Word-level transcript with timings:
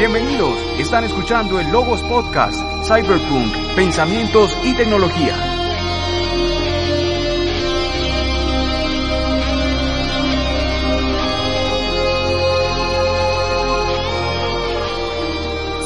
Bienvenidos, 0.00 0.58
están 0.78 1.04
escuchando 1.04 1.60
el 1.60 1.70
Logos 1.70 2.00
Podcast, 2.04 2.58
Cyberpunk, 2.86 3.54
Pensamientos 3.76 4.56
y 4.64 4.74
Tecnología. 4.74 5.36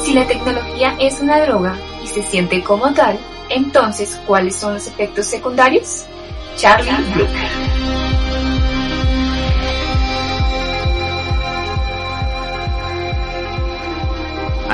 Si 0.05 0.13
la 0.13 0.25
tecnología 0.25 0.95
es 0.97 1.19
una 1.19 1.41
droga 1.41 1.77
y 2.01 2.07
se 2.07 2.23
siente 2.23 2.63
como 2.63 2.93
tal, 2.93 3.19
entonces, 3.49 4.17
¿cuáles 4.25 4.55
son 4.55 4.75
los 4.75 4.87
efectos 4.87 5.25
secundarios? 5.25 6.05
Charlie 6.55 6.89
Brooker. 7.13 7.64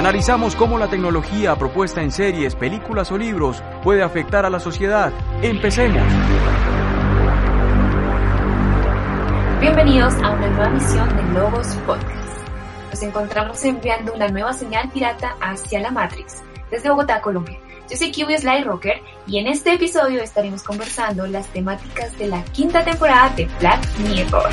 Analizamos 0.02 0.56
cómo 0.56 0.80
la 0.80 0.88
tecnología 0.88 1.56
propuesta 1.56 2.02
en 2.02 2.12
series, 2.12 2.56
películas 2.56 3.12
o 3.12 3.20
libros 3.20 3.62
puede 3.84 4.02
afectar 4.02 4.48
a 4.48 4.50
la 4.50 4.60
sociedad. 4.60 5.14
Empecemos. 5.44 6.02
Bienvenidos 9.60 10.16
a 10.16 10.32
una 10.32 10.50
nueva 10.50 10.70
misión 10.72 11.08
de 11.16 11.40
Logos 11.40 11.68
Podcast. 11.86 12.36
Nos 12.90 13.04
encontramos 13.04 13.64
enviando 13.64 14.14
una 14.14 14.28
nueva 14.28 14.54
señal 14.54 14.90
pirata 14.90 15.36
hacia 15.40 15.80
la 15.80 15.92
Matrix, 15.92 16.42
desde 16.72 16.90
Bogotá, 16.90 17.22
Colombia. 17.22 17.60
Yo 17.88 17.96
soy 17.96 18.10
Kiwi 18.12 18.40
Sly 18.40 18.64
Rocker 18.64 19.04
y 19.28 19.38
en 19.38 19.46
este 19.46 19.74
episodio 19.74 20.24
estaremos 20.24 20.64
conversando 20.64 21.28
las 21.28 21.46
temáticas 21.50 22.18
de 22.18 22.26
la 22.26 22.44
quinta 22.46 22.84
temporada 22.84 23.30
de 23.36 23.48
Black 23.60 23.86
Mirror. 24.00 24.50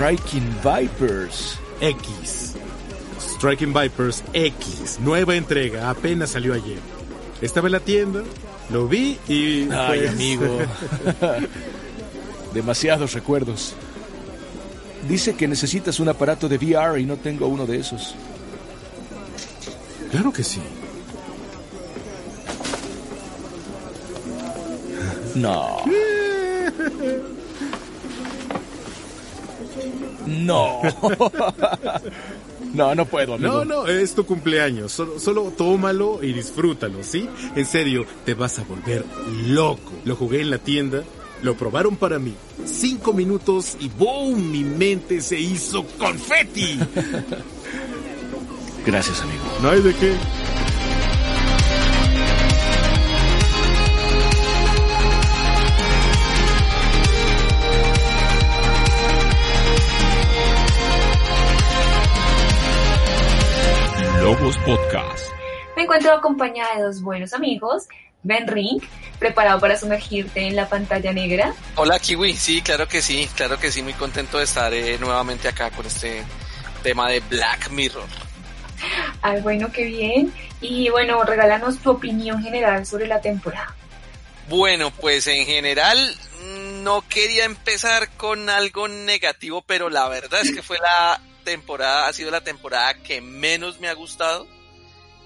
Striking 0.00 0.48
Vipers. 0.62 1.58
X. 1.82 2.56
Striking 3.18 3.74
Vipers 3.74 4.24
X. 4.32 4.98
Nueva 4.98 5.36
entrega. 5.36 5.90
Apenas 5.90 6.30
salió 6.30 6.54
ayer. 6.54 6.78
Estaba 7.42 7.68
en 7.68 7.72
la 7.72 7.80
tienda, 7.80 8.22
lo 8.70 8.88
vi 8.88 9.18
y... 9.28 9.68
Ay, 9.70 9.98
pues, 9.98 10.10
amigo. 10.10 10.58
Demasiados 12.54 13.12
recuerdos. 13.12 13.74
Dice 15.06 15.34
que 15.34 15.46
necesitas 15.46 16.00
un 16.00 16.08
aparato 16.08 16.48
de 16.48 16.56
VR 16.56 16.98
y 16.98 17.04
no 17.04 17.18
tengo 17.18 17.46
uno 17.48 17.66
de 17.66 17.80
esos. 17.80 18.14
Claro 20.10 20.32
que 20.32 20.42
sí. 20.42 20.62
No. 25.34 25.82
No. 30.26 30.80
No, 32.72 32.94
no 32.94 33.04
puedo, 33.04 33.34
amigo. 33.34 33.52
No, 33.52 33.64
no, 33.64 33.86
es 33.86 34.14
tu 34.14 34.24
cumpleaños. 34.24 34.92
Solo, 34.92 35.18
solo 35.18 35.52
tómalo 35.56 36.22
y 36.22 36.32
disfrútalo, 36.32 37.02
¿sí? 37.02 37.28
En 37.56 37.66
serio, 37.66 38.06
te 38.24 38.34
vas 38.34 38.58
a 38.58 38.64
volver 38.64 39.04
loco. 39.48 39.92
Lo 40.04 40.14
jugué 40.14 40.40
en 40.40 40.50
la 40.50 40.58
tienda, 40.58 41.02
lo 41.42 41.56
probaron 41.56 41.96
para 41.96 42.18
mí. 42.18 42.34
Cinco 42.64 43.12
minutos 43.12 43.76
y 43.80 43.88
¡boom! 43.88 44.52
Mi 44.52 44.62
mente 44.62 45.20
se 45.20 45.40
hizo 45.40 45.84
confeti. 45.98 46.78
Gracias, 48.86 49.20
amigo. 49.20 49.44
No 49.62 49.70
hay 49.70 49.82
de 49.82 49.94
qué. 49.94 50.14
Podcast. 64.40 65.26
Me 65.76 65.82
encuentro 65.82 66.14
acompañada 66.14 66.76
de 66.76 66.82
dos 66.84 67.02
buenos 67.02 67.34
amigos, 67.34 67.88
Ben 68.22 68.48
Ring, 68.48 68.82
preparado 69.18 69.60
para 69.60 69.76
sumergirte 69.76 70.46
en 70.46 70.56
la 70.56 70.66
pantalla 70.66 71.12
negra. 71.12 71.52
Hola 71.76 71.98
Kiwi, 71.98 72.34
sí, 72.34 72.62
claro 72.62 72.88
que 72.88 73.02
sí, 73.02 73.28
claro 73.36 73.58
que 73.58 73.70
sí, 73.70 73.82
muy 73.82 73.92
contento 73.92 74.38
de 74.38 74.44
estar 74.44 74.72
eh, 74.72 74.96
nuevamente 74.98 75.46
acá 75.46 75.70
con 75.70 75.84
este 75.84 76.24
tema 76.82 77.10
de 77.10 77.20
Black 77.20 77.68
Mirror. 77.70 78.06
Ay, 79.20 79.42
bueno, 79.42 79.70
qué 79.70 79.84
bien. 79.84 80.32
Y 80.62 80.88
bueno, 80.88 81.22
regálanos 81.22 81.78
tu 81.78 81.90
opinión 81.90 82.42
general 82.42 82.86
sobre 82.86 83.06
la 83.06 83.20
temporada. 83.20 83.74
Bueno, 84.48 84.90
pues 84.90 85.26
en 85.26 85.44
general 85.44 85.98
mm, 86.42 86.82
no 86.82 87.04
quería 87.06 87.44
empezar 87.44 88.08
con 88.16 88.48
algo 88.48 88.88
negativo, 88.88 89.62
pero 89.66 89.90
la 89.90 90.08
verdad 90.08 90.40
es 90.40 90.50
que 90.50 90.62
fue 90.62 90.78
la 90.78 91.20
temporada, 91.40 92.08
ha 92.08 92.12
sido 92.12 92.30
la 92.30 92.42
temporada 92.42 92.94
que 93.02 93.20
menos 93.20 93.80
me 93.80 93.88
ha 93.88 93.94
gustado. 93.94 94.46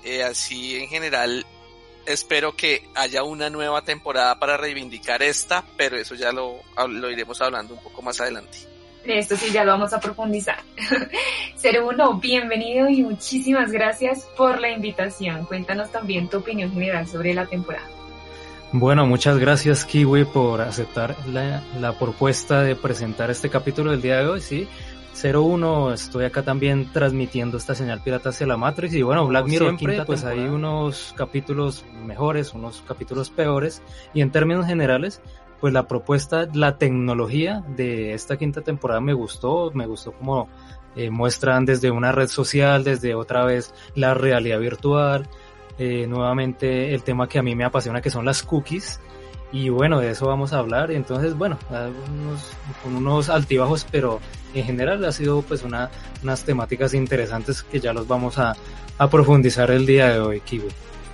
Eh, 0.04 0.22
así 0.22 0.76
en 0.76 0.88
general 0.88 1.46
espero 2.06 2.54
que 2.54 2.82
haya 2.94 3.22
una 3.22 3.50
nueva 3.50 3.82
temporada 3.82 4.38
para 4.38 4.56
reivindicar 4.56 5.22
esta, 5.22 5.64
pero 5.76 5.96
eso 5.96 6.14
ya 6.14 6.32
lo, 6.32 6.60
lo 6.88 7.10
iremos 7.10 7.40
hablando 7.40 7.74
un 7.74 7.82
poco 7.82 8.02
más 8.02 8.20
adelante. 8.20 8.58
Esto 9.04 9.36
sí, 9.36 9.52
ya 9.52 9.64
lo 9.64 9.72
vamos 9.72 9.92
a 9.92 10.00
profundizar. 10.00 10.58
01, 11.62 12.20
bienvenido 12.20 12.88
y 12.88 13.02
muchísimas 13.02 13.70
gracias 13.70 14.26
por 14.36 14.60
la 14.60 14.70
invitación. 14.70 15.44
Cuéntanos 15.44 15.90
también 15.92 16.28
tu 16.28 16.38
opinión 16.38 16.72
general 16.72 17.06
sobre 17.06 17.34
la 17.34 17.46
temporada. 17.46 17.86
Bueno, 18.72 19.06
muchas 19.06 19.38
gracias 19.38 19.84
Kiwi 19.84 20.24
por 20.24 20.60
aceptar 20.60 21.14
la, 21.28 21.62
la, 21.78 21.96
propuesta 21.96 22.62
de 22.62 22.74
presentar 22.74 23.30
este 23.30 23.48
capítulo 23.48 23.92
del 23.92 24.02
día 24.02 24.16
de 24.16 24.26
hoy, 24.26 24.40
sí. 24.40 24.66
01, 25.14 25.92
estoy 25.92 26.24
acá 26.24 26.42
también 26.42 26.90
transmitiendo 26.92 27.56
esta 27.56 27.74
señal 27.74 28.02
pirata 28.02 28.30
hacia 28.30 28.46
la 28.46 28.56
Matrix 28.56 28.94
y 28.94 29.02
bueno, 29.02 29.26
Black 29.26 29.46
Mirror 29.46 29.78
siempre, 29.78 30.04
pues 30.04 30.24
hay 30.24 30.40
unos 30.40 31.14
capítulos 31.16 31.84
mejores, 32.04 32.52
unos 32.54 32.82
capítulos 32.86 33.30
peores 33.30 33.82
y 34.12 34.20
en 34.20 34.30
términos 34.30 34.66
generales, 34.66 35.20
pues 35.60 35.72
la 35.72 35.86
propuesta, 35.86 36.48
la 36.52 36.78
tecnología 36.78 37.64
de 37.76 38.12
esta 38.12 38.36
quinta 38.36 38.62
temporada 38.62 39.00
me 39.00 39.14
gustó, 39.14 39.70
me 39.72 39.86
gustó 39.86 40.12
como 40.12 40.48
eh, 40.96 41.10
muestran 41.10 41.64
desde 41.64 41.90
una 41.90 42.12
red 42.12 42.28
social, 42.28 42.84
desde 42.84 43.14
otra 43.14 43.44
vez 43.44 43.72
la 43.94 44.14
realidad 44.14 44.58
virtual, 44.58 45.28
eh, 45.78 46.06
nuevamente 46.06 46.94
el 46.94 47.02
tema 47.02 47.28
que 47.28 47.38
a 47.38 47.42
mí 47.42 47.54
me 47.54 47.64
apasiona 47.64 48.00
que 48.00 48.10
son 48.10 48.24
las 48.24 48.42
cookies 48.42 49.00
y 49.54 49.68
bueno, 49.68 50.00
de 50.00 50.10
eso 50.10 50.26
vamos 50.26 50.52
a 50.52 50.58
hablar. 50.58 50.90
Entonces, 50.90 51.34
bueno, 51.38 51.56
unos, 51.70 52.50
con 52.82 52.96
unos 52.96 53.28
altibajos, 53.28 53.86
pero 53.88 54.20
en 54.52 54.64
general 54.64 55.04
ha 55.04 55.12
sido 55.12 55.42
pues 55.42 55.62
una, 55.62 55.90
unas 56.24 56.42
temáticas 56.42 56.92
interesantes 56.92 57.62
que 57.62 57.78
ya 57.78 57.92
los 57.92 58.08
vamos 58.08 58.36
a, 58.38 58.56
a 58.98 59.08
profundizar 59.08 59.70
el 59.70 59.86
día 59.86 60.12
de 60.12 60.18
hoy, 60.18 60.40
Kiwi. 60.40 60.66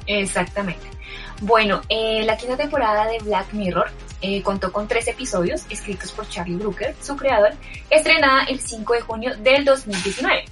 Exactamente. 0.07 0.89
Bueno, 1.43 1.83
eh, 1.91 2.23
la 2.25 2.39
quinta 2.39 2.57
temporada 2.57 3.07
de 3.09 3.19
Black 3.19 3.53
Mirror 3.53 3.91
eh, 4.23 4.43
contó 4.43 4.73
con 4.73 4.89
tres 4.89 5.07
episodios 5.09 5.67
escritos 5.69 6.11
por 6.13 6.27
Charlie 6.27 6.57
Brooker, 6.57 6.95
su 6.99 7.17
creador, 7.17 7.53
estrenada 7.91 8.45
el 8.45 8.59
5 8.59 8.95
de 8.95 9.01
junio 9.03 9.37
del 9.37 9.67
2019. 9.67 10.45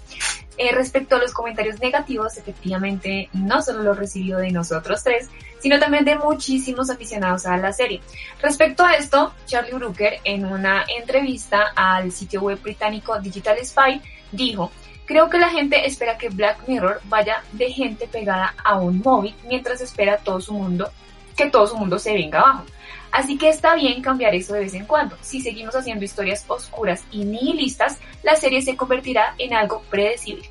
Eh, 0.59 0.73
respecto 0.73 1.17
a 1.17 1.21
los 1.21 1.33
comentarios 1.33 1.81
negativos, 1.81 2.37
efectivamente 2.37 3.31
no 3.33 3.63
solo 3.63 3.83
los 3.83 3.97
recibió 3.97 4.37
de 4.37 4.51
nosotros 4.51 5.03
tres, 5.05 5.31
sino 5.61 5.79
también 5.79 6.05
de 6.05 6.17
muchísimos 6.17 6.91
aficionados 6.91 7.47
a 7.47 7.57
la 7.57 7.73
serie. 7.73 8.01
Respecto 8.41 8.85
a 8.85 8.95
esto, 8.95 9.35
Charlie 9.47 9.75
Brooker 9.75 10.21
en 10.25 10.45
una 10.45 10.85
entrevista 10.89 11.73
al 11.75 12.13
sitio 12.13 12.43
web 12.43 12.61
británico 12.61 13.19
Digital 13.21 13.59
Spy 13.65 14.01
dijo, 14.33 14.71
creo 15.05 15.29
que 15.29 15.39
la 15.39 15.51
gente 15.51 15.87
espera 15.87 16.19
que 16.19 16.29
Black 16.29 16.67
Mirror 16.67 17.01
vaya 17.05 17.43
de 17.53 17.71
gente 17.71 18.07
pegada 18.07 18.55
a 18.63 18.79
un 18.79 19.01
móvil 19.01 19.35
mientras 19.47 19.81
espera 19.81 20.19
todo 20.19 20.41
su 20.41 20.53
mundo, 20.53 20.91
que 21.37 21.51
todo 21.51 21.67
su 21.67 21.77
mundo 21.77 21.99
se 21.99 22.13
venga 22.13 22.41
abajo. 22.41 22.65
Así 23.11 23.39
que 23.39 23.49
está 23.49 23.75
bien 23.75 24.03
cambiar 24.03 24.35
eso 24.35 24.53
de 24.53 24.61
vez 24.61 24.75
en 24.75 24.85
cuando. 24.85 25.17
Si 25.23 25.41
seguimos 25.41 25.75
haciendo 25.75 26.05
historias 26.05 26.45
oscuras 26.47 27.05
y 27.11 27.25
nihilistas, 27.25 27.99
la 28.23 28.37
serie 28.37 28.61
se 28.61 28.77
convertirá 28.77 29.35
en 29.39 29.55
algo 29.55 29.83
predecible. 29.89 30.49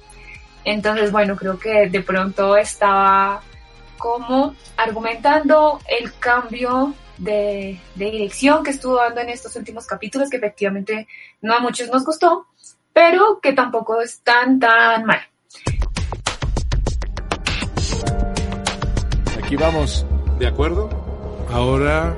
Entonces, 0.65 1.11
bueno, 1.11 1.35
creo 1.37 1.59
que 1.59 1.87
de 1.87 2.01
pronto 2.01 2.57
estaba 2.57 3.41
como 3.97 4.55
argumentando 4.77 5.79
el 5.87 6.17
cambio 6.19 6.93
de, 7.17 7.79
de, 7.95 8.11
dirección 8.11 8.63
que 8.63 8.71
estuvo 8.71 8.95
dando 8.95 9.21
en 9.21 9.29
estos 9.29 9.55
últimos 9.55 9.85
capítulos, 9.85 10.29
que 10.29 10.37
efectivamente 10.37 11.07
no 11.41 11.55
a 11.55 11.59
muchos 11.59 11.89
nos 11.89 12.05
gustó, 12.05 12.47
pero 12.93 13.39
que 13.41 13.53
tampoco 13.53 14.01
es 14.01 14.19
tan, 14.21 14.59
tan 14.59 15.05
mal. 15.05 15.21
Aquí 19.43 19.55
vamos. 19.55 20.05
¿De 20.37 20.45
acuerdo? 20.45 20.89
Ahora 21.51 22.13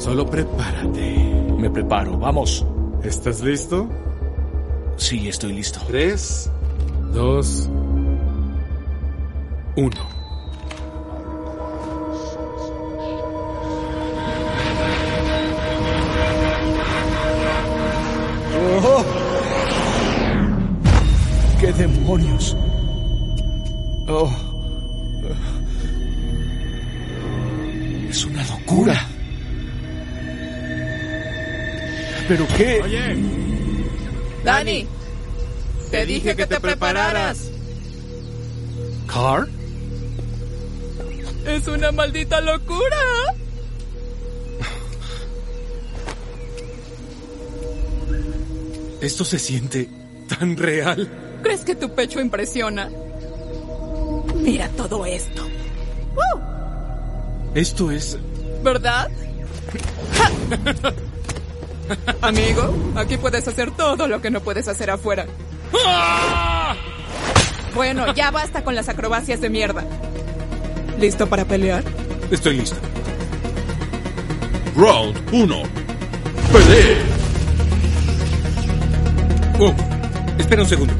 Solo 0.00 0.24
prepárate. 0.24 1.44
Me 1.58 1.68
preparo, 1.68 2.16
vamos. 2.16 2.64
¿Estás 3.04 3.42
listo? 3.42 3.86
Sí, 4.96 5.28
estoy 5.28 5.52
listo. 5.52 5.78
Tres, 5.86 6.50
dos, 7.12 7.68
1. 9.76 10.19
¡Oh! 18.62 19.04
¿Qué 21.58 21.72
demonios? 21.72 22.56
Oh. 24.08 24.30
Es 28.08 28.24
una 28.24 28.44
locura. 28.44 29.06
¿Pero 32.28 32.46
qué? 32.56 32.80
Oye, 32.82 33.16
Dani, 34.44 34.86
te 35.90 36.06
dije 36.06 36.36
que 36.36 36.46
te 36.46 36.60
prepararas. 36.60 37.50
¿Car? 39.06 39.48
Es 41.46 41.66
una 41.66 41.92
maldita 41.92 42.40
locura. 42.40 43.34
Esto 49.00 49.24
se 49.24 49.38
siente 49.38 49.88
tan 50.38 50.56
real. 50.56 51.08
¿Crees 51.42 51.60
que 51.62 51.74
tu 51.74 51.94
pecho 51.94 52.20
impresiona? 52.20 52.90
Mira 54.36 54.68
todo 54.70 55.06
esto. 55.06 55.46
¡Uh! 56.16 56.38
Esto 57.54 57.90
es... 57.90 58.18
¿Verdad? 58.62 59.08
¡Ja! 60.12 60.30
Amigo, 62.20 62.74
aquí 62.94 63.16
puedes 63.16 63.48
hacer 63.48 63.70
todo 63.72 64.06
lo 64.06 64.20
que 64.20 64.30
no 64.30 64.40
puedes 64.40 64.68
hacer 64.68 64.90
afuera. 64.90 65.26
Bueno, 67.74 68.14
ya 68.14 68.30
basta 68.30 68.62
con 68.64 68.74
las 68.74 68.88
acrobacias 68.88 69.40
de 69.40 69.48
mierda. 69.50 69.84
¿Listo 70.98 71.28
para 71.28 71.44
pelear? 71.44 71.82
Estoy 72.30 72.58
listo. 72.58 72.76
Round 74.76 75.16
1. 75.32 75.62
¡Pelee! 76.52 77.19
Oh, 79.62 79.74
espera 80.38 80.62
un 80.62 80.68
segundo. 80.68 80.94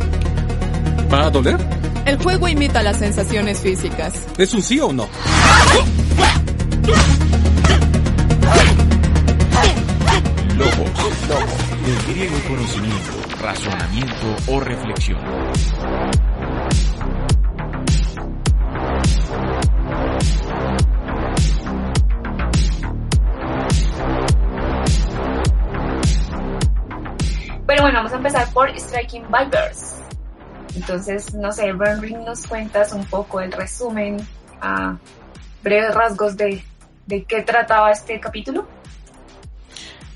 ¿Va 1.10 1.24
a 1.24 1.30
doler? 1.30 1.56
El 2.04 2.22
juego 2.22 2.46
imita 2.46 2.82
las 2.82 2.98
sensaciones 2.98 3.58
físicas. 3.58 4.12
¿Es 4.36 4.52
un 4.52 4.60
sí 4.60 4.78
o 4.78 4.92
no? 4.92 5.08
Logos. 10.58 10.90
Del 11.86 12.14
griego 12.14 12.36
conocimiento, 12.48 13.12
razonamiento 13.40 14.36
o 14.48 14.60
reflexión. 14.60 15.20
Por 28.46 28.70
Striking 28.78 29.24
Vipers. 29.24 29.96
Entonces, 30.74 31.34
no 31.34 31.52
sé, 31.52 31.72
Bernry, 31.72 32.14
nos 32.14 32.46
cuentas 32.46 32.92
un 32.92 33.04
poco 33.06 33.40
el 33.40 33.52
resumen 33.52 34.26
a 34.60 34.96
breves 35.62 35.94
rasgos 35.94 36.36
de, 36.36 36.64
de 37.06 37.24
qué 37.24 37.42
trataba 37.42 37.90
este 37.90 38.20
capítulo. 38.20 38.66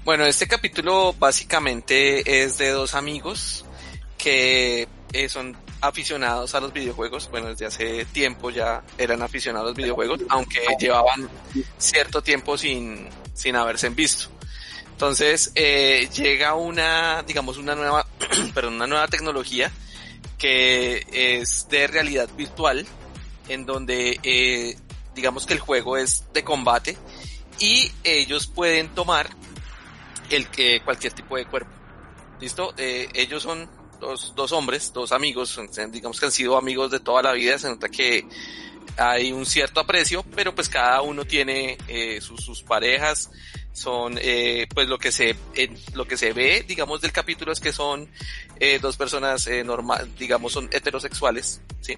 Bueno, 0.05 0.25
este 0.27 0.47
capítulo 0.47 1.15
básicamente 1.15 2.45
es 2.45 2.59
de 2.59 2.71
dos 2.71 2.95
amigos 2.95 3.65
que 4.19 4.87
eh, 5.13 5.29
son 5.29 5.57
aficionados 5.81 6.55
a 6.55 6.61
los 6.61 6.73
videojuegos. 6.73 7.31
Bueno, 7.31 7.49
desde 7.49 7.67
hace 7.67 8.05
tiempo 8.07 8.51
ya 8.51 8.83
eran 8.99 9.23
aficionados 9.23 9.67
a 9.67 9.69
los 9.71 9.77
videojuegos, 9.77 10.21
aunque 10.29 10.61
llevaban 10.79 11.29
cierto 11.79 12.23
tiempo 12.23 12.57
sin, 12.59 13.09
sin 13.33 13.57
haberse 13.57 13.89
visto. 13.89 14.29
Entonces, 14.95 15.51
eh, 15.57 16.09
llega 16.15 16.55
una, 16.55 17.25
digamos, 17.25 17.59
una 17.59 17.75
nueva, 17.75 18.07
perdón, 18.55 18.75
una 18.75 18.87
nueva 18.87 19.09
tecnología 19.09 19.73
que 20.39 21.05
es 21.11 21.69
de 21.69 21.89
realidad 21.89 22.29
virtual, 22.37 22.87
en 23.49 23.67
donde, 23.67 24.21
eh, 24.23 24.79
digamos 25.17 25.47
que 25.47 25.55
el 25.55 25.59
juego 25.59 25.97
es 25.97 26.25
de 26.33 26.45
combate 26.45 26.97
y 27.59 27.91
ellos 28.05 28.47
pueden 28.47 28.89
tomar 28.95 29.29
el 30.31 30.47
que 30.47 30.81
cualquier 30.85 31.13
tipo 31.13 31.37
de 31.37 31.47
cuerpo. 31.47 31.73
¿Listo? 32.41 32.73
Eh, 32.77 33.09
ellos 33.15 33.43
son 33.43 33.69
dos, 33.99 34.33
dos 34.37 34.53
hombres, 34.53 34.93
dos 34.93 35.11
amigos, 35.11 35.61
digamos 35.91 36.21
que 36.21 36.27
han 36.27 36.33
sido 36.33 36.57
amigos 36.57 36.93
de 36.93 37.01
toda 37.01 37.21
la 37.21 37.33
vida, 37.33 37.59
se 37.59 37.69
nota 37.69 37.89
que 37.89 38.29
hay 38.97 39.33
un 39.33 39.45
cierto 39.45 39.81
aprecio, 39.81 40.23
pero 40.37 40.55
pues 40.55 40.69
cada 40.69 41.03
uno 41.03 41.25
tiene 41.25 41.79
eh, 41.89 42.21
sus, 42.21 42.45
sus 42.45 42.63
parejas, 42.63 43.31
son 43.75 44.19
eh, 44.23 44.67
pues 44.73 44.89
lo 44.89 44.99
que 44.99 45.11
se 45.11 45.37
eh, 45.55 45.77
lo 45.95 46.07
que 46.07 46.17
se 46.17 46.33
ve 46.33 46.65
digamos 46.67 47.01
del 47.01 47.13
capítulo 47.13 47.53
es 47.53 47.59
que 47.59 47.73
son 47.73 48.09
eh, 48.61 48.79
dos 48.81 48.97
personas 48.97 49.47
eh, 49.49 49.65
normal 49.65 50.11
digamos 50.17 50.53
son 50.53 50.71
heterosexuales 50.73 51.61
sí 51.81 51.97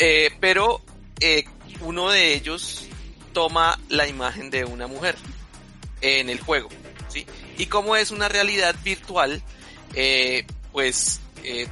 Eh, 0.00 0.30
pero 0.40 0.80
eh, 1.20 1.44
uno 1.80 2.10
de 2.10 2.32
ellos 2.32 2.86
toma 3.32 3.78
la 3.88 4.06
imagen 4.06 4.48
de 4.48 4.64
una 4.64 4.86
mujer 4.86 5.16
en 6.00 6.30
el 6.30 6.40
juego 6.40 6.70
sí 7.08 7.26
y 7.58 7.66
como 7.66 7.94
es 7.94 8.10
una 8.10 8.28
realidad 8.28 8.74
virtual 8.82 9.42
pues 10.72 11.20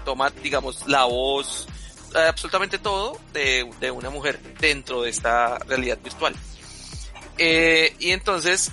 toma 0.04 0.30
digamos 0.42 0.86
la 0.86 1.04
voz 1.04 1.66
absolutamente 2.14 2.78
todo 2.78 3.18
de, 3.32 3.68
de 3.80 3.90
una 3.90 4.10
mujer 4.10 4.38
dentro 4.60 5.02
de 5.02 5.10
esta 5.10 5.58
realidad 5.60 5.98
virtual. 6.02 6.34
Eh, 7.38 7.94
y 7.98 8.10
entonces 8.10 8.70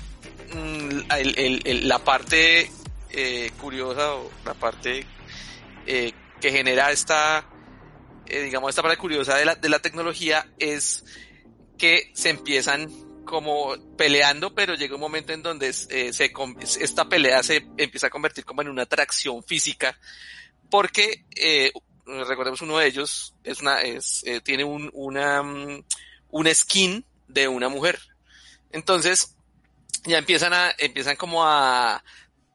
el- 1.09 1.88
la 1.88 2.00
parte 2.03 2.69
eh, 3.11 3.51
curiosa 3.59 4.15
o 4.15 4.31
la 4.45 4.53
parte 4.55 5.05
eh, 5.85 6.11
que 6.41 6.51
genera 6.51 6.91
esta, 6.91 7.45
eh, 8.25 8.41
digamos, 8.44 8.69
esta 8.69 8.81
parte 8.81 8.97
curiosa 8.97 9.35
de 9.38 9.45
la, 9.45 9.55
de 9.55 9.69
la 9.69 9.79
tecnología 9.79 10.47
es 10.57 11.05
que 11.77 12.11
se 12.15 12.29
empiezan 12.29 12.89
como 13.25 13.75
peleando, 13.97 14.53
pero 14.55 14.73
llega 14.75 14.95
un 14.95 15.01
momento 15.01 15.31
en 15.33 15.44
donde 15.44 15.71
se, 15.73 16.11
esta 16.79 17.07
pelea 17.07 17.41
se 17.44 17.67
empieza 17.77 18.07
a 18.07 18.09
convertir 18.09 18.45
como 18.45 18.61
en 18.61 18.69
una 18.69 18.81
atracción 18.83 19.44
física, 19.44 19.97
porque 20.69 21.25
recordemos 22.28 22.61
uno 22.61 22.78
de 22.80 22.87
ellos 22.87 23.35
es 23.44 23.61
tiene 24.44 24.63
un, 24.63 24.89
una, 24.94 25.42
mm, 25.44 25.83
skin 26.54 27.06
de 27.28 27.47
una 27.47 27.69
mujer. 27.69 27.99
Entonces, 28.71 29.35
ya 30.06 30.18
empiezan 30.18 30.54
a, 30.54 30.74
empiezan 30.78 31.16
como 31.16 31.45
a 31.45 32.04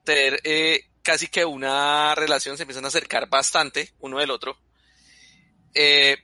tener 0.04 0.40
eh, 0.44 0.88
casi 1.02 1.28
que 1.28 1.44
una 1.44 2.14
relación, 2.14 2.56
se 2.56 2.64
empiezan 2.64 2.84
a 2.84 2.88
acercar 2.88 3.28
bastante 3.28 3.94
uno 4.00 4.18
del 4.18 4.30
otro. 4.30 4.58
Eh, 5.74 6.18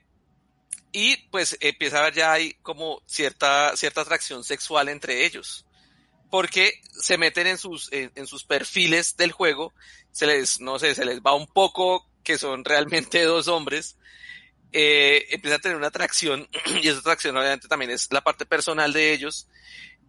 y 0.93 1.16
pues 1.28 1.57
empieza 1.61 1.97
a 1.97 2.00
haber 2.02 2.14
ya 2.14 2.33
hay 2.33 2.54
como 2.62 3.02
cierta, 3.07 3.76
cierta 3.76 4.02
atracción 4.02 4.45
sexual 4.45 4.88
entre 4.88 5.25
ellos. 5.25 5.66
Porque 6.31 6.81
se 6.90 7.19
meten 7.19 7.47
en 7.47 7.59
sus, 7.59 7.88
en, 7.93 8.26
sus 8.26 8.45
perfiles 8.45 9.16
del 9.16 9.33
juego, 9.33 9.73
se 10.11 10.26
les, 10.26 10.61
no 10.61 10.78
sé, 10.78 10.95
se 10.95 11.04
les 11.04 11.21
va 11.21 11.35
un 11.35 11.47
poco 11.47 12.09
que 12.23 12.38
son 12.38 12.64
realmente 12.64 13.23
dos 13.25 13.49
hombres, 13.49 13.97
eh, 14.73 15.26
empieza 15.31 15.57
a 15.57 15.61
tener 15.61 15.76
una 15.76 15.88
atracción, 15.88 16.49
y 16.83 16.88
esa 16.88 16.99
atracción 16.99 17.37
obviamente 17.37 17.69
también 17.69 17.90
es 17.90 18.12
la 18.12 18.23
parte 18.23 18.47
personal 18.47 18.93
de 18.93 19.12
ellos, 19.12 19.49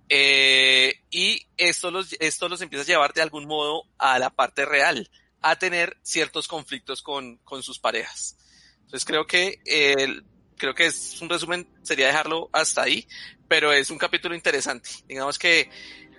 eh, 0.10 1.02
y 1.10 1.48
esto 1.58 1.92
los, 1.92 2.14
esto 2.20 2.50
los 2.50 2.62
empieza 2.62 2.84
a 2.84 2.88
llevar 2.88 3.14
de 3.14 3.22
algún 3.22 3.46
modo 3.46 3.84
a 3.98 4.20
la 4.20 4.30
parte 4.30 4.66
real, 4.66 5.10
a 5.42 5.58
tener 5.58 5.98
ciertos 6.04 6.48
conflictos 6.48 7.02
con, 7.02 7.38
con 7.38 7.64
sus 7.64 7.80
parejas. 7.80 8.38
Entonces 8.82 9.06
creo 9.06 9.26
que, 9.26 9.60
eh, 9.66 10.22
creo 10.58 10.76
que 10.76 10.86
es 10.88 11.22
un 11.22 11.30
resumen, 11.30 11.68
sería 11.84 12.08
dejarlo 12.08 12.50
hasta 12.52 12.84
ahí, 12.84 13.08
pero 13.48 13.74
es 13.74 13.90
un 13.90 13.98
capítulo 13.98 14.36
interesante. 14.36 14.90
Digamos 15.08 15.40
que 15.40 15.70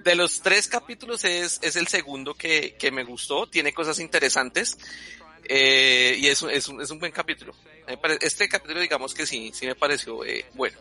de 0.02 0.14
los 0.14 0.40
tres 0.40 0.69
capítulos 0.69 1.25
es, 1.25 1.59
es 1.62 1.76
el 1.76 1.88
segundo 1.88 2.35
que, 2.35 2.76
que 2.78 2.90
me 2.90 3.05
gustó, 3.05 3.49
tiene 3.49 3.73
cosas 3.73 3.99
interesantes, 3.99 4.78
eh, 5.49 6.16
y 6.19 6.26
es, 6.26 6.43
es, 6.43 6.69
un, 6.69 6.81
es 6.81 6.90
un 6.90 6.99
buen 6.99 7.12
capítulo. 7.12 7.55
Este 8.21 8.49
capítulo 8.49 8.81
digamos 8.81 9.14
que 9.14 9.26
sí, 9.26 9.52
sí 9.55 9.66
me 9.66 9.75
pareció 9.75 10.25
eh, 10.25 10.45
bueno. 10.55 10.78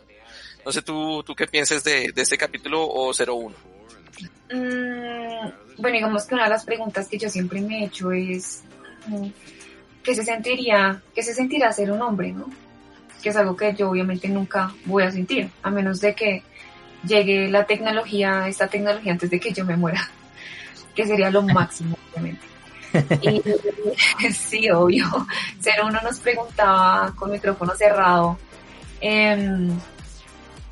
No 0.66 0.72
sé 0.72 0.82
tú, 0.82 1.22
tú 1.22 1.32
qué 1.36 1.46
piensas 1.46 1.84
de, 1.84 2.10
de 2.12 2.22
este 2.22 2.36
capítulo 2.36 2.82
o 2.82 3.12
01. 3.12 3.54
Mm, 4.50 5.80
bueno, 5.80 5.94
digamos 5.94 6.24
que 6.24 6.34
una 6.34 6.42
de 6.42 6.50
las 6.50 6.64
preguntas 6.64 7.06
que 7.06 7.18
yo 7.18 7.30
siempre 7.30 7.60
me 7.60 7.78
he 7.78 7.84
hecho 7.84 8.10
es 8.10 8.64
mm, 9.06 9.28
¿qué 10.02 10.16
se 10.16 10.24
sentiría, 10.24 11.00
qué 11.14 11.22
se 11.22 11.34
sentirá 11.34 11.70
ser 11.72 11.92
un 11.92 12.02
hombre, 12.02 12.32
no? 12.32 12.50
Que 13.22 13.28
es 13.28 13.36
algo 13.36 13.56
que 13.56 13.76
yo 13.76 13.90
obviamente 13.90 14.28
nunca 14.28 14.74
voy 14.86 15.04
a 15.04 15.12
sentir, 15.12 15.48
a 15.62 15.70
menos 15.70 16.00
de 16.00 16.16
que 16.16 16.42
llegue 17.06 17.48
la 17.48 17.64
tecnología, 17.64 18.48
esta 18.48 18.66
tecnología 18.66 19.12
antes 19.12 19.30
de 19.30 19.38
que 19.38 19.52
yo 19.52 19.64
me 19.64 19.76
muera, 19.76 20.10
que 20.96 21.06
sería 21.06 21.30
lo 21.30 21.42
máximo, 21.42 21.96
obviamente. 22.10 22.44
Y 23.22 24.32
sí, 24.32 24.68
obvio. 24.70 25.28
Ser 25.60 25.74
uno 25.84 26.00
nos 26.02 26.18
preguntaba 26.18 27.14
con 27.14 27.30
micrófono 27.30 27.72
cerrado 27.76 28.36
em, 29.00 29.70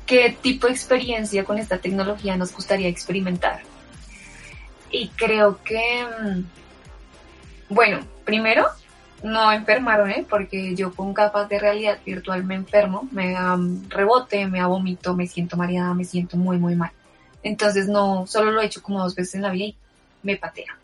qué 0.05 0.37
tipo 0.41 0.67
de 0.67 0.73
experiencia 0.73 1.43
con 1.43 1.57
esta 1.57 1.77
tecnología 1.77 2.37
nos 2.37 2.53
gustaría 2.53 2.87
experimentar. 2.87 3.61
Y 4.91 5.09
creo 5.09 5.61
que, 5.63 6.01
em, 6.01 6.45
bueno, 7.69 7.99
primero, 8.23 8.67
no 9.23 9.51
enfermaron, 9.51 10.11
¿eh? 10.11 10.25
porque 10.29 10.75
yo 10.75 10.93
con 10.93 11.13
capas 11.13 11.49
de 11.49 11.59
realidad 11.59 11.99
virtual 12.05 12.43
me 12.43 12.55
enfermo, 12.55 13.07
me 13.11 13.31
da 13.31 13.57
rebote, 13.89 14.45
me 14.47 14.59
da 14.59 14.67
vómito, 14.67 15.15
me 15.15 15.27
siento 15.27 15.57
mareada, 15.57 15.93
me 15.93 16.05
siento 16.05 16.37
muy, 16.37 16.57
muy 16.57 16.75
mal. 16.75 16.91
Entonces 17.41 17.87
no, 17.87 18.27
solo 18.27 18.51
lo 18.51 18.61
he 18.61 18.65
hecho 18.65 18.81
como 18.81 19.01
dos 19.01 19.15
veces 19.15 19.35
en 19.35 19.41
la 19.41 19.51
vida 19.51 19.65
y 19.65 19.75
me 20.23 20.37
patea. 20.37 20.77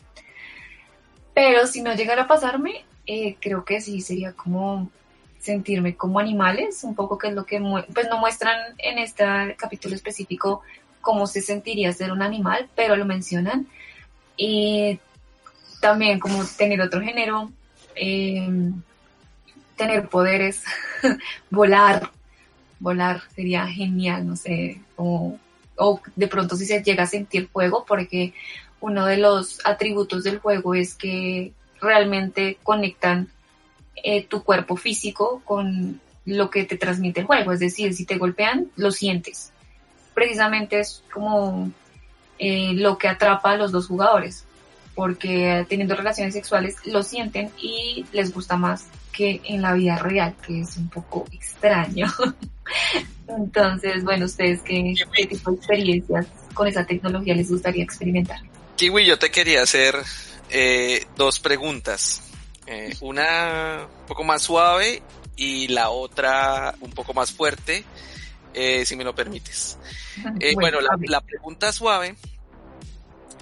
Pero 1.34 1.66
si 1.66 1.82
no 1.82 1.94
llegara 1.94 2.22
a 2.22 2.28
pasarme, 2.28 2.84
eh, 3.06 3.36
creo 3.40 3.64
que 3.64 3.80
sí 3.80 4.00
sería 4.00 4.32
como 4.32 4.90
sentirme 5.42 5.96
como 5.96 6.20
animales, 6.20 6.84
un 6.84 6.94
poco 6.94 7.18
que 7.18 7.28
es 7.28 7.34
lo 7.34 7.44
que 7.44 7.60
pues 7.92 8.08
no 8.08 8.18
muestran 8.18 8.56
en 8.78 8.98
este 8.98 9.24
capítulo 9.58 9.94
específico 9.94 10.62
cómo 11.00 11.26
se 11.26 11.40
sentiría 11.42 11.92
ser 11.92 12.12
un 12.12 12.22
animal, 12.22 12.68
pero 12.76 12.96
lo 12.96 13.04
mencionan. 13.04 13.66
Y 14.36 15.00
también 15.80 16.20
como 16.20 16.44
tener 16.44 16.80
otro 16.80 17.00
género, 17.00 17.50
em, 17.96 18.80
tener 19.76 20.08
poderes, 20.08 20.62
volar, 21.50 22.10
volar 22.78 23.22
sería 23.34 23.66
genial, 23.66 24.26
no 24.26 24.36
sé, 24.36 24.80
o, 24.96 25.36
o 25.76 26.00
de 26.14 26.28
pronto 26.28 26.56
si 26.56 26.66
se 26.66 26.82
llega 26.82 27.02
a 27.02 27.06
sentir 27.06 27.48
fuego, 27.48 27.84
porque 27.84 28.32
uno 28.80 29.06
de 29.06 29.16
los 29.16 29.58
atributos 29.64 30.22
del 30.22 30.38
juego 30.38 30.74
es 30.74 30.94
que 30.94 31.52
realmente 31.80 32.58
conectan 32.62 33.31
eh, 33.96 34.24
tu 34.26 34.42
cuerpo 34.42 34.76
físico 34.76 35.42
con 35.44 36.00
lo 36.24 36.50
que 36.50 36.64
te 36.64 36.76
transmite 36.76 37.20
el 37.20 37.26
juego. 37.26 37.52
Es 37.52 37.60
decir, 37.60 37.94
si 37.94 38.04
te 38.04 38.18
golpean, 38.18 38.68
lo 38.76 38.90
sientes. 38.90 39.52
Precisamente 40.14 40.80
es 40.80 41.02
como 41.12 41.70
eh, 42.38 42.72
lo 42.74 42.98
que 42.98 43.08
atrapa 43.08 43.52
a 43.52 43.56
los 43.56 43.72
dos 43.72 43.86
jugadores, 43.86 44.44
porque 44.94 45.66
teniendo 45.68 45.94
relaciones 45.94 46.34
sexuales 46.34 46.76
lo 46.84 47.02
sienten 47.02 47.50
y 47.60 48.04
les 48.12 48.32
gusta 48.32 48.56
más 48.56 48.86
que 49.12 49.40
en 49.44 49.62
la 49.62 49.74
vida 49.74 49.96
real, 49.98 50.34
que 50.46 50.60
es 50.60 50.76
un 50.76 50.88
poco 50.88 51.24
extraño. 51.32 52.06
Entonces, 53.28 54.04
bueno, 54.04 54.26
ustedes 54.26 54.60
qué, 54.62 54.94
tipo 55.28 55.50
de 55.50 55.56
experiencias 55.56 56.26
con 56.54 56.66
esa 56.66 56.84
tecnología 56.84 57.34
les 57.34 57.50
gustaría 57.50 57.84
experimentar. 57.84 58.40
Kiwi, 58.76 59.06
yo 59.06 59.18
te 59.18 59.30
quería 59.30 59.62
hacer 59.62 59.96
eh, 60.50 61.06
dos 61.16 61.40
preguntas. 61.40 62.31
Eh, 62.72 62.96
una 63.00 63.86
un 64.00 64.06
poco 64.06 64.24
más 64.24 64.40
suave 64.40 65.02
y 65.36 65.68
la 65.68 65.90
otra 65.90 66.74
un 66.80 66.90
poco 66.92 67.12
más 67.12 67.30
fuerte, 67.30 67.84
eh, 68.54 68.86
si 68.86 68.96
me 68.96 69.04
lo 69.04 69.14
permites. 69.14 69.76
Eh, 70.40 70.54
bueno, 70.54 70.80
la, 70.80 70.96
la, 71.02 71.20
pregunta 71.20 71.70
suave 71.70 72.16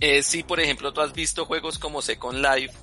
es 0.00 0.26
si, 0.26 0.42
por 0.42 0.58
ejemplo, 0.58 0.92
tú 0.92 1.00
has 1.00 1.12
visto 1.12 1.46
juegos 1.46 1.78
como 1.78 2.02
Second 2.02 2.44
Life. 2.44 2.74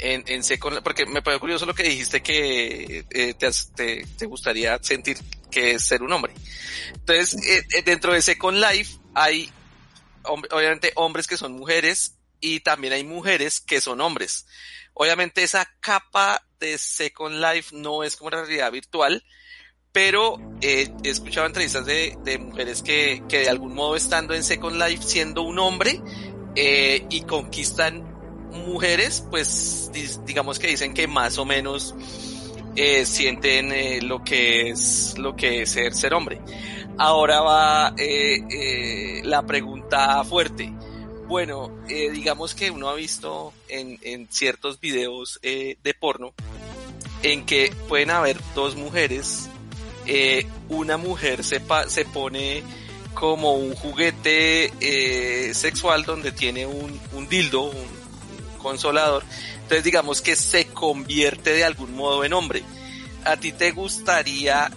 En, 0.00 0.22
en 0.26 0.44
Second 0.44 0.80
porque 0.82 1.06
me 1.06 1.22
parece 1.22 1.40
curioso 1.40 1.66
lo 1.66 1.74
que 1.74 1.82
dijiste 1.82 2.22
que 2.22 3.04
eh, 3.10 3.34
te, 3.34 3.50
te, 3.74 4.06
te, 4.16 4.26
gustaría 4.26 4.78
sentir 4.80 5.18
que 5.50 5.72
es 5.72 5.84
ser 5.84 6.02
un 6.02 6.12
hombre. 6.12 6.32
Entonces, 6.92 7.36
dentro 7.84 8.12
de 8.12 8.22
Second 8.22 8.58
Life 8.58 8.98
hay 9.14 9.50
obviamente 10.22 10.92
hombres 10.94 11.26
que 11.26 11.36
son 11.36 11.52
mujeres 11.52 12.14
y 12.40 12.60
también 12.60 12.92
hay 12.92 13.04
mujeres 13.04 13.60
que 13.60 13.80
son 13.80 14.00
hombres. 14.00 14.46
Obviamente 15.00 15.44
esa 15.44 15.64
capa 15.78 16.42
de 16.58 16.76
Second 16.76 17.36
Life 17.36 17.74
no 17.74 18.02
es 18.02 18.16
como 18.16 18.28
una 18.28 18.42
realidad 18.42 18.72
virtual, 18.72 19.22
pero 19.92 20.38
eh, 20.60 20.88
he 21.04 21.08
escuchado 21.08 21.46
entrevistas 21.46 21.86
de, 21.86 22.18
mujeres 22.40 22.82
que, 22.82 23.22
que, 23.28 23.38
de 23.38 23.48
algún 23.48 23.74
modo 23.74 23.94
estando 23.94 24.34
en 24.34 24.42
Second 24.42 24.76
Life 24.76 25.04
siendo 25.04 25.42
un 25.42 25.60
hombre 25.60 26.02
eh, 26.56 27.06
y 27.10 27.20
conquistan 27.22 28.02
mujeres, 28.50 29.24
pues 29.30 29.92
digamos 30.26 30.58
que 30.58 30.66
dicen 30.66 30.94
que 30.94 31.06
más 31.06 31.38
o 31.38 31.44
menos 31.44 31.94
eh, 32.74 33.06
sienten 33.06 34.08
lo 34.08 34.24
que 34.24 34.70
es 34.70 35.16
lo 35.16 35.36
que 35.36 35.62
es 35.62 35.70
ser, 35.70 35.94
ser 35.94 36.12
hombre. 36.12 36.40
Ahora 36.98 37.40
va 37.40 37.94
la 39.22 39.46
pregunta 39.46 40.24
fuerte. 40.24 40.72
Bueno, 41.28 41.70
eh, 41.90 42.10
digamos 42.10 42.54
que 42.54 42.70
uno 42.70 42.88
ha 42.88 42.94
visto 42.94 43.52
en, 43.68 43.98
en 44.00 44.28
ciertos 44.30 44.80
videos 44.80 45.38
eh, 45.42 45.76
de 45.82 45.92
porno 45.92 46.32
en 47.22 47.44
que 47.44 47.70
pueden 47.86 48.10
haber 48.10 48.38
dos 48.54 48.76
mujeres. 48.76 49.50
Eh, 50.06 50.46
una 50.70 50.96
mujer 50.96 51.44
se, 51.44 51.60
se 51.88 52.04
pone 52.06 52.62
como 53.12 53.56
un 53.56 53.74
juguete 53.74 54.72
sexual 55.52 56.04
donde 56.04 56.32
tiene 56.32 56.64
un, 56.64 56.98
un 57.12 57.28
dildo, 57.28 57.64
un, 57.64 57.76
un 57.76 58.58
consolador. 58.58 59.22
Entonces 59.56 59.84
digamos 59.84 60.22
que 60.22 60.34
se 60.34 60.68
convierte 60.68 61.52
de 61.52 61.64
algún 61.64 61.94
modo 61.94 62.24
en 62.24 62.32
hombre. 62.32 62.62
¿A 63.26 63.36
ti 63.36 63.52
te 63.52 63.72
gustaría 63.72 64.70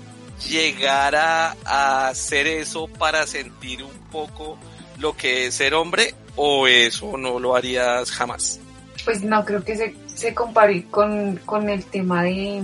llegar 0.50 1.16
a, 1.16 1.56
a 1.64 2.10
hacer 2.10 2.46
eso 2.48 2.88
para 2.88 3.26
sentir 3.26 3.84
un 3.84 3.98
poco 4.12 4.58
lo 4.98 5.16
que 5.16 5.46
es 5.46 5.56
ser 5.56 5.76
hombre 5.76 6.14
o 6.36 6.68
eso 6.68 7.18
no 7.18 7.40
lo 7.40 7.56
harías 7.56 8.12
jamás? 8.12 8.60
Pues 9.06 9.24
no 9.24 9.44
creo 9.46 9.64
que 9.64 9.76
se, 9.76 9.96
se 10.06 10.34
compare 10.34 10.86
con, 10.86 11.38
con 11.38 11.70
el 11.70 11.84
tema 11.86 12.24
de, 12.24 12.62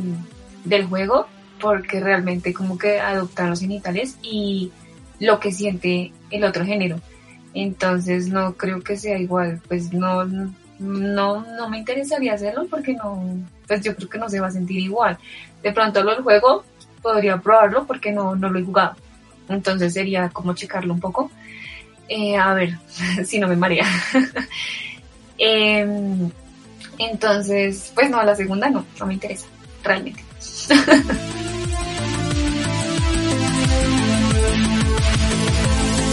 del 0.64 0.86
juego, 0.86 1.28
porque 1.60 2.00
realmente 2.00 2.54
como 2.54 2.78
que 2.78 3.00
adoptar 3.00 3.50
los 3.50 3.60
genitales 3.60 4.18
y 4.22 4.72
lo 5.20 5.40
que 5.40 5.52
siente 5.52 6.12
el 6.30 6.44
otro 6.44 6.66
género. 6.66 7.00
Entonces 7.54 8.30
no 8.30 8.54
creo 8.54 8.82
que 8.82 8.98
sea 8.98 9.18
igual, 9.18 9.62
pues 9.68 9.92
no, 9.92 10.26
no, 10.80 11.42
no 11.42 11.70
me 11.70 11.80
interesaría 11.80 12.34
hacerlo 12.34 12.68
porque 12.70 12.94
no, 12.94 13.24
pues 13.68 13.82
yo 13.82 13.96
creo 13.96 14.10
que 14.10 14.20
no 14.20 14.30
se 14.30 14.40
va 14.40 14.48
a 14.48 14.52
sentir 14.52 14.80
igual. 14.80 15.18
De 15.64 15.72
pronto 15.72 16.04
lo 16.04 16.12
del 16.12 16.24
juego 16.24 16.64
podría 17.02 17.38
probarlo 17.38 17.86
porque 17.86 18.12
no, 18.12 18.36
no 18.36 18.50
lo 18.50 18.60
he 18.60 18.64
jugado. 18.64 18.96
Entonces 19.50 19.94
sería 19.94 20.30
como 20.30 20.54
checarlo 20.54 20.94
un 20.94 21.00
poco. 21.00 21.32
Eh, 22.10 22.38
a 22.38 22.54
ver 22.54 22.78
si 23.26 23.40
no 23.40 23.48
me 23.48 23.56
marea. 23.56 23.86
eh, 25.38 26.30
entonces, 26.98 27.92
pues 27.94 28.10
no, 28.10 28.24
la 28.24 28.36
segunda 28.36 28.70
no, 28.70 28.86
no 29.00 29.06
me 29.06 29.14
interesa, 29.14 29.48
realmente. 29.84 30.24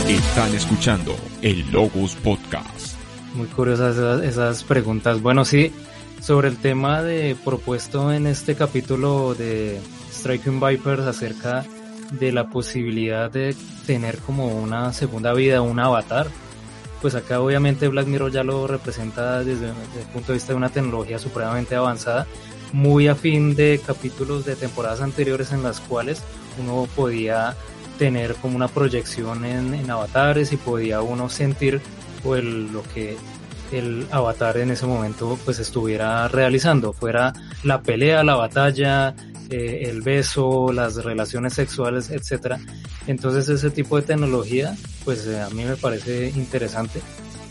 Están 0.08 0.54
escuchando 0.54 1.16
el 1.42 1.70
Logos 1.72 2.14
Podcast. 2.16 2.94
Muy 3.34 3.46
curiosas 3.46 3.96
esas, 3.96 4.22
esas, 4.22 4.62
preguntas. 4.64 5.22
Bueno, 5.22 5.44
sí, 5.44 5.72
sobre 6.20 6.48
el 6.48 6.58
tema 6.58 7.02
de 7.02 7.36
propuesto 7.42 8.12
en 8.12 8.26
este 8.26 8.54
capítulo 8.54 9.34
de 9.34 9.80
Striking 10.12 10.60
Vipers 10.60 11.02
acerca 11.02 11.64
de 12.18 12.32
la 12.32 12.48
posibilidad 12.48 13.30
de 13.30 13.54
tener 13.86 14.18
como 14.18 14.48
una 14.48 14.92
segunda 14.92 15.32
vida, 15.32 15.62
un 15.62 15.78
avatar. 15.78 16.28
Pues 17.02 17.14
acá 17.14 17.40
obviamente 17.40 17.88
Black 17.88 18.06
Mirror 18.06 18.32
ya 18.32 18.44
lo 18.44 18.66
representa 18.66 19.44
desde, 19.44 19.66
el 19.68 20.06
punto 20.12 20.28
de 20.28 20.34
vista 20.34 20.52
de 20.52 20.56
una 20.56 20.70
tecnología 20.70 21.18
supremamente 21.18 21.74
avanzada, 21.74 22.26
muy 22.72 23.08
afín 23.08 23.54
de 23.54 23.80
capítulos 23.86 24.44
de 24.44 24.56
temporadas 24.56 25.00
anteriores 25.00 25.52
en 25.52 25.62
las 25.62 25.80
cuales 25.80 26.22
uno 26.58 26.88
podía 26.96 27.54
tener 27.98 28.34
como 28.36 28.56
una 28.56 28.68
proyección 28.68 29.44
en, 29.44 29.74
en 29.74 29.90
avatares 29.90 30.52
y 30.52 30.56
podía 30.56 31.02
uno 31.02 31.28
sentir 31.28 31.80
el, 32.32 32.72
lo 32.72 32.82
que 32.94 33.16
el 33.72 34.06
avatar 34.10 34.56
en 34.56 34.70
ese 34.70 34.86
momento 34.86 35.38
pues 35.44 35.58
estuviera 35.58 36.28
realizando, 36.28 36.92
fuera 36.92 37.32
la 37.62 37.82
pelea, 37.82 38.24
la 38.24 38.36
batalla, 38.36 39.14
eh, 39.54 39.88
el 39.88 40.02
beso, 40.02 40.72
las 40.72 40.96
relaciones 40.96 41.52
sexuales, 41.52 42.10
etcétera. 42.10 42.58
Entonces 43.06 43.48
ese 43.48 43.70
tipo 43.70 43.94
de 43.96 44.02
tecnología 44.02 44.74
pues 45.04 45.28
eh, 45.28 45.40
a 45.40 45.48
mí 45.50 45.64
me 45.64 45.76
parece 45.76 46.32
interesante. 46.34 47.00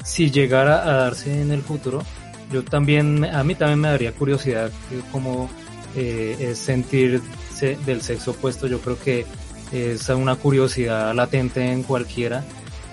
Si 0.03 0.29
llegara 0.29 0.83
a 0.83 0.98
darse 0.98 1.41
en 1.41 1.51
el 1.51 1.62
futuro, 1.62 2.03
yo 2.51 2.62
también, 2.65 3.24
a 3.24 3.41
mí 3.45 3.55
también 3.55 3.79
me 3.79 3.88
daría 3.88 4.12
curiosidad 4.12 4.69
cómo 5.13 5.50
eh, 5.95 6.51
sentirse 6.55 7.77
del 7.86 8.01
sexo 8.01 8.31
opuesto. 8.31 8.67
Yo 8.67 8.81
creo 8.81 9.00
que 9.00 9.25
es 9.72 10.10
una 10.10 10.36
curiosidad 10.36 11.15
latente 11.15 11.72
en 11.72 11.83
cualquiera. 11.83 12.43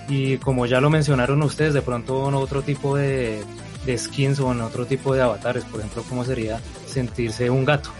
Y 0.07 0.37
como 0.37 0.65
ya 0.67 0.79
lo 0.79 0.89
mencionaron 0.89 1.43
ustedes, 1.43 1.73
de 1.73 1.81
pronto 1.81 2.29
en 2.29 2.35
otro 2.35 2.61
tipo 2.61 2.95
de, 2.95 3.43
de 3.85 3.97
skins 3.97 4.39
o 4.39 4.53
en 4.53 4.61
otro 4.61 4.85
tipo 4.85 5.13
de 5.13 5.21
avatares, 5.21 5.65
por 5.65 5.81
ejemplo, 5.81 6.03
cómo 6.07 6.23
sería 6.23 6.61
sentirse 6.87 7.49
un 7.49 7.65
gato. 7.65 7.91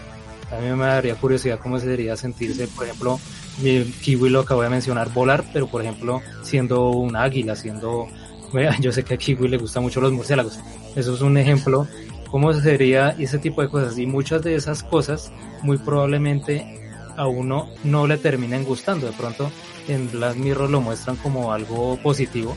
A 0.52 0.60
mí 0.60 0.68
me 0.76 0.84
daría 0.84 1.14
curiosidad 1.14 1.58
cómo 1.60 1.78
sería 1.78 2.16
sentirse, 2.16 2.68
por 2.68 2.84
ejemplo, 2.84 3.18
mi 3.62 3.84
Kiwi 3.84 4.28
lo 4.28 4.40
acabo 4.40 4.62
de 4.62 4.68
mencionar, 4.68 5.10
volar, 5.12 5.44
pero 5.52 5.66
por 5.66 5.80
ejemplo, 5.80 6.20
siendo 6.42 6.90
un 6.90 7.16
águila, 7.16 7.56
siendo, 7.56 8.08
yo 8.80 8.92
sé 8.92 9.02
que 9.02 9.14
a 9.14 9.16
Kiwi 9.16 9.48
le 9.48 9.56
gustan 9.56 9.82
mucho 9.82 10.00
los 10.00 10.12
murciélagos. 10.12 10.60
Eso 10.94 11.14
es 11.14 11.20
un 11.22 11.38
ejemplo, 11.38 11.86
cómo 12.30 12.52
sería 12.52 13.10
ese 13.18 13.38
tipo 13.38 13.62
de 13.62 13.68
cosas. 13.68 13.98
Y 13.98 14.06
muchas 14.06 14.42
de 14.42 14.54
esas 14.54 14.82
cosas, 14.82 15.32
muy 15.62 15.78
probablemente, 15.78 16.80
a 17.16 17.26
uno 17.26 17.68
no 17.84 18.06
le 18.06 18.18
terminen 18.18 18.64
gustando. 18.64 19.06
De 19.06 19.12
pronto 19.12 19.50
en 19.88 20.10
Black 20.10 20.36
Mirror 20.36 20.70
lo 20.70 20.80
muestran 20.80 21.16
como 21.16 21.52
algo 21.52 21.96
positivo, 22.02 22.56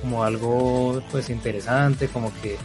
como 0.00 0.24
algo 0.24 1.02
pues 1.10 1.30
interesante, 1.30 2.08
como 2.08 2.32
que 2.42 2.56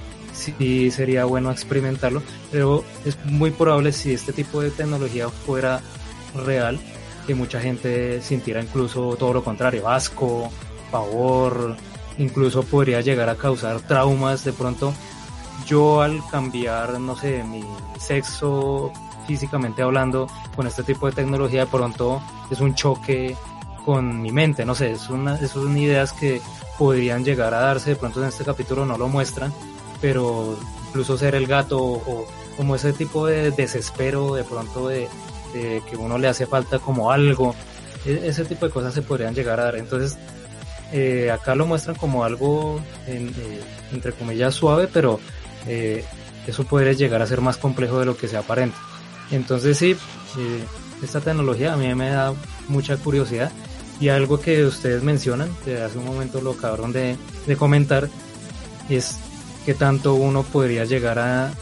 sí 0.42 0.92
sería 0.92 1.26
bueno 1.26 1.52
experimentarlo, 1.52 2.22
pero 2.52 2.84
es 3.06 3.18
muy 3.26 3.52
probable 3.52 3.92
si 3.92 4.14
este 4.14 4.34
tipo 4.34 4.62
de 4.62 4.72
tecnología 4.72 5.30
fuera 5.30 5.82
real, 6.46 6.80
que 7.28 7.36
mucha 7.36 7.60
gente 7.60 8.22
sintiera 8.22 8.62
incluso 8.62 9.16
todo 9.18 9.34
lo 9.34 9.44
contrario, 9.44 9.88
asco, 9.88 10.52
pavor, 10.92 11.76
incluso 12.18 12.64
podría 12.64 13.02
llegar 13.02 13.30
a 13.30 13.36
causar 13.36 13.82
traumas 13.82 14.44
de 14.44 14.54
pronto. 14.54 14.94
Yo 15.68 16.02
al 16.02 16.22
cambiar, 16.30 17.00
no 17.00 17.16
sé, 17.16 17.44
mi 17.44 17.64
sexo 18.00 18.92
físicamente 19.28 19.82
hablando 19.84 20.28
con 20.56 20.66
este 20.68 20.84
tipo 20.84 21.06
de 21.06 21.14
tecnología, 21.14 21.62
de 21.66 21.72
pronto 21.72 22.22
es 22.50 22.60
un 22.60 22.74
choque 22.74 23.36
con 23.86 24.22
mi 24.22 24.32
mente, 24.32 24.66
no 24.66 24.76
sé, 24.76 24.92
es 24.92 25.10
una, 25.10 25.38
son 25.48 25.78
ideas 25.78 26.14
que 26.14 26.42
podrían 26.78 27.24
llegar 27.24 27.54
a 27.54 27.62
darse, 27.62 27.92
de 27.92 27.96
pronto 27.96 28.22
en 28.22 28.30
este 28.30 28.44
capítulo 28.44 28.86
no 28.86 28.98
lo 28.98 29.08
muestran, 29.08 29.54
pero 30.02 30.58
incluso 30.88 31.18
ser 31.18 31.36
el 31.36 31.48
gato 31.48 31.80
o, 31.80 32.28
como 32.58 32.76
ese 32.76 32.92
tipo 32.92 33.26
de 33.28 33.52
desespero 33.52 34.36
de 34.36 34.44
pronto 34.44 34.90
de, 34.90 35.08
que 35.54 35.96
uno 35.96 36.18
le 36.18 36.28
hace 36.28 36.46
falta 36.46 36.80
como 36.80 37.12
algo, 37.12 37.56
e, 38.06 38.28
ese 38.28 38.44
tipo 38.46 38.66
de 38.66 38.72
cosas 38.72 38.94
se 38.94 39.02
podrían 39.02 39.34
llegar 39.34 39.60
a 39.60 39.66
dar. 39.66 39.76
Entonces, 39.78 40.18
eh, 40.92 41.32
acá 41.32 41.56
lo 41.56 41.66
muestran 41.66 41.96
como 41.96 42.24
algo, 42.24 42.82
eh, 43.08 43.32
entre 43.94 44.12
comillas, 44.12 44.54
suave, 44.54 44.90
pero 44.92 45.20
eh, 45.68 46.04
eso 46.48 46.64
podría 46.66 46.94
llegar 46.94 47.22
a 47.22 47.28
ser 47.28 47.42
más 47.42 47.58
complejo 47.58 48.00
de 48.00 48.06
lo 48.06 48.18
que 48.18 48.28
se 48.28 48.38
aparenta. 48.38 48.78
Entonces, 49.32 49.78
sí, 49.78 49.96
esta 51.02 51.22
tecnología 51.22 51.74
a 51.74 51.78
mí 51.78 51.94
me 51.96 52.10
da 52.10 52.34
mucha 52.68 52.98
curiosidad 52.98 53.52
y 54.02 54.10
algo 54.10 54.42
que 54.42 54.66
ustedes 54.66 55.04
mencionan, 55.04 55.50
que 55.64 55.82
hace 55.82 55.98
un 55.98 56.06
momento 56.06 56.42
lo 56.42 56.52
acabaron 56.52 56.92
de, 56.92 57.16
de 57.48 57.56
comentar, 57.56 58.10
es 58.90 59.18
que 59.66 59.74
tanto 59.74 60.16
uno 60.16 60.44
podría 60.44 60.86
llegar 60.86 61.20
a 61.20 61.54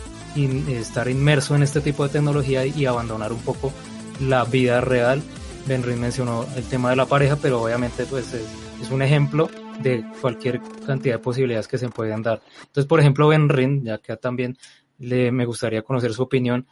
estar 0.68 1.10
inmerso 1.10 1.56
en 1.56 1.64
este 1.64 1.82
tipo 1.82 2.04
de 2.04 2.10
tecnología 2.10 2.66
y 2.66 2.86
abandonar 2.86 3.34
un 3.34 3.40
poco 3.40 3.74
la 4.22 4.46
vida 4.46 4.82
real. 4.82 5.22
Benrin 5.68 6.00
mencionó 6.00 6.46
el 6.56 6.64
tema 6.64 6.92
de 6.92 6.96
la 6.96 7.06
pareja, 7.06 7.36
pero 7.36 7.62
obviamente 7.62 8.06
pues 8.06 8.34
es, 8.34 8.92
un 8.92 9.02
ejemplo 9.02 9.50
de 9.82 10.06
cualquier 10.22 10.62
cantidad 10.86 11.16
de 11.16 11.20
posibilidades 11.20 11.68
que 11.68 11.78
se 11.78 11.90
pueden 11.90 12.22
dar. 12.24 12.42
Entonces, 12.62 12.86
por 12.86 13.00
ejemplo, 13.00 13.28
Benrin, 13.28 13.84
ya 13.84 13.98
que 13.98 14.16
también 14.18 14.58
le, 15.00 15.32
me 15.32 15.46
gustaría 15.46 15.82
conocer 15.82 16.14
su 16.14 16.24
opinión, 16.24 16.66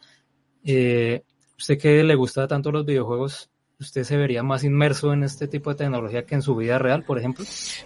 eh, 0.64 1.22
usted 1.58 1.78
que 1.78 2.02
le 2.02 2.14
gusta 2.14 2.48
tanto 2.48 2.72
los 2.72 2.84
videojuegos, 2.84 3.50
¿usted 3.80 4.02
se 4.02 4.16
vería 4.16 4.42
más 4.42 4.64
inmerso 4.64 5.12
en 5.12 5.22
este 5.22 5.46
tipo 5.46 5.70
de 5.70 5.76
tecnología 5.76 6.26
que 6.26 6.34
en 6.34 6.42
su 6.42 6.56
vida 6.56 6.78
real, 6.78 7.04
por 7.04 7.18
ejemplo? 7.18 7.44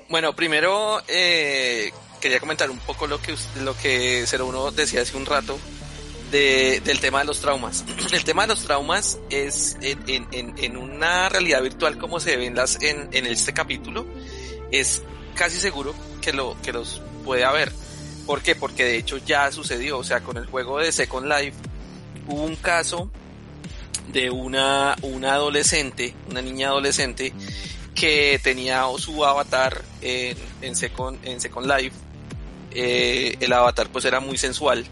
Bueno, 0.09 0.35
primero 0.35 1.03
eh, 1.07 1.93
quería 2.21 2.41
comentar 2.41 2.71
un 2.71 2.79
poco 2.79 3.07
lo 3.07 3.21
que 3.21 3.35
lo 3.63 3.77
que 3.77 4.25
01 4.25 4.71
decía 4.71 5.03
hace 5.03 5.17
un 5.19 5.27
rato 5.27 5.59
de, 6.31 6.81
del 6.83 6.99
tema 6.99 7.19
de 7.19 7.27
los 7.27 7.41
traumas. 7.41 7.85
El 8.13 8.25
tema 8.25 8.43
de 8.43 8.49
los 8.49 8.65
traumas 8.65 9.19
es 9.29 9.77
en, 9.83 10.27
en, 10.33 10.55
en 10.57 10.77
una 10.79 11.29
realidad 11.29 11.63
virtual 11.63 11.99
como 11.99 12.21
se 12.21 12.39
ven 12.39 12.55
las 12.55 12.81
en, 12.83 13.11
en 13.13 13.27
este 13.27 13.53
capítulo, 13.53 14.07
es 14.71 15.03
casi 15.35 15.59
seguro 15.59 15.95
que 16.23 16.33
lo 16.33 16.57
que 16.63 16.73
los 16.73 17.03
puede 17.23 17.45
haber. 17.45 17.71
¿Por 18.27 18.41
qué? 18.41 18.55
Porque 18.55 18.85
de 18.85 18.97
hecho 18.97 19.19
ya 19.19 19.53
sucedió, 19.53 19.99
o 19.99 20.05
sea, 20.05 20.23
con 20.23 20.39
el 20.39 20.47
juego 20.47 20.79
de 20.79 20.91
Second 20.91 21.27
Life 21.27 21.59
hubo 22.29 22.45
un 22.45 22.57
caso 22.57 23.11
de 24.09 24.31
una, 24.31 24.97
una 25.03 25.35
adolescente, 25.35 26.15
una 26.31 26.43
niña 26.43 26.69
adolescente, 26.69 27.33
que 27.95 28.41
tenía 28.43 28.85
su 28.99 29.25
avatar 29.25 29.83
en, 30.01 30.37
en, 30.61 30.77
Second, 30.77 31.19
Second 31.39 31.67
Life. 31.67 31.97
Eh, 32.73 33.37
el 33.41 33.53
avatar 33.53 33.89
pues 33.91 34.05
era 34.05 34.21
muy 34.21 34.39
sensual. 34.39 34.85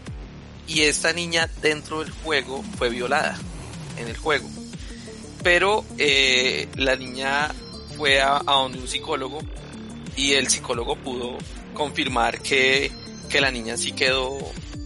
Y 0.67 0.81
esta 0.81 1.11
niña 1.11 1.49
dentro 1.61 2.03
del 2.03 2.11
juego 2.11 2.63
fue 2.77 2.89
violada 2.89 3.37
en 3.97 4.07
el 4.07 4.17
juego. 4.17 4.47
Pero 5.43 5.83
eh, 5.97 6.67
la 6.75 6.95
niña 6.95 7.49
fue 7.97 8.21
a, 8.21 8.37
a 8.37 8.53
donde 8.53 8.79
un 8.79 8.87
psicólogo 8.87 9.39
y 10.15 10.33
el 10.33 10.49
psicólogo 10.49 10.95
pudo 10.95 11.37
confirmar 11.73 12.41
que, 12.41 12.91
que 13.29 13.41
la 13.41 13.51
niña 13.51 13.77
sí 13.77 13.91
quedó, 13.91 14.37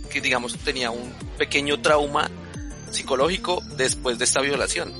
que 0.10 0.22
digamos 0.22 0.58
tenía 0.60 0.92
un 0.92 1.14
pequeño 1.38 1.82
trauma 1.82 2.30
psicológico 2.96 3.62
después 3.78 4.18
de 4.18 4.26
esta 4.26 4.42
violación. 4.42 4.94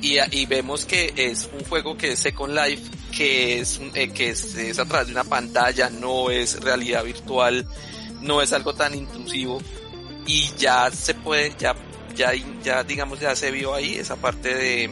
Y, 0.00 0.18
y 0.30 0.46
vemos 0.46 0.84
que 0.84 1.12
es 1.16 1.48
un 1.52 1.64
juego 1.64 1.96
que 1.96 2.12
es 2.12 2.18
Second 2.18 2.54
Life, 2.54 2.82
que 3.16 3.60
es, 3.60 3.80
eh, 3.94 4.10
que 4.10 4.30
es, 4.30 4.54
es 4.54 4.78
a 4.78 4.84
través 4.84 5.06
de 5.06 5.12
una 5.12 5.24
pantalla, 5.24 5.88
no 5.88 6.30
es 6.30 6.60
realidad 6.60 7.04
virtual, 7.04 7.66
no 8.20 8.42
es 8.42 8.52
algo 8.52 8.74
tan 8.74 8.94
intrusivo 8.94 9.60
y 10.26 10.50
ya 10.58 10.90
se 10.90 11.14
puede, 11.14 11.54
ya, 11.58 11.74
ya, 12.14 12.32
ya 12.62 12.82
digamos 12.82 13.20
ya 13.20 13.34
se 13.36 13.50
vio 13.50 13.74
ahí 13.74 13.94
esa 13.94 14.16
parte 14.16 14.54
de, 14.54 14.90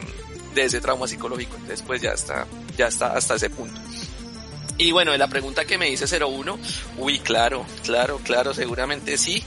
de 0.53 0.63
ese 0.63 0.81
trauma 0.81 1.07
psicológico. 1.07 1.57
Después 1.67 2.01
ya 2.01 2.11
está, 2.11 2.47
ya 2.77 2.87
está 2.87 3.13
hasta 3.13 3.35
ese 3.35 3.49
punto. 3.49 3.79
Y 4.77 4.91
bueno, 4.91 5.15
la 5.15 5.27
pregunta 5.27 5.65
que 5.65 5.77
me 5.77 5.89
dice 5.89 6.05
01, 6.07 6.57
uy, 6.97 7.19
claro, 7.19 7.65
claro, 7.83 8.19
claro, 8.23 8.53
seguramente 8.53 9.17
sí 9.17 9.43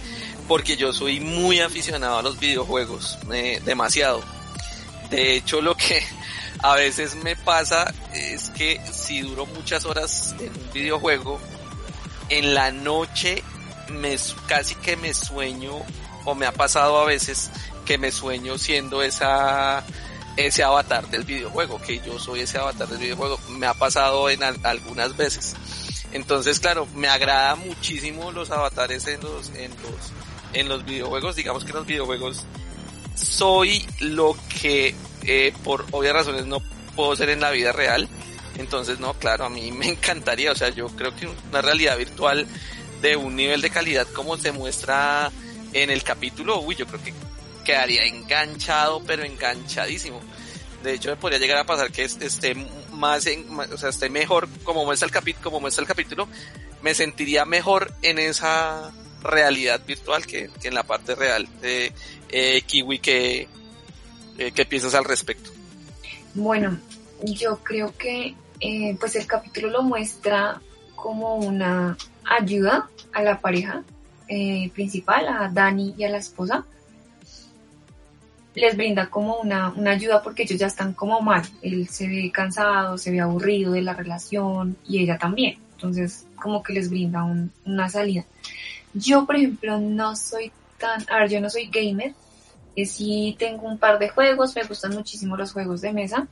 porque 0.48 0.76
yo 0.76 0.92
soy 0.92 1.20
muy 1.20 1.60
aficionado 1.60 2.18
a 2.18 2.22
los 2.22 2.38
videojuegos, 2.38 3.18
eh, 3.32 3.60
demasiado. 3.64 4.22
De 5.10 5.34
hecho, 5.34 5.60
lo 5.60 5.76
que 5.76 6.02
a 6.62 6.74
veces 6.74 7.14
me 7.16 7.36
pasa 7.36 7.92
es 8.14 8.50
que 8.50 8.80
si 8.92 9.20
duro 9.20 9.46
muchas 9.46 9.84
horas 9.84 10.34
en 10.38 10.48
un 10.48 10.72
videojuego, 10.72 11.40
en 12.28 12.54
la 12.54 12.72
noche 12.72 13.42
me, 13.88 14.16
casi 14.46 14.74
que 14.76 14.96
me 14.96 15.14
sueño, 15.14 15.72
o 16.24 16.34
me 16.34 16.46
ha 16.46 16.52
pasado 16.52 16.98
a 16.98 17.04
veces 17.04 17.50
que 17.84 17.98
me 17.98 18.10
sueño 18.10 18.58
siendo 18.58 19.02
esa, 19.02 19.84
ese 20.36 20.64
avatar 20.64 21.08
del 21.08 21.24
videojuego, 21.24 21.80
que 21.80 22.00
yo 22.00 22.18
soy 22.18 22.40
ese 22.40 22.58
avatar 22.58 22.88
del 22.88 22.98
videojuego. 22.98 23.38
Me 23.50 23.66
ha 23.66 23.74
pasado 23.74 24.28
en 24.28 24.42
algunas 24.42 25.16
veces. 25.16 25.54
Entonces, 26.12 26.60
claro, 26.60 26.86
me 26.94 27.08
agrada 27.08 27.54
muchísimo 27.56 28.32
los 28.32 28.50
avatares 28.50 29.06
en 29.06 29.20
los, 29.20 29.50
en 29.50 29.70
los, 29.70 30.12
en 30.56 30.68
los 30.68 30.84
videojuegos, 30.84 31.36
digamos 31.36 31.64
que 31.64 31.70
en 31.70 31.76
los 31.76 31.86
videojuegos 31.86 32.44
soy 33.14 33.86
lo 34.00 34.36
que 34.60 34.94
eh, 35.24 35.52
por 35.64 35.84
obvias 35.90 36.14
razones 36.14 36.46
no 36.46 36.60
puedo 36.94 37.14
ser 37.14 37.30
en 37.30 37.40
la 37.40 37.50
vida 37.50 37.72
real. 37.72 38.08
Entonces, 38.58 38.98
no, 38.98 39.14
claro, 39.14 39.44
a 39.44 39.50
mí 39.50 39.70
me 39.72 39.88
encantaría, 39.88 40.52
o 40.52 40.54
sea, 40.54 40.70
yo 40.70 40.88
creo 40.88 41.14
que 41.14 41.26
una 41.26 41.62
realidad 41.62 41.96
virtual 41.98 42.46
de 43.02 43.16
un 43.16 43.36
nivel 43.36 43.60
de 43.60 43.70
calidad 43.70 44.06
como 44.08 44.38
se 44.38 44.52
muestra 44.52 45.30
en 45.72 45.90
el 45.90 46.02
capítulo, 46.02 46.60
uy, 46.60 46.74
yo 46.74 46.86
creo 46.86 47.02
que 47.02 47.12
quedaría 47.64 48.04
enganchado, 48.04 49.02
pero 49.06 49.24
enganchadísimo. 49.24 50.20
De 50.82 50.94
hecho, 50.94 51.10
me 51.10 51.16
podría 51.16 51.38
llegar 51.38 51.58
a 51.58 51.66
pasar 51.66 51.90
que 51.90 52.04
esté 52.04 52.54
más 52.92 53.26
en, 53.26 53.46
o 53.50 53.76
sea, 53.76 53.90
esté 53.90 54.08
mejor 54.08 54.48
como 54.62 54.84
muestra 54.84 55.06
el 55.06 55.12
capítulo, 55.12 55.44
como 55.44 55.60
muestra 55.60 55.82
el 55.82 55.88
capítulo, 55.88 56.28
me 56.80 56.94
sentiría 56.94 57.44
mejor 57.44 57.92
en 58.02 58.18
esa 58.18 58.92
realidad 59.26 59.80
virtual 59.86 60.26
que, 60.26 60.50
en 60.62 60.74
la 60.74 60.82
parte 60.82 61.14
real 61.14 61.48
de 61.60 61.92
eh, 62.30 62.62
Kiwi. 62.62 62.98
que 62.98 63.48
eh, 64.38 64.52
¿Qué 64.52 64.64
piensas 64.64 64.94
al 64.94 65.04
respecto? 65.04 65.50
Bueno, 66.34 66.78
yo 67.22 67.58
creo 67.62 67.96
que 67.96 68.34
eh, 68.60 68.96
pues 69.00 69.16
el 69.16 69.26
capítulo 69.26 69.70
lo 69.70 69.82
muestra 69.82 70.60
como 70.94 71.36
una 71.36 71.96
ayuda 72.24 72.88
a 73.12 73.22
la 73.22 73.40
pareja 73.40 73.82
principal, 74.74 75.28
a 75.28 75.48
Dani 75.48 75.94
y 75.96 76.04
a 76.04 76.08
la 76.08 76.18
esposa. 76.18 76.64
Les 78.54 78.76
brinda 78.76 79.08
como 79.08 79.36
una, 79.36 79.68
una 79.68 79.92
ayuda 79.92 80.22
porque 80.22 80.42
ellos 80.42 80.58
ya 80.58 80.66
están 80.66 80.94
como 80.94 81.20
mal. 81.20 81.42
Él 81.62 81.88
se 81.88 82.08
ve 82.08 82.30
cansado, 82.32 82.98
se 82.98 83.12
ve 83.12 83.20
aburrido 83.20 83.72
de 83.72 83.82
la 83.82 83.94
relación 83.94 84.76
y 84.86 84.98
ella 84.98 85.16
también. 85.16 85.58
Entonces, 85.76 86.26
como 86.36 86.62
que 86.62 86.72
les 86.72 86.90
brinda 86.90 87.24
una 87.64 87.88
salida. 87.88 88.24
Yo, 88.98 89.26
por 89.26 89.36
ejemplo, 89.36 89.78
no 89.78 90.16
soy 90.16 90.50
tan, 90.78 91.04
a 91.10 91.20
ver, 91.20 91.30
yo 91.30 91.40
no 91.40 91.50
soy 91.50 91.66
gamer, 91.66 92.14
eh, 92.74 92.86
sí 92.86 93.36
tengo 93.38 93.66
un 93.66 93.78
par 93.78 93.98
de 93.98 94.08
juegos, 94.08 94.56
me 94.56 94.64
gustan 94.64 94.94
muchísimo 94.94 95.36
los 95.36 95.52
juegos 95.52 95.82
de 95.82 95.92
mesa, 95.92 96.26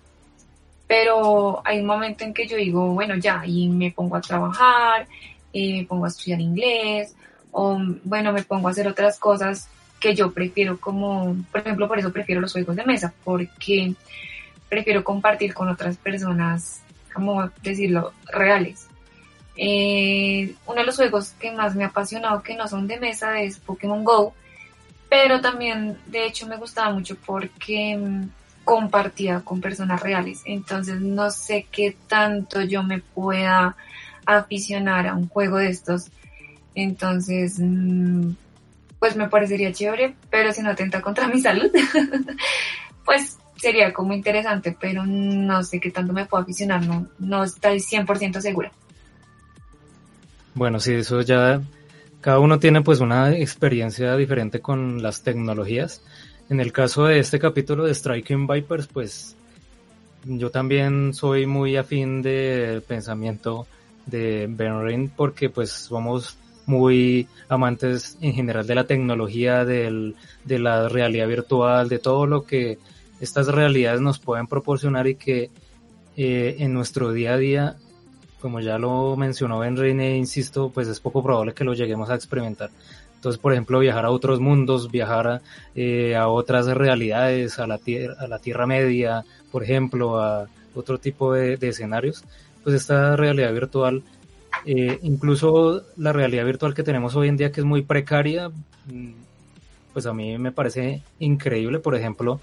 pero 0.87 1.63
hay 1.65 1.81
un 1.81 1.87
momento 1.87 2.25
en 2.25 2.33
que 2.33 2.47
yo 2.47 2.57
digo, 2.57 2.89
bueno, 2.95 3.17
ya, 3.17 3.43
y 3.45 3.69
me 3.69 3.91
pongo 3.91 4.17
a 4.17 4.21
trabajar, 4.21 5.07
eh, 5.53 5.81
me 5.81 5.85
pongo 5.87 6.07
a 6.07 6.09
estudiar 6.09 6.41
inglés, 6.41 7.15
o 7.53 7.79
bueno, 8.05 8.33
me 8.33 8.43
pongo 8.43 8.69
a 8.69 8.71
hacer 8.71 8.89
otras 8.89 9.19
cosas 9.19 9.69
que 10.01 10.15
yo 10.15 10.33
prefiero 10.33 10.79
como, 10.81 11.37
por 11.51 11.61
ejemplo, 11.61 11.87
por 11.87 11.99
eso 11.99 12.13
prefiero 12.13 12.41
los 12.41 12.53
juegos 12.53 12.77
de 12.77 12.85
mesa, 12.85 13.13
porque 13.25 13.95
prefiero 14.69 15.05
compartir 15.05 15.55
con 15.55 15.69
otras 15.69 15.97
personas, 15.99 16.83
como 17.13 17.51
decirlo, 17.63 18.13
reales. 18.27 18.89
Eh, 19.57 20.55
uno 20.67 20.81
de 20.81 20.87
los 20.87 20.97
juegos 20.97 21.31
que 21.39 21.53
más 21.53 21.75
me 21.75 21.85
ha 21.85 21.89
apasionado, 21.89 22.43
que 22.43 22.57
no 22.57 22.67
son 22.69 22.87
de 22.87 22.99
mesa, 22.99 23.41
es 23.41 23.59
Pokémon 23.59 24.05
Go. 24.05 24.35
Pero 25.09 25.41
también, 25.41 25.99
de 26.07 26.27
hecho, 26.27 26.47
me 26.47 26.57
gustaba 26.57 26.91
mucho 26.91 27.17
porque 27.25 27.97
mm, 27.97 28.29
compartida 28.65 29.43
con 29.43 29.61
personas 29.61 30.01
reales. 30.01 30.43
Entonces 30.45 31.01
no 31.01 31.31
sé 31.31 31.67
qué 31.71 31.97
tanto 32.09 32.63
yo 32.63 32.83
me 32.83 33.01
pueda 33.01 33.77
aficionar 34.27 35.07
a 35.07 35.15
un 35.15 35.29
juego 35.29 35.59
de 35.59 35.69
estos. 35.69 36.11
Entonces, 36.75 37.59
mm, 37.59 38.33
pues 38.99 39.17
me 39.17 39.29
parecería 39.29 39.73
chévere, 39.73 40.15
pero 40.31 40.53
si 40.53 40.63
no 40.63 40.71
atenta 40.71 41.03
contra 41.03 41.29
mi 41.33 41.41
salud, 41.41 41.71
pues 43.05 43.39
sería 43.57 43.93
como 43.93 44.13
interesante, 44.15 44.77
pero 44.79 45.05
no 45.07 45.63
sé 45.63 45.79
qué 45.79 45.91
tanto 45.91 46.13
me 46.13 46.27
puedo 46.27 46.43
aficionar, 46.43 46.85
no, 46.85 47.07
no 47.19 47.45
estoy 47.45 47.79
100% 47.79 48.41
segura. 48.41 48.73
Bueno, 50.55 50.79
sí, 50.79 50.95
eso 50.95 51.21
ya, 51.23 51.63
cada 52.21 52.39
uno 52.39 52.59
tiene 52.59 52.81
pues 52.83 53.01
una 53.01 53.37
experiencia 53.37 54.17
diferente 54.17 54.61
con 54.61 55.03
las 55.03 55.23
tecnologías. 55.23 56.03
En 56.49 56.61
el 56.61 56.73
caso 56.73 57.05
de 57.05 57.19
este 57.19 57.39
capítulo 57.39 57.85
de 57.85 57.95
Striking 57.95 58.47
Vipers, 58.47 58.87
pues 58.87 59.37
yo 60.25 60.51
también 60.51 61.13
soy 61.13 61.47
muy 61.47 61.77
afín 61.77 62.23
del 62.23 62.83
pensamiento 62.83 63.67
de 64.07 64.47
Ben 64.49 64.83
Ring 64.85 65.11
porque 65.15 65.51
pues 65.51 65.71
somos 65.71 66.39
muy 66.67 67.29
amantes 67.49 68.17
en 68.21 68.33
general 68.33 68.67
de 68.67 68.75
la 68.75 68.85
tecnología, 68.85 69.65
del, 69.65 70.15
de 70.45 70.59
la 70.59 70.89
realidad 70.89 71.29
virtual, 71.29 71.89
de 71.89 71.99
todo 71.99 72.27
lo 72.27 72.45
que 72.45 72.79
estas 73.21 73.49
realidades 73.49 74.01
nos 74.01 74.19
pueden 74.19 74.47
proporcionar 74.47 75.07
y 75.07 75.17
que 75.17 75.51
eh, 76.17 76.57
en 76.59 76.73
nuestro 76.73 77.13
día 77.13 77.35
a 77.35 77.39
día, 77.39 77.77
como 78.45 78.61
ya 78.61 78.77
lo 78.77 79.17
mencionó 79.17 79.61
Ben 79.61 79.75
Reine, 79.75 80.19
insisto, 80.19 80.69
pues 80.69 80.87
es 80.87 81.01
poco 81.01 81.23
probable 81.23 81.55
que 81.55 81.65
lo 81.65 81.73
lleguemos 81.73 82.11
a 82.11 82.15
experimentar. 82.15 82.69
Entonces, 83.15 83.41
por 83.41 83.53
ejemplo, 83.53 83.79
viajar 83.79 84.05
a 84.05 84.11
otros 84.11 84.39
mundos, 84.39 84.91
viajar 84.91 85.27
a, 85.27 85.41
eh, 85.75 86.15
a 86.15 86.29
otras 86.29 86.67
realidades, 86.67 87.59
a 87.59 87.67
la, 87.67 87.79
tierra, 87.79 88.17
a 88.19 88.27
la 88.27 88.39
Tierra 88.39 88.67
Media, 88.67 89.25
por 89.51 89.63
ejemplo, 89.63 90.21
a 90.21 90.47
otro 90.75 90.99
tipo 90.99 91.33
de, 91.33 91.57
de 91.57 91.69
escenarios, 91.69 92.23
pues 92.63 92.77
esta 92.77 93.17
realidad 93.17 93.51
virtual, 93.55 94.03
eh, 94.67 94.99
incluso 95.01 95.83
la 95.97 96.13
realidad 96.13 96.45
virtual 96.45 96.75
que 96.75 96.83
tenemos 96.83 97.17
hoy 97.17 97.29
en 97.29 97.39
día, 97.39 97.51
que 97.51 97.63
es 97.63 97.67
muy 97.67 97.81
precaria, 97.81 98.51
mm, 98.51 99.13
pues 99.95 100.05
a 100.05 100.13
mí 100.13 100.37
me 100.37 100.53
parece 100.53 101.01
increíble, 101.19 101.79
por 101.79 101.95
ejemplo, 101.95 102.43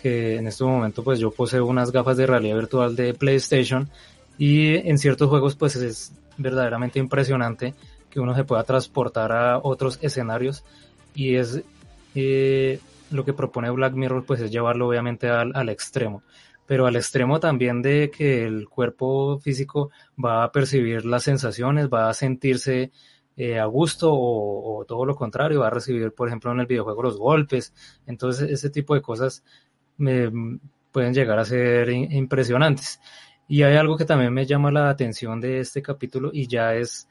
que 0.00 0.36
en 0.36 0.46
este 0.46 0.64
momento 0.64 1.04
pues 1.04 1.18
yo 1.18 1.30
poseo 1.30 1.66
unas 1.66 1.92
gafas 1.92 2.16
de 2.16 2.26
realidad 2.26 2.56
virtual 2.56 2.96
de 2.96 3.12
PlayStation 3.12 3.90
y 4.38 4.76
en 4.88 4.98
ciertos 4.98 5.28
juegos 5.28 5.56
pues 5.56 5.76
es 5.76 6.12
verdaderamente 6.36 6.98
impresionante 6.98 7.74
que 8.10 8.20
uno 8.20 8.34
se 8.34 8.44
pueda 8.44 8.64
transportar 8.64 9.32
a 9.32 9.58
otros 9.58 9.98
escenarios. 10.02 10.64
Y 11.14 11.36
es 11.36 11.62
eh, 12.14 12.80
lo 13.10 13.24
que 13.24 13.32
propone 13.32 13.70
Black 13.70 13.94
Mirror 13.94 14.24
pues 14.24 14.40
es 14.40 14.50
llevarlo 14.50 14.88
obviamente 14.88 15.28
al, 15.28 15.52
al, 15.54 15.68
extremo. 15.68 16.22
Pero 16.66 16.86
al 16.86 16.96
extremo 16.96 17.40
también 17.40 17.80
de 17.80 18.10
que 18.10 18.44
el 18.44 18.68
cuerpo 18.68 19.38
físico 19.38 19.90
va 20.22 20.44
a 20.44 20.52
percibir 20.52 21.04
las 21.04 21.22
sensaciones 21.22 21.88
va 21.88 22.08
a 22.08 22.14
sentirse 22.14 22.90
eh, 23.36 23.58
a 23.58 23.66
gusto 23.66 24.12
o, 24.12 24.80
o, 24.80 24.84
todo 24.84 25.04
lo 25.04 25.14
contrario 25.14 25.60
va 25.60 25.68
a 25.68 25.70
recibir 25.70 26.10
por 26.12 26.28
ejemplo 26.28 26.50
en 26.52 26.60
el 26.60 26.66
videojuego 26.66 27.02
los 27.02 27.18
golpes. 27.18 27.72
Entonces 28.06 28.50
ese 28.50 28.70
tipo 28.70 28.94
de 28.94 29.02
cosas 29.02 29.44
me, 29.98 30.58
pueden 30.96 31.12
llegar 31.12 31.38
a 31.38 31.44
ser 31.44 31.90
impresionantes 31.90 33.00
y 33.48 33.62
hay 33.62 33.76
algo 33.76 33.96
que 33.96 34.04
también 34.04 34.32
me 34.32 34.46
llama 34.46 34.70
la 34.70 34.90
atención 34.90 35.40
de 35.40 35.60
este 35.60 35.82
capítulo 35.82 36.30
y 36.32 36.46
ya 36.48 36.74
es 36.74 37.08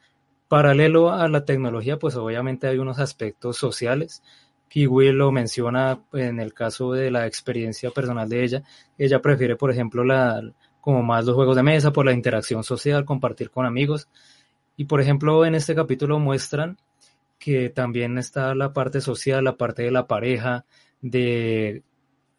Paralelo 0.48 1.12
a 1.12 1.28
la 1.28 1.44
tecnología, 1.44 1.98
pues 1.98 2.16
obviamente 2.16 2.68
hay 2.68 2.78
unos 2.78 3.00
aspectos 3.00 3.58
sociales. 3.58 4.22
Kiwi 4.70 5.12
lo 5.12 5.32
menciona 5.32 6.02
en 6.14 6.40
el 6.40 6.54
caso 6.54 6.92
de 6.92 7.10
la 7.10 7.26
experiencia 7.26 7.90
personal 7.92 8.30
de 8.30 8.44
ella. 8.44 8.64
Ella 8.98 9.22
prefiere, 9.22 9.56
por 9.56 9.72
ejemplo, 9.72 10.04
la, 10.04 10.42
como 10.82 11.02
más 11.02 11.26
los 11.26 11.36
juegos 11.36 11.56
de 11.56 11.64
mesa 11.64 11.92
por 11.92 12.06
la 12.06 12.14
interacción 12.14 12.64
social, 12.64 13.06
compartir 13.06 13.50
con 13.50 13.66
amigos. 13.66 14.08
Y 14.78 14.86
por 14.86 15.02
ejemplo, 15.02 15.46
en 15.46 15.56
este 15.56 15.74
capítulo 15.74 16.20
muestran 16.20 16.78
que 17.40 17.70
también 17.70 18.18
está 18.18 18.54
la 18.56 18.74
parte 18.74 19.02
social, 19.02 19.44
la 19.44 19.58
parte 19.58 19.84
de 19.84 19.92
la 19.92 20.08
pareja, 20.08 20.66
de 21.02 21.84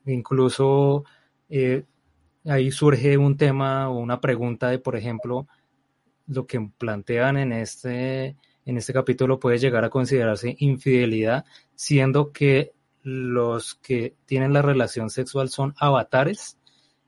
incluso 0.04 1.04
eh, 1.48 1.84
ahí 2.46 2.70
surge 2.70 3.16
un 3.18 3.36
tema 3.36 3.88
o 3.88 3.98
una 3.98 4.20
pregunta 4.20 4.68
de, 4.68 4.78
por 4.78 4.96
ejemplo, 4.96 5.46
lo 6.26 6.46
que 6.46 6.70
plantean 6.78 7.36
en 7.36 7.52
este, 7.52 8.36
en 8.64 8.76
este 8.76 8.92
capítulo 8.92 9.38
puede 9.38 9.58
llegar 9.58 9.84
a 9.84 9.90
considerarse 9.90 10.56
infidelidad, 10.58 11.44
siendo 11.74 12.32
que 12.32 12.72
los 13.02 13.76
que 13.76 14.16
tienen 14.26 14.52
la 14.52 14.62
relación 14.62 15.10
sexual 15.10 15.48
son 15.48 15.74
avatares, 15.78 16.58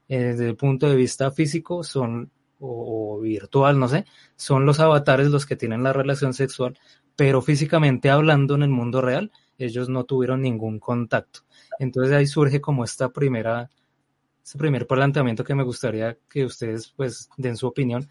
eh, 0.09 0.19
desde 0.19 0.49
el 0.49 0.57
punto 0.57 0.89
de 0.89 0.97
vista 0.97 1.31
físico 1.31 1.83
son, 1.83 2.31
o, 2.61 3.17
o, 3.17 3.21
virtual, 3.21 3.79
no 3.79 3.89
sé, 3.89 4.05
son 4.37 4.65
los 4.65 4.81
avatares 4.81 5.29
los 5.29 5.47
que 5.47 5.57
tienen 5.57 5.83
la 5.83 5.93
relación 5.93 6.35
sexual, 6.35 6.79
pero 7.17 7.43
físicamente 7.43 8.11
hablando 8.11 8.55
en 8.55 8.63
el 8.63 8.71
mundo 8.71 9.01
real, 9.01 9.33
ellos 9.59 9.89
no 9.89 10.05
tuvieron 10.05 10.43
ningún 10.43 10.79
contacto. 10.79 11.41
Entonces 11.79 12.15
ahí 12.15 12.27
surge 12.27 12.61
como 12.61 12.85
esta 12.85 13.11
primera, 13.13 13.71
este 14.49 14.57
primer 14.57 14.87
planteamiento 14.87 15.45
que 15.45 15.55
me 15.55 15.63
gustaría 15.63 16.17
que 16.27 16.47
ustedes 16.47 16.89
pues 16.97 17.29
den 17.37 17.55
su 17.55 17.67
opinión 17.67 18.09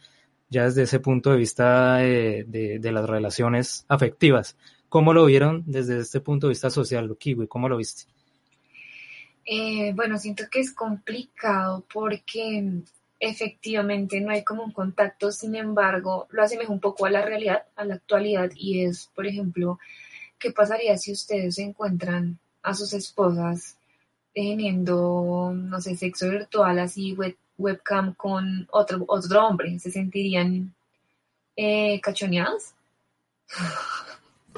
ya 0.50 0.66
desde 0.66 0.84
ese 0.84 1.00
punto 1.00 1.32
de 1.32 1.38
vista 1.38 1.96
de, 1.96 2.46
de, 2.48 2.78
de, 2.78 2.92
las 2.92 3.10
relaciones 3.10 3.86
afectivas. 3.88 4.56
¿Cómo 4.88 5.14
lo 5.14 5.26
vieron 5.26 5.64
desde 5.66 5.98
este 5.98 6.22
punto 6.22 6.46
de 6.46 6.52
vista 6.52 6.70
social, 6.70 7.18
Kiwi? 7.18 7.48
¿Cómo 7.48 7.68
lo 7.68 7.78
viste? 7.78 8.04
Eh, 9.46 9.94
bueno, 9.96 10.20
siento 10.20 10.44
que 10.52 10.60
es 10.60 10.76
complicado 10.76 11.84
porque 11.92 12.84
efectivamente 13.20 14.22
no 14.22 14.30
hay 14.30 14.44
como 14.44 14.64
un 14.64 14.72
contacto, 14.72 15.32
sin 15.32 15.56
embargo, 15.56 16.28
lo 16.30 16.44
asemeja 16.44 16.72
un 16.72 16.80
poco 16.80 17.08
a 17.08 17.10
la 17.10 17.26
realidad, 17.26 17.64
a 17.76 17.84
la 17.84 17.96
actualidad, 17.96 18.52
y 18.56 18.86
es, 18.86 19.10
por 19.16 19.26
ejemplo, 19.26 19.80
¿qué 20.38 20.52
pasaría 20.52 21.00
si 21.00 21.14
ustedes 21.14 21.58
encuentran 21.58 22.38
a 22.62 22.76
sus 22.76 22.94
esposas 22.94 23.77
teniendo, 24.38 25.52
no 25.52 25.82
sé, 25.82 25.96
sexo 25.96 26.30
virtual 26.30 26.78
así, 26.78 27.14
web, 27.14 27.36
webcam 27.58 28.14
con 28.14 28.68
otro, 28.70 29.04
otro 29.08 29.48
hombre? 29.48 29.80
¿Se 29.80 29.90
sentirían 29.90 30.76
eh, 31.56 32.00
cachoneados? 32.02 32.76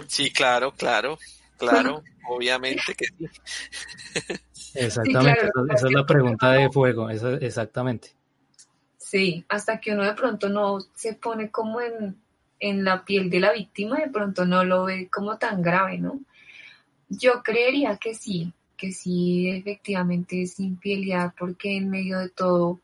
Sí, 0.05 0.31
claro, 0.31 0.73
claro, 0.73 1.17
claro, 1.57 2.03
obviamente 2.29 2.93
que 2.93 3.05
sí. 3.05 3.29
Exactamente, 4.73 5.45
sí, 5.45 5.51
claro, 5.53 5.73
esa 5.73 5.87
es 5.87 5.93
la 5.93 6.05
pregunta 6.05 6.51
de 6.51 6.69
fuego, 6.69 7.09
esa, 7.09 7.35
exactamente. 7.35 8.09
Sí, 8.97 9.45
hasta 9.47 9.79
que 9.79 9.93
uno 9.93 10.03
de 10.03 10.13
pronto 10.13 10.49
no 10.49 10.79
se 10.93 11.13
pone 11.13 11.51
como 11.51 11.79
en, 11.79 12.21
en 12.59 12.83
la 12.83 13.05
piel 13.05 13.29
de 13.29 13.39
la 13.39 13.53
víctima, 13.53 13.99
de 13.99 14.09
pronto 14.09 14.43
no 14.45 14.65
lo 14.65 14.83
ve 14.83 15.09
como 15.09 15.37
tan 15.37 15.61
grave, 15.61 15.99
¿no? 15.99 16.19
Yo 17.07 17.43
creería 17.43 17.95
que 17.95 18.13
sí, 18.13 18.51
que 18.79 18.93
sí, 18.93 19.49
efectivamente 19.49 20.41
es 20.41 20.59
infidelidad, 20.59 21.33
porque 21.37 21.75
en 21.75 21.89
medio 21.89 22.19
de 22.19 22.29
todo 22.29 22.79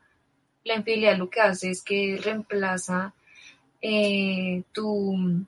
la 0.65 0.75
infidelidad 0.75 1.17
lo 1.17 1.29
que 1.29 1.39
hace 1.39 1.69
es 1.69 1.81
que 1.81 2.19
reemplaza 2.21 3.13
eh, 3.81 4.63
tu 4.73 5.45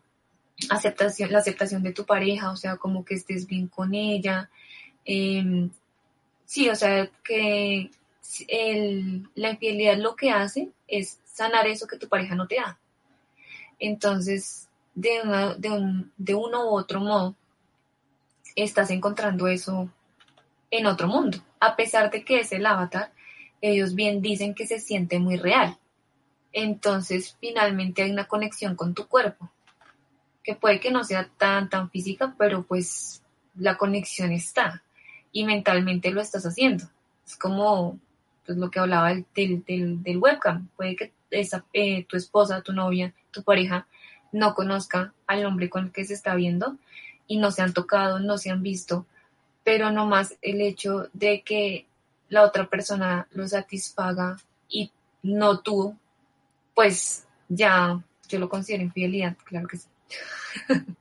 aceptación, 0.69 1.31
la 1.31 1.39
aceptación 1.39 1.83
de 1.83 1.91
tu 1.91 2.05
pareja, 2.05 2.51
o 2.51 2.55
sea, 2.55 2.77
como 2.77 3.03
que 3.03 3.15
estés 3.15 3.45
bien 3.45 3.67
con 3.67 3.93
ella. 3.93 4.49
Eh, 5.03 5.69
sí, 6.45 6.69
o 6.69 6.75
sea, 6.75 7.09
que 7.23 7.91
la 9.35 9.49
infidelidad 9.49 9.97
lo 9.97 10.15
que 10.15 10.29
hace 10.29 10.69
es 10.87 11.19
sanar 11.25 11.67
eso 11.67 11.87
que 11.87 11.97
tu 11.97 12.07
pareja 12.07 12.35
no 12.35 12.47
te 12.47 12.55
da. 12.55 12.79
Entonces, 13.79 14.69
de, 14.95 15.21
una, 15.23 15.55
de, 15.55 15.71
un, 15.71 16.11
de 16.17 16.35
uno 16.35 16.69
u 16.71 16.77
otro 16.77 17.01
modo, 17.01 17.35
estás 18.55 18.91
encontrando 18.91 19.47
eso 19.47 19.91
en 20.71 20.85
otro 20.85 21.07
mundo, 21.07 21.37
a 21.59 21.75
pesar 21.75 22.11
de 22.11 22.23
que 22.23 22.39
es 22.39 22.51
el 22.51 22.65
avatar, 22.65 23.11
ellos 23.61 23.95
bien 23.95 24.21
dicen 24.21 24.53
que 24.53 24.67
se 24.67 24.79
siente 24.79 25.19
muy 25.19 25.37
real. 25.37 25.77
Entonces, 26.53 27.37
finalmente 27.39 28.03
hay 28.03 28.11
una 28.11 28.25
conexión 28.25 28.75
con 28.75 28.93
tu 28.93 29.07
cuerpo, 29.07 29.49
que 30.43 30.55
puede 30.55 30.79
que 30.79 30.91
no 30.91 31.03
sea 31.03 31.29
tan, 31.37 31.69
tan 31.69 31.89
física, 31.89 32.35
pero 32.37 32.63
pues 32.63 33.21
la 33.55 33.77
conexión 33.77 34.31
está 34.31 34.83
y 35.31 35.45
mentalmente 35.45 36.11
lo 36.11 36.21
estás 36.21 36.45
haciendo. 36.45 36.85
Es 37.25 37.35
como 37.35 37.99
pues, 38.45 38.57
lo 38.57 38.71
que 38.71 38.79
hablaba 38.79 39.09
del, 39.09 39.63
del, 39.65 40.01
del 40.01 40.17
webcam. 40.17 40.69
Puede 40.75 40.95
que 40.95 41.13
esa, 41.29 41.65
eh, 41.73 42.05
tu 42.05 42.15
esposa, 42.15 42.61
tu 42.61 42.73
novia, 42.73 43.13
tu 43.31 43.43
pareja 43.43 43.87
no 44.31 44.55
conozca 44.55 45.13
al 45.25 45.45
hombre 45.45 45.69
con 45.69 45.85
el 45.85 45.91
que 45.91 46.05
se 46.05 46.13
está 46.13 46.35
viendo 46.35 46.77
y 47.27 47.37
no 47.37 47.51
se 47.51 47.61
han 47.61 47.73
tocado, 47.73 48.19
no 48.19 48.37
se 48.37 48.49
han 48.49 48.63
visto, 48.63 49.05
pero 49.67 49.91
no 49.91 50.05
más 50.05 50.33
el 50.41 50.61
hecho 50.61 51.09
de 51.11 51.41
que 51.41 51.87
la 52.29 52.43
otra 52.43 52.69
persona 52.69 53.27
lo 53.31 53.45
satisfaga 53.45 54.37
y 54.69 54.89
no 55.23 55.59
tú, 55.59 55.93
pues 56.73 57.27
ya 57.49 58.01
yo 58.29 58.39
lo 58.39 58.47
considero 58.47 58.83
infidelidad, 58.83 59.35
claro 59.43 59.67
que 59.67 59.75
sí. 59.75 59.89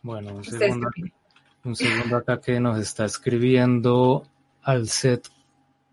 Bueno, 0.00 0.36
un 0.36 0.44
segundo, 0.44 0.88
un 1.64 1.76
segundo 1.76 2.16
acá 2.16 2.40
que 2.40 2.58
nos 2.58 2.78
está 2.78 3.04
escribiendo 3.04 4.26
Alcet 4.62 5.28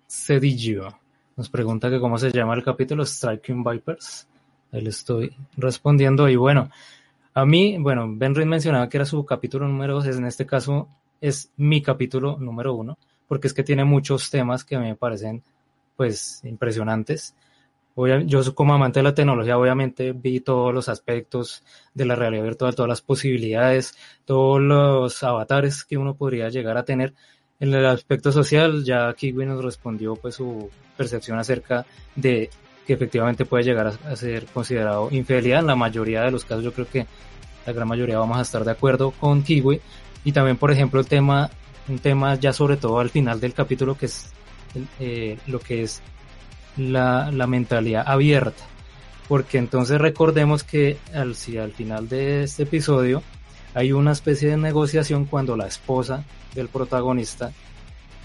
Cedillo. 0.07 0.87
Nos 1.35 1.49
pregunta 1.49 1.89
que 1.89 1.99
cómo 1.99 2.17
se 2.17 2.31
llama 2.31 2.53
el 2.53 2.63
capítulo 2.63 3.05
Striking 3.05 3.61
Vipers. 3.61 4.25
Ahí 4.71 4.81
le 4.81 4.89
estoy 4.89 5.35
respondiendo. 5.57 6.29
Y 6.29 6.37
bueno, 6.37 6.69
a 7.33 7.45
mí, 7.45 7.77
bueno, 7.79 8.07
Ben 8.09 8.35
Reed 8.35 8.45
mencionaba 8.47 8.89
que 8.89 8.97
era 8.97 9.05
su 9.05 9.25
capítulo 9.25 9.67
número 9.67 9.95
2. 9.95 10.17
En 10.17 10.25
este 10.25 10.45
caso 10.45 10.89
es 11.21 11.51
mi 11.57 11.81
capítulo 11.81 12.37
número 12.39 12.73
uno, 12.73 12.97
porque 13.27 13.47
es 13.47 13.53
que 13.53 13.63
tiene 13.63 13.85
muchos 13.85 14.29
temas 14.29 14.65
que 14.65 14.75
a 14.75 14.79
mí 14.79 14.87
me 14.87 14.95
parecen 14.95 15.43
pues 15.95 16.41
impresionantes. 16.43 17.35
Yo 18.25 18.55
como 18.55 18.73
amante 18.73 18.99
de 18.99 19.03
la 19.03 19.13
tecnología 19.13 19.57
obviamente 19.57 20.13
vi 20.13 20.39
todos 20.39 20.73
los 20.73 20.89
aspectos 20.89 21.63
de 21.93 22.05
la 22.05 22.15
realidad 22.15 22.43
virtual, 22.43 22.73
todas 22.73 22.89
las 22.89 23.01
posibilidades, 23.01 23.95
todos 24.25 24.61
los 24.61 25.21
avatares 25.23 25.83
que 25.83 25.97
uno 25.97 26.15
podría 26.15 26.49
llegar 26.49 26.77
a 26.77 26.85
tener. 26.85 27.13
En 27.59 27.73
el 27.73 27.85
aspecto 27.85 28.31
social 28.31 28.83
ya 28.83 29.13
Kiwi 29.13 29.45
nos 29.45 29.63
respondió 29.63 30.15
pues 30.15 30.35
su 30.35 30.69
percepción 30.97 31.37
acerca 31.37 31.85
de 32.15 32.49
que 32.85 32.93
efectivamente 32.93 33.45
puede 33.45 33.63
llegar 33.63 33.87
a, 33.87 34.15
ser 34.15 34.45
considerado 34.47 35.09
infidelidad. 35.11 35.59
En 35.59 35.67
la 35.67 35.75
mayoría 35.75 36.23
de 36.23 36.31
los 36.31 36.45
casos 36.45 36.63
yo 36.63 36.73
creo 36.73 36.87
que 36.87 37.05
la 37.65 37.73
gran 37.73 37.87
mayoría 37.87 38.17
vamos 38.17 38.37
a 38.37 38.41
estar 38.41 38.63
de 38.63 38.71
acuerdo 38.71 39.11
con 39.11 39.43
Kiwi. 39.43 39.81
Y 40.23 40.31
también 40.31 40.57
por 40.57 40.71
ejemplo 40.71 40.99
el 40.99 41.07
tema, 41.07 41.49
un 41.87 41.99
tema 41.99 42.35
ya 42.35 42.53
sobre 42.53 42.77
todo 42.77 42.99
al 42.99 43.09
final 43.09 43.39
del 43.39 43.53
capítulo 43.53 43.97
que 43.97 44.05
es 44.07 44.31
eh, 44.99 45.37
lo 45.47 45.59
que 45.59 45.83
es 45.83 46.01
la, 46.77 47.31
la, 47.31 47.47
mentalidad 47.47 48.03
abierta. 48.07 48.63
Porque 49.27 49.57
entonces 49.57 49.99
recordemos 49.99 50.63
que 50.63 50.97
al, 51.13 51.35
si 51.35 51.57
al 51.57 51.71
final 51.71 52.07
de 52.09 52.43
este 52.43 52.63
episodio 52.63 53.23
hay 53.73 53.91
una 53.91 54.11
especie 54.11 54.49
de 54.49 54.57
negociación 54.57 55.25
cuando 55.25 55.55
la 55.55 55.67
esposa 55.67 56.23
del 56.53 56.67
protagonista 56.67 57.51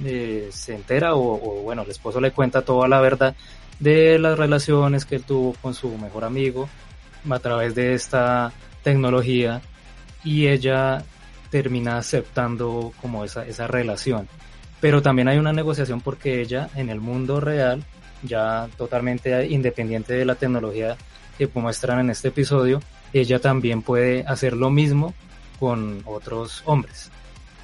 eh, 0.05 0.49
se 0.51 0.75
entera 0.75 1.15
o, 1.15 1.35
o, 1.35 1.63
bueno, 1.63 1.83
el 1.83 1.91
esposo 1.91 2.21
le 2.21 2.33
cuenta 2.33 2.63
toda 2.63 2.89
la 2.89 3.01
verdad 3.01 3.35
de 3.81 4.19
las 4.19 4.39
relaciones 4.39 5.05
que 5.05 5.17
él 5.17 5.25
tuvo 5.25 5.55
con 5.61 5.75
su 5.75 5.97
mejor 5.99 6.25
amigo 6.25 6.69
a 7.29 7.39
través 7.39 7.75
de 7.75 7.95
esta 7.95 8.53
tecnología 8.83 9.61
y 10.25 10.47
ella 10.47 11.05
termina 11.51 11.99
aceptando 11.99 12.93
como 13.01 13.25
esa, 13.25 13.47
esa 13.47 13.67
relación. 13.67 14.29
Pero 14.81 15.03
también 15.03 15.29
hay 15.29 15.39
una 15.39 15.53
negociación 15.53 16.01
porque 16.01 16.41
ella 16.41 16.69
en 16.75 16.91
el 16.91 17.01
mundo 17.01 17.41
real 17.41 17.85
ya 18.23 18.69
totalmente 18.77 19.47
independiente 19.47 20.15
de 20.15 20.25
la 20.25 20.35
tecnología 20.35 20.97
que 21.39 21.49
muestran 21.55 22.01
en 22.01 22.11
este 22.11 22.29
episodio, 22.29 22.81
ella 23.13 23.39
también 23.41 23.83
puede 23.83 24.25
hacer 24.27 24.55
lo 24.55 24.71
mismo 24.71 25.15
con 25.59 26.03
otros 26.05 26.63
hombres. 26.67 27.11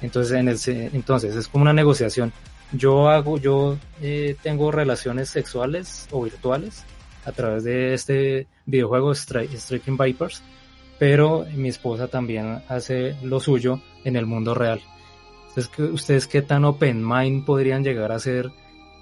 Entonces, 0.01 0.67
entonces 0.67 1.35
es 1.35 1.47
como 1.47 1.63
una 1.63 1.73
negociación. 1.73 2.33
Yo 2.73 3.07
hago, 3.09 3.37
yo 3.37 3.77
eh, 4.01 4.35
tengo 4.41 4.71
relaciones 4.71 5.29
sexuales 5.29 6.07
o 6.11 6.23
virtuales 6.23 6.83
a 7.25 7.31
través 7.31 7.63
de 7.63 7.93
este 7.93 8.47
videojuego 8.65 9.13
Striking 9.13 9.97
Vipers, 9.97 10.41
pero 10.97 11.45
mi 11.53 11.69
esposa 11.69 12.07
también 12.07 12.63
hace 12.67 13.15
lo 13.23 13.39
suyo 13.39 13.79
en 14.03 14.15
el 14.15 14.25
mundo 14.25 14.53
real. 14.53 14.81
Entonces, 15.49 15.71
¿ustedes 15.91 16.27
qué 16.27 16.41
tan 16.41 16.65
open 16.65 17.07
mind 17.07 17.45
podrían 17.45 17.83
llegar 17.83 18.11
a 18.11 18.19
ser 18.19 18.51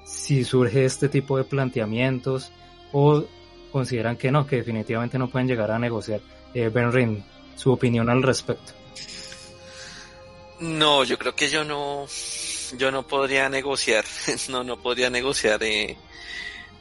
si 0.04 0.44
surge 0.44 0.84
este 0.84 1.08
tipo 1.08 1.38
de 1.38 1.46
planteamientos 1.46 2.52
o 2.92 3.24
consideran 3.72 4.18
que 4.18 4.32
no, 4.32 4.46
que 4.46 4.58
definitivamente 4.58 5.18
no 5.18 5.30
pueden 5.30 5.48
llegar 5.48 5.72
a 5.72 5.80
negociar. 5.80 6.20
Eh, 6.54 6.70
ben 6.70 6.92
Rin, 6.92 7.24
su 7.56 7.72
opinión 7.72 8.10
al 8.10 8.22
respecto. 8.22 8.74
No, 10.60 11.04
yo 11.04 11.18
creo 11.18 11.34
que 11.34 11.50
yo 11.50 11.64
no, 11.64 12.06
yo 12.78 12.92
no 12.92 13.08
podría 13.08 13.50
negociar, 13.50 14.06
no, 14.50 14.64
no 14.64 14.82
podría 14.82 15.10
negociar 15.10 15.60
de, 15.60 15.98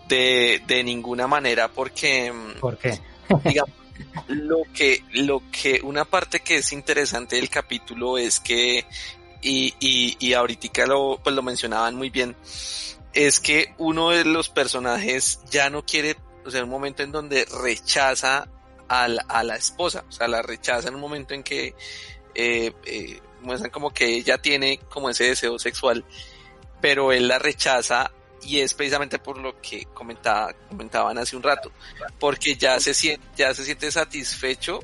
de, 0.09 0.63
de 0.67 0.85
ninguna 0.85 1.27
manera 1.27 1.69
porque, 1.69 2.33
¿por 2.61 2.79
qué? 2.79 2.99
digamos, 3.45 3.75
lo 4.29 4.63
que, 4.75 5.05
lo 5.13 5.43
que, 5.51 5.81
una 5.83 6.05
parte 6.05 6.41
que 6.41 6.57
es 6.57 6.73
interesante 6.73 7.37
del 7.37 7.49
capítulo 7.49 8.19
es 8.19 8.41
que, 8.41 8.85
y, 9.43 9.75
y, 9.81 10.17
y 10.19 10.33
ahorita 10.35 10.87
lo, 10.87 11.21
pues 11.23 11.35
lo 11.35 11.43
mencionaban 11.43 11.95
muy 11.95 12.11
bien, 12.11 12.37
es 13.13 13.41
que 13.41 13.75
uno 13.79 14.11
de 14.11 14.25
los 14.25 14.49
personajes 14.49 15.41
ya 15.51 15.71
no 15.71 15.85
quiere, 15.85 16.17
o 16.45 16.51
sea, 16.51 16.63
un 16.63 16.71
momento 16.71 17.03
en 17.03 17.13
donde 17.13 17.45
rechaza 17.63 18.49
a 18.89 19.09
la, 19.09 19.23
a 19.29 19.45
la 19.45 19.57
esposa, 19.57 20.05
o 20.09 20.13
sea, 20.13 20.29
la 20.29 20.43
rechaza 20.43 20.89
en 20.89 20.95
un 20.95 21.01
momento 21.01 21.35
en 21.35 21.43
que 21.43 21.75
eh, 22.35 22.73
eh, 22.85 23.21
muestran 23.41 23.71
como 23.71 23.91
que 23.91 24.07
ella 24.07 24.39
tiene 24.39 24.79
como 24.89 25.11
ese 25.11 25.25
deseo 25.25 25.59
sexual, 25.59 26.05
pero 26.81 27.13
él 27.13 27.29
la 27.29 27.39
rechaza 27.39 28.11
y 28.43 28.61
es 28.61 28.75
precisamente 28.75 29.19
por 29.19 29.39
lo 29.39 29.61
que 29.61 29.87
comentaba, 29.93 30.55
comentaban 30.69 31.19
hace 31.19 31.37
un 31.37 31.43
rato, 31.43 31.73
porque 32.19 32.57
ya 32.57 32.81
se 32.81 32.95
siente, 32.95 33.27
ya 33.37 33.55
se 33.55 33.65
siente 33.65 33.91
satisfecho 33.91 34.81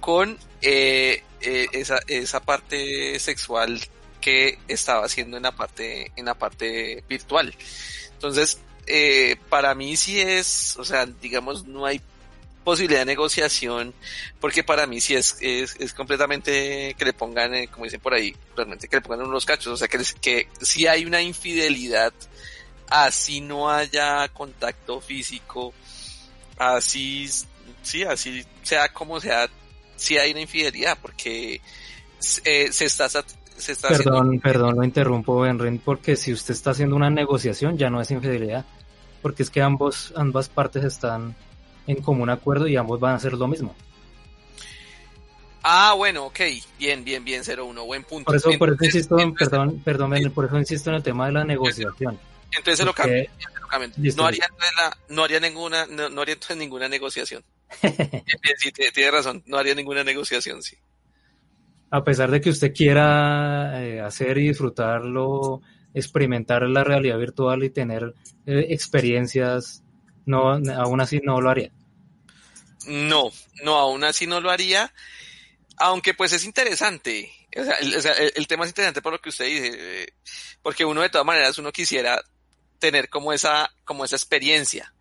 con 0.00 0.38
eh, 0.60 1.22
eh, 1.40 1.66
esa, 1.72 1.98
esa 2.06 2.40
parte 2.40 3.18
sexual 3.18 3.80
que 4.20 4.58
estaba 4.68 5.04
haciendo 5.06 5.36
en 5.36 5.42
la 5.42 5.52
parte, 5.52 6.12
en 6.16 6.26
la 6.26 6.34
parte 6.34 7.04
virtual. 7.08 7.54
Entonces, 8.12 8.58
eh, 8.86 9.36
para 9.48 9.74
mí 9.74 9.96
sí 9.96 10.20
es, 10.20 10.76
o 10.78 10.84
sea, 10.84 11.06
digamos, 11.06 11.66
no 11.66 11.86
hay 11.86 12.00
posibilidad 12.64 13.00
de 13.00 13.06
negociación, 13.06 13.94
porque 14.40 14.64
para 14.64 14.86
mí 14.86 15.00
sí 15.00 15.14
es, 15.14 15.36
es, 15.40 15.76
es 15.78 15.92
completamente 15.92 16.94
que 16.98 17.04
le 17.04 17.12
pongan, 17.12 17.54
eh, 17.54 17.68
como 17.68 17.84
dicen 17.84 18.00
por 18.00 18.14
ahí, 18.14 18.34
realmente 18.56 18.88
que 18.88 18.96
le 18.96 19.02
pongan 19.02 19.26
unos 19.26 19.44
cachos, 19.44 19.74
o 19.74 19.76
sea, 19.76 19.86
que, 19.86 19.98
que 20.20 20.48
si 20.60 20.86
hay 20.86 21.04
una 21.04 21.20
infidelidad, 21.20 22.12
así 22.88 23.40
no 23.40 23.70
haya 23.70 24.26
contacto 24.28 25.00
físico, 25.00 25.74
así, 26.56 27.28
sí, 27.82 28.02
así 28.02 28.44
sea 28.62 28.92
como 28.92 29.20
sea, 29.20 29.48
si 29.96 30.16
hay 30.16 30.32
una 30.32 30.40
infidelidad, 30.40 30.98
porque 31.00 31.60
eh, 32.44 32.72
se 32.72 32.86
está 32.86 33.08
perdón, 33.88 34.40
perdón, 34.40 34.76
lo 34.76 34.84
interrumpo, 34.84 35.40
Benren, 35.40 35.78
porque 35.78 36.16
si 36.16 36.32
usted 36.32 36.54
está 36.54 36.70
haciendo 36.70 36.96
una 36.96 37.10
negociación 37.10 37.78
ya 37.78 37.90
no 37.90 38.00
es 38.00 38.10
infidelidad, 38.10 38.64
porque 39.22 39.42
es 39.42 39.50
que 39.50 39.62
ambos, 39.62 40.12
ambas 40.16 40.48
partes 40.48 40.84
están 40.84 41.36
en 41.86 42.02
común 42.02 42.30
acuerdo 42.30 42.66
y 42.66 42.76
ambos 42.76 43.00
van 43.00 43.12
a 43.12 43.16
hacer 43.16 43.34
lo 43.34 43.46
mismo. 43.48 43.74
Ah, 45.62 45.94
bueno, 45.96 46.26
ok, 46.26 46.40
bien, 46.78 47.04
bien, 47.04 47.24
bien, 47.24 47.42
01, 47.42 47.84
buen 47.86 48.04
punto. 48.04 48.26
Por 48.26 48.36
eso, 48.36 48.50
por 48.58 48.70
eso 48.70 48.84
insisto, 48.84 49.16
perdón, 49.38 49.80
perdón, 49.82 50.32
por 50.34 50.44
eso 50.44 50.58
insisto 50.58 50.90
en 50.90 50.96
el 50.96 51.02
tema 51.02 51.26
de 51.26 51.32
la 51.32 51.44
negociación. 51.44 52.18
Entonces 52.56 52.84
lo 52.84 52.92
cambio, 52.92 53.24
no 54.16 54.26
haría, 54.26 54.46
no 55.08 55.24
haría 55.24 55.40
ninguna, 55.40 55.86
no, 55.86 56.08
no 56.08 56.20
haría 56.20 56.34
entonces 56.34 56.56
ninguna 56.58 56.88
negociación. 56.88 57.42
sí, 57.80 58.72
tiene 58.72 59.10
razón, 59.10 59.42
no 59.46 59.56
haría 59.56 59.74
ninguna 59.74 60.04
negociación, 60.04 60.62
sí 60.62 60.76
a 61.94 62.02
pesar 62.02 62.28
de 62.28 62.40
que 62.40 62.50
usted 62.50 62.74
quiera 62.74 63.80
eh, 63.80 64.00
hacer 64.00 64.36
y 64.38 64.48
disfrutarlo, 64.48 65.60
experimentar 65.94 66.62
la 66.62 66.82
realidad 66.82 67.18
virtual 67.18 67.62
y 67.62 67.70
tener 67.70 68.14
eh, 68.46 68.66
experiencias, 68.70 69.83
no, 70.26 70.52
aún 70.52 71.00
así 71.00 71.20
no 71.22 71.40
lo 71.40 71.50
haría. 71.50 71.70
No, 72.86 73.30
no, 73.62 73.76
aún 73.76 74.04
así 74.04 74.26
no 74.26 74.40
lo 74.40 74.50
haría, 74.50 74.92
aunque 75.76 76.14
pues 76.14 76.32
es 76.32 76.44
interesante. 76.44 77.32
O 77.56 77.64
sea, 78.00 78.12
el, 78.14 78.46
tema 78.46 78.64
es 78.64 78.70
interesante 78.70 79.00
por 79.00 79.12
lo 79.12 79.20
que 79.20 79.28
usted 79.28 79.46
dice, 79.46 80.02
eh, 80.02 80.12
porque 80.62 80.84
uno 80.84 81.02
de 81.02 81.08
todas 81.08 81.26
maneras 81.26 81.58
uno 81.58 81.72
quisiera 81.72 82.22
tener 82.78 83.08
como 83.08 83.32
esa, 83.32 83.72
como 83.84 84.04
esa 84.04 84.16
experiencia. 84.16 84.92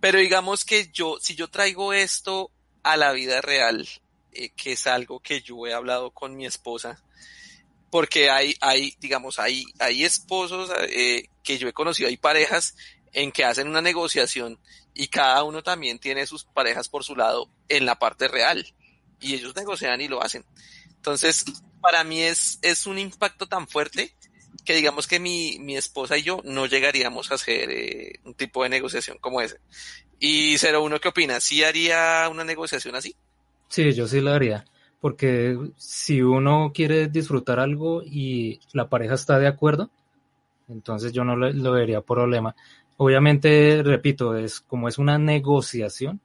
Pero 0.00 0.18
digamos 0.18 0.64
que 0.64 0.90
yo, 0.92 1.18
si 1.20 1.36
yo 1.36 1.48
traigo 1.48 1.92
esto 1.92 2.50
a 2.82 2.96
la 2.96 3.12
vida 3.12 3.40
real, 3.40 3.88
eh, 4.32 4.50
que 4.50 4.72
es 4.72 4.86
algo 4.86 5.20
que 5.20 5.42
yo 5.42 5.66
he 5.66 5.74
hablado 5.74 6.10
con 6.10 6.36
mi 6.36 6.46
esposa, 6.46 7.02
porque 7.90 8.30
hay, 8.30 8.56
hay, 8.60 8.96
digamos, 8.98 9.38
hay, 9.38 9.64
hay 9.78 10.02
esposos 10.02 10.72
eh, 10.88 11.28
que 11.44 11.58
yo 11.58 11.68
he 11.68 11.72
conocido, 11.72 12.08
hay 12.08 12.16
parejas 12.16 12.74
en 13.12 13.32
que 13.32 13.44
hacen 13.44 13.68
una 13.68 13.82
negociación 13.82 14.58
y 14.94 15.08
cada 15.08 15.42
uno 15.44 15.62
también 15.62 15.98
tiene 15.98 16.26
sus 16.26 16.44
parejas 16.44 16.88
por 16.88 17.04
su 17.04 17.16
lado 17.16 17.48
en 17.68 17.86
la 17.86 17.98
parte 17.98 18.28
real 18.28 18.66
y 19.20 19.34
ellos 19.34 19.54
negocian 19.54 20.00
y 20.00 20.08
lo 20.08 20.22
hacen. 20.22 20.44
Entonces, 20.88 21.44
para 21.80 22.04
mí 22.04 22.20
es, 22.20 22.58
es 22.62 22.86
un 22.86 22.98
impacto 22.98 23.46
tan 23.46 23.68
fuerte 23.68 24.14
que 24.64 24.74
digamos 24.74 25.06
que 25.06 25.18
mi, 25.18 25.58
mi 25.60 25.76
esposa 25.76 26.16
y 26.16 26.22
yo 26.22 26.40
no 26.44 26.66
llegaríamos 26.66 27.30
a 27.30 27.34
hacer 27.34 27.70
eh, 27.70 28.20
un 28.24 28.34
tipo 28.34 28.62
de 28.62 28.68
negociación 28.68 29.18
como 29.18 29.40
ese. 29.40 29.58
Y 30.18 30.56
uno 30.80 31.00
¿qué 31.00 31.08
opina? 31.08 31.40
¿Sí 31.40 31.64
haría 31.64 32.28
una 32.30 32.44
negociación 32.44 32.94
así? 32.94 33.16
Sí, 33.68 33.92
yo 33.92 34.06
sí 34.06 34.20
lo 34.20 34.30
haría, 34.30 34.64
porque 35.00 35.58
si 35.76 36.22
uno 36.22 36.70
quiere 36.72 37.08
disfrutar 37.08 37.58
algo 37.58 38.02
y 38.04 38.60
la 38.72 38.88
pareja 38.88 39.14
está 39.14 39.40
de 39.40 39.48
acuerdo, 39.48 39.90
entonces 40.68 41.12
yo 41.12 41.24
no 41.24 41.34
lo, 41.34 41.72
vería 41.72 42.02
problema. 42.02 42.54
Obviamente, 42.96 43.82
repito, 43.82 44.36
es 44.36 44.60
como 44.60 44.88
es 44.88 44.98
una 44.98 45.18
negociación, 45.18 46.20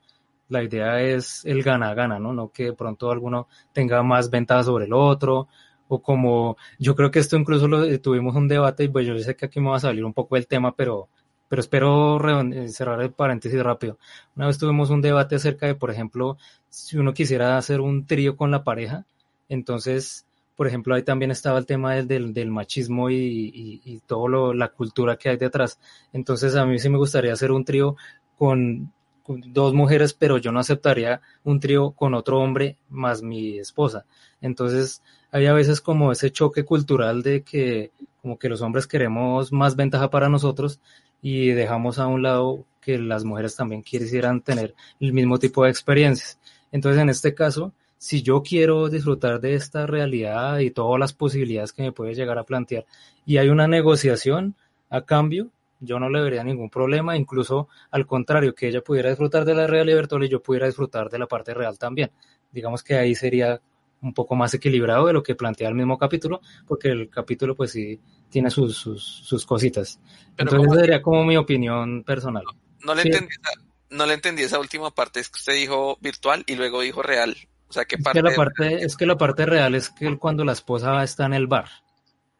la 0.49 0.63
idea 0.63 1.01
es 1.01 1.43
el 1.45 1.63
gana-gana, 1.63 2.19
¿no? 2.19 2.33
No 2.33 2.51
que 2.51 2.65
de 2.65 2.73
pronto 2.73 3.11
alguno 3.11 3.47
tenga 3.73 4.03
más 4.03 4.29
ventaja 4.29 4.63
sobre 4.63 4.85
el 4.85 4.93
otro 4.93 5.47
o 5.87 6.01
como, 6.01 6.57
yo 6.79 6.95
creo 6.95 7.11
que 7.11 7.19
esto 7.19 7.37
incluso 7.37 7.67
lo 7.67 7.83
eh, 7.83 7.99
tuvimos 7.99 8.35
un 8.35 8.47
debate 8.47 8.83
y 8.85 8.89
pues 8.89 9.07
yo 9.07 9.17
sé 9.19 9.35
que 9.35 9.45
aquí 9.45 9.59
me 9.59 9.69
va 9.69 9.77
a 9.77 9.79
salir 9.79 10.03
un 10.05 10.13
poco 10.13 10.35
el 10.37 10.47
tema, 10.47 10.75
pero, 10.75 11.09
pero 11.47 11.61
espero 11.61 12.19
eh, 12.51 12.67
cerrar 12.69 13.01
el 13.01 13.11
paréntesis 13.11 13.61
rápido. 13.61 13.97
Una 14.35 14.47
vez 14.47 14.57
tuvimos 14.57 14.89
un 14.89 15.01
debate 15.01 15.35
acerca 15.35 15.65
de, 15.67 15.75
por 15.75 15.91
ejemplo, 15.91 16.37
si 16.69 16.97
uno 16.97 17.13
quisiera 17.13 17.57
hacer 17.57 17.81
un 17.81 18.05
trío 18.05 18.35
con 18.35 18.51
la 18.51 18.63
pareja, 18.63 19.05
entonces, 19.49 20.26
por 20.57 20.67
ejemplo, 20.67 20.95
ahí 20.95 21.03
también 21.03 21.29
estaba 21.29 21.59
el 21.59 21.67
tema 21.67 21.93
del, 21.95 22.33
del, 22.33 22.49
machismo 22.49 23.11
y, 23.11 23.79
y, 23.85 23.99
todo 24.07 24.53
la 24.53 24.69
cultura 24.69 25.15
que 25.15 25.29
hay 25.29 25.37
detrás. 25.37 25.79
Entonces, 26.11 26.55
a 26.55 26.65
mí 26.65 26.79
sí 26.79 26.89
me 26.89 26.97
gustaría 26.97 27.31
hacer 27.31 27.51
un 27.51 27.63
trío 27.63 27.95
con 28.39 28.91
dos 29.27 29.73
mujeres, 29.75 30.13
pero 30.13 30.39
yo 30.39 30.51
no 30.51 30.59
aceptaría 30.59 31.21
un 31.43 31.59
trío 31.59 31.91
con 31.91 32.15
otro 32.15 32.39
hombre 32.39 32.75
más 32.89 33.21
mi 33.21 33.59
esposa. 33.59 34.05
Entonces, 34.41 35.03
hay 35.31 35.45
a 35.45 35.53
veces 35.53 35.79
como 35.79 36.11
ese 36.11 36.31
choque 36.31 36.65
cultural 36.65 37.21
de 37.21 37.43
que 37.43 37.91
como 38.23 38.39
que 38.39 38.49
los 38.49 38.61
hombres 38.61 38.87
queremos 38.87 39.51
más 39.51 39.75
ventaja 39.75 40.09
para 40.09 40.27
nosotros 40.27 40.79
y 41.21 41.49
dejamos 41.49 41.99
a 41.99 42.07
un 42.07 42.23
lado 42.23 42.65
que 42.81 42.97
las 42.97 43.23
mujeres 43.25 43.55
también 43.55 43.83
quisieran 43.83 44.41
tener 44.41 44.73
el 44.99 45.13
mismo 45.13 45.37
tipo 45.37 45.63
de 45.63 45.69
experiencias. 45.69 46.39
Entonces, 46.71 46.99
en 46.99 47.09
este 47.09 47.35
caso, 47.35 47.73
si 47.97 48.21
yo 48.21 48.43
quiero 48.43 48.89
disfrutar 48.89 49.41
de 49.41 49.55
esta 49.55 49.87
realidad 49.87 50.59
y 50.59 50.71
todas 50.71 50.99
las 50.99 51.13
posibilidades 51.13 51.73
que 51.73 51.83
me 51.83 51.91
puede 51.91 52.13
llegar 52.13 52.37
a 52.37 52.43
plantear 52.43 52.85
y 53.25 53.37
hay 53.37 53.49
una 53.49 53.67
negociación 53.67 54.55
a 54.89 55.01
cambio, 55.01 55.49
yo 55.79 55.99
no 55.99 56.09
le 56.09 56.21
vería 56.21 56.43
ningún 56.43 56.69
problema, 56.69 57.17
incluso 57.17 57.67
al 57.91 58.07
contrario, 58.07 58.55
que 58.55 58.67
ella 58.67 58.81
pudiera 58.81 59.09
disfrutar 59.09 59.45
de 59.45 59.53
la 59.53 59.67
realidad 59.67 59.97
virtual 59.97 60.23
y 60.23 60.29
yo 60.29 60.41
pudiera 60.41 60.65
disfrutar 60.65 61.09
de 61.09 61.19
la 61.19 61.27
parte 61.27 61.53
real 61.53 61.77
también. 61.77 62.11
Digamos 62.51 62.83
que 62.83 62.95
ahí 62.95 63.15
sería 63.15 63.61
un 64.01 64.13
poco 64.13 64.35
más 64.35 64.53
equilibrado 64.53 65.07
de 65.07 65.13
lo 65.13 65.23
que 65.23 65.35
plantea 65.35 65.69
el 65.69 65.75
mismo 65.75 65.97
capítulo, 65.97 66.41
porque 66.67 66.89
el 66.89 67.09
capítulo 67.09 67.55
pues 67.55 67.71
sí 67.71 67.99
tiene 68.29 68.49
sus, 68.49 68.77
sus, 68.77 69.03
sus 69.03 69.45
cositas. 69.45 69.99
Entonces 70.37 70.79
sería 70.79 71.01
como 71.01 71.23
mi 71.25 71.37
opinión 71.37 72.03
personal. 72.03 72.43
No, 72.81 72.93
le 72.93 73.01
entendí 73.03 73.33
esa, 73.33 73.61
no 73.89 74.05
le 74.05 74.13
entendí 74.13 74.43
esa 74.43 74.59
última 74.59 74.91
parte, 74.91 75.19
es 75.19 75.29
que 75.29 75.37
usted 75.37 75.53
dijo 75.53 75.97
virtual 76.01 76.43
y 76.47 76.55
luego 76.55 76.81
dijo 76.81 77.01
real. 77.01 77.35
O 77.69 77.73
sea, 77.73 77.85
¿qué 77.85 77.97
parte? 77.97 78.19
Es 78.19 78.23
que 78.23 78.29
la 78.29 78.35
parte, 78.35 78.85
es 78.85 78.97
que 78.97 79.05
la 79.05 79.17
parte 79.17 79.45
real 79.45 79.75
es 79.75 79.89
que 79.89 80.17
cuando 80.17 80.45
la 80.45 80.53
esposa 80.53 81.03
está 81.03 81.25
en 81.25 81.33
el 81.33 81.47
bar. 81.47 81.69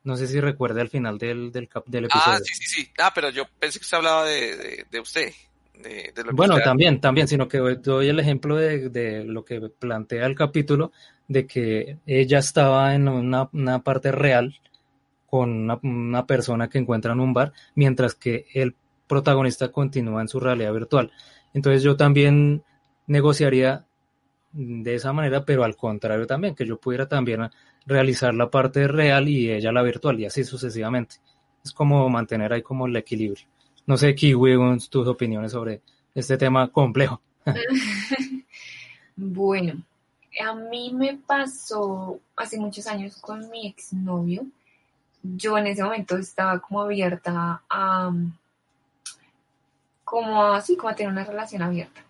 No 0.03 0.15
sé 0.15 0.27
si 0.27 0.39
recuerde 0.39 0.79
al 0.79 0.89
final 0.89 1.17
del, 1.17 1.51
del, 1.51 1.67
del 1.85 2.05
ah, 2.05 2.07
episodio. 2.07 2.37
Ah, 2.37 2.39
sí, 2.41 2.53
sí, 2.53 2.65
sí. 2.65 2.91
Ah, 2.97 3.11
pero 3.13 3.29
yo 3.29 3.43
pensé 3.59 3.79
que 3.79 3.83
usted 3.83 3.97
hablaba 3.97 4.23
de, 4.25 4.55
de, 4.55 4.85
de 4.89 4.99
usted. 5.01 5.33
De, 5.73 6.13
de 6.15 6.23
bueno, 6.31 6.57
también, 6.59 7.01
también, 7.01 7.27
sino 7.27 7.47
que 7.47 7.57
doy 7.57 8.07
el 8.07 8.19
ejemplo 8.19 8.55
de, 8.55 8.89
de, 8.89 9.25
lo 9.25 9.43
que 9.43 9.59
plantea 9.59 10.25
el 10.25 10.33
capítulo, 10.33 10.91
de 11.27 11.45
que 11.45 11.97
ella 12.05 12.39
estaba 12.39 12.95
en 12.95 13.07
una, 13.09 13.49
una 13.51 13.83
parte 13.83 14.11
real 14.11 14.59
con 15.29 15.51
una, 15.51 15.77
una, 15.83 16.25
persona 16.25 16.69
que 16.69 16.77
encuentra 16.77 17.11
en 17.11 17.19
un 17.19 17.33
bar, 17.33 17.51
mientras 17.75 18.15
que 18.15 18.45
el 18.53 18.75
protagonista 19.07 19.71
continúa 19.71 20.21
en 20.21 20.29
su 20.29 20.39
realidad 20.39 20.73
virtual. 20.73 21.11
Entonces 21.53 21.83
yo 21.83 21.97
también 21.97 22.63
negociaría 23.07 23.86
de 24.51 24.95
esa 24.95 25.13
manera, 25.13 25.45
pero 25.45 25.63
al 25.63 25.75
contrario 25.75 26.25
también, 26.25 26.55
que 26.55 26.65
yo 26.65 26.79
pudiera 26.79 27.07
también 27.07 27.49
realizar 27.85 28.33
la 28.33 28.49
parte 28.49 28.87
real 28.87 29.27
y 29.29 29.51
ella 29.51 29.71
la 29.71 29.81
virtual 29.83 30.19
y 30.19 30.25
así 30.25 30.43
sucesivamente. 30.43 31.17
Es 31.63 31.71
como 31.71 32.07
mantener 32.09 32.53
ahí 32.53 32.61
como 32.61 32.87
el 32.87 32.95
equilibrio. 32.95 33.45
No 33.85 33.97
sé, 33.97 34.15
Kiwi, 34.15 34.57
tus 34.89 35.07
opiniones 35.07 35.51
sobre 35.51 35.81
este 36.13 36.37
tema 36.37 36.69
complejo. 36.69 37.21
bueno, 39.15 39.81
a 40.45 40.53
mí 40.53 40.93
me 40.93 41.17
pasó 41.17 42.19
hace 42.35 42.59
muchos 42.59 42.87
años 42.87 43.17
con 43.17 43.49
mi 43.49 43.67
exnovio. 43.67 44.45
Yo 45.23 45.57
en 45.57 45.67
ese 45.67 45.83
momento 45.83 46.17
estaba 46.17 46.59
como 46.59 46.81
abierta 46.81 47.61
a 47.69 48.11
como 50.03 50.41
así, 50.53 50.77
como 50.77 50.89
a 50.89 50.95
tener 50.95 51.11
una 51.11 51.25
relación 51.25 51.61
abierta. 51.61 52.01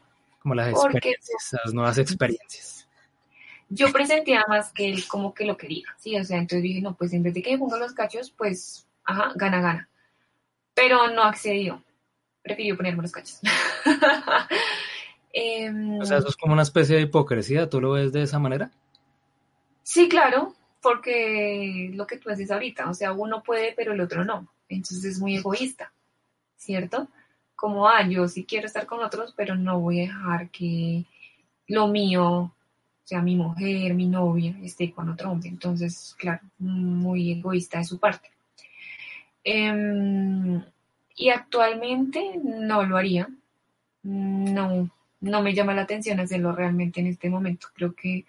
Como 0.47 0.55
las 0.55 0.69
experiencias, 0.69 1.55
las 1.63 1.73
nuevas 1.73 1.97
experiencias 1.97 2.77
yo 3.69 3.91
presentía 3.91 4.45
más 4.47 4.71
que 4.71 4.89
él 4.89 5.07
como 5.07 5.33
que 5.33 5.45
lo 5.45 5.57
quería, 5.57 5.85
¿sí? 5.97 6.17
O 6.17 6.23
sea, 6.23 6.37
entonces 6.37 6.63
dije, 6.63 6.81
no, 6.81 6.95
pues 6.95 7.13
en 7.13 7.23
vez 7.23 7.33
de 7.33 7.41
que 7.41 7.51
me 7.51 7.57
ponga 7.57 7.77
los 7.77 7.93
cachos, 7.93 8.31
pues, 8.31 8.87
ajá, 9.03 9.33
gana, 9.35 9.61
gana. 9.61 9.89
Pero 10.73 11.09
no 11.09 11.23
accedió. 11.23 11.83
Prefirió 12.41 12.77
ponerme 12.77 13.01
los 13.01 13.11
cachos. 13.11 13.39
eh, 15.33 15.71
o 15.99 16.05
sea, 16.05 16.19
eso 16.19 16.29
es 16.29 16.37
como 16.37 16.53
una 16.53 16.61
especie 16.61 16.95
de 16.95 17.01
hipocresía, 17.03 17.69
¿tú 17.69 17.81
lo 17.81 17.91
ves 17.91 18.13
de 18.13 18.21
esa 18.21 18.39
manera? 18.39 18.71
Sí, 19.83 20.07
claro, 20.07 20.53
porque 20.81 21.91
lo 21.93 22.07
que 22.07 22.17
tú 22.17 22.29
haces 22.29 22.51
ahorita, 22.51 22.89
o 22.89 22.93
sea, 22.93 23.11
uno 23.11 23.43
puede, 23.43 23.73
pero 23.75 23.91
el 23.93 23.99
otro 23.99 24.23
no. 24.23 24.47
Entonces 24.69 25.03
es 25.03 25.19
muy 25.19 25.35
egoísta, 25.35 25.91
¿cierto? 26.55 27.09
Como, 27.57 27.89
ah, 27.89 28.07
yo 28.07 28.29
sí 28.29 28.45
quiero 28.45 28.67
estar 28.67 28.85
con 28.85 29.03
otros, 29.03 29.33
pero 29.35 29.55
no 29.55 29.81
voy 29.81 29.99
a 29.99 30.03
dejar 30.03 30.49
que 30.49 31.03
lo 31.67 31.87
mío 31.87 32.53
sea, 33.07 33.21
mi 33.21 33.35
mujer, 33.37 33.93
mi 33.93 34.05
novia, 34.07 34.57
esté 34.61 34.91
con 34.91 35.07
otro 35.09 35.31
hombre. 35.31 35.47
Entonces, 35.47 36.13
claro, 36.19 36.41
muy 36.59 37.31
egoísta 37.31 37.77
de 37.79 37.85
su 37.85 37.99
parte. 37.99 38.29
Em, 39.45 40.61
y 41.15 41.29
actualmente 41.29 42.39
no 42.43 42.83
lo 42.83 42.97
haría. 42.97 43.29
No, 44.03 44.89
no 45.21 45.41
me 45.41 45.53
llama 45.53 45.73
la 45.73 45.83
atención 45.83 46.19
hacerlo 46.19 46.51
realmente 46.51 46.99
en 46.99 47.07
este 47.07 47.29
momento. 47.29 47.67
Creo 47.73 47.93
que 47.95 48.25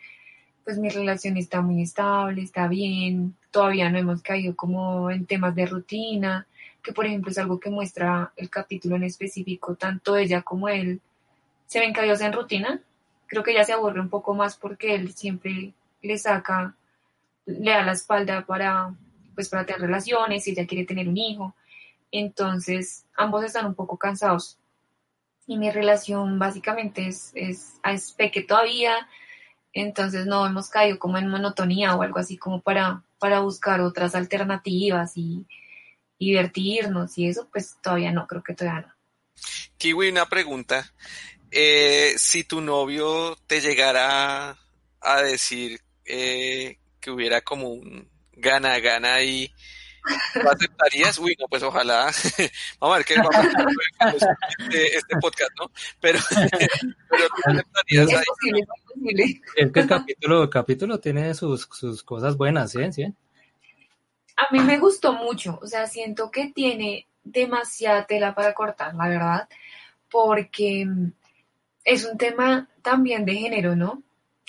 pues 0.62 0.78
mi 0.78 0.90
relación 0.90 1.36
está 1.36 1.60
muy 1.60 1.82
estable, 1.82 2.42
está 2.42 2.68
bien. 2.68 3.34
Todavía 3.50 3.90
no 3.90 3.98
hemos 3.98 4.22
caído 4.22 4.54
como 4.54 5.10
en 5.10 5.26
temas 5.26 5.54
de 5.56 5.66
rutina, 5.66 6.46
que 6.88 6.94
por 6.94 7.04
ejemplo 7.04 7.30
es 7.30 7.36
algo 7.36 7.60
que 7.60 7.68
muestra 7.68 8.32
el 8.34 8.48
capítulo 8.48 8.96
en 8.96 9.04
específico, 9.04 9.74
tanto 9.74 10.16
ella 10.16 10.40
como 10.40 10.70
él 10.70 11.02
se 11.66 11.80
ven 11.80 11.92
caídos 11.92 12.22
en 12.22 12.32
rutina, 12.32 12.80
creo 13.26 13.42
que 13.42 13.50
ella 13.50 13.64
se 13.64 13.74
aburre 13.74 14.00
un 14.00 14.08
poco 14.08 14.32
más 14.34 14.56
porque 14.56 14.94
él 14.94 15.12
siempre 15.12 15.74
le 16.00 16.16
saca, 16.16 16.74
le 17.44 17.72
da 17.72 17.82
la 17.82 17.92
espalda 17.92 18.46
para, 18.46 18.94
pues, 19.34 19.50
para 19.50 19.66
tener 19.66 19.82
relaciones, 19.82 20.48
y 20.48 20.52
ella 20.52 20.66
quiere 20.66 20.86
tener 20.86 21.06
un 21.08 21.18
hijo. 21.18 21.54
Entonces, 22.10 23.04
ambos 23.14 23.44
están 23.44 23.66
un 23.66 23.74
poco 23.74 23.98
cansados. 23.98 24.56
Y 25.46 25.58
mi 25.58 25.70
relación 25.70 26.38
básicamente 26.38 27.08
es, 27.08 27.32
es 27.34 27.78
a 27.82 27.92
espeque 27.92 28.40
todavía. 28.44 28.94
Entonces 29.74 30.24
no 30.24 30.46
hemos 30.46 30.70
caído 30.70 30.98
como 30.98 31.18
en 31.18 31.28
monotonía 31.28 31.94
o 31.94 32.00
algo 32.00 32.18
así 32.18 32.38
como 32.38 32.62
para, 32.62 33.02
para 33.18 33.40
buscar 33.40 33.82
otras 33.82 34.14
alternativas 34.14 35.18
y, 35.18 35.44
y 36.18 36.30
divertirnos 36.30 37.16
y 37.18 37.28
eso, 37.28 37.48
pues 37.52 37.76
todavía 37.82 38.12
no, 38.12 38.26
creo 38.26 38.42
que 38.42 38.54
todavía 38.54 38.88
no. 38.88 38.94
Kiwi, 39.78 40.08
una 40.10 40.28
pregunta 40.28 40.92
eh, 41.50 42.14
si 42.16 42.44
tu 42.44 42.60
novio 42.60 43.36
te 43.46 43.60
llegara 43.60 44.58
a 45.00 45.22
decir 45.22 45.80
eh, 46.04 46.78
que 47.00 47.10
hubiera 47.10 47.40
como 47.40 47.68
un 47.68 48.08
gana-gana 48.32 49.22
y 49.22 49.50
¿lo 50.34 50.50
aceptarías? 50.50 51.18
Uy, 51.18 51.36
no, 51.38 51.46
pues 51.48 51.62
ojalá. 51.62 52.10
vamos 52.80 52.94
a 52.94 52.98
ver 52.98 53.06
qué 53.06 53.16
vamos 53.16 53.34
a 54.00 54.10
este, 54.10 54.96
este 54.96 55.16
podcast, 55.20 55.50
¿no? 55.58 55.70
Pero, 56.00 56.18
pero 57.10 57.28
tú 57.28 57.50
aceptarías 57.50 58.10
es 58.10 58.26
posible, 58.26 58.60
es 58.60 58.92
posible. 58.92 59.40
Es 59.56 59.72
que 59.72 59.80
el 59.80 59.86
capítulo, 59.86 60.42
el 60.42 60.50
capítulo 60.50 61.00
tiene 61.00 61.34
sus, 61.34 61.68
sus 61.72 62.02
cosas 62.02 62.36
buenas, 62.36 62.72
¿sí? 62.72 62.92
¿sí? 62.92 63.06
A 64.38 64.52
mí 64.52 64.60
me 64.60 64.78
gustó 64.78 65.14
mucho, 65.14 65.58
o 65.60 65.66
sea, 65.66 65.88
siento 65.88 66.30
que 66.30 66.46
tiene 66.46 67.08
demasiada 67.24 68.06
tela 68.06 68.36
para 68.36 68.54
cortar, 68.54 68.94
la 68.94 69.08
verdad, 69.08 69.48
porque 70.08 70.86
es 71.84 72.04
un 72.04 72.16
tema 72.16 72.68
también 72.82 73.24
de 73.24 73.34
género, 73.34 73.74
¿no? 73.74 74.02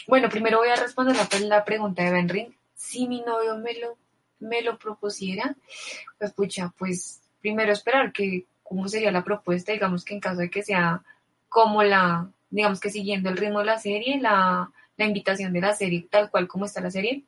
Bueno, 0.07 0.29
primero 0.29 0.59
voy 0.59 0.69
a 0.69 0.75
responder 0.75 1.15
la, 1.41 1.65
pregunta 1.65 2.03
de 2.03 2.11
Ben 2.11 2.29
Ring. 2.29 2.53
Si 2.75 3.07
mi 3.07 3.21
novio 3.21 3.57
me 3.57 3.73
lo, 3.79 3.97
me 4.39 4.61
lo 4.61 4.77
propusiera, 4.77 5.55
pues 6.19 6.33
pucha, 6.33 6.71
pues 6.77 7.21
primero 7.41 7.71
esperar 7.71 8.11
que 8.11 8.45
cómo 8.61 8.87
sería 8.87 9.11
la 9.11 9.23
propuesta, 9.23 9.71
digamos 9.71 10.05
que 10.05 10.13
en 10.13 10.19
caso 10.19 10.41
de 10.41 10.51
que 10.51 10.61
sea 10.61 11.03
como 11.47 11.81
la, 11.81 12.29
digamos 12.51 12.79
que 12.79 12.91
siguiendo 12.91 13.29
el 13.29 13.37
ritmo 13.37 13.59
de 13.59 13.65
la 13.65 13.79
serie, 13.79 14.19
la, 14.19 14.71
la 14.97 15.05
invitación 15.05 15.51
de 15.51 15.61
la 15.61 15.73
serie, 15.73 16.07
tal 16.09 16.29
cual 16.29 16.47
como 16.47 16.65
está 16.65 16.79
la 16.79 16.91
serie, 16.91 17.23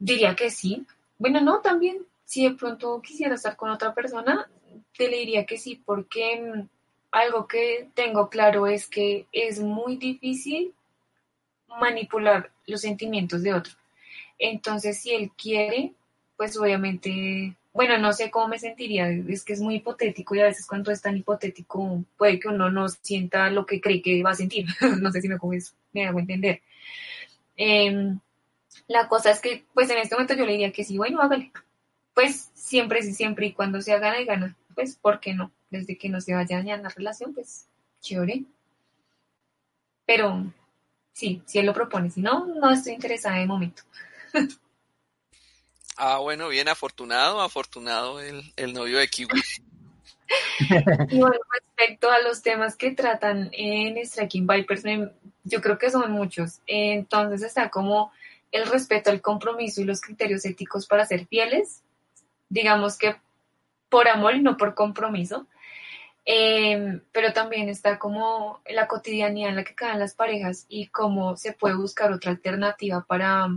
diría 0.00 0.34
que 0.34 0.50
sí. 0.50 0.84
Bueno, 1.18 1.40
no, 1.40 1.60
también, 1.60 1.98
si 2.24 2.48
de 2.48 2.56
pronto 2.56 3.00
quisiera 3.00 3.36
estar 3.36 3.56
con 3.56 3.70
otra 3.70 3.94
persona, 3.94 4.50
te 4.96 5.08
le 5.08 5.18
diría 5.18 5.46
que 5.46 5.58
sí, 5.58 5.80
porque 5.84 6.66
algo 7.12 7.46
que 7.46 7.88
tengo 7.94 8.28
claro 8.28 8.66
es 8.66 8.88
que 8.88 9.26
es 9.30 9.60
muy 9.60 9.96
difícil 9.96 10.74
manipular 11.80 12.50
los 12.66 12.80
sentimientos 12.80 13.42
de 13.42 13.54
otro. 13.54 13.72
Entonces, 14.38 15.00
si 15.00 15.12
él 15.12 15.30
quiere, 15.36 15.92
pues 16.36 16.56
obviamente, 16.58 17.54
bueno, 17.72 17.98
no 17.98 18.12
sé 18.12 18.30
cómo 18.30 18.48
me 18.48 18.58
sentiría, 18.58 19.10
es 19.10 19.44
que 19.44 19.52
es 19.52 19.60
muy 19.60 19.76
hipotético 19.76 20.34
y 20.34 20.40
a 20.40 20.46
veces 20.46 20.66
cuando 20.66 20.90
es 20.90 21.02
tan 21.02 21.16
hipotético 21.16 22.02
puede 22.16 22.40
que 22.40 22.48
uno 22.48 22.70
no 22.70 22.88
sienta 22.88 23.50
lo 23.50 23.66
que 23.66 23.80
cree 23.80 24.00
que 24.02 24.22
va 24.22 24.30
a 24.30 24.34
sentir. 24.34 24.66
no 25.00 25.12
sé 25.12 25.20
si 25.20 25.28
me, 25.28 25.36
me 25.92 26.06
hago 26.06 26.18
entender. 26.18 26.62
Em, 27.56 28.18
La 28.86 29.08
cosa 29.08 29.30
es 29.30 29.40
que, 29.40 29.64
pues 29.74 29.90
en 29.90 29.98
este 29.98 30.14
momento 30.14 30.34
yo 30.34 30.44
le 30.46 30.52
diría 30.52 30.72
que 30.72 30.84
sí, 30.84 30.96
bueno, 30.96 31.20
hágale. 31.20 31.52
Pues 32.14 32.50
siempre, 32.54 33.02
sí, 33.02 33.14
siempre 33.14 33.46
y 33.46 33.52
cuando 33.52 33.80
sea 33.80 33.98
gana 33.98 34.20
y 34.20 34.24
gana, 34.24 34.56
pues, 34.74 34.96
¿por 34.96 35.20
qué 35.20 35.34
no? 35.34 35.52
Desde 35.70 35.96
que 35.96 36.08
no 36.08 36.20
se 36.20 36.34
vaya 36.34 36.56
a 36.56 36.58
dañar 36.60 36.80
la 36.80 36.88
relación, 36.88 37.34
pues, 37.34 37.68
chévere. 38.00 38.44
Pero 40.06 40.52
sí, 41.12 41.42
si 41.46 41.58
él 41.58 41.66
lo 41.66 41.72
propone, 41.72 42.10
si 42.10 42.20
no, 42.20 42.46
no 42.46 42.70
estoy 42.70 42.94
interesada 42.94 43.36
de 43.36 43.46
momento. 43.46 43.82
ah, 45.96 46.18
bueno, 46.18 46.48
bien 46.48 46.68
afortunado, 46.68 47.40
afortunado 47.40 48.20
el, 48.20 48.42
el 48.56 48.72
novio 48.72 48.98
de 48.98 49.08
Kiwi. 49.08 49.40
y 51.10 51.18
bueno, 51.18 51.36
respecto 51.52 52.10
a 52.10 52.20
los 52.20 52.42
temas 52.42 52.76
que 52.76 52.92
tratan 52.92 53.50
en 53.52 54.04
Striking 54.04 54.46
Vipers, 54.46 54.84
yo 55.44 55.60
creo 55.60 55.78
que 55.78 55.90
son 55.90 56.10
muchos. 56.12 56.60
Entonces 56.66 57.42
está 57.42 57.70
como 57.70 58.12
el 58.52 58.66
respeto 58.66 59.10
al 59.10 59.20
compromiso 59.20 59.80
y 59.80 59.84
los 59.84 60.00
criterios 60.00 60.44
éticos 60.44 60.86
para 60.86 61.06
ser 61.06 61.26
fieles, 61.26 61.82
digamos 62.48 62.98
que 62.98 63.16
por 63.88 64.08
amor 64.08 64.34
y 64.34 64.42
no 64.42 64.56
por 64.56 64.74
compromiso. 64.74 65.46
Em, 66.24 67.00
pero 67.12 67.32
también 67.32 67.68
está 67.68 67.98
como 67.98 68.60
la 68.68 68.86
cotidianidad 68.86 69.50
en 69.50 69.56
la 69.56 69.64
que 69.64 69.74
caen 69.74 69.98
las 69.98 70.14
parejas 70.14 70.66
y 70.68 70.86
cómo 70.88 71.36
se 71.36 71.52
puede 71.52 71.74
buscar 71.74 72.12
otra 72.12 72.30
alternativa 72.30 73.04
para 73.08 73.48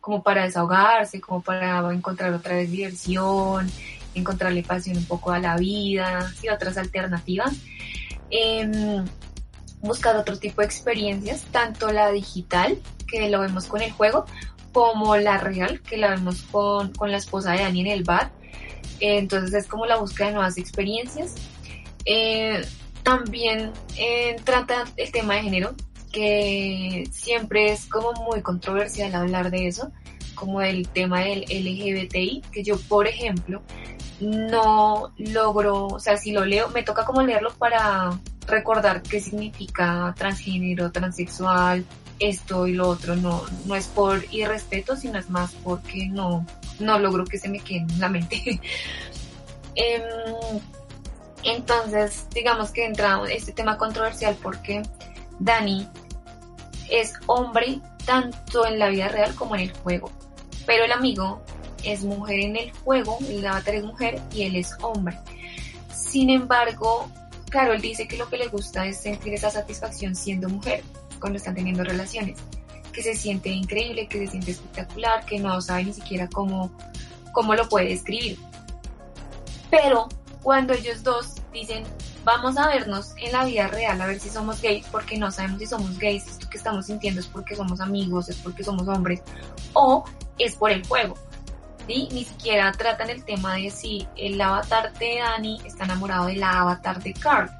como 0.00 0.22
para 0.22 0.42
desahogarse, 0.44 1.20
como 1.20 1.42
para 1.42 1.78
encontrar 1.92 2.34
otra 2.34 2.56
vez 2.56 2.70
diversión, 2.70 3.70
encontrarle 4.14 4.62
pasión 4.64 4.96
un 4.96 5.06
poco 5.06 5.30
a 5.30 5.38
la 5.38 5.56
vida 5.56 6.28
y 6.42 6.48
otras 6.48 6.76
alternativas. 6.76 7.54
Em, 8.28 9.04
buscar 9.80 10.16
otro 10.16 10.38
tipo 10.38 10.60
de 10.60 10.66
experiencias, 10.66 11.42
tanto 11.52 11.92
la 11.92 12.10
digital, 12.10 12.78
que 13.12 13.28
lo 13.28 13.40
vemos 13.40 13.66
con 13.66 13.82
el 13.82 13.92
juego, 13.92 14.24
como 14.72 15.16
la 15.16 15.38
real, 15.38 15.80
que 15.82 15.98
la 15.98 16.10
vemos 16.10 16.42
con, 16.50 16.92
con 16.94 17.10
la 17.10 17.18
esposa 17.18 17.52
de 17.52 17.58
Dani 17.58 17.82
en 17.82 17.86
el 17.88 18.04
bar. 18.04 18.32
entonces 19.00 19.54
es 19.54 19.68
como 19.68 19.86
la 19.86 19.96
búsqueda 19.96 20.28
de 20.28 20.34
nuevas 20.34 20.56
experiencias. 20.58 21.34
Eh, 22.04 22.64
también 23.02 23.72
eh, 23.98 24.36
trata 24.44 24.84
el 24.96 25.12
tema 25.12 25.34
de 25.34 25.42
género, 25.42 25.74
que 26.10 27.04
siempre 27.12 27.72
es 27.72 27.86
como 27.86 28.12
muy 28.12 28.42
controversial 28.42 29.14
hablar 29.14 29.50
de 29.50 29.68
eso, 29.68 29.92
como 30.34 30.62
el 30.62 30.88
tema 30.88 31.20
del 31.20 31.42
LGBTI, 31.42 32.42
que 32.50 32.62
yo, 32.62 32.78
por 32.88 33.06
ejemplo, 33.06 33.62
no 34.20 35.12
logro, 35.18 35.86
o 35.86 36.00
sea, 36.00 36.16
si 36.16 36.32
lo 36.32 36.44
leo, 36.44 36.68
me 36.68 36.82
toca 36.82 37.04
como 37.04 37.22
leerlo 37.22 37.52
para 37.54 38.18
recordar 38.46 39.02
qué 39.02 39.20
significa 39.20 40.14
transgénero, 40.16 40.90
transexual, 40.90 41.84
esto 42.22 42.66
y 42.66 42.74
lo 42.74 42.88
otro. 42.88 43.16
No, 43.16 43.42
no 43.66 43.74
es 43.74 43.86
por 43.88 44.24
irrespeto, 44.32 44.96
sino 44.96 45.18
es 45.18 45.28
más 45.28 45.52
porque 45.62 46.06
no, 46.06 46.46
no 46.78 46.98
logro 46.98 47.24
que 47.24 47.38
se 47.38 47.48
me 47.48 47.60
quede 47.60 47.80
en 47.80 48.00
la 48.00 48.08
mente. 48.08 48.60
Em, 49.74 50.60
entonces, 51.44 52.26
digamos 52.34 52.72
que 52.72 52.84
entra 52.84 53.22
este 53.30 53.52
tema 53.52 53.78
controversial 53.78 54.36
porque 54.42 54.82
Dani 55.38 55.88
es 56.90 57.14
hombre 57.26 57.80
tanto 58.04 58.66
en 58.66 58.78
la 58.78 58.90
vida 58.90 59.08
real 59.08 59.34
como 59.34 59.54
en 59.54 59.62
el 59.62 59.72
juego. 59.72 60.10
Pero 60.66 60.84
el 60.84 60.92
amigo 60.92 61.42
es 61.82 62.04
mujer 62.04 62.40
en 62.40 62.56
el 62.56 62.70
juego, 62.70 63.16
el 63.26 63.46
avatar 63.46 63.76
es 63.76 63.84
mujer 63.84 64.20
y 64.30 64.42
él 64.42 64.56
es 64.56 64.76
hombre. 64.82 65.18
Sin 65.90 66.28
embargo, 66.28 67.08
claro, 67.48 67.72
él 67.72 67.80
dice 67.80 68.06
que 68.06 68.18
lo 68.18 68.28
que 68.28 68.36
le 68.36 68.48
gusta 68.48 68.86
es 68.86 68.98
sentir 68.98 69.32
esa 69.32 69.50
satisfacción 69.50 70.14
siendo 70.14 70.50
mujer 70.50 70.84
cuando 71.22 71.38
están 71.38 71.54
teniendo 71.54 71.84
relaciones, 71.84 72.38
que 72.92 73.02
se 73.02 73.14
siente 73.14 73.48
increíble, 73.48 74.08
que 74.08 74.18
se 74.18 74.32
siente 74.32 74.50
espectacular, 74.50 75.24
que 75.24 75.38
no 75.38 75.58
sabe 75.62 75.84
ni 75.84 75.94
siquiera 75.94 76.28
cómo, 76.28 76.70
cómo 77.32 77.54
lo 77.54 77.66
puede 77.68 77.88
describir. 77.88 78.38
Pero 79.70 80.08
cuando 80.42 80.74
ellos 80.74 81.02
dos 81.02 81.36
dicen, 81.52 81.84
vamos 82.24 82.58
a 82.58 82.66
vernos 82.66 83.14
en 83.16 83.32
la 83.32 83.44
vida 83.44 83.68
real 83.68 84.00
a 84.02 84.06
ver 84.06 84.20
si 84.20 84.28
somos 84.28 84.60
gays, 84.60 84.84
porque 84.88 85.16
no 85.16 85.30
sabemos 85.30 85.60
si 85.60 85.66
somos 85.66 85.98
gays, 85.98 86.26
esto 86.26 86.50
que 86.50 86.58
estamos 86.58 86.86
sintiendo 86.86 87.20
es 87.20 87.26
porque 87.26 87.56
somos 87.56 87.80
amigos, 87.80 88.28
es 88.28 88.36
porque 88.36 88.64
somos 88.64 88.86
hombres, 88.88 89.22
o 89.72 90.04
es 90.38 90.56
por 90.56 90.70
el 90.70 90.86
juego. 90.86 91.14
¿sí? 91.86 92.08
Ni 92.12 92.24
siquiera 92.24 92.72
tratan 92.72 93.10
el 93.10 93.24
tema 93.24 93.54
de 93.54 93.70
si 93.70 94.06
el 94.16 94.40
avatar 94.40 94.92
de 94.98 95.20
Dani 95.20 95.60
está 95.64 95.84
enamorado 95.84 96.26
del 96.26 96.42
avatar 96.42 97.02
de 97.02 97.14
Carl. 97.14 97.50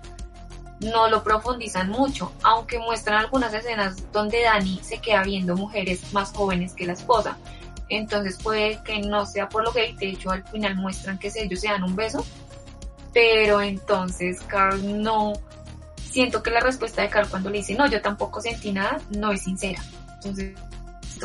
No 0.82 1.08
lo 1.08 1.22
profundizan 1.22 1.88
mucho, 1.90 2.32
aunque 2.42 2.78
muestran 2.78 3.18
algunas 3.18 3.54
escenas 3.54 4.10
donde 4.12 4.42
Dani 4.42 4.80
se 4.82 4.98
queda 4.98 5.22
viendo 5.22 5.56
mujeres 5.56 6.12
más 6.12 6.32
jóvenes 6.32 6.74
que 6.74 6.86
la 6.86 6.94
esposa. 6.94 7.38
Entonces 7.88 8.38
puede 8.42 8.82
que 8.84 9.00
no 9.00 9.26
sea 9.26 9.48
por 9.48 9.64
lo 9.64 9.72
gay, 9.72 9.94
de 9.94 10.10
hecho 10.10 10.30
al 10.30 10.44
final 10.44 10.76
muestran 10.76 11.18
que 11.18 11.30
ellos 11.34 11.60
se 11.60 11.68
dan 11.68 11.82
un 11.82 11.94
beso, 11.94 12.24
pero 13.12 13.60
entonces 13.60 14.40
Carl 14.46 15.02
no, 15.02 15.34
siento 16.02 16.42
que 16.42 16.50
la 16.50 16.60
respuesta 16.60 17.02
de 17.02 17.10
Carl 17.10 17.28
cuando 17.28 17.50
le 17.50 17.58
dice 17.58 17.74
no, 17.74 17.86
yo 17.86 18.00
tampoco 18.00 18.40
sentí 18.40 18.72
nada, 18.72 18.98
no 19.10 19.30
es 19.32 19.42
sincera. 19.42 19.82
Entonces 20.14 20.54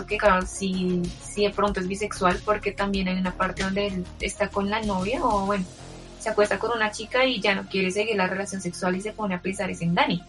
que 0.05 0.17
Carl 0.17 0.45
sí, 0.45 1.01
sí 1.21 1.43
de 1.43 1.49
pronto 1.49 1.79
es 1.79 1.87
bisexual 1.87 2.39
porque 2.45 2.71
también 2.71 3.07
hay 3.07 3.17
una 3.17 3.35
parte 3.35 3.63
donde 3.63 3.87
él 3.87 4.05
está 4.19 4.49
con 4.49 4.69
la 4.69 4.81
novia 4.81 5.23
o 5.23 5.45
bueno, 5.45 5.65
se 6.27 6.31
acuesta 6.31 6.59
con 6.59 6.71
una 6.71 6.91
chica 6.91 7.23
y 7.23 7.39
ya 7.39 7.55
no 7.55 7.69
quiere 7.69 7.89
seguir 7.89 8.17
la 8.17 8.27
relación 8.27 8.59
sexual 8.59 8.97
y 8.97 9.01
se 9.01 9.13
pone 9.13 9.35
a 9.35 9.41
pensar 9.41 9.69
es 9.71 9.81
en 9.81 9.95
Dani. 9.95 10.21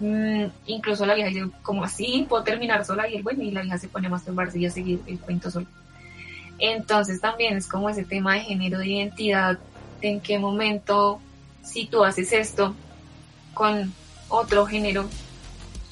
Mm, 0.00 0.44
incluso 0.66 1.06
la 1.06 1.14
vieja 1.14 1.30
dice, 1.30 1.48
como 1.62 1.82
así? 1.82 2.26
¿Puedo 2.28 2.44
terminar 2.44 2.84
sola? 2.84 3.08
Y 3.08 3.16
él, 3.16 3.22
bueno, 3.22 3.42
y 3.42 3.50
la 3.50 3.62
vieja 3.62 3.78
se 3.78 3.88
pone 3.88 4.08
a 4.08 4.10
masturbarse 4.10 4.58
y 4.58 4.66
a 4.66 4.70
seguir 4.70 5.00
el 5.06 5.18
cuento 5.18 5.50
solo. 5.50 5.66
Entonces 6.58 7.22
también 7.22 7.56
es 7.56 7.66
como 7.66 7.88
ese 7.88 8.04
tema 8.04 8.34
de 8.34 8.40
género, 8.40 8.80
de 8.80 8.86
identidad, 8.86 9.58
de 10.02 10.08
en 10.10 10.20
qué 10.20 10.38
momento, 10.38 11.22
si 11.62 11.86
tú 11.86 12.04
haces 12.04 12.30
esto 12.34 12.74
con 13.54 13.90
otro 14.28 14.66
género 14.66 15.08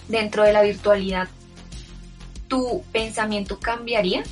dentro 0.08 0.42
de 0.42 0.52
la 0.52 0.60
virtualidad, 0.60 1.26
tu 2.48 2.84
pensamiento 2.92 3.58
cambiaría? 3.60 4.24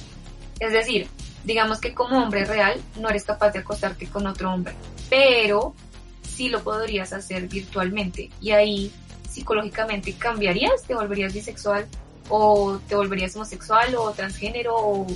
Es 0.60 0.72
decir, 0.72 1.08
digamos 1.44 1.80
que 1.80 1.94
como 1.94 2.22
hombre 2.22 2.44
real 2.44 2.80
no 3.00 3.08
eres 3.08 3.24
capaz 3.24 3.50
de 3.50 3.60
acostarte 3.60 4.06
con 4.06 4.26
otro 4.26 4.52
hombre, 4.52 4.74
pero 5.10 5.74
sí 6.22 6.48
lo 6.48 6.62
podrías 6.62 7.12
hacer 7.12 7.48
virtualmente. 7.48 8.30
Y 8.40 8.50
ahí 8.50 8.92
psicológicamente 9.30 10.12
cambiarías, 10.14 10.82
te 10.86 10.94
volverías 10.94 11.32
bisexual 11.32 11.86
o 12.28 12.78
te 12.88 12.94
volverías 12.94 13.34
homosexual 13.36 13.94
o 13.96 14.10
transgénero 14.12 14.74
o 14.76 15.06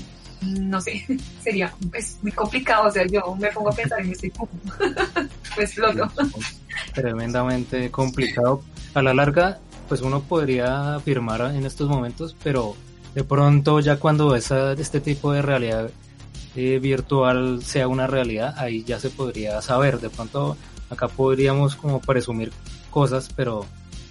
no 0.43 0.81
sé, 0.81 1.05
sería 1.43 1.73
es 1.93 2.19
muy 2.23 2.33
complicado, 2.33 2.89
o 2.89 2.91
sea, 2.91 3.07
yo 3.07 3.35
me 3.37 3.49
pongo 3.49 3.71
a 3.71 3.73
pensar 3.73 4.01
en 4.01 4.13
este 4.13 4.33
pues 5.55 5.77
loco. 5.77 6.11
Tremendamente 6.95 7.91
complicado. 7.91 8.63
A 8.95 9.03
la 9.03 9.15
larga, 9.15 9.59
pues 9.89 10.01
uno 10.01 10.23
podría 10.23 10.95
afirmar 10.97 11.41
en 11.55 11.67
estos 11.67 11.89
momentos, 11.89 12.35
pero 12.43 12.75
de 13.15 13.25
pronto 13.25 13.81
ya 13.81 13.97
cuando 13.97 14.35
esa, 14.35 14.73
este 14.73 15.01
tipo 15.01 15.33
de 15.33 15.43
realidad 15.43 15.91
virtual 16.81 17.63
sea 17.63 17.89
una 17.89 18.07
realidad, 18.07 18.55
ahí 18.59 18.85
ya 18.85 18.99
se 18.99 19.11
podría 19.11 19.61
saber. 19.63 20.01
De 20.01 20.11
pronto 20.11 20.57
acá 20.91 21.09
podríamos 21.09 21.77
como 21.77 22.01
presumir 22.01 22.53
cosas, 22.91 23.31
pero 23.35 23.65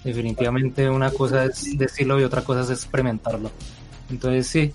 definitivamente 0.04 0.90
una 0.90 1.12
cosa 1.12 1.46
es 1.46 1.78
decirlo 1.78 2.20
y 2.20 2.24
otra 2.24 2.44
cosa 2.44 2.62
es 2.62 2.70
experimentarlo. 2.70 3.52
Entonces 4.10 4.48
sí, 4.48 4.72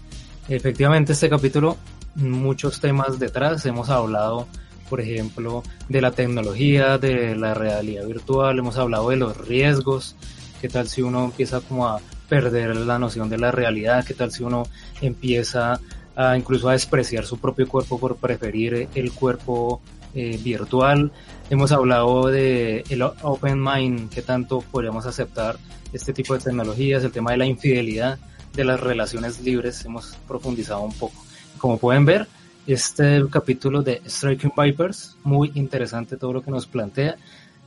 efectivamente 0.49 1.13
este 1.13 1.31
capítulo, 1.31 1.77
muchos 2.15 2.81
temas 2.81 3.19
detrás, 3.19 3.65
hemos 3.67 3.89
hablado 3.89 4.47
por 4.93 5.01
ejemplo, 5.01 5.63
de 5.89 6.03
la 6.03 6.11
tecnología, 6.11 6.99
de 6.99 7.35
la 7.35 7.55
realidad 7.55 8.07
virtual, 8.07 8.59
hemos 8.59 8.77
hablado 8.77 9.09
de 9.09 9.17
los 9.17 9.39
riesgos, 9.39 10.17
qué 10.61 10.69
tal 10.69 10.87
si 10.87 11.01
uno 11.01 11.25
empieza 11.25 11.63
como 11.63 11.89
a 11.89 11.99
perder 12.29 12.77
la 12.77 12.99
noción 12.99 13.31
de 13.31 13.39
la 13.39 13.51
realidad, 13.51 14.05
qué 14.05 14.13
tal 14.13 14.31
si 14.31 14.43
uno 14.43 14.65
empieza 15.01 15.81
a 16.17 16.37
incluso 16.37 16.69
a 16.69 16.73
despreciar 16.73 17.25
su 17.25 17.39
propio 17.39 17.69
cuerpo 17.69 17.99
por 17.99 18.17
preferir 18.17 18.89
el 18.95 19.13
cuerpo 19.13 19.81
eh, 20.15 20.39
virtual. 20.43 21.13
Hemos 21.51 21.73
hablado 21.73 22.29
de 22.29 22.85
el 22.89 23.03
open 23.03 23.63
mind, 23.63 24.11
qué 24.11 24.23
tanto 24.23 24.61
podríamos 24.61 25.07
aceptar 25.07 25.57
este 25.93 26.13
tipo 26.13 26.35
de 26.35 26.41
tecnologías, 26.41 27.05
el 27.05 27.13
tema 27.13 27.33
de 27.33 27.39
la 27.39 27.47
infidelidad, 27.47 28.19
de 28.55 28.65
las 28.65 28.81
relaciones 28.81 29.41
libres, 29.41 29.85
hemos 29.85 30.17
profundizado 30.29 30.83
un 30.83 30.93
poco. 30.93 31.25
Como 31.59 31.79
pueden 31.79 32.05
ver, 32.05 32.27
este 32.67 33.23
capítulo 33.31 33.83
de 33.83 34.03
Striking 34.07 34.53
Vipers, 34.57 35.17
muy 35.25 35.53
interesante 35.55 36.17
todo 36.17 36.33
lo 36.35 36.43
que 36.43 36.51
nos 36.51 36.67
plantea 36.67 37.17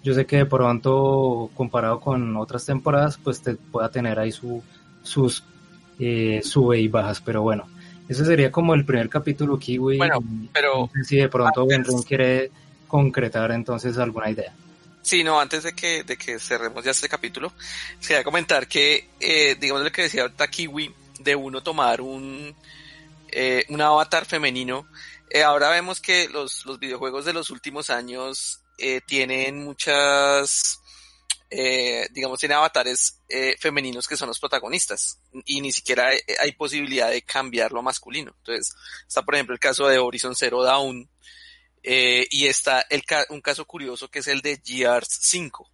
yo 0.06 0.14
sé 0.14 0.28
que 0.28 0.38
de 0.38 0.46
pronto 0.46 1.50
comparado 1.56 2.00
con 2.00 2.38
otras 2.38 2.64
temporadas, 2.64 3.18
pues 3.18 3.42
te 3.42 3.56
pueda 3.56 3.90
tener 3.90 4.20
ahí 4.20 4.32
su, 4.32 4.62
sus 5.02 5.44
eh, 5.98 6.42
sube 6.44 6.80
y 6.80 6.88
bajas, 6.88 7.22
pero 7.22 7.42
bueno, 7.42 7.66
ese 8.08 8.26
sería 8.26 8.52
como 8.52 8.74
el 8.74 8.86
primer 8.86 9.10
capítulo 9.10 9.58
Kiwi. 9.58 9.98
Bueno, 9.98 10.20
pero... 10.54 10.90
si 11.04 11.18
de 11.18 11.30
pronto 11.30 11.66
Benron 11.66 12.04
quiere 12.04 12.52
concretar 12.88 13.52
entonces 13.52 13.98
alguna 13.98 14.30
idea. 14.30 14.54
Sí, 15.02 15.24
no, 15.24 15.40
antes 15.40 15.64
de 15.64 15.74
que, 15.74 16.04
de 16.04 16.18
que 16.18 16.40
cerremos 16.40 16.84
ya 16.84 16.92
este 16.92 17.08
capítulo, 17.08 17.54
quería 18.02 18.24
comentar 18.24 18.68
que, 18.68 19.10
eh, 19.20 19.56
digamos 19.60 19.84
lo 19.84 19.92
que 19.92 20.04
decía 20.04 20.24
ahorita 20.24 20.48
Kiwi, 20.48 20.94
de 21.20 21.36
uno 21.36 21.62
tomar 21.62 22.02
un, 22.02 22.56
eh, 23.32 23.66
un 23.70 23.82
avatar 23.82 24.26
femenino. 24.26 24.88
Eh, 25.30 25.44
ahora 25.44 25.70
vemos 25.70 26.02
que 26.02 26.28
los, 26.30 26.66
los 26.66 26.80
videojuegos 26.80 27.26
de 27.26 27.34
los 27.34 27.50
últimos 27.50 27.90
años 27.90 28.62
eh, 28.78 29.02
tienen 29.06 29.64
muchas, 29.64 30.82
eh, 31.58 32.08
digamos, 32.12 32.38
tienen 32.40 32.58
avatares 32.58 33.22
eh, 33.30 33.56
femeninos 33.60 34.08
que 34.10 34.18
son 34.18 34.28
los 34.28 34.40
protagonistas 34.42 35.20
y 35.46 35.62
ni 35.62 35.72
siquiera 35.72 36.08
hay, 36.08 36.20
hay 36.40 36.52
posibilidad 36.52 37.10
de 37.10 37.22
cambiarlo 37.22 37.80
a 37.80 37.84
masculino. 37.84 38.34
Entonces, 38.40 38.74
está 39.08 39.22
por 39.24 39.36
ejemplo 39.36 39.54
el 39.54 39.60
caso 39.60 39.88
de 39.88 39.98
Horizon 39.98 40.36
Zero 40.36 40.64
Dawn 40.64 41.10
eh, 41.84 42.28
y 42.30 42.48
está 42.48 42.82
el, 42.90 43.06
ca- 43.06 43.26
un 43.30 43.40
caso 43.42 43.64
curioso 43.66 44.10
que 44.10 44.20
es 44.20 44.28
el 44.28 44.42
de 44.42 44.62
Gears 44.66 45.08
5 45.22 45.70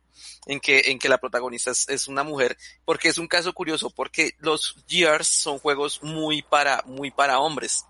en 0.46 0.60
que, 0.60 0.82
en 0.92 1.00
que 1.00 1.10
la 1.10 1.18
protagonista 1.20 1.72
es, 1.72 1.88
es 1.90 2.08
una 2.08 2.24
mujer, 2.24 2.58
porque 2.86 3.10
es 3.10 3.18
un 3.18 3.28
caso 3.28 3.54
curioso, 3.54 3.90
porque 3.90 4.36
los 4.40 4.76
Gears 4.88 5.28
son 5.28 5.58
juegos 5.60 6.04
muy 6.04 6.42
para, 6.44 6.84
muy 6.86 7.10
para 7.12 7.40
hombres. 7.40 7.86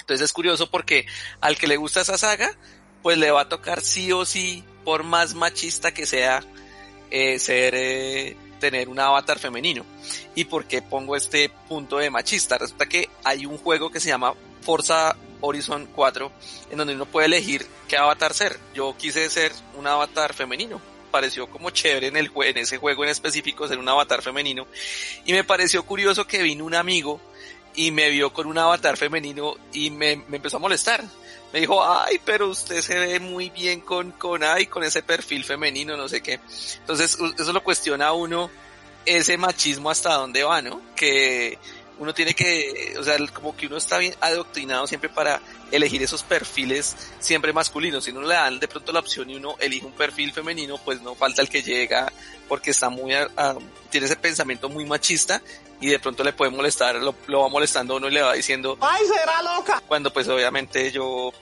Entonces 0.00 0.24
es 0.24 0.32
curioso 0.32 0.70
porque 0.70 1.06
al 1.40 1.56
que 1.58 1.66
le 1.66 1.76
gusta 1.76 2.00
esa 2.00 2.16
saga, 2.16 2.56
pues 3.02 3.18
le 3.18 3.30
va 3.30 3.42
a 3.42 3.48
tocar 3.48 3.80
sí 3.82 4.12
o 4.12 4.24
sí, 4.24 4.64
por 4.84 5.02
más 5.02 5.34
machista 5.34 5.92
que 5.92 6.06
sea, 6.06 6.42
eh, 7.14 7.38
ser, 7.38 7.74
eh, 7.76 8.34
tener 8.58 8.88
un 8.88 8.98
avatar 8.98 9.38
femenino. 9.38 9.84
¿Y 10.34 10.44
por 10.46 10.64
qué 10.64 10.80
pongo 10.80 11.14
este 11.14 11.50
punto 11.68 11.98
de 11.98 12.08
machista? 12.08 12.56
Resulta 12.56 12.86
que 12.86 13.10
hay 13.22 13.44
un 13.44 13.58
juego 13.58 13.90
que 13.90 14.00
se 14.00 14.08
llama 14.08 14.32
Forza 14.62 15.14
Horizon 15.42 15.90
4, 15.94 16.32
en 16.70 16.78
donde 16.78 16.94
uno 16.94 17.04
puede 17.04 17.26
elegir 17.26 17.66
qué 17.86 17.98
avatar 17.98 18.32
ser. 18.32 18.58
Yo 18.72 18.96
quise 18.96 19.28
ser 19.28 19.52
un 19.76 19.86
avatar 19.86 20.32
femenino. 20.32 20.80
Pareció 21.10 21.50
como 21.50 21.68
chévere 21.68 22.06
en, 22.06 22.16
el 22.16 22.30
en 22.34 22.56
ese 22.56 22.78
juego 22.78 23.04
en 23.04 23.10
específico 23.10 23.68
ser 23.68 23.78
un 23.78 23.90
avatar 23.90 24.22
femenino. 24.22 24.66
Y 25.26 25.32
me 25.32 25.44
pareció 25.44 25.84
curioso 25.84 26.26
que 26.26 26.42
vino 26.42 26.64
un 26.64 26.74
amigo 26.74 27.20
y 27.74 27.90
me 27.90 28.08
vio 28.08 28.32
con 28.32 28.46
un 28.46 28.56
avatar 28.56 28.96
femenino 28.96 29.54
y 29.74 29.90
me, 29.90 30.16
me 30.16 30.36
empezó 30.36 30.56
a 30.56 30.60
molestar. 30.60 31.04
Me 31.52 31.60
dijo, 31.60 31.84
ay, 31.84 32.20
pero 32.24 32.48
usted 32.48 32.80
se 32.80 32.98
ve 32.98 33.20
muy 33.20 33.50
bien 33.50 33.80
con, 33.80 34.12
con, 34.12 34.42
ay, 34.42 34.66
con 34.66 34.82
ese 34.84 35.02
perfil 35.02 35.44
femenino, 35.44 35.96
no 35.96 36.08
sé 36.08 36.22
qué. 36.22 36.40
Entonces, 36.78 37.18
eso 37.38 37.52
lo 37.52 37.62
cuestiona 37.62 38.12
uno 38.12 38.50
ese 39.04 39.36
machismo 39.36 39.90
hasta 39.90 40.14
dónde 40.14 40.44
va, 40.44 40.62
¿no? 40.62 40.80
Que 40.94 41.58
uno 41.98 42.14
tiene 42.14 42.34
que, 42.34 42.94
o 42.98 43.04
sea, 43.04 43.16
como 43.28 43.56
que 43.56 43.66
uno 43.66 43.76
está 43.76 43.98
bien 43.98 44.14
adoctrinado 44.20 44.86
siempre 44.86 45.08
para 45.08 45.40
elegir 45.70 46.02
esos 46.02 46.22
perfiles 46.22 46.96
siempre 47.18 47.52
masculinos. 47.52 48.04
Si 48.04 48.12
no 48.12 48.22
le 48.22 48.34
dan 48.34 48.58
de 48.58 48.68
pronto 48.68 48.92
la 48.92 49.00
opción 49.00 49.30
y 49.30 49.36
uno 49.36 49.56
elige 49.58 49.86
un 49.86 49.92
perfil 49.92 50.32
femenino, 50.32 50.78
pues 50.78 51.00
no 51.00 51.14
falta 51.14 51.42
el 51.42 51.48
que 51.48 51.62
llega 51.62 52.12
porque 52.48 52.72
está 52.72 52.88
muy, 52.88 53.14
tiene 53.90 54.06
ese 54.06 54.16
pensamiento 54.16 54.68
muy 54.68 54.84
machista 54.84 55.42
y 55.82 55.88
de 55.88 55.98
pronto 55.98 56.24
le 56.24 56.32
puede 56.32 56.50
molestar, 56.50 56.94
lo, 56.96 57.14
lo 57.26 57.40
va 57.40 57.48
molestando 57.48 57.94
a 57.94 57.96
uno 57.98 58.08
y 58.08 58.12
le 58.12 58.22
va 58.22 58.32
diciendo, 58.32 58.78
¡Ay, 58.80 59.04
será 59.04 59.42
loca! 59.42 59.82
cuando 59.86 60.12
pues 60.12 60.28
obviamente 60.28 60.90
yo, 60.92 61.32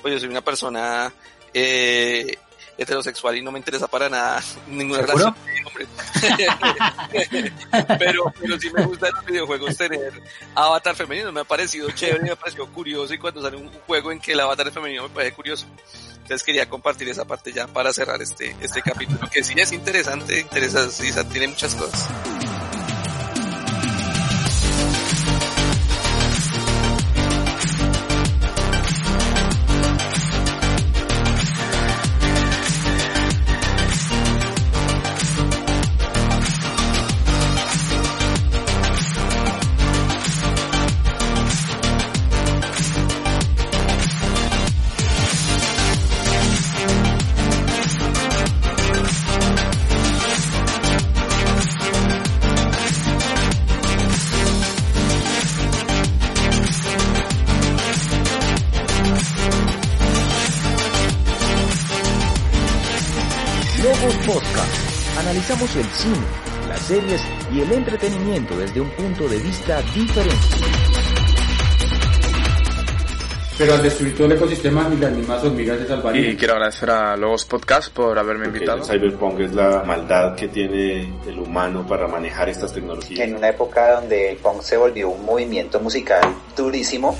pues 0.00 0.14
yo 0.14 0.20
soy 0.20 0.28
una 0.28 0.40
persona, 0.40 1.12
eh, 1.52 2.36
heterosexual 2.78 3.36
y 3.36 3.42
no 3.42 3.52
me 3.52 3.58
interesa 3.58 3.86
para 3.86 4.08
nada 4.08 4.42
ninguna 4.66 5.06
¿Seguro? 5.06 5.34
relación 5.34 5.60
pero, 7.98 8.32
pero 8.40 8.58
sí 8.58 8.70
me 8.70 8.84
gusta 8.84 9.08
en 9.08 9.14
los 9.14 9.24
videojuegos 9.26 9.76
tener 9.76 10.12
avatar 10.54 10.96
femenino, 10.96 11.30
me 11.30 11.40
ha 11.40 11.44
parecido 11.44 11.90
chévere, 11.90 12.22
me 12.22 12.30
ha 12.30 12.36
parecido 12.36 12.66
curioso 12.72 13.12
y 13.12 13.18
cuando 13.18 13.42
sale 13.42 13.56
un 13.56 13.70
juego 13.86 14.10
en 14.12 14.20
que 14.20 14.32
el 14.32 14.40
avatar 14.40 14.68
es 14.68 14.74
femenino 14.74 15.04
me 15.04 15.08
parece 15.10 15.34
curioso. 15.34 15.66
Entonces 16.14 16.42
quería 16.42 16.68
compartir 16.68 17.08
esa 17.08 17.24
parte 17.24 17.52
ya 17.52 17.66
para 17.66 17.92
cerrar 17.92 18.20
este, 18.22 18.54
este 18.60 18.82
capítulo, 18.82 19.28
que 19.30 19.42
sí 19.42 19.54
es 19.56 19.72
interesante, 19.72 20.40
interesa, 20.40 20.88
sí, 20.90 21.10
tiene 21.32 21.48
muchas 21.48 21.74
cosas. 21.74 22.08
Cine, 66.00 66.16
las 66.66 66.80
series 66.80 67.20
y 67.52 67.60
el 67.60 67.72
entretenimiento 67.72 68.56
desde 68.56 68.80
un 68.80 68.88
punto 68.92 69.28
de 69.28 69.36
vista 69.36 69.82
diferente. 69.94 70.34
Pero 73.58 73.74
al 73.74 73.82
destruir 73.82 74.14
todo 74.14 74.26
el 74.26 74.32
ecosistema 74.32 74.90
y 74.90 74.96
las 74.96 75.12
mismas 75.12 75.44
hormigas 75.44 75.78
se 75.78 75.88
salvarían. 75.88 76.32
Y 76.32 76.36
quiero 76.36 76.54
agradecer 76.54 76.90
a 76.90 77.14
Logos 77.18 77.44
Podcast 77.44 77.92
por 77.92 78.18
haberme 78.18 78.46
invitado. 78.46 78.78
El 78.78 78.84
cyberpunk 78.84 79.40
es 79.40 79.52
la 79.52 79.82
maldad 79.84 80.34
que 80.34 80.48
tiene 80.48 81.12
el 81.26 81.38
humano 81.38 81.86
para 81.86 82.08
manejar 82.08 82.48
estas 82.48 82.72
tecnologías. 82.72 83.20
En 83.20 83.36
una 83.36 83.50
época 83.50 84.00
donde 84.00 84.30
el 84.30 84.38
punk 84.38 84.62
se 84.62 84.78
volvió 84.78 85.10
un 85.10 85.22
movimiento 85.26 85.80
musical 85.80 86.22
durísimo. 86.56 87.18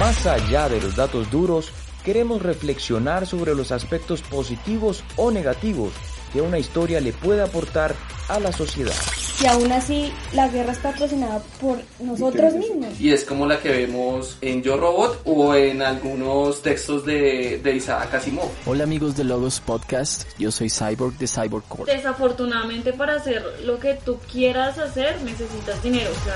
Más 0.00 0.26
allá 0.26 0.68
de 0.68 0.80
los 0.80 0.96
datos 0.96 1.30
duros, 1.30 1.70
queremos 2.04 2.42
reflexionar 2.42 3.28
sobre 3.28 3.54
los 3.54 3.70
aspectos 3.70 4.22
positivos 4.22 5.04
o 5.14 5.30
negativos 5.30 5.92
que 6.32 6.40
una 6.40 6.58
historia 6.58 7.00
le 7.00 7.12
puede 7.12 7.42
aportar 7.42 7.94
a 8.28 8.40
la 8.40 8.52
sociedad. 8.52 8.94
Y 9.42 9.46
aún 9.46 9.72
así, 9.72 10.12
la 10.32 10.48
guerra 10.48 10.72
es 10.72 10.78
patrocinada 10.78 11.42
por 11.60 11.78
nosotros 12.00 12.54
mismos. 12.54 13.00
Y 13.00 13.12
es 13.12 13.24
como 13.24 13.46
la 13.46 13.58
que 13.60 13.70
vemos 13.70 14.38
en 14.40 14.62
Yo 14.62 14.76
Robot 14.76 15.22
o 15.24 15.54
en 15.54 15.82
algunos 15.82 16.62
textos 16.62 17.04
de, 17.04 17.60
de 17.62 17.76
Isaac 17.76 18.14
Asimov. 18.14 18.48
Hola 18.66 18.84
amigos 18.84 19.16
de 19.16 19.24
Logos 19.24 19.60
Podcast, 19.60 20.28
yo 20.38 20.52
soy 20.52 20.70
Cyborg 20.70 21.18
de 21.18 21.26
Cyborg 21.26 21.64
Core. 21.64 21.92
Desafortunadamente 21.92 22.92
para 22.92 23.16
hacer 23.16 23.44
lo 23.64 23.78
que 23.80 23.94
tú 23.94 24.18
quieras 24.30 24.78
hacer 24.78 25.20
necesitas 25.22 25.82
dinero, 25.82 26.10
o 26.10 26.24
sea, 26.24 26.34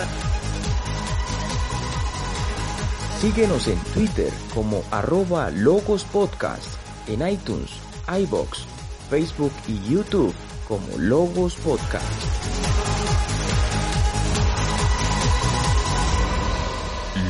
Síguenos 3.21 3.67
en 3.67 3.79
Twitter 3.95 4.31
como 4.55 4.83
arroba 4.91 5.51
Logos 5.51 6.05
Podcast, 6.05 6.67
en 7.09 7.27
iTunes, 7.27 7.71
iBox, 8.07 8.67
Facebook 9.09 9.53
y 9.69 9.93
YouTube 9.93 10.35
como 10.67 10.99
Logos 10.99 11.55
Podcast. 11.57 12.05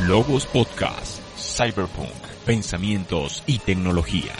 Logos 0.07 0.47
Podcast, 0.47 1.21
Cyberpunk, 1.37 2.09
Pensamientos 2.47 3.43
y 3.47 3.59
Tecnología. 3.59 4.33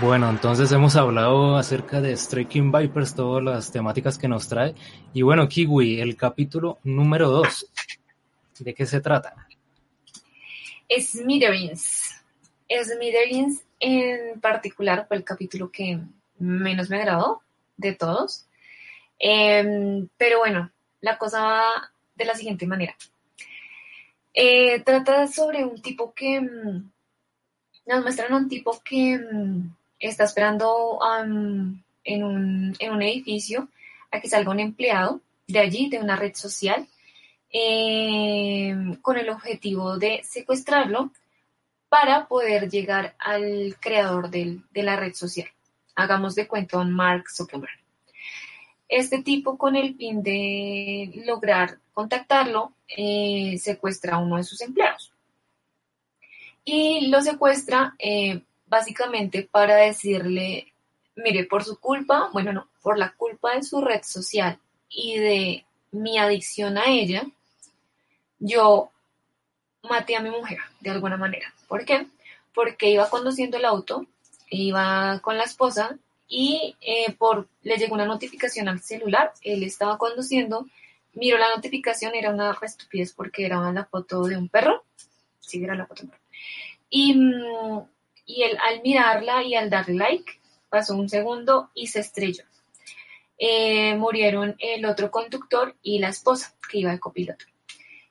Bueno, 0.00 0.28
entonces 0.28 0.72
hemos 0.72 0.96
hablado 0.96 1.56
acerca 1.56 2.00
de 2.00 2.16
Striking 2.16 2.72
Vipers, 2.72 3.14
todas 3.14 3.42
las 3.42 3.70
temáticas 3.70 4.18
que 4.18 4.28
nos 4.28 4.48
trae. 4.48 4.74
Y 5.12 5.22
bueno, 5.22 5.48
Kiwi, 5.48 6.00
el 6.00 6.16
capítulo 6.16 6.78
número 6.82 7.30
2. 7.30 7.70
¿De 8.58 8.74
qué 8.74 8.86
se 8.86 9.00
trata? 9.00 9.48
Smithereens. 10.88 12.22
Smithereens 12.68 13.62
en 13.80 14.40
particular 14.40 15.06
fue 15.06 15.16
el 15.16 15.24
capítulo 15.24 15.70
que 15.70 15.98
menos 16.38 16.90
me 16.90 16.96
agradó 16.96 17.42
de 17.76 17.94
todos. 17.94 18.46
Eh, 19.18 20.06
pero 20.16 20.38
bueno, 20.38 20.70
la 21.00 21.18
cosa 21.18 21.42
va 21.42 21.92
de 22.14 22.24
la 22.24 22.34
siguiente 22.34 22.66
manera. 22.66 22.96
Eh, 24.32 24.80
trata 24.80 25.28
sobre 25.28 25.64
un 25.64 25.80
tipo 25.80 26.12
que 26.12 26.40
mm, 26.40 26.90
nos 27.86 28.02
muestran 28.02 28.32
a 28.32 28.36
un 28.36 28.48
tipo 28.48 28.82
que 28.82 29.18
mm, 29.18 29.74
está 30.00 30.24
esperando 30.24 30.98
um, 30.98 31.80
en, 32.02 32.24
un, 32.24 32.74
en 32.78 32.92
un 32.92 33.02
edificio 33.02 33.68
a 34.10 34.20
que 34.20 34.28
salga 34.28 34.50
un 34.50 34.60
empleado 34.60 35.20
de 35.46 35.58
allí, 35.60 35.88
de 35.88 36.00
una 36.00 36.16
red 36.16 36.34
social, 36.34 36.88
eh, 37.56 38.74
con 39.00 39.16
el 39.16 39.30
objetivo 39.30 39.96
de 39.96 40.22
secuestrarlo 40.24 41.12
para 41.88 42.26
poder 42.26 42.68
llegar 42.68 43.14
al 43.20 43.76
creador 43.78 44.28
de 44.28 44.60
la 44.74 44.96
red 44.96 45.14
social. 45.14 45.46
Hagamos 45.94 46.34
de 46.34 46.48
cuento 46.48 46.80
a 46.80 46.84
Mark 46.84 47.30
Zuckerberg. 47.30 47.78
Este 48.88 49.22
tipo, 49.22 49.56
con 49.56 49.76
el 49.76 49.94
fin 49.94 50.20
de 50.20 51.22
lograr 51.24 51.78
contactarlo, 51.92 52.72
eh, 52.88 53.56
secuestra 53.58 54.16
a 54.16 54.18
uno 54.18 54.36
de 54.36 54.42
sus 54.42 54.60
empleados. 54.60 55.12
Y 56.64 57.06
lo 57.06 57.22
secuestra 57.22 57.94
eh, 58.00 58.42
básicamente 58.66 59.48
para 59.48 59.76
decirle, 59.76 60.72
mire, 61.14 61.44
por 61.44 61.62
su 61.62 61.78
culpa, 61.78 62.30
bueno, 62.32 62.52
no, 62.52 62.68
por 62.82 62.98
la 62.98 63.12
culpa 63.12 63.54
de 63.54 63.62
su 63.62 63.80
red 63.80 64.02
social 64.02 64.58
y 64.88 65.18
de 65.18 65.66
mi 65.92 66.18
adicción 66.18 66.76
a 66.78 66.86
ella, 66.86 67.24
yo 68.44 68.90
maté 69.82 70.16
a 70.16 70.20
mi 70.20 70.30
mujer 70.30 70.58
de 70.80 70.90
alguna 70.90 71.16
manera. 71.16 71.52
¿Por 71.66 71.84
qué? 71.84 72.06
Porque 72.54 72.90
iba 72.90 73.08
conduciendo 73.08 73.56
el 73.56 73.64
auto, 73.64 74.06
iba 74.50 75.18
con 75.20 75.38
la 75.38 75.44
esposa 75.44 75.96
y 76.28 76.76
eh, 76.80 77.14
por, 77.14 77.48
le 77.62 77.76
llegó 77.76 77.94
una 77.94 78.04
notificación 78.04 78.68
al 78.68 78.80
celular, 78.80 79.32
él 79.42 79.62
estaba 79.62 79.96
conduciendo, 79.96 80.66
miró 81.14 81.38
la 81.38 81.54
notificación, 81.54 82.14
era 82.14 82.30
una 82.30 82.56
estupidez 82.60 83.14
porque 83.14 83.46
era 83.46 83.72
la 83.72 83.86
foto 83.86 84.24
de 84.24 84.36
un 84.36 84.48
perro, 84.48 84.84
sí, 85.40 85.64
era 85.64 85.74
la 85.74 85.86
foto 85.86 86.02
de 86.02 86.06
un 86.06 86.10
perro. 86.10 86.24
Y, 86.90 87.14
mm, 87.14 87.82
y 88.26 88.42
él 88.42 88.58
al 88.62 88.82
mirarla 88.82 89.42
y 89.42 89.54
al 89.54 89.70
darle 89.70 89.94
like, 89.94 90.40
pasó 90.68 90.94
un 90.94 91.08
segundo 91.08 91.70
y 91.74 91.86
se 91.86 92.00
estrelló. 92.00 92.44
Eh, 93.38 93.94
murieron 93.96 94.54
el 94.58 94.84
otro 94.84 95.10
conductor 95.10 95.74
y 95.82 95.98
la 95.98 96.10
esposa 96.10 96.54
que 96.70 96.78
iba 96.78 96.92
de 96.92 97.00
copiloto. 97.00 97.46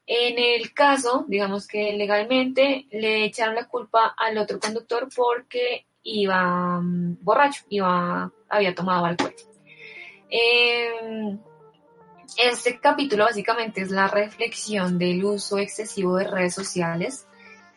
En 0.06 0.38
el 0.38 0.74
caso, 0.74 1.26
digamos 1.28 1.68
que 1.68 1.94
legalmente 1.94 2.88
le 2.92 3.26
echaron 3.26 3.56
la 3.56 3.68
culpa 3.68 4.14
al 4.18 4.38
otro 4.38 4.60
conductor 4.60 5.08
porque 5.16 5.86
iba 6.04 6.82
mm, 6.82 7.20
borracho, 7.22 7.64
iba, 7.70 8.32
había 8.50 8.76
tomado 8.76 9.06
alcohol. 9.06 9.34
Eh, 10.30 11.38
este 12.38 12.80
capítulo 12.80 13.26
básicamente 13.26 13.82
es 13.82 13.92
la 13.92 14.08
reflexión 14.08 14.98
del 14.98 15.24
uso 15.24 15.58
excesivo 15.58 16.18
de 16.18 16.26
redes 16.26 16.56
sociales 16.56 17.28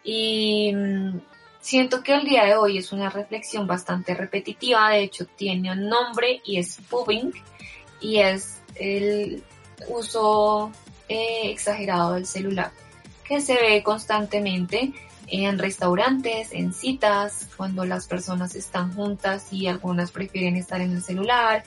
y 0.02 0.72
mm, 0.74 1.20
siento 1.60 2.02
que 2.02 2.14
el 2.14 2.24
día 2.24 2.44
de 2.44 2.56
hoy 2.56 2.78
es 2.78 2.92
una 2.92 3.10
reflexión 3.10 3.66
bastante 3.66 4.14
repetitiva, 4.14 4.90
de 4.90 5.02
hecho 5.02 5.26
tiene 5.26 5.72
un 5.72 5.88
nombre 5.88 6.40
y 6.44 6.58
es 6.58 6.78
pubbing 6.88 7.32
y 8.00 8.18
es 8.18 8.62
el 8.76 9.42
uso 9.88 10.72
exagerado 11.08 12.14
del 12.14 12.26
celular 12.26 12.72
que 13.26 13.40
se 13.40 13.54
ve 13.54 13.82
constantemente 13.82 14.92
en 15.28 15.58
restaurantes, 15.58 16.52
en 16.52 16.72
citas, 16.72 17.48
cuando 17.56 17.84
las 17.84 18.06
personas 18.06 18.54
están 18.54 18.94
juntas 18.94 19.52
y 19.52 19.66
algunas 19.66 20.12
prefieren 20.12 20.56
estar 20.56 20.80
en 20.80 20.92
el 20.92 21.02
celular, 21.02 21.64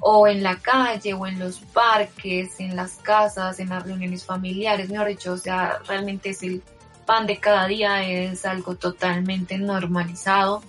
o 0.00 0.26
en 0.26 0.42
la 0.42 0.56
calle, 0.56 1.14
o 1.14 1.26
en 1.26 1.38
los 1.38 1.60
parques, 1.60 2.60
en 2.60 2.76
las 2.76 2.96
casas, 2.96 3.60
en 3.60 3.70
las 3.70 3.84
reuniones 3.84 4.24
familiares, 4.24 4.90
mejor 4.90 5.08
dicho, 5.08 5.32
o 5.32 5.38
sea, 5.38 5.78
realmente 5.86 6.30
es 6.30 6.42
el 6.42 6.62
pan 7.06 7.26
de 7.26 7.38
cada 7.38 7.66
día, 7.66 8.06
es 8.06 8.44
algo 8.44 8.74
totalmente 8.74 9.56
normalizado. 9.58 10.62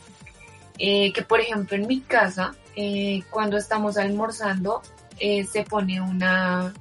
Eh, 0.79 1.13
que 1.13 1.21
por 1.21 1.39
ejemplo 1.39 1.77
en 1.77 1.85
mi 1.85 2.01
casa, 2.01 2.55
eh, 2.75 3.21
cuando 3.29 3.57
estamos 3.57 3.97
almorzando, 3.97 4.81
eh, 5.19 5.45
se 5.45 5.63
pone 5.63 6.01
una 6.01 6.73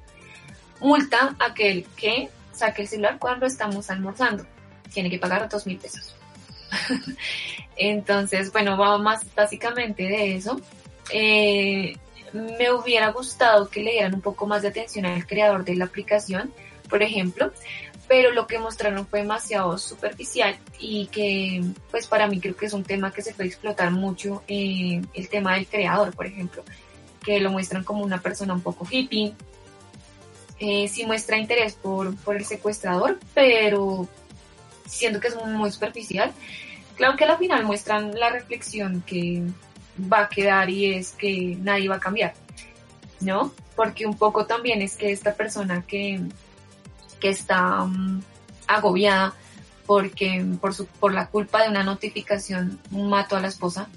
multa 0.82 1.34
a 1.38 1.46
aquel 1.46 1.86
que 1.96 2.28
saque 2.52 2.82
el 2.82 2.88
celular 2.88 3.18
cuando 3.18 3.46
estamos 3.46 3.88
almorzando 3.88 4.44
tiene 4.92 5.08
que 5.08 5.18
pagar 5.18 5.48
dos 5.48 5.66
mil 5.66 5.78
pesos. 5.78 6.14
Entonces, 7.76 8.52
bueno, 8.52 8.76
va 8.76 8.98
más 8.98 9.24
básicamente 9.34 10.02
de 10.02 10.36
eso. 10.36 10.60
Eh, 11.10 11.96
me 12.32 12.70
hubiera 12.70 13.10
gustado 13.10 13.68
que 13.68 13.82
le 13.82 13.92
dieran 13.92 14.14
un 14.14 14.20
poco 14.20 14.46
más 14.46 14.62
de 14.62 14.68
atención 14.68 15.06
al 15.06 15.26
creador 15.26 15.64
de 15.64 15.76
la 15.76 15.86
aplicación, 15.86 16.52
por 16.88 17.02
ejemplo, 17.02 17.52
pero 18.08 18.32
lo 18.32 18.46
que 18.46 18.58
mostraron 18.58 19.06
fue 19.06 19.20
demasiado 19.20 19.78
superficial 19.78 20.56
y 20.78 21.06
que, 21.06 21.62
pues 21.90 22.06
para 22.06 22.26
mí 22.26 22.40
creo 22.40 22.56
que 22.56 22.66
es 22.66 22.72
un 22.72 22.84
tema 22.84 23.12
que 23.12 23.22
se 23.22 23.34
puede 23.34 23.48
explotar 23.48 23.90
mucho, 23.90 24.42
el 24.48 25.28
tema 25.30 25.54
del 25.54 25.66
creador, 25.66 26.14
por 26.14 26.26
ejemplo, 26.26 26.64
que 27.24 27.40
lo 27.40 27.50
muestran 27.50 27.84
como 27.84 28.02
una 28.02 28.20
persona 28.20 28.54
un 28.54 28.62
poco 28.62 28.86
hippie, 28.90 29.34
eh, 30.64 30.86
sí 30.86 31.04
muestra 31.04 31.36
interés 31.38 31.74
por, 31.74 32.14
por 32.18 32.36
el 32.36 32.44
secuestrador, 32.44 33.18
pero 33.34 34.06
siento 34.86 35.18
que 35.18 35.26
es 35.26 35.44
muy 35.44 35.72
superficial. 35.72 36.32
Claro 36.94 37.16
que 37.16 37.24
al 37.24 37.36
final 37.36 37.64
muestran 37.64 38.14
la 38.14 38.30
reflexión 38.30 39.02
que 39.04 39.42
va 40.00 40.20
a 40.20 40.28
quedar 40.28 40.70
y 40.70 40.94
es 40.94 41.10
que 41.12 41.56
nadie 41.60 41.88
va 41.88 41.96
a 41.96 42.00
cambiar, 42.00 42.34
¿no? 43.18 43.52
Porque 43.74 44.06
un 44.06 44.16
poco 44.16 44.46
también 44.46 44.82
es 44.82 44.96
que 44.96 45.10
esta 45.10 45.34
persona 45.34 45.82
que, 45.84 46.20
que 47.18 47.30
está 47.30 47.84
mm, 47.84 48.22
agobiada 48.68 49.34
porque 49.84 50.46
por, 50.60 50.74
su, 50.74 50.86
por 50.86 51.12
la 51.12 51.26
culpa 51.26 51.64
de 51.64 51.70
una 51.70 51.82
notificación 51.82 52.78
mató 52.92 53.34
a 53.34 53.40
la 53.40 53.48
esposa, 53.48 53.88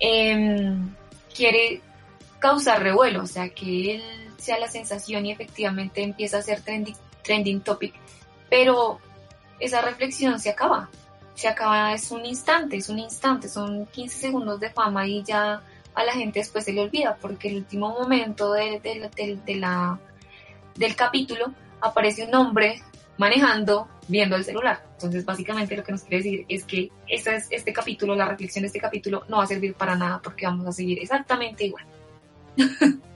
em, 0.00 0.92
quiere 1.32 1.80
causar 2.40 2.82
revuelo, 2.82 3.22
o 3.22 3.26
sea, 3.26 3.48
que 3.50 3.94
él 3.94 4.21
sea 4.42 4.58
la 4.58 4.68
sensación 4.68 5.24
y 5.24 5.32
efectivamente 5.32 6.02
empieza 6.02 6.38
a 6.38 6.42
ser 6.42 6.62
trending, 6.62 7.60
topic, 7.60 7.94
pero 8.50 8.98
esa 9.60 9.80
reflexión 9.80 10.40
se 10.40 10.50
acaba. 10.50 10.90
Se 11.34 11.48
acaba, 11.48 11.94
es 11.94 12.10
un 12.10 12.26
instante, 12.26 12.76
es 12.76 12.88
un 12.88 12.98
instante, 12.98 13.48
son 13.48 13.86
15 13.86 14.18
segundos 14.18 14.60
de 14.60 14.70
fama 14.70 15.06
y 15.06 15.22
ya 15.22 15.62
a 15.94 16.04
la 16.04 16.12
gente 16.12 16.40
después 16.40 16.64
se 16.64 16.72
le 16.72 16.82
olvida, 16.82 17.16
porque 17.20 17.48
el 17.48 17.56
último 17.56 17.90
momento 17.90 18.52
de, 18.52 18.80
de, 18.80 19.54
la, 19.56 19.98
del 20.74 20.96
capítulo 20.96 21.52
aparece 21.80 22.26
un 22.26 22.34
hombre 22.34 22.82
manejando, 23.16 23.88
viendo 24.08 24.36
el 24.36 24.44
celular. 24.44 24.84
Entonces, 24.94 25.24
básicamente 25.24 25.76
lo 25.76 25.84
que 25.84 25.92
nos 25.92 26.02
quiere 26.02 26.16
decir 26.18 26.46
es 26.48 26.64
que 26.64 26.90
este, 27.08 27.36
es, 27.36 27.46
este 27.50 27.72
capítulo, 27.72 28.14
la 28.14 28.26
reflexión 28.26 28.62
de 28.62 28.66
este 28.66 28.80
capítulo, 28.80 29.24
no 29.28 29.38
va 29.38 29.44
a 29.44 29.46
servir 29.46 29.74
para 29.74 29.96
nada 29.96 30.20
porque 30.22 30.46
vamos 30.46 30.66
a 30.66 30.72
seguir 30.72 30.98
exactamente 30.98 31.66
igual. 31.66 31.84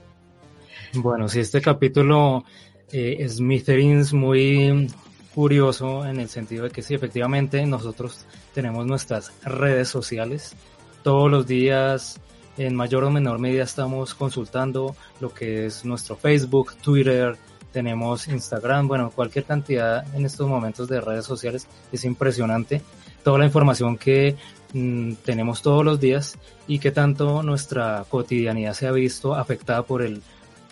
bueno, 0.93 1.27
si 1.29 1.39
este 1.39 1.61
capítulo 1.61 2.43
eh, 2.91 3.25
Smithereens 3.27 4.13
muy 4.13 4.87
curioso 5.33 6.05
en 6.05 6.19
el 6.19 6.29
sentido 6.29 6.63
de 6.63 6.71
que 6.71 6.81
sí, 6.81 6.93
efectivamente 6.95 7.65
nosotros 7.65 8.25
tenemos 8.53 8.85
nuestras 8.85 9.31
redes 9.43 9.87
sociales. 9.87 10.55
Todos 11.03 11.29
los 11.29 11.45
días, 11.45 12.19
en 12.57 12.75
mayor 12.75 13.03
o 13.03 13.11
menor 13.11 13.39
medida, 13.39 13.63
estamos 13.63 14.15
consultando 14.15 14.95
lo 15.19 15.33
que 15.33 15.67
es 15.67 15.85
nuestro 15.85 16.15
Facebook, 16.15 16.75
Twitter, 16.81 17.37
tenemos 17.71 18.27
Instagram, 18.27 18.87
bueno, 18.87 19.11
cualquier 19.11 19.45
cantidad 19.45 20.03
en 20.15 20.25
estos 20.25 20.47
momentos 20.47 20.87
de 20.87 21.01
redes 21.01 21.25
sociales. 21.25 21.67
Es 21.91 22.03
impresionante 22.05 22.81
toda 23.23 23.37
la 23.37 23.45
información 23.45 23.97
que 23.97 24.35
mm, 24.73 25.13
tenemos 25.23 25.61
todos 25.61 25.85
los 25.85 25.99
días 25.99 26.37
y 26.67 26.79
que 26.79 26.91
tanto 26.91 27.43
nuestra 27.43 28.05
cotidianidad 28.09 28.73
se 28.73 28.87
ha 28.87 28.91
visto 28.91 29.35
afectada 29.35 29.83
por 29.83 30.01
el 30.01 30.23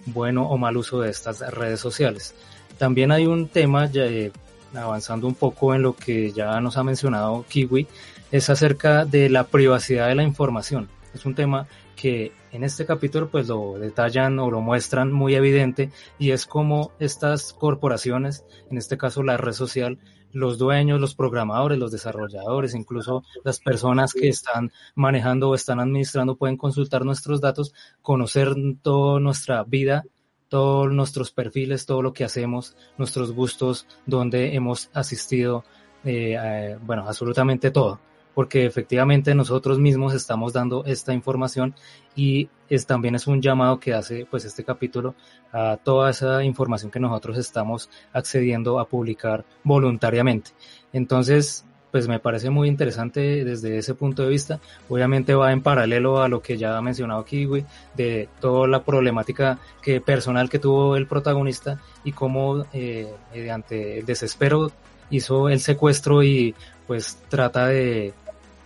bueno 0.05 0.47
o 0.47 0.57
mal 0.57 0.77
uso 0.77 1.01
de 1.01 1.09
estas 1.09 1.39
redes 1.53 1.79
sociales. 1.79 2.35
También 2.77 3.11
hay 3.11 3.25
un 3.25 3.47
tema 3.47 3.89
eh, 3.93 4.31
avanzando 4.73 5.27
un 5.27 5.35
poco 5.35 5.73
en 5.73 5.81
lo 5.81 5.95
que 5.95 6.31
ya 6.31 6.59
nos 6.59 6.77
ha 6.77 6.83
mencionado 6.83 7.45
Kiwi, 7.47 7.87
es 8.31 8.49
acerca 8.49 9.05
de 9.05 9.29
la 9.29 9.45
privacidad 9.45 10.07
de 10.07 10.15
la 10.15 10.23
información. 10.23 10.89
Es 11.13 11.25
un 11.25 11.35
tema 11.35 11.67
que 11.95 12.33
en 12.51 12.63
este 12.63 12.85
capítulo 12.85 13.29
pues 13.29 13.47
lo 13.47 13.77
detallan 13.79 14.39
o 14.39 14.51
lo 14.51 14.61
muestran 14.61 15.11
muy 15.11 15.35
evidente 15.35 15.91
y 16.19 16.31
es 16.31 16.45
como 16.45 16.91
estas 16.99 17.53
corporaciones, 17.53 18.45
en 18.69 18.77
este 18.77 18.97
caso 18.97 19.23
la 19.23 19.37
red 19.37 19.53
social, 19.53 19.97
los 20.36 20.57
dueños, 20.57 20.99
los 20.99 21.15
programadores, 21.15 21.79
los 21.79 21.91
desarrolladores, 21.91 22.75
incluso 22.75 23.23
las 23.43 23.59
personas 23.59 24.13
que 24.13 24.27
están 24.27 24.71
manejando 24.93 25.49
o 25.49 25.55
están 25.55 25.79
administrando 25.79 26.36
pueden 26.36 26.57
consultar 26.57 27.05
nuestros 27.05 27.41
datos, 27.41 27.73
conocer 28.01 28.53
toda 28.81 29.19
nuestra 29.19 29.63
vida 29.63 30.03
todos 30.47 30.91
nuestros 30.91 31.31
perfiles, 31.31 31.86
todo 31.86 32.01
lo 32.01 32.13
que 32.13 32.23
hacemos, 32.23 32.77
nuestros 32.97 33.31
gustos, 33.31 33.88
donde 34.05 34.55
hemos 34.55 34.89
asistido, 34.93 35.63
eh, 36.03 36.77
bueno, 36.81 37.05
absolutamente 37.07 37.71
todo, 37.71 37.99
porque 38.36 38.65
efectivamente 38.65 39.33
nosotros 39.33 39.79
mismos 39.79 40.13
estamos 40.13 40.53
dando 40.53 40.83
esta 40.86 41.13
información 41.13 41.73
y 42.15 42.49
es, 42.69 42.86
también 42.86 43.15
es 43.15 43.25
un 43.25 43.41
llamado 43.41 43.79
que 43.79 43.93
hace 43.93 44.27
pues 44.29 44.45
este 44.45 44.63
capítulo 44.63 45.15
a 45.51 45.77
toda 45.81 46.11
esa 46.11 46.43
información 46.43 46.91
que 46.91 46.99
nosotros 46.99 47.38
estamos 47.38 47.89
accediendo 48.13 48.77
a 48.79 48.88
publicar 48.88 49.45
voluntariamente. 49.63 50.51
Entonces, 50.91 51.65
pues 51.91 52.09
me 52.09 52.19
parece 52.19 52.49
muy 52.49 52.67
interesante 52.67 53.45
desde 53.45 53.77
ese 53.77 53.95
punto 53.95 54.23
de 54.23 54.29
vista. 54.29 54.59
Obviamente 54.89 55.33
va 55.33 55.53
en 55.53 55.61
paralelo 55.61 56.21
a 56.21 56.27
lo 56.27 56.41
que 56.41 56.57
ya 56.57 56.77
ha 56.77 56.81
mencionado 56.81 57.23
Kiwi, 57.23 57.65
de 57.95 58.27
toda 58.41 58.67
la 58.67 58.83
problemática 58.83 59.59
que, 59.81 60.01
personal 60.01 60.49
que 60.49 60.59
tuvo 60.59 60.97
el 60.97 61.07
protagonista 61.07 61.79
y 62.03 62.11
cómo 62.11 62.65
eh, 62.73 63.07
mediante 63.33 63.99
el 63.99 64.05
desespero 64.05 64.73
hizo 65.09 65.47
el 65.47 65.61
secuestro 65.61 66.21
y 66.21 66.53
pues 66.86 67.17
trata 67.29 67.67
de, 67.67 68.13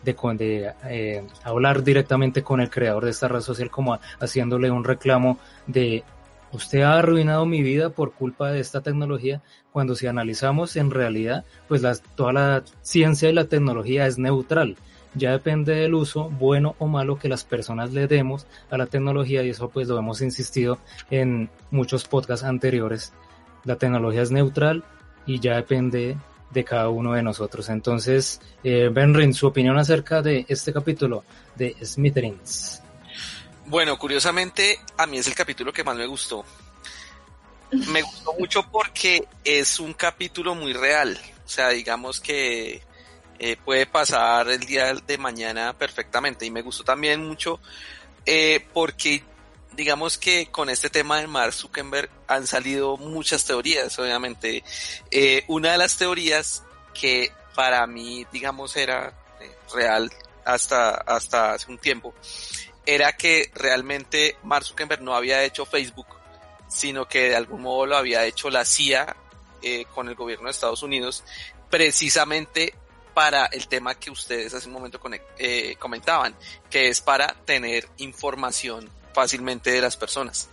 de, 0.04 0.74
eh, 0.86 1.24
hablar 1.44 1.84
directamente 1.84 2.44
con 2.44 2.62
el 2.62 2.70
creador 2.70 3.06
de 3.06 3.12
esta 3.12 3.28
red 3.28 3.42
social 3.42 3.70
como 3.70 4.00
haciéndole 4.20 4.72
un 4.72 4.84
reclamo 4.84 5.38
de 5.68 6.04
usted 6.52 6.82
ha 6.82 6.98
arruinado 6.98 7.46
mi 7.46 7.62
vida 7.62 7.90
por 7.90 8.14
culpa 8.14 8.52
de 8.52 8.60
esta 8.60 8.82
tecnología, 8.82 9.42
cuando 9.72 9.96
si 9.96 10.08
analizamos 10.08 10.76
en 10.76 10.92
realidad, 10.92 11.46
pues 11.68 11.84
toda 12.16 12.34
la 12.34 12.64
ciencia 12.82 13.30
y 13.30 13.34
la 13.34 13.46
tecnología 13.46 14.08
es 14.08 14.18
neutral. 14.18 14.78
ya 15.16 15.32
depende 15.32 15.74
del 15.74 15.96
uso 15.96 16.30
bueno 16.30 16.76
o 16.78 16.86
malo 16.86 17.18
que 17.18 17.30
las 17.30 17.44
personas 17.44 17.94
le 17.94 18.08
demos 18.08 18.46
a 18.70 18.78
la 18.78 18.86
tecnología 18.86 19.42
y 19.44 19.50
eso 19.50 19.70
pues 19.70 19.88
lo 19.88 19.98
hemos 19.98 20.22
insistido 20.22 20.78
en 21.10 21.50
muchos 21.72 22.06
podcasts 22.06 22.46
anteriores. 22.46 23.14
La 23.66 23.76
tecnología 23.76 24.22
es 24.22 24.32
neutral 24.32 24.84
y 25.26 25.40
ya 25.40 25.56
depende 25.56 26.16
de 26.52 26.64
cada 26.64 26.90
uno 26.90 27.14
de 27.14 27.24
nosotros. 27.24 27.70
Entonces, 27.70 28.42
eh, 28.64 28.90
Benrin, 28.92 29.34
su 29.34 29.48
opinión 29.48 29.78
acerca 29.78 30.22
de 30.22 30.46
este 30.48 30.74
capítulo 30.74 31.24
de 31.56 31.76
Smithereens. 31.84 32.82
Bueno, 33.66 33.98
curiosamente, 33.98 34.80
a 34.98 35.06
mí 35.06 35.20
es 35.20 35.28
el 35.28 35.36
capítulo 35.36 35.72
que 35.72 35.84
más 35.84 35.96
me 35.96 36.08
gustó. 36.08 36.44
Me 37.72 38.02
gustó 38.02 38.34
mucho 38.34 38.64
porque 38.72 39.24
es 39.44 39.80
un 39.80 39.94
capítulo 39.94 40.56
muy 40.56 40.74
real. 40.74 41.20
O 41.46 41.50
sea, 41.50 41.70
digamos 41.70 42.20
que 42.20 42.82
eh, 43.38 43.58
puede 43.64 43.86
pasar 43.86 44.50
el 44.50 44.62
día 44.62 44.94
de 44.96 45.18
mañana 45.20 45.74
perfectamente. 45.74 46.46
Y 46.46 46.52
me 46.52 46.64
gustó 46.64 46.84
también 46.84 47.26
mucho 47.26 47.60
eh, 48.26 48.66
porque 48.74 49.24
digamos 49.80 50.18
que 50.18 50.48
con 50.48 50.70
este 50.70 50.90
tema 50.90 51.22
de 51.22 51.28
Mark 51.28 51.54
Zuckerberg 51.54 52.10
han 52.28 52.46
salido 52.46 52.98
muchas 52.98 53.46
teorías, 53.46 53.98
obviamente. 53.98 54.62
Eh, 55.10 55.46
una 55.48 55.72
de 55.72 55.78
las 55.78 55.96
teorías 55.96 56.64
que 56.94 57.32
para 57.56 57.88
mí, 57.88 58.28
digamos, 58.30 58.76
era 58.76 59.14
eh, 59.40 59.50
real 59.74 60.12
hasta, 60.44 60.96
hasta 60.96 61.54
hace 61.54 61.72
un 61.72 61.78
tiempo, 61.78 62.14
era 62.86 63.14
que 63.14 63.50
realmente 63.56 64.36
Mark 64.44 64.66
Zuckerberg 64.66 65.02
no 65.02 65.16
había 65.16 65.46
hecho 65.46 65.66
Facebook, 65.66 66.08
sino 66.68 67.08
que 67.08 67.30
de 67.30 67.38
algún 67.38 67.62
modo 67.62 67.86
lo 67.86 67.96
había 67.96 68.26
hecho 68.26 68.50
la 68.50 68.66
CIA 68.66 69.16
eh, 69.62 69.86
con 69.96 70.10
el 70.10 70.16
gobierno 70.16 70.48
de 70.48 70.52
Estados 70.52 70.84
Unidos, 70.84 71.24
precisamente 71.70 72.74
para 73.14 73.46
el 73.46 73.70
tema 73.70 73.96
que 73.96 74.12
ustedes 74.12 74.54
hace 74.54 74.68
un 74.68 74.74
momento 74.74 75.00
eh, 75.38 75.78
comentaban, 75.80 76.36
que 76.70 76.90
es 76.90 77.00
para 77.00 77.34
tener 77.46 77.88
información 77.96 78.99
fácilmente 79.14 79.72
de 79.72 79.82
las 79.82 79.98
personas. 79.98 80.50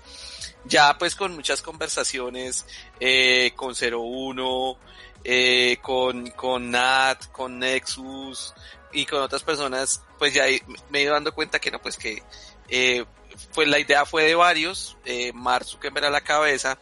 Ya 0.65 0.97
pues 0.99 1.15
con 1.15 1.35
muchas 1.35 1.63
conversaciones 1.63 2.67
eh, 2.99 3.53
con 3.55 3.75
01, 3.75 4.79
eh, 5.25 5.79
con, 5.83 6.31
con 6.31 6.71
Nat, 6.71 7.31
con 7.33 7.59
Nexus 7.59 8.55
y 8.93 9.07
con 9.07 9.23
otras 9.23 9.43
personas, 9.43 10.03
pues 10.19 10.35
ya 10.35 10.45
me 10.91 10.99
he 10.99 11.03
ido 11.03 11.15
dando 11.15 11.35
cuenta 11.35 11.59
que 11.59 11.71
no, 11.71 11.81
pues 11.81 11.97
que 11.97 12.23
eh, 12.69 13.05
pues 13.55 13.69
la 13.69 13.79
idea 13.79 14.07
fue 14.07 14.25
de 14.25 14.35
varios, 14.35 14.97
eh, 15.05 15.33
Mark 15.33 15.67
Zuckerberg 15.67 16.07
a 16.07 16.11
la 16.11 16.21
cabeza, 16.23 16.79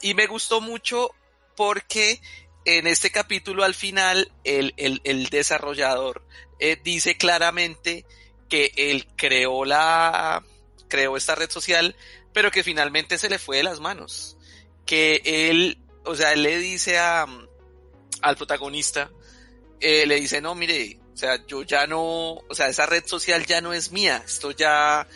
y 0.00 0.14
me 0.14 0.26
gustó 0.26 0.60
mucho 0.60 1.10
porque 1.56 2.20
en 2.64 2.86
este 2.86 3.10
capítulo 3.10 3.64
al 3.64 3.74
final 3.74 4.32
el, 4.44 4.74
el, 4.76 5.00
el 5.04 5.26
desarrollador 5.26 6.22
eh, 6.58 6.78
dice 6.82 7.16
claramente 7.16 8.04
que 8.48 8.72
él 8.76 9.06
creó 9.16 9.64
la, 9.64 10.42
creó 10.90 11.16
esta 11.16 11.34
red 11.34 11.48
social, 11.48 11.96
pero 12.34 12.50
que 12.50 12.62
finalmente 12.62 13.16
se 13.16 13.30
le 13.30 13.38
fue 13.38 13.56
de 13.56 13.62
las 13.62 13.80
manos. 13.80 14.36
Que 14.84 15.22
él, 15.24 15.78
o 16.04 16.14
sea, 16.14 16.34
él 16.34 16.42
le 16.42 16.58
dice 16.58 16.98
a, 16.98 17.26
al 18.20 18.36
protagonista, 18.36 19.10
eh, 19.80 20.04
le 20.06 20.20
dice, 20.20 20.42
no, 20.42 20.54
mire, 20.54 20.98
o 21.14 21.16
sea, 21.16 21.46
yo 21.46 21.62
ya 21.62 21.86
no, 21.86 22.32
o 22.34 22.54
sea, 22.54 22.68
esa 22.68 22.84
red 22.84 23.06
social 23.06 23.46
ya 23.46 23.62
no 23.62 23.72
es 23.72 23.92
mía, 23.92 24.22
esto 24.26 24.50
ya, 24.50 25.08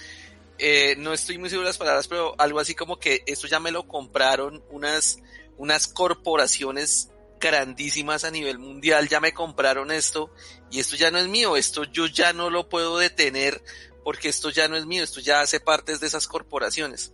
eh, 0.59 0.95
no 0.97 1.12
estoy 1.12 1.37
muy 1.37 1.51
seguro 1.51 1.66
de 1.66 1.70
las 1.70 1.79
palabras, 1.79 2.09
pero 2.09 2.35
algo 2.39 2.61
así 2.61 2.75
como 2.75 2.99
que 2.99 3.22
esto 3.27 3.47
ya 3.47 3.61
me 3.61 3.70
lo 3.70 3.87
compraron 3.87 4.64
unas, 4.70 5.18
unas 5.59 5.87
corporaciones 5.89 7.11
grandísimas 7.41 8.25
a 8.25 8.31
nivel 8.31 8.59
mundial, 8.59 9.09
ya 9.09 9.20
me 9.20 9.35
compraron 9.35 9.91
esto 9.91 10.31
y 10.70 10.81
esto 10.81 10.97
ya 10.97 11.11
no 11.11 11.18
es 11.18 11.29
mío, 11.29 11.57
esto 11.57 11.85
yo 11.85 12.07
ya 12.07 12.33
no 12.33 12.49
lo 12.49 12.68
puedo 12.68 12.99
detener 12.99 13.62
porque 14.05 14.28
esto 14.28 14.50
ya 14.50 14.68
no 14.68 14.76
es 14.76 14.86
mío, 14.86 15.02
esto 15.02 15.20
ya 15.20 15.40
hace 15.40 15.59
parte 15.59 15.98
de 15.98 16.07
esas 16.07 16.28
corporaciones. 16.28 17.12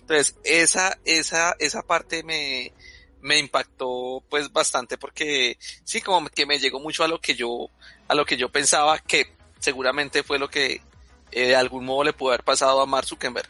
Entonces, 0.00 0.34
esa, 0.42 0.98
esa, 1.04 1.54
esa 1.58 1.82
parte 1.82 2.24
me, 2.24 2.72
me 3.20 3.38
impactó 3.38 4.24
pues 4.28 4.52
bastante 4.52 4.98
porque 4.98 5.58
sí, 5.84 6.00
como 6.00 6.28
que 6.30 6.46
me 6.46 6.58
llegó 6.58 6.80
mucho 6.80 7.04
a 7.04 7.08
lo 7.08 7.20
que 7.20 7.34
yo, 7.34 7.68
a 8.08 8.14
lo 8.14 8.24
que 8.24 8.36
yo 8.36 8.50
pensaba 8.50 8.98
que 8.98 9.36
seguramente 9.60 10.22
fue 10.22 10.38
lo 10.38 10.48
que 10.48 10.82
eh, 11.30 11.48
de 11.48 11.56
algún 11.56 11.84
modo 11.84 12.04
le 12.04 12.12
pudo 12.12 12.30
haber 12.30 12.44
pasado 12.44 12.80
a 12.80 12.86
Mark 12.86 13.06
Zuckerberg. 13.06 13.48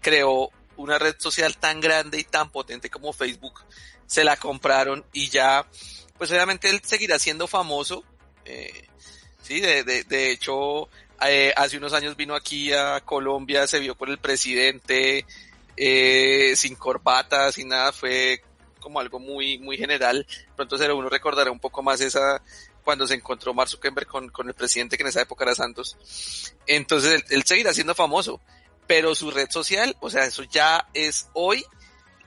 Creó 0.00 0.50
una 0.76 0.98
red 0.98 1.14
social 1.18 1.56
tan 1.56 1.80
grande 1.80 2.18
y 2.18 2.24
tan 2.24 2.50
potente 2.50 2.90
como 2.90 3.12
Facebook, 3.12 3.62
se 4.06 4.24
la 4.24 4.36
compraron 4.36 5.04
y 5.12 5.28
ya, 5.28 5.66
pues 6.18 6.30
obviamente 6.32 6.68
él 6.68 6.82
seguirá 6.84 7.18
siendo 7.18 7.46
famoso, 7.46 8.04
eh, 8.44 8.88
sí, 9.42 9.60
de, 9.60 9.84
de, 9.84 10.04
de 10.04 10.32
hecho, 10.32 10.88
eh, 11.30 11.52
hace 11.56 11.76
unos 11.76 11.92
años 11.92 12.16
vino 12.16 12.34
aquí 12.34 12.72
a 12.72 13.00
Colombia, 13.00 13.66
se 13.66 13.80
vio 13.80 13.94
con 13.94 14.08
el 14.08 14.18
presidente, 14.18 15.26
eh, 15.76 16.54
sin 16.56 16.74
corbata, 16.74 17.52
sin 17.52 17.68
nada, 17.68 17.92
fue 17.92 18.42
como 18.80 19.00
algo 19.00 19.18
muy, 19.18 19.58
muy 19.58 19.76
general. 19.76 20.26
Pronto 20.56 20.76
será 20.76 20.94
uno 20.94 21.08
recordará 21.08 21.50
un 21.50 21.60
poco 21.60 21.82
más 21.82 22.00
esa, 22.00 22.42
cuando 22.82 23.06
se 23.06 23.14
encontró 23.14 23.54
Mark 23.54 23.70
Zuckerberg 23.70 24.06
con, 24.06 24.28
con 24.28 24.48
el 24.48 24.54
presidente 24.54 24.96
que 24.96 25.02
en 25.02 25.08
esa 25.08 25.22
época 25.22 25.44
era 25.44 25.54
Santos. 25.54 25.96
Entonces 26.66 27.14
él, 27.14 27.24
él, 27.30 27.42
seguirá 27.44 27.72
siendo 27.72 27.94
famoso, 27.94 28.40
pero 28.86 29.14
su 29.14 29.30
red 29.30 29.50
social, 29.50 29.96
o 30.00 30.10
sea, 30.10 30.24
eso 30.24 30.42
ya 30.42 30.88
es 30.92 31.28
hoy, 31.32 31.64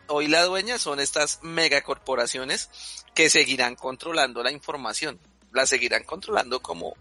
hoy 0.08 0.28
la 0.28 0.44
dueña 0.44 0.80
son 0.80 1.00
estas 1.00 1.40
megacorporaciones 1.44 2.70
que 3.14 3.30
seguirán 3.30 3.76
controlando 3.76 4.42
la 4.44 4.52
información, 4.52 5.20
la 5.52 5.66
seguirán 5.66 6.04
controlando 6.04 6.62
como, 6.62 6.96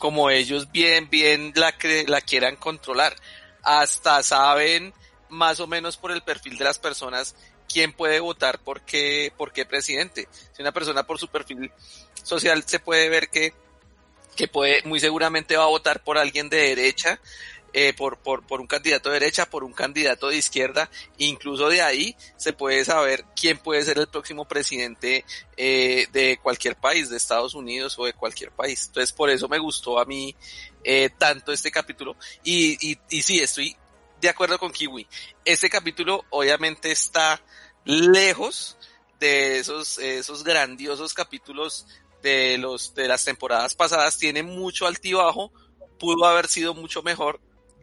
como 0.00 0.30
ellos 0.30 0.72
bien, 0.72 1.08
bien 1.10 1.52
la, 1.54 1.74
la 2.08 2.20
quieran 2.22 2.56
controlar. 2.56 3.14
Hasta 3.62 4.22
saben 4.24 4.94
más 5.28 5.60
o 5.60 5.68
menos 5.68 5.98
por 5.98 6.10
el 6.10 6.22
perfil 6.22 6.56
de 6.58 6.64
las 6.64 6.78
personas 6.78 7.36
quién 7.68 7.92
puede 7.92 8.18
votar 8.18 8.58
por 8.58 8.80
qué, 8.80 9.30
por 9.36 9.52
qué 9.52 9.66
presidente. 9.66 10.26
Si 10.52 10.62
una 10.62 10.72
persona 10.72 11.04
por 11.04 11.18
su 11.18 11.28
perfil 11.28 11.70
social 12.24 12.64
se 12.66 12.80
puede 12.80 13.10
ver 13.10 13.28
que, 13.28 13.52
que 14.34 14.48
puede, 14.48 14.82
muy 14.84 14.98
seguramente 15.00 15.58
va 15.58 15.64
a 15.64 15.68
votar 15.68 16.02
por 16.02 16.16
alguien 16.16 16.48
de 16.48 16.74
derecha, 16.74 17.20
eh, 17.72 17.92
por, 17.92 18.18
por, 18.18 18.46
por 18.46 18.60
un 18.60 18.66
candidato 18.66 19.10
de 19.10 19.20
derecha, 19.20 19.48
por 19.48 19.64
un 19.64 19.72
candidato 19.72 20.28
de 20.28 20.36
izquierda, 20.36 20.90
incluso 21.18 21.68
de 21.68 21.82
ahí 21.82 22.16
se 22.36 22.52
puede 22.52 22.84
saber 22.84 23.24
quién 23.34 23.58
puede 23.58 23.84
ser 23.84 23.98
el 23.98 24.08
próximo 24.08 24.46
presidente 24.46 25.24
eh, 25.56 26.06
de 26.12 26.38
cualquier 26.42 26.76
país, 26.76 27.10
de 27.10 27.16
Estados 27.16 27.54
Unidos 27.54 27.98
o 27.98 28.04
de 28.04 28.12
cualquier 28.12 28.50
país. 28.50 28.86
Entonces 28.86 29.12
por 29.12 29.30
eso 29.30 29.48
me 29.48 29.58
gustó 29.58 29.98
a 29.98 30.04
mí 30.04 30.34
eh, 30.84 31.10
tanto 31.18 31.52
este 31.52 31.70
capítulo 31.70 32.16
y, 32.42 32.92
y, 32.92 32.98
y 33.10 33.22
sí, 33.22 33.38
estoy 33.38 33.76
de 34.20 34.28
acuerdo 34.28 34.58
con 34.58 34.72
Kiwi. 34.72 35.06
Este 35.44 35.70
capítulo 35.70 36.24
obviamente 36.30 36.90
está 36.90 37.40
lejos 37.84 38.76
de 39.18 39.58
esos, 39.58 39.98
esos 39.98 40.44
grandiosos 40.44 41.14
capítulos 41.14 41.86
de 42.22 42.58
los, 42.58 42.94
de 42.94 43.08
las 43.08 43.24
temporadas 43.24 43.74
pasadas. 43.74 44.18
Tiene 44.18 44.42
mucho 44.42 44.86
altibajo. 44.86 45.52
Pudo 45.98 46.26
haber 46.26 46.48
sido 46.48 46.74
mucho 46.74 47.02
mejor. 47.02 47.40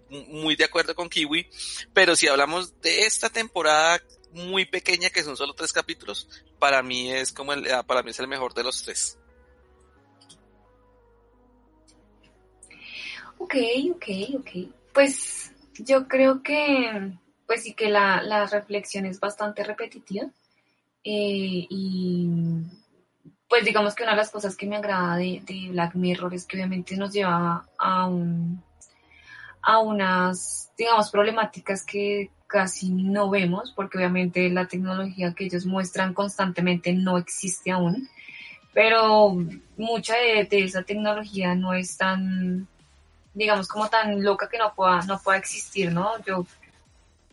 Muy 0.09 0.55
de 0.55 0.63
acuerdo 0.63 0.95
con 0.95 1.09
Kiwi. 1.09 1.47
Pero 1.93 2.15
si 2.15 2.27
hablamos 2.27 2.79
de 2.81 3.01
esta 3.01 3.29
temporada 3.29 4.01
muy 4.31 4.65
pequeña, 4.65 5.09
que 5.09 5.23
son 5.23 5.37
solo 5.37 5.53
tres 5.53 5.73
capítulos, 5.73 6.27
para 6.59 6.81
mí 6.83 7.11
es 7.11 7.31
como 7.31 7.53
el, 7.53 7.67
para 7.85 8.03
mí 8.03 8.11
es 8.11 8.19
el 8.19 8.27
mejor 8.27 8.53
de 8.53 8.63
los 8.63 8.83
tres. 8.83 9.17
Ok, 13.37 13.55
ok, 13.95 14.05
ok. 14.39 14.49
Pues 14.93 15.51
yo 15.77 16.07
creo 16.07 16.41
que, 16.41 17.11
pues 17.45 17.63
sí 17.63 17.73
que 17.73 17.89
la, 17.89 18.21
la 18.23 18.45
reflexión 18.47 19.05
es 19.05 19.19
bastante 19.19 19.63
repetitiva. 19.63 20.25
Eh, 21.03 21.67
y 21.69 22.27
pues 23.47 23.63
digamos 23.63 23.95
que 23.95 24.03
una 24.03 24.11
de 24.11 24.17
las 24.17 24.31
cosas 24.31 24.57
que 24.57 24.65
me 24.65 24.75
agrada 24.75 25.15
de, 25.15 25.41
de, 25.45 25.69
Black 25.69 25.95
Mirror 25.95 26.33
es 26.33 26.45
que 26.45 26.57
obviamente 26.57 26.97
nos 26.97 27.13
lleva 27.13 27.65
a 27.77 28.07
un, 28.07 28.61
a 29.67 29.79
unas, 29.79 30.71
digamos, 30.77 31.11
problemáticas 31.11 31.83
que 31.83 32.31
casi 32.47 32.89
no 32.89 33.29
vemos, 33.29 33.73
porque 33.75 33.97
obviamente 33.97 34.49
la 34.49 34.65
tecnología 34.65 35.33
que 35.33 35.43
ellos 35.43 35.65
muestran 35.65 36.13
constantemente 36.13 36.93
no 36.93 37.17
existe 37.17 37.69
aún, 37.69 38.07
pero 38.73 39.35
mucha 39.75 40.15
de, 40.15 40.47
esa 40.51 40.83
tecnología 40.83 41.53
no 41.53 41.73
es 41.73 41.97
tan 41.97 42.65
digamos, 43.33 43.67
como 43.67 43.89
tan 43.89 44.23
loca 44.23 44.47
que 44.49 44.57
no 44.57 44.73
pueda, 44.73 45.01
no 45.01 45.19
pueda 45.19 45.37
existir, 45.37 45.91
¿no? 45.91 46.11
Yo 46.25 46.47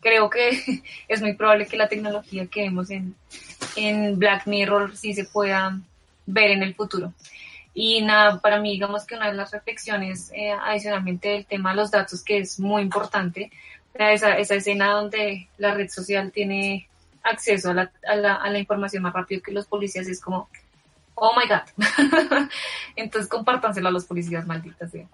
creo 0.01 0.29
que 0.29 0.83
es 1.07 1.21
muy 1.21 1.35
probable 1.35 1.67
que 1.67 1.77
la 1.77 1.87
tecnología 1.87 2.47
que 2.47 2.63
vemos 2.63 2.89
en, 2.89 3.15
en 3.77 4.19
Black 4.19 4.45
Mirror 4.45 4.97
sí 4.97 5.13
se 5.13 5.23
pueda 5.23 5.79
ver 6.25 6.51
en 6.51 6.63
el 6.63 6.75
futuro. 6.75 7.13
Y 7.77 8.01
nada, 8.01 8.39
para 8.39 8.59
mí, 8.59 8.71
digamos 8.71 9.05
que 9.05 9.15
una 9.15 9.29
de 9.29 9.33
las 9.33 9.51
reflexiones 9.51 10.31
eh, 10.33 10.51
adicionalmente 10.51 11.27
del 11.27 11.45
tema 11.45 11.71
de 11.71 11.75
los 11.75 11.91
datos, 11.91 12.23
que 12.23 12.37
es 12.37 12.57
muy 12.57 12.81
importante, 12.81 13.51
esa, 13.93 14.37
esa 14.37 14.55
escena 14.55 14.91
donde 14.91 15.49
la 15.57 15.73
red 15.73 15.89
social 15.89 16.31
tiene 16.31 16.87
acceso 17.21 17.71
a 17.71 17.73
la, 17.73 17.91
a 18.07 18.15
la, 18.15 18.35
a 18.35 18.49
la 18.49 18.59
información 18.59 19.03
más 19.03 19.13
rápido 19.13 19.41
que 19.41 19.51
los 19.51 19.65
policías, 19.65 20.07
es 20.07 20.21
como, 20.21 20.47
oh 21.15 21.33
my 21.35 21.47
god. 21.47 22.47
Entonces 22.95 23.29
compártanselo 23.29 23.89
a 23.89 23.91
los 23.91 24.05
policías 24.05 24.47
malditas. 24.47 24.91
¿sí? 24.91 25.05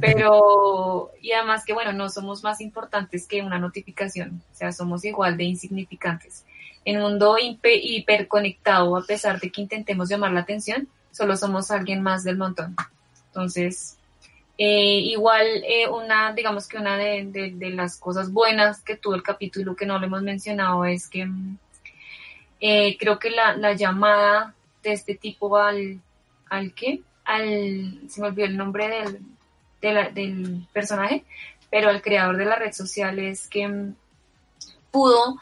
Pero, 0.00 1.12
y 1.22 1.32
además 1.32 1.64
que 1.64 1.72
bueno, 1.72 1.94
no 1.94 2.10
somos 2.10 2.42
más 2.42 2.60
importantes 2.60 3.26
que 3.26 3.42
una 3.42 3.58
notificación, 3.58 4.42
o 4.52 4.54
sea, 4.54 4.72
somos 4.72 5.06
igual 5.06 5.38
de 5.38 5.44
insignificantes. 5.44 6.44
En 6.84 6.96
un 6.98 7.02
mundo 7.02 7.36
hiperconectado, 7.38 8.96
a 8.96 9.04
pesar 9.04 9.40
de 9.40 9.50
que 9.50 9.62
intentemos 9.62 10.08
llamar 10.08 10.32
la 10.32 10.40
atención, 10.40 10.88
solo 11.18 11.36
somos 11.36 11.72
alguien 11.72 12.00
más 12.00 12.22
del 12.22 12.36
montón. 12.36 12.76
Entonces, 13.26 13.98
eh, 14.56 15.00
igual 15.00 15.46
eh, 15.66 15.88
una, 15.88 16.32
digamos 16.32 16.68
que 16.68 16.78
una 16.78 16.96
de, 16.96 17.56
las 17.74 17.98
cosas 17.98 18.32
buenas 18.32 18.82
que 18.82 18.96
tuvo 18.96 19.16
el 19.16 19.24
capítulo 19.24 19.74
que 19.74 19.84
no 19.84 19.98
lo 19.98 20.06
hemos 20.06 20.22
mencionado 20.22 20.84
es 20.84 21.08
que 21.08 21.28
eh, 22.60 22.96
creo 22.98 23.18
que 23.18 23.30
la, 23.30 23.56
la, 23.56 23.72
llamada 23.72 24.54
de 24.84 24.92
este 24.92 25.16
tipo 25.16 25.56
al, 25.56 26.00
al 26.48 26.72
qué, 26.72 27.02
al, 27.24 28.00
se 28.08 28.20
me 28.20 28.28
olvidó 28.28 28.46
el 28.46 28.56
nombre 28.56 28.88
del, 29.80 30.14
del 30.14 30.68
personaje, 30.72 31.24
pero 31.68 31.88
al 31.88 32.00
creador 32.00 32.36
de 32.36 32.44
la 32.44 32.56
red 32.56 32.72
social 32.72 33.18
es 33.18 33.48
que 33.48 33.66
mm, 33.66 33.94
pudo 34.92 35.36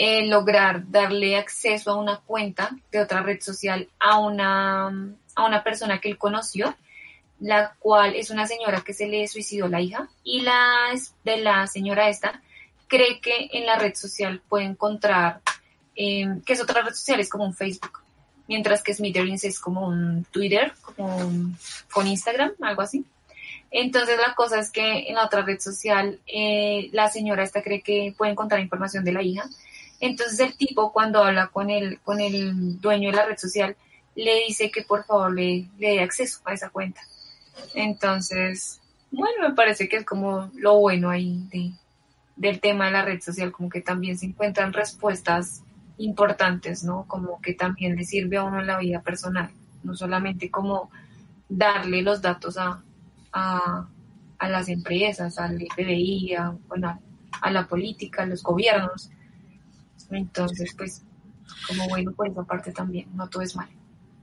eh, 0.00 0.24
lograr 0.26 0.88
darle 0.88 1.36
acceso 1.36 1.90
a 1.90 1.96
una 1.96 2.18
cuenta 2.18 2.70
de 2.92 3.00
otra 3.00 3.20
red 3.20 3.40
social 3.40 3.88
a 3.98 4.20
una, 4.20 4.86
a 5.34 5.44
una 5.44 5.64
persona 5.64 6.00
que 6.00 6.08
él 6.08 6.16
conoció, 6.16 6.76
la 7.40 7.74
cual 7.80 8.14
es 8.14 8.30
una 8.30 8.46
señora 8.46 8.82
que 8.82 8.94
se 8.94 9.08
le 9.08 9.26
suicidó 9.26 9.66
la 9.66 9.80
hija 9.80 10.08
y 10.22 10.42
la 10.42 10.94
de 11.24 11.38
la 11.38 11.66
señora 11.66 12.08
esta 12.08 12.40
cree 12.86 13.20
que 13.20 13.48
en 13.50 13.66
la 13.66 13.76
red 13.76 13.96
social 13.96 14.40
puede 14.48 14.66
encontrar, 14.66 15.40
eh, 15.96 16.28
que 16.46 16.52
es 16.52 16.62
otra 16.62 16.82
red 16.82 16.94
social, 16.94 17.18
es 17.18 17.28
como 17.28 17.44
un 17.44 17.54
Facebook, 17.54 17.98
mientras 18.46 18.84
que 18.84 18.94
Smithereens 18.94 19.42
es 19.42 19.58
como 19.58 19.88
un 19.88 20.24
Twitter, 20.30 20.74
como 20.80 21.18
con 21.92 22.06
Instagram, 22.06 22.52
algo 22.60 22.82
así. 22.82 23.04
Entonces 23.72 24.16
la 24.16 24.36
cosa 24.36 24.60
es 24.60 24.70
que 24.70 25.08
en 25.08 25.16
la 25.16 25.26
otra 25.26 25.42
red 25.42 25.58
social 25.58 26.20
eh, 26.24 26.88
la 26.92 27.10
señora 27.10 27.42
esta 27.42 27.62
cree 27.62 27.82
que 27.82 28.14
puede 28.16 28.30
encontrar 28.30 28.60
información 28.60 29.02
de 29.02 29.12
la 29.12 29.22
hija. 29.22 29.44
Entonces 30.00 30.40
el 30.40 30.56
tipo 30.56 30.92
cuando 30.92 31.24
habla 31.24 31.48
con 31.48 31.70
el, 31.70 32.00
con 32.00 32.20
el 32.20 32.80
dueño 32.80 33.10
de 33.10 33.16
la 33.16 33.26
red 33.26 33.38
social 33.38 33.76
le 34.14 34.44
dice 34.46 34.70
que 34.70 34.82
por 34.82 35.04
favor 35.04 35.34
le, 35.34 35.68
le 35.78 35.90
dé 35.90 36.00
acceso 36.00 36.40
a 36.44 36.54
esa 36.54 36.70
cuenta. 36.70 37.00
Entonces, 37.74 38.80
bueno, 39.10 39.48
me 39.48 39.54
parece 39.54 39.88
que 39.88 39.96
es 39.96 40.04
como 40.04 40.50
lo 40.54 40.78
bueno 40.78 41.10
ahí 41.10 41.46
de, 41.50 41.72
del 42.36 42.60
tema 42.60 42.86
de 42.86 42.92
la 42.92 43.02
red 43.02 43.20
social, 43.20 43.52
como 43.52 43.68
que 43.68 43.80
también 43.80 44.18
se 44.18 44.26
encuentran 44.26 44.72
respuestas 44.72 45.62
importantes, 45.98 46.84
¿no? 46.84 47.04
Como 47.06 47.40
que 47.40 47.54
también 47.54 47.96
le 47.96 48.04
sirve 48.04 48.36
a 48.36 48.44
uno 48.44 48.60
en 48.60 48.66
la 48.66 48.78
vida 48.78 49.02
personal, 49.02 49.50
no 49.82 49.94
solamente 49.94 50.50
como 50.50 50.90
darle 51.48 52.02
los 52.02 52.22
datos 52.22 52.56
a, 52.58 52.82
a, 53.32 53.88
las 54.48 54.68
empresas, 54.68 55.38
al 55.38 55.58
FBI, 55.60 56.34
a, 56.34 56.56
bueno, 56.68 57.00
a 57.40 57.50
la 57.50 57.66
política, 57.66 58.22
a 58.22 58.26
los 58.26 58.42
gobiernos. 58.42 59.10
Entonces, 60.10 60.74
pues, 60.76 61.02
como 61.66 61.88
bueno, 61.88 62.12
por 62.12 62.28
esa 62.28 62.42
parte 62.44 62.72
también, 62.72 63.08
no 63.14 63.28
todo 63.28 63.42
es 63.42 63.54
malo. 63.56 63.72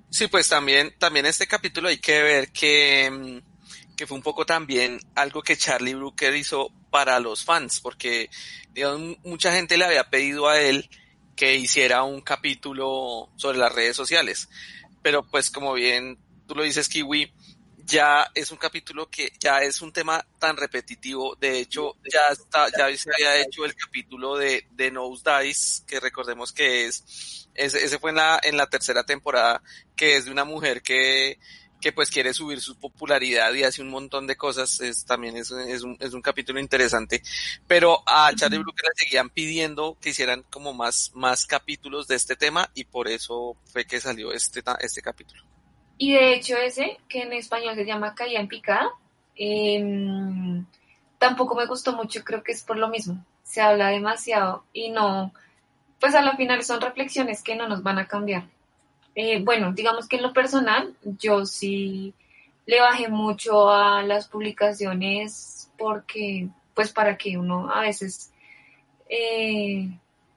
Sí, 0.09 0.27
pues 0.27 0.47
también, 0.47 0.93
también 0.97 1.25
este 1.25 1.47
capítulo 1.47 1.89
hay 1.89 1.97
que 1.97 2.23
ver 2.23 2.51
que, 2.51 3.11
mm, 3.11 3.95
que 3.95 4.07
fue 4.07 4.17
un 4.17 4.23
poco 4.23 4.45
también 4.45 4.99
algo 5.15 5.41
que 5.41 5.57
Charlie 5.57 5.95
Brooker 5.95 6.35
hizo 6.35 6.71
para 6.89 7.19
los 7.19 7.43
fans, 7.43 7.81
porque 7.81 8.29
digamos, 8.73 9.17
mucha 9.23 9.53
gente 9.53 9.77
le 9.77 9.85
había 9.85 10.09
pedido 10.09 10.47
a 10.47 10.59
él 10.59 10.89
que 11.35 11.55
hiciera 11.57 12.03
un 12.03 12.21
capítulo 12.21 13.29
sobre 13.35 13.57
las 13.57 13.73
redes 13.73 13.95
sociales. 13.95 14.49
Pero 15.01 15.23
pues 15.23 15.51
como 15.51 15.73
bien 15.73 16.17
tú 16.47 16.55
lo 16.55 16.63
dices, 16.63 16.87
Kiwi, 16.87 17.31
ya 17.85 18.31
es 18.33 18.51
un 18.51 18.57
capítulo 18.57 19.09
que 19.09 19.31
ya 19.39 19.59
es 19.59 19.81
un 19.81 19.93
tema 19.93 20.25
tan 20.39 20.57
repetitivo. 20.57 21.35
De 21.35 21.59
hecho, 21.59 21.95
ya 22.11 22.27
está, 22.31 22.67
ya 22.75 22.95
se 22.97 23.11
había 23.13 23.41
hecho 23.41 23.63
el 23.63 23.75
capítulo 23.75 24.37
de, 24.37 24.65
de 24.71 24.91
Nose 24.91 25.23
Dice, 25.43 25.83
que 25.85 25.99
recordemos 25.99 26.51
que 26.51 26.87
es, 26.87 27.47
ese, 27.53 27.85
ese 27.85 27.99
fue 27.99 28.09
en 28.09 28.17
la, 28.17 28.39
en 28.41 28.57
la 28.57 28.67
tercera 28.67 29.03
temporada, 29.03 29.61
que 29.95 30.17
es 30.17 30.25
de 30.25 30.31
una 30.31 30.45
mujer 30.45 30.81
que, 30.81 31.39
que 31.79 31.91
pues 31.91 32.09
quiere 32.09 32.33
subir 32.33 32.59
su 32.59 32.79
popularidad 32.79 33.53
y 33.53 33.63
hace 33.63 33.81
un 33.83 33.89
montón 33.89 34.25
de 34.25 34.35
cosas, 34.35 34.81
es, 34.81 35.05
también 35.05 35.37
es, 35.37 35.51
es, 35.51 35.83
un, 35.83 35.95
es 35.99 36.13
un 36.13 36.21
capítulo 36.21 36.59
interesante. 36.59 37.21
Pero 37.67 38.01
a 38.07 38.31
Charlie 38.35 38.57
Brooker 38.57 38.85
le 38.85 39.03
seguían 39.03 39.29
pidiendo 39.29 39.97
que 40.01 40.09
hicieran 40.09 40.43
como 40.49 40.73
más, 40.73 41.11
más 41.13 41.45
capítulos 41.45 42.07
de 42.07 42.15
este 42.15 42.35
tema 42.35 42.71
y 42.73 42.85
por 42.85 43.07
eso 43.07 43.57
fue 43.71 43.85
que 43.85 44.01
salió 44.01 44.31
este, 44.31 44.63
este 44.79 45.01
capítulo. 45.03 45.54
Y 45.97 46.13
de 46.13 46.33
hecho 46.33 46.57
ese, 46.57 46.97
que 47.07 47.23
en 47.23 47.33
español 47.33 47.75
se 47.75 47.85
llama 47.85 48.15
Caía 48.15 48.39
en 48.39 48.47
Picada, 48.47 48.89
em, 49.35 50.65
tampoco 51.17 51.55
me 51.55 51.65
gustó 51.65 51.93
mucho, 51.95 52.23
creo 52.23 52.43
que 52.43 52.51
es 52.51 52.63
por 52.63 52.77
lo 52.77 52.89
mismo. 52.89 53.23
Se 53.43 53.61
habla 53.61 53.89
demasiado 53.89 54.65
y 54.73 54.89
no, 54.89 55.33
pues 55.99 56.15
a 56.15 56.21
la 56.21 56.35
final 56.35 56.63
son 56.63 56.81
reflexiones 56.81 57.41
que 57.43 57.55
no 57.55 57.67
nos 57.67 57.83
van 57.83 57.99
a 57.99 58.07
cambiar. 58.07 58.45
Eh, 59.15 59.41
bueno, 59.43 59.71
digamos 59.73 60.07
que 60.07 60.17
en 60.17 60.23
lo 60.23 60.33
personal, 60.33 60.95
yo 61.03 61.45
sí 61.45 62.13
le 62.65 62.81
bajé 62.81 63.07
mucho 63.09 63.69
a 63.71 64.03
las 64.03 64.27
publicaciones 64.27 65.71
porque, 65.77 66.49
pues 66.73 66.91
para 66.91 67.17
que 67.17 67.37
uno 67.37 67.71
a 67.71 67.81
veces, 67.81 68.33
eh, 69.09 69.89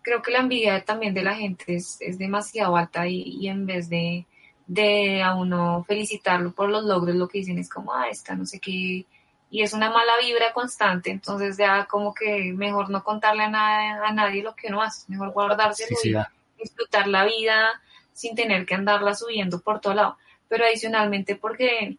creo 0.03 0.23
que 0.23 0.31
la 0.31 0.41
envidia 0.41 0.85
también 0.85 1.15
de 1.15 1.23
la 1.23 1.35
gente 1.35 1.75
es, 1.77 1.99
demasiado 2.19 2.77
alta 2.77 3.09
y 3.09 3.49
en 3.49 3.67
vez 3.67 3.89
de 3.89 4.27
de 4.69 5.23
a 5.23 5.35
uno 5.35 5.83
felicitarlo 5.89 6.53
por 6.53 6.69
los 6.69 6.85
logros, 6.85 7.17
lo 7.17 7.27
que 7.27 7.39
dicen 7.39 7.59
es 7.59 7.69
como, 7.69 7.93
ah, 7.93 8.09
esta 8.09 8.37
no 8.37 8.47
sé 8.47 8.61
qué, 8.61 9.07
y 9.51 9.63
es 9.63 9.73
una 9.73 9.91
mala 9.91 10.13
vibra 10.21 10.53
constante, 10.53 11.11
entonces 11.11 11.57
ya 11.57 11.87
como 11.87 12.13
que 12.13 12.53
mejor 12.53 12.91
no 12.91 13.03
contarle 13.03 13.45
a, 13.45 14.05
a 14.05 14.13
nadie 14.13 14.43
lo 14.43 14.55
que 14.55 14.69
uno 14.69 14.83
hace, 14.83 15.11
mejor 15.11 15.33
guardárselo 15.33 15.97
y 16.05 16.15
disfrutar 16.63 17.09
la 17.09 17.25
vida 17.25 17.81
sin 18.13 18.35
tener 18.35 18.67
que 18.67 18.75
andarla 18.75 19.15
subiendo 19.15 19.61
por 19.61 19.81
todo 19.81 19.95
lado. 19.95 20.19
Pero 20.49 20.65
adicionalmente 20.65 21.37
porque, 21.37 21.97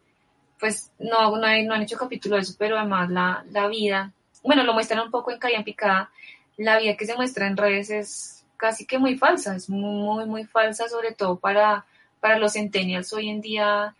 pues, 0.58 0.92
no, 0.98 1.36
no, 1.36 1.38
no 1.38 1.74
han 1.74 1.82
hecho 1.82 1.96
capítulo 1.96 2.36
de 2.36 2.42
eso, 2.42 2.54
pero 2.56 2.78
además 2.78 3.10
la, 3.10 3.44
la 3.50 3.66
vida, 3.66 4.12
bueno, 4.44 4.62
lo 4.62 4.74
muestran 4.74 5.00
un 5.00 5.10
poco 5.10 5.32
en 5.32 5.38
Calle 5.38 5.62
Picada, 5.64 6.10
la 6.56 6.78
vida 6.78 6.96
que 6.96 7.06
se 7.06 7.16
muestra 7.16 7.46
en 7.46 7.56
redes 7.56 7.90
es 7.90 8.44
casi 8.56 8.86
que 8.86 8.98
muy 8.98 9.16
falsa, 9.16 9.56
es 9.56 9.68
muy, 9.68 10.26
muy 10.26 10.44
falsa, 10.44 10.88
sobre 10.88 11.12
todo 11.12 11.36
para 11.36 11.86
para 12.20 12.38
los 12.38 12.52
centennials 12.52 13.12
hoy 13.12 13.28
en 13.28 13.40
día 13.40 13.94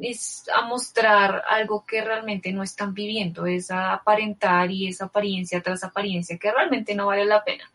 es 0.00 0.44
a 0.54 0.66
mostrar 0.66 1.42
algo 1.48 1.84
que 1.86 2.02
realmente 2.02 2.52
no 2.52 2.62
están 2.62 2.94
viviendo, 2.94 3.46
es 3.46 3.70
a 3.70 3.94
aparentar 3.94 4.70
y 4.70 4.88
esa 4.88 5.06
apariencia 5.06 5.62
tras 5.62 5.84
apariencia 5.84 6.38
que 6.38 6.52
realmente 6.52 6.94
no 6.94 7.06
vale 7.06 7.24
la 7.24 7.42
pena. 7.44 7.70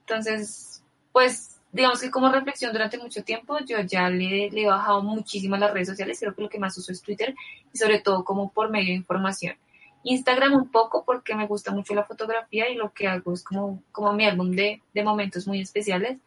Entonces, 0.00 0.82
pues 1.12 1.60
digamos 1.72 2.00
que 2.00 2.10
como 2.10 2.30
reflexión 2.30 2.72
durante 2.72 2.98
mucho 2.98 3.22
tiempo 3.22 3.58
yo 3.60 3.80
ya 3.80 4.10
le, 4.10 4.46
he 4.46 4.66
bajado 4.66 5.02
muchísimo 5.02 5.54
a 5.54 5.58
las 5.58 5.72
redes 5.72 5.88
sociales, 5.88 6.18
creo 6.18 6.34
que 6.34 6.42
lo 6.42 6.48
que 6.48 6.58
más 6.58 6.76
uso 6.76 6.92
es 6.92 7.02
Twitter 7.02 7.34
y 7.72 7.78
sobre 7.78 8.00
todo 8.00 8.24
como 8.24 8.50
por 8.50 8.70
medio 8.70 8.88
de 8.88 8.94
información. 8.94 9.56
Instagram 10.02 10.54
un 10.54 10.70
poco 10.70 11.04
porque 11.04 11.34
me 11.34 11.46
gusta 11.46 11.72
mucho 11.72 11.94
la 11.94 12.04
fotografía 12.04 12.68
y 12.70 12.74
lo 12.74 12.92
que 12.92 13.06
hago 13.06 13.34
es 13.34 13.44
como, 13.44 13.82
como 13.92 14.12
mi 14.14 14.24
álbum 14.26 14.50
de, 14.50 14.82
de 14.94 15.04
momentos 15.04 15.46
muy 15.46 15.60
especiales 15.60 16.18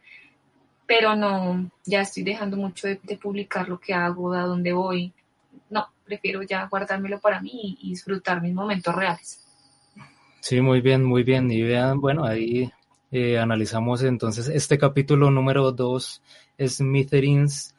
pero 0.85 1.15
no, 1.15 1.69
ya 1.85 2.01
estoy 2.01 2.23
dejando 2.23 2.57
mucho 2.57 2.87
de, 2.87 3.17
publicar 3.17 3.69
lo 3.69 3.79
que 3.79 3.93
hago, 3.93 4.33
a 4.33 4.43
dónde 4.43 4.73
voy. 4.73 5.13
No, 5.69 5.87
prefiero 6.05 6.43
ya 6.43 6.67
guardármelo 6.67 7.19
para 7.19 7.39
mí 7.39 7.77
y, 7.81 7.89
disfrutar 7.89 8.41
mis 8.41 8.53
momentos 8.53 8.93
reales. 8.93 9.43
Sí, 10.41 10.59
muy 10.61 10.81
bien, 10.81 11.03
muy 11.03 11.23
bien. 11.23 11.49
Y 11.51 11.61
vean, 11.61 12.01
bueno, 12.01 12.25
ahí 12.25 12.69
eh, 13.11 13.39
analizamos 13.39 14.03
entonces 14.03 14.49
este 14.49 14.77
capítulo 14.77 15.31
número 15.31 15.71
2, 15.71 16.21
Smithereens, 16.67 17.73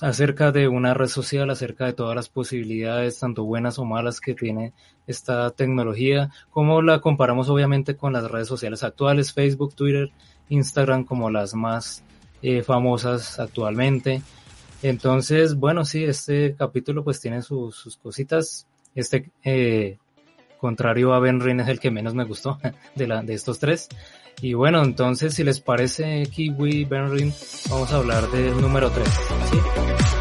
acerca 0.00 0.52
de 0.52 0.68
una 0.68 0.94
red 0.94 1.08
social, 1.08 1.50
acerca 1.50 1.86
de 1.86 1.92
todas 1.92 2.14
las 2.14 2.28
posibilidades, 2.28 3.18
tanto 3.18 3.44
buenas 3.44 3.78
o 3.78 3.84
malas, 3.84 4.20
que 4.20 4.34
tiene 4.34 4.72
esta 5.06 5.50
tecnología, 5.50 6.30
como 6.50 6.82
la 6.82 7.00
comparamos 7.00 7.48
obviamente 7.48 7.96
con 7.96 8.12
las 8.12 8.30
redes 8.30 8.48
sociales 8.48 8.82
actuales, 8.82 9.32
Facebook, 9.32 9.74
Twitter, 9.74 10.10
Instagram, 10.48 11.04
como 11.04 11.30
las 11.30 11.54
más 11.54 12.04
eh, 12.42 12.62
famosas 12.62 13.38
actualmente. 13.38 14.22
Entonces, 14.82 15.54
bueno, 15.54 15.84
sí, 15.84 16.04
este 16.04 16.54
capítulo 16.54 17.02
pues 17.02 17.20
tiene 17.20 17.42
sus, 17.42 17.98
cositas. 18.02 18.66
Este, 18.94 19.30
eh, 19.44 19.98
contrario 20.58 21.14
a 21.14 21.20
Ben 21.20 21.40
Rin, 21.40 21.60
es 21.60 21.68
el 21.68 21.80
que 21.80 21.90
menos 21.90 22.14
me 22.14 22.24
gustó 22.24 22.58
de, 22.94 23.06
la, 23.06 23.22
de 23.22 23.34
estos 23.34 23.58
tres. 23.58 23.88
Y 24.40 24.52
bueno, 24.52 24.82
entonces, 24.82 25.34
si 25.34 25.44
les 25.44 25.60
parece 25.60 26.26
Kiwi, 26.26 26.84
Ben 26.84 27.10
Rin, 27.10 27.32
vamos 27.70 27.90
a 27.92 27.96
hablar 27.96 28.30
del 28.30 28.60
número 28.60 28.90
3. 28.90 29.08
¿sí? 29.50 30.15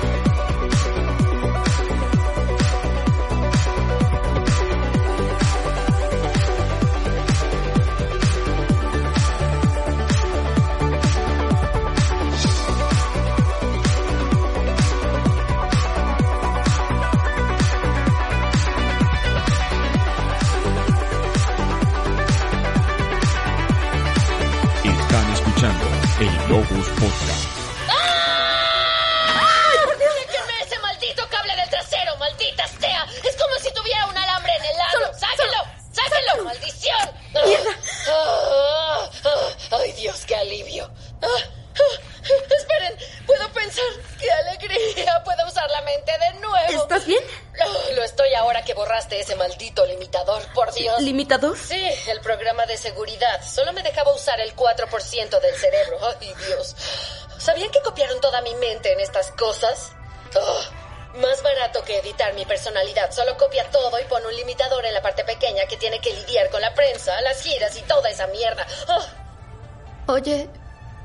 Cosas? 59.36 59.92
Oh, 60.36 61.20
más 61.22 61.42
barato 61.44 61.84
que 61.84 62.00
editar 62.00 62.34
mi 62.34 62.46
personalidad. 62.46 63.12
Solo 63.12 63.38
copia 63.38 63.70
todo 63.72 64.00
y 64.00 64.06
pone 64.06 64.28
un 64.28 64.36
limitador 64.36 64.86
en 64.86 64.94
la 64.94 65.02
parte 65.02 65.24
pequeña 65.24 65.66
que 65.70 65.78
tiene 65.78 66.00
que 66.00 66.14
lidiar 66.14 66.50
con 66.50 66.62
la 66.62 66.74
prensa, 66.74 67.20
las 67.22 67.42
giras 67.42 67.78
y 67.78 67.82
toda 67.84 68.10
esa 68.10 68.28
mierda. 68.28 68.66
Oh, 68.90 70.14
Oye, 70.14 70.50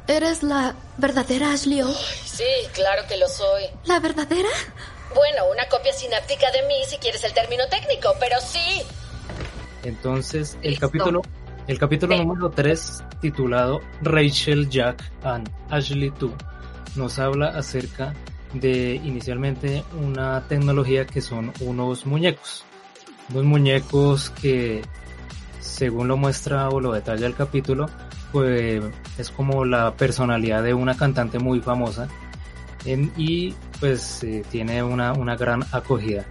¿eres 0.09 0.43
la 0.43 0.75
verdadera 0.99 1.53
Ashley 1.53 1.83
O? 1.83 1.93
sí, 2.25 2.45
claro 2.75 3.07
que 3.09 3.17
lo 3.17 3.29
soy. 3.29 3.65
¿La 3.85 3.99
verdadera? 4.01 4.49
Bueno, 5.15 5.47
una 5.51 5.67
copia 5.69 5.93
sináptica 5.93 6.51
de 6.51 6.63
mí 6.65 6.75
si 6.87 6.97
quieres 6.99 7.25
el 7.25 7.33
término 7.33 7.67
técnico, 7.69 8.15
pero 8.21 8.39
sí. 8.41 8.83
Entonces, 9.83 10.59
el 10.63 10.79
capítulo, 10.79 11.23
el 11.67 11.79
capítulo 11.79 12.17
número 12.17 12.51
3, 12.51 13.03
titulado 13.21 13.81
Rachel, 14.03 14.69
Jack 14.69 15.03
and 15.25 15.51
Ashley 15.71 16.11
2, 16.19 16.31
nos 16.97 17.19
habla 17.19 17.49
acerca 17.49 18.15
de 18.55 19.01
inicialmente 19.05 19.85
una 20.01 20.43
tecnología 20.49 21.07
que 21.07 21.21
son 21.21 21.53
unos 21.61 22.07
muñecos. 22.07 22.65
Unos 23.31 23.45
muñecos 23.45 24.31
que, 24.31 24.83
según 25.61 26.09
lo 26.09 26.17
muestra 26.17 26.69
o 26.69 26.81
lo 26.81 26.93
detalla 26.93 27.27
el 27.27 27.35
capítulo, 27.35 27.87
pues 28.33 28.83
es 29.19 29.31
como 29.31 29.65
la 29.65 29.95
personalidad 29.95 30.63
de 30.63 30.75
una 30.75 30.97
cantante 30.97 31.39
muy 31.39 31.61
famosa 31.61 32.09
en- 32.85 33.13
y 33.17 33.55
pues 33.79 34.23
eh, 34.25 34.45
tiene 34.51 34.83
una, 34.83 35.13
una 35.13 35.37
gran 35.37 35.65
acogida. 35.73 36.25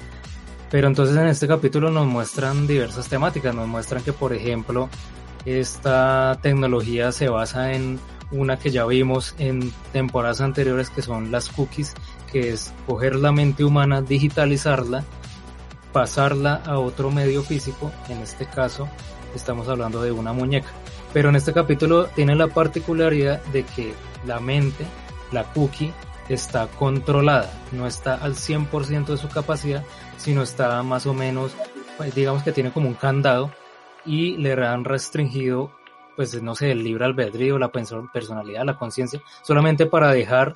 Pero 0.70 0.88
entonces 0.88 1.16
en 1.18 1.28
este 1.28 1.48
capítulo 1.48 1.90
nos 1.90 2.06
muestran 2.06 2.68
diversas 2.68 3.08
temáticas, 3.08 3.56
nos 3.56 3.68
muestran 3.68 4.04
que 4.04 4.14
por 4.14 4.34
ejemplo 4.34 4.88
esta 5.46 6.38
tecnología 6.42 7.12
se 7.12 7.28
basa 7.30 7.74
en 7.74 8.00
una 8.32 8.58
que 8.58 8.72
ya 8.72 8.86
vimos 8.86 9.36
en 9.38 9.72
temporadas 9.92 10.42
anteriores 10.42 10.90
que 10.90 11.02
son 11.02 11.32
las 11.32 11.50
cookies, 11.50 11.96
que 12.32 12.50
es 12.50 12.74
coger 12.86 13.16
la 13.16 13.32
mente 13.32 13.64
humana, 13.64 14.02
digitalizarla, 14.02 15.04
pasarla 15.92 16.62
a 16.66 16.80
otro 16.80 17.12
medio 17.12 17.42
físico, 17.44 17.92
en 18.08 18.20
este 18.20 18.46
caso 18.46 18.88
estamos 19.36 19.68
hablando 19.68 20.02
de 20.02 20.12
una 20.12 20.34
muñeca. 20.34 20.70
Pero 21.14 21.30
en 21.30 21.36
este 21.36 21.54
capítulo 21.54 22.06
tiene 22.06 22.36
la 22.36 22.48
particularidad 22.48 23.44
de 23.46 23.64
que 23.64 23.94
la 24.26 24.40
mente, 24.40 24.86
la 25.32 25.44
cookie, 25.44 25.92
está 26.28 26.68
controlada, 26.68 27.52
no 27.72 27.88
está 27.88 28.16
al 28.16 28.36
100% 28.36 29.08
de 29.08 29.18
su 29.18 29.30
capacidad, 29.30 29.84
sino 30.18 30.44
está 30.44 30.84
más 30.84 31.08
o 31.08 31.14
menos, 31.14 31.54
pues, 31.98 32.14
digamos 32.14 32.44
que 32.44 32.52
tiene 32.52 32.72
como 32.72 32.88
un 32.88 32.94
candado 32.94 33.52
y 34.06 34.38
le 34.38 34.54
han 34.54 34.86
restringido, 34.86 35.72
pues 36.20 36.42
no 36.44 36.54
sé, 36.54 36.72
el 36.72 36.84
libre 36.84 37.06
albedrío, 37.06 37.58
la 37.58 37.72
perso- 37.72 38.12
personalidad, 38.12 38.66
la 38.66 38.76
conciencia, 38.78 39.22
solamente 39.42 39.86
para 39.86 40.12
dejar 40.12 40.52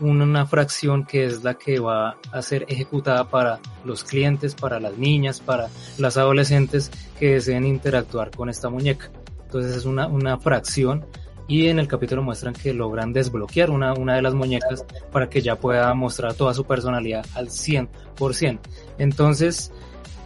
una 0.00 0.46
fracción 0.46 1.04
que 1.06 1.24
es 1.26 1.44
la 1.44 1.54
que 1.54 1.78
va 1.78 2.16
a 2.32 2.42
ser 2.42 2.64
ejecutada 2.66 3.30
para 3.30 3.60
los 3.84 4.02
clientes, 4.02 4.56
para 4.56 4.80
las 4.80 4.98
niñas, 4.98 5.38
para 5.38 5.68
las 5.98 6.16
adolescentes 6.16 6.90
que 7.20 7.34
deseen 7.34 7.64
interactuar 7.66 8.32
con 8.32 8.48
esta 8.50 8.68
muñeca. 8.68 9.08
Entonces 9.44 9.76
es 9.76 9.84
una, 9.84 10.08
una 10.08 10.38
fracción 10.38 11.06
y 11.46 11.68
en 11.68 11.78
el 11.78 11.86
capítulo 11.86 12.20
muestran 12.24 12.52
que 12.54 12.74
logran 12.74 13.12
desbloquear 13.12 13.70
una, 13.70 13.94
una 13.94 14.16
de 14.16 14.22
las 14.22 14.34
muñecas 14.34 14.84
para 15.12 15.30
que 15.30 15.40
ya 15.40 15.54
pueda 15.54 15.94
mostrar 15.94 16.34
toda 16.34 16.52
su 16.52 16.64
personalidad 16.64 17.24
al 17.36 17.46
100%. 17.50 18.58
Entonces, 18.98 19.70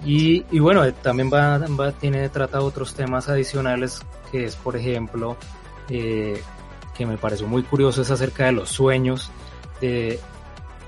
y, 0.06 0.46
y 0.50 0.58
bueno, 0.58 0.90
también 0.94 1.30
va, 1.30 1.58
va, 1.58 1.92
tiene, 1.92 2.30
trata 2.30 2.62
otros 2.62 2.94
temas 2.94 3.28
adicionales 3.28 4.00
que 4.30 4.44
es, 4.44 4.56
por 4.56 4.76
ejemplo, 4.76 5.36
eh, 5.88 6.42
que 6.96 7.06
me 7.06 7.16
pareció 7.16 7.46
muy 7.46 7.62
curioso, 7.62 8.02
es 8.02 8.10
acerca 8.10 8.46
de 8.46 8.52
los 8.52 8.68
sueños, 8.70 9.30
de 9.80 10.20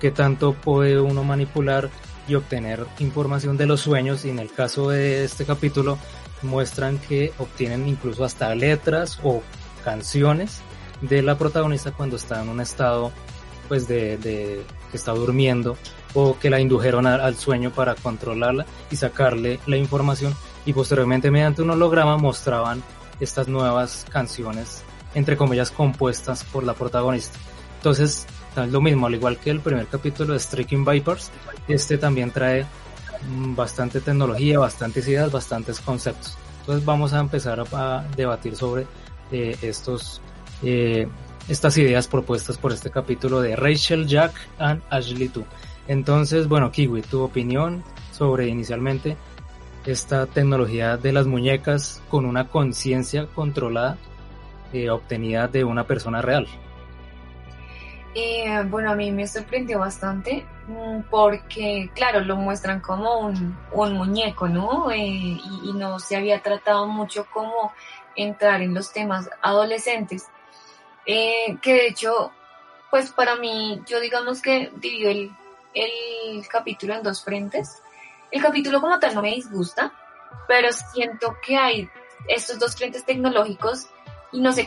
qué 0.00 0.10
tanto 0.10 0.52
puede 0.52 1.00
uno 1.00 1.24
manipular 1.24 1.90
y 2.28 2.34
obtener 2.34 2.86
información 2.98 3.56
de 3.56 3.66
los 3.66 3.80
sueños. 3.80 4.24
Y 4.24 4.30
en 4.30 4.38
el 4.38 4.50
caso 4.52 4.90
de 4.90 5.24
este 5.24 5.44
capítulo 5.44 5.98
muestran 6.42 6.98
que 6.98 7.32
obtienen 7.38 7.88
incluso 7.88 8.24
hasta 8.24 8.54
letras 8.54 9.20
o 9.22 9.42
canciones 9.84 10.60
de 11.00 11.22
la 11.22 11.36
protagonista 11.36 11.92
cuando 11.92 12.16
está 12.16 12.42
en 12.42 12.48
un 12.48 12.60
estado 12.60 13.12
pues 13.68 13.88
de, 13.88 14.18
que 14.90 14.96
está 14.96 15.12
durmiendo 15.12 15.76
o 16.14 16.38
que 16.38 16.50
la 16.50 16.60
indujeron 16.60 17.06
al 17.06 17.36
sueño 17.36 17.70
para 17.70 17.94
controlarla 17.94 18.66
y 18.90 18.96
sacarle 18.96 19.60
la 19.66 19.76
información. 19.76 20.34
Y 20.66 20.72
posteriormente 20.72 21.30
mediante 21.30 21.62
un 21.62 21.70
holograma 21.70 22.18
mostraban 22.18 22.82
estas 23.22 23.48
nuevas 23.48 24.06
canciones 24.10 24.82
entre 25.14 25.36
comillas 25.36 25.70
compuestas 25.70 26.44
por 26.44 26.64
la 26.64 26.74
protagonista 26.74 27.38
entonces 27.76 28.26
es 28.56 28.72
lo 28.72 28.80
mismo 28.80 29.06
al 29.06 29.14
igual 29.14 29.38
que 29.38 29.50
el 29.50 29.60
primer 29.60 29.86
capítulo 29.86 30.32
de 30.34 30.40
Striking 30.40 30.84
Vipers 30.84 31.30
este 31.68 31.98
también 31.98 32.30
trae 32.30 32.66
mm, 33.28 33.54
bastante 33.54 34.00
tecnología 34.00 34.58
bastantes 34.58 35.06
ideas 35.08 35.30
bastantes 35.30 35.80
conceptos 35.80 36.36
entonces 36.60 36.84
vamos 36.84 37.12
a 37.12 37.20
empezar 37.20 37.64
a, 37.72 38.04
debatir 38.16 38.56
sobre 38.56 38.86
eh, 39.30 39.56
estos 39.62 40.20
eh, 40.62 41.08
estas 41.48 41.76
ideas 41.78 42.06
propuestas 42.06 42.56
por 42.56 42.72
este 42.72 42.90
capítulo 42.90 43.40
de 43.40 43.56
Rachel, 43.56 44.06
Jack 44.06 44.32
and 44.58 44.82
Ashley 44.90 45.28
2. 45.28 45.44
Entonces, 45.88 46.48
bueno, 46.48 46.70
Kiwi, 46.70 47.02
tu 47.02 47.22
opinión 47.22 47.82
sobre 48.12 48.46
inicialmente 48.46 49.16
esta 49.84 50.26
tecnología 50.26 50.96
de 50.96 51.12
las 51.12 51.26
muñecas 51.26 52.02
con 52.08 52.24
una 52.24 52.48
conciencia 52.48 53.26
controlada 53.34 53.98
eh, 54.72 54.90
obtenida 54.90 55.48
de 55.48 55.64
una 55.64 55.84
persona 55.84 56.22
real. 56.22 56.46
Eh, 58.14 58.62
bueno, 58.68 58.90
a 58.90 58.94
mí 58.94 59.10
me 59.10 59.26
sorprendió 59.26 59.78
bastante 59.78 60.44
mm, 60.68 61.02
porque, 61.10 61.90
claro, 61.94 62.20
lo 62.20 62.36
muestran 62.36 62.80
como 62.80 63.20
un, 63.20 63.56
un 63.72 63.92
muñeco, 63.94 64.48
¿no? 64.48 64.90
Eh, 64.90 64.98
y, 64.98 65.70
y 65.70 65.72
no 65.72 65.98
se 65.98 66.16
había 66.16 66.42
tratado 66.42 66.86
mucho 66.86 67.26
como 67.32 67.72
entrar 68.14 68.60
en 68.60 68.74
los 68.74 68.92
temas 68.92 69.30
adolescentes. 69.40 70.26
Eh, 71.06 71.56
que 71.62 71.72
de 71.74 71.86
hecho, 71.88 72.32
pues 72.90 73.10
para 73.10 73.36
mí, 73.36 73.80
yo 73.86 73.98
digamos 74.00 74.42
que 74.42 74.70
divido 74.76 75.10
el, 75.10 75.32
el 75.74 76.46
capítulo 76.48 76.94
en 76.94 77.02
dos 77.02 77.24
frentes. 77.24 77.82
El 78.32 78.40
capítulo 78.40 78.80
como 78.80 78.98
tal 78.98 79.14
no 79.14 79.20
me 79.20 79.34
disgusta, 79.34 79.92
pero 80.48 80.72
siento 80.72 81.36
que 81.46 81.56
hay 81.56 81.90
estos 82.26 82.58
dos 82.58 82.74
frentes 82.74 83.04
tecnológicos 83.04 83.88
y 84.32 84.40
no 84.40 84.52
se, 84.52 84.66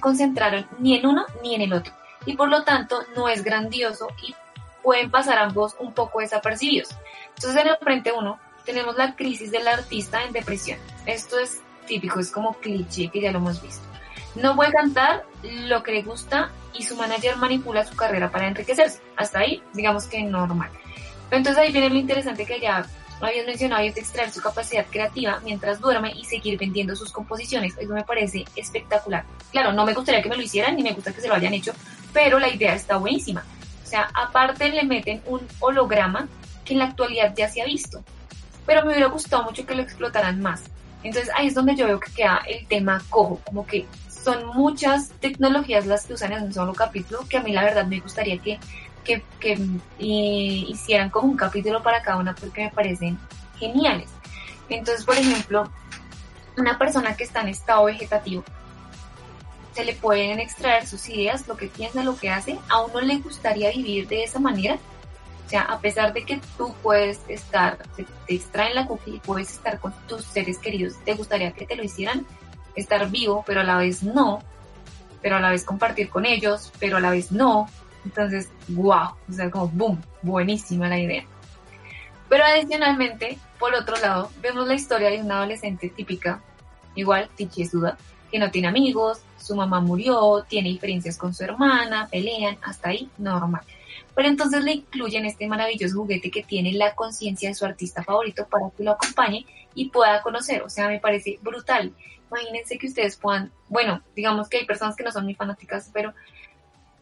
concentraron 0.00 0.66
ni 0.78 0.96
en 0.96 1.06
uno 1.06 1.26
ni 1.42 1.54
en 1.54 1.60
el 1.60 1.74
otro. 1.74 1.92
Y 2.24 2.34
por 2.34 2.48
lo 2.48 2.64
tanto 2.64 3.02
no 3.14 3.28
es 3.28 3.44
grandioso 3.44 4.08
y 4.22 4.34
pueden 4.82 5.10
pasar 5.10 5.36
ambos 5.38 5.76
un 5.80 5.92
poco 5.92 6.20
desapercibidos. 6.20 6.96
Entonces 7.36 7.60
en 7.60 7.68
el 7.68 7.76
frente 7.76 8.10
uno 8.10 8.40
tenemos 8.64 8.96
la 8.96 9.16
crisis 9.16 9.50
del 9.50 9.68
artista 9.68 10.24
en 10.24 10.32
depresión. 10.32 10.78
Esto 11.04 11.38
es 11.38 11.60
típico, 11.86 12.20
es 12.20 12.30
como 12.30 12.54
cliché 12.54 13.10
que 13.10 13.20
ya 13.20 13.32
lo 13.32 13.38
hemos 13.38 13.60
visto. 13.60 13.86
No 14.34 14.56
puede 14.56 14.72
cantar 14.72 15.26
lo 15.42 15.82
que 15.82 15.92
le 15.92 16.02
gusta 16.02 16.50
y 16.72 16.84
su 16.84 16.96
manager 16.96 17.36
manipula 17.36 17.84
su 17.84 17.94
carrera 17.94 18.30
para 18.30 18.48
enriquecerse. 18.48 19.02
Hasta 19.16 19.40
ahí, 19.40 19.62
digamos 19.74 20.06
que 20.06 20.22
normal. 20.22 20.70
Entonces 21.32 21.62
ahí 21.62 21.72
viene 21.72 21.88
lo 21.88 21.96
interesante 21.96 22.46
que 22.46 22.60
ya 22.60 22.86
habías 23.20 23.46
mencionado 23.46 23.82
y 23.82 23.88
es 23.88 23.94
de 23.94 24.00
extraer 24.00 24.30
su 24.30 24.40
capacidad 24.40 24.86
creativa 24.90 25.40
mientras 25.44 25.80
duerme 25.80 26.12
y 26.14 26.24
seguir 26.24 26.58
vendiendo 26.58 26.94
sus 26.94 27.10
composiciones. 27.10 27.74
Eso 27.78 27.92
me 27.94 28.04
parece 28.04 28.44
espectacular. 28.54 29.24
Claro, 29.50 29.72
no 29.72 29.84
me 29.84 29.94
gustaría 29.94 30.22
que 30.22 30.28
me 30.28 30.36
lo 30.36 30.42
hicieran 30.42 30.76
ni 30.76 30.82
me 30.82 30.92
gusta 30.92 31.12
que 31.12 31.20
se 31.20 31.28
lo 31.28 31.34
hayan 31.34 31.54
hecho, 31.54 31.72
pero 32.12 32.38
la 32.38 32.48
idea 32.48 32.74
está 32.74 32.96
buenísima. 32.96 33.44
O 33.82 33.86
sea, 33.86 34.08
aparte 34.14 34.68
le 34.70 34.84
meten 34.84 35.22
un 35.26 35.40
holograma 35.60 36.28
que 36.64 36.74
en 36.74 36.80
la 36.80 36.86
actualidad 36.86 37.32
ya 37.36 37.48
se 37.48 37.62
ha 37.62 37.64
visto. 37.64 38.02
Pero 38.66 38.82
me 38.82 38.92
hubiera 38.92 39.08
gustado 39.08 39.42
mucho 39.42 39.66
que 39.66 39.74
lo 39.74 39.82
explotaran 39.82 40.40
más. 40.40 40.62
Entonces 41.02 41.32
ahí 41.34 41.48
es 41.48 41.54
donde 41.54 41.74
yo 41.74 41.86
veo 41.86 41.98
que 41.98 42.12
queda 42.12 42.42
el 42.46 42.66
tema 42.66 43.02
cojo, 43.10 43.40
como 43.44 43.66
que 43.66 43.86
son 44.08 44.46
muchas 44.54 45.10
tecnologías 45.20 45.86
las 45.86 46.06
que 46.06 46.14
usan 46.14 46.32
en 46.32 46.44
un 46.44 46.52
solo 46.52 46.74
capítulo, 46.74 47.26
que 47.28 47.38
a 47.38 47.42
mí 47.42 47.52
la 47.52 47.64
verdad 47.64 47.86
me 47.86 48.00
gustaría 48.00 48.38
que, 48.38 48.60
que, 49.04 49.22
que 49.40 49.58
y- 49.98 50.66
hicieran 50.68 51.10
como 51.10 51.28
un 51.28 51.36
capítulo 51.36 51.82
para 51.82 52.02
cada 52.02 52.18
una 52.18 52.34
porque 52.34 52.64
me 52.64 52.70
parecen 52.70 53.18
geniales. 53.58 54.08
Entonces, 54.68 55.04
por 55.04 55.16
ejemplo, 55.16 55.70
una 56.56 56.78
persona 56.78 57.16
que 57.16 57.24
está 57.24 57.40
en 57.40 57.48
estado 57.48 57.84
vegetativo, 57.84 58.44
se 59.74 59.84
le 59.84 59.94
pueden 59.94 60.38
extraer 60.38 60.86
sus 60.86 61.08
ideas, 61.08 61.48
lo 61.48 61.56
que 61.56 61.66
piensa, 61.66 62.02
lo 62.02 62.16
que 62.16 62.28
hace. 62.30 62.58
¿A 62.68 62.82
uno 62.82 63.00
le 63.00 63.18
gustaría 63.18 63.70
vivir 63.70 64.06
de 64.06 64.24
esa 64.24 64.38
manera? 64.38 64.78
O 65.46 65.48
sea, 65.48 65.62
a 65.62 65.78
pesar 65.80 66.12
de 66.12 66.24
que 66.24 66.40
tú 66.56 66.74
puedes 66.82 67.20
estar, 67.28 67.78
te, 67.96 68.06
te 68.26 68.34
extraen 68.34 68.74
la 68.74 68.86
cookie, 68.86 69.20
puedes 69.24 69.50
estar 69.50 69.78
con 69.80 69.92
tus 70.06 70.24
seres 70.24 70.58
queridos, 70.58 70.94
¿te 71.04 71.14
gustaría 71.14 71.52
que 71.52 71.66
te 71.66 71.76
lo 71.76 71.82
hicieran? 71.82 72.26
Estar 72.74 73.10
vivo, 73.10 73.44
pero 73.46 73.60
a 73.60 73.64
la 73.64 73.76
vez 73.76 74.02
no, 74.02 74.42
pero 75.20 75.36
a 75.36 75.40
la 75.40 75.50
vez 75.50 75.64
compartir 75.64 76.08
con 76.08 76.24
ellos, 76.26 76.72
pero 76.78 76.96
a 76.98 77.00
la 77.00 77.10
vez 77.10 77.32
no. 77.32 77.68
Entonces, 78.04 78.50
wow, 78.68 79.10
o 79.28 79.32
sea, 79.32 79.50
como 79.50 79.68
boom, 79.68 80.02
buenísima 80.22 80.88
la 80.88 80.98
idea. 80.98 81.24
Pero 82.28 82.44
adicionalmente, 82.44 83.38
por 83.58 83.74
otro 83.74 83.96
lado, 83.96 84.30
vemos 84.40 84.66
la 84.66 84.74
historia 84.74 85.10
de 85.10 85.20
una 85.20 85.38
adolescente 85.38 85.90
típica, 85.90 86.42
igual, 86.94 87.28
Duda, 87.72 87.98
que 88.30 88.38
no 88.38 88.50
tiene 88.50 88.68
amigos, 88.68 89.20
su 89.38 89.54
mamá 89.54 89.80
murió, 89.80 90.44
tiene 90.48 90.70
diferencias 90.70 91.18
con 91.18 91.34
su 91.34 91.44
hermana, 91.44 92.08
pelean, 92.10 92.56
hasta 92.62 92.90
ahí, 92.90 93.10
normal. 93.18 93.62
Pero 94.14 94.28
entonces 94.28 94.62
le 94.64 94.72
incluyen 94.72 95.26
este 95.26 95.46
maravilloso 95.46 95.96
juguete 95.96 96.30
que 96.30 96.42
tiene 96.42 96.72
la 96.72 96.94
conciencia 96.94 97.48
de 97.48 97.54
su 97.54 97.64
artista 97.64 98.02
favorito 98.02 98.46
para 98.46 98.70
que 98.70 98.84
lo 98.84 98.92
acompañe 98.92 99.46
y 99.74 99.90
pueda 99.90 100.22
conocer. 100.22 100.62
O 100.62 100.68
sea, 100.68 100.88
me 100.88 101.00
parece 101.00 101.38
brutal. 101.42 101.92
Imagínense 102.30 102.78
que 102.78 102.86
ustedes 102.86 103.16
puedan, 103.16 103.52
bueno, 103.68 104.02
digamos 104.16 104.48
que 104.48 104.58
hay 104.58 104.64
personas 104.64 104.96
que 104.96 105.04
no 105.04 105.12
son 105.12 105.24
muy 105.24 105.34
fanáticas, 105.34 105.90
pero 105.92 106.14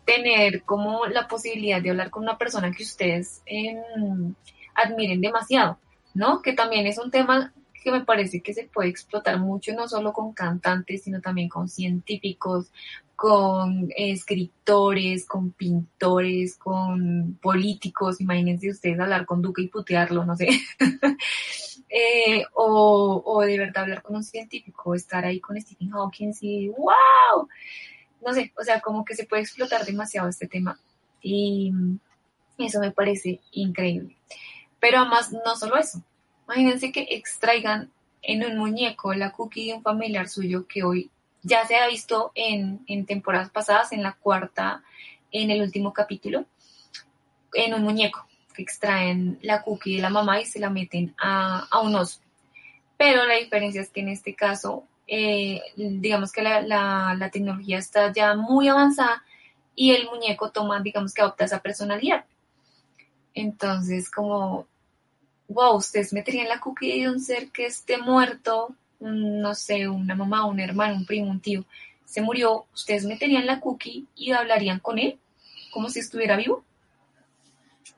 tener 0.05 0.63
como 0.65 1.07
la 1.07 1.29
posibilidad 1.29 1.81
de 1.81 1.91
hablar 1.91 2.11
con 2.11 2.23
una 2.23 2.39
persona 2.39 2.73
que 2.73 2.83
ustedes 2.83 3.43
em, 3.47 4.35
admiren 4.75 5.21
demasiado, 5.21 5.79
¿no? 6.15 6.43
Que 6.43 6.53
también 6.53 6.87
es 6.87 6.99
un 6.99 7.11
tema 7.11 7.53
que 7.83 7.91
me 7.91 8.05
parece 8.05 8.43
que 8.43 8.55
se 8.55 8.65
puede 8.65 8.91
explotar 8.91 9.39
mucho, 9.39 9.73
no 9.75 9.89
solo 9.89 10.13
con 10.13 10.33
cantantes, 10.33 11.03
sino 11.03 11.21
también 11.21 11.49
con 11.49 11.69
científicos, 11.69 12.71
con 13.17 13.91
escritores, 13.97 15.27
con 15.27 15.53
pintores, 15.53 16.57
con 16.57 17.39
políticos. 17.41 18.21
Imagínense 18.21 18.71
ustedes 18.71 18.99
hablar 18.99 19.27
con 19.27 19.43
Duque 19.43 19.63
y 19.63 19.69
putearlo, 19.69 20.25
no 20.25 20.37
sé. 20.37 20.49
eh, 21.89 22.45
o, 22.55 23.23
o 23.25 23.41
de 23.43 23.59
verdad 23.59 23.85
hablar 23.85 24.03
con 24.03 24.17
un 24.17 24.25
científico, 24.25 24.95
estar 24.95 25.25
ahí 25.25 25.41
con 25.41 25.61
Stephen 25.61 25.91
Hawking 25.91 26.33
y 26.41 26.69
¡wow! 26.69 27.49
No 28.25 28.33
sé, 28.33 28.53
o 28.59 28.63
sea, 28.63 28.81
como 28.81 29.05
que 29.05 29.15
se 29.15 29.25
puede 29.25 29.43
explotar 29.43 29.85
demasiado 29.85 30.29
este 30.29 30.47
tema. 30.47 30.79
Y 31.23 31.73
eso 32.59 32.81
me 32.81 32.93
parece 32.93 33.41
increíble. 33.53 34.17
Pero 34.79 34.99
además, 34.99 35.33
no 35.33 35.57
solo 35.57 35.77
eso. 35.77 36.03
Imagínense 36.47 36.93
que 36.93 37.07
extraigan 37.11 37.91
en 38.23 38.45
un 38.45 38.59
muñeco 38.59 39.15
la 39.15 39.33
cookie 39.33 39.69
de 39.69 39.75
un 39.75 39.83
familiar 39.83 40.29
suyo 40.29 40.67
que 40.67 40.83
hoy 40.83 41.11
ya 41.43 41.67
se 41.67 41.77
ha 41.77 41.87
visto 41.87 42.33
en, 42.35 42.85
en 42.87 43.07
temporadas 43.07 43.51
pasadas, 43.51 43.93
en 43.93 44.03
la 44.03 44.13
cuarta, 44.13 44.83
en 45.31 45.51
el 45.51 45.63
último 45.63 45.93
capítulo, 45.93 46.45
en 47.55 47.75
un 47.75 47.83
muñeco 47.83 48.27
que 48.55 48.63
extraen 48.63 49.39
la 49.43 49.63
cookie 49.63 49.97
de 49.97 50.03
la 50.03 50.11
mamá 50.11 50.41
y 50.41 50.45
se 50.45 50.59
la 50.59 50.71
meten 50.71 51.15
a, 51.19 51.67
a 51.71 51.81
un 51.81 51.95
oso. 51.95 52.21
Pero 52.97 53.25
la 53.25 53.37
diferencia 53.37 53.81
es 53.81 53.91
que 53.91 54.01
en 54.01 54.09
este 54.09 54.35
caso, 54.35 54.85
eh, 55.13 55.61
digamos 55.77 56.31
que 56.31 56.41
la, 56.41 56.63
la, 56.63 57.17
la 57.19 57.31
tecnología 57.31 57.79
está 57.79 58.13
ya 58.13 58.37
muy 58.37 58.69
avanzada 58.69 59.25
y 59.75 59.91
el 59.91 60.07
muñeco 60.07 60.53
toma, 60.53 60.81
digamos 60.81 61.13
que 61.13 61.21
adopta 61.21 61.45
esa 61.45 61.61
personalidad. 61.61 62.25
Entonces, 63.35 64.09
como 64.09 64.67
wow, 65.49 65.77
ustedes 65.77 66.13
meterían 66.13 66.49
la 66.49 66.61
cookie 66.61 67.01
de 67.01 67.11
un 67.11 67.19
ser 67.19 67.51
que 67.51 67.67
esté 67.67 67.99
muerto, 67.99 68.75
no 69.01 69.55
sé, 69.55 69.89
una 69.89 70.15
mamá, 70.15 70.47
un 70.47 70.61
hermano, 70.61 70.95
un 70.95 71.07
primo, 71.07 71.29
un 71.29 71.41
tío, 71.41 71.65
se 72.05 72.23
murió, 72.23 72.67
ustedes 72.73 73.05
meterían 73.05 73.47
la 73.47 73.59
cookie 73.59 74.07
y 74.15 74.31
hablarían 74.31 74.79
con 74.79 74.99
él 74.99 75.19
como 75.73 75.89
si 75.89 75.99
estuviera 75.99 76.37
vivo. 76.37 76.65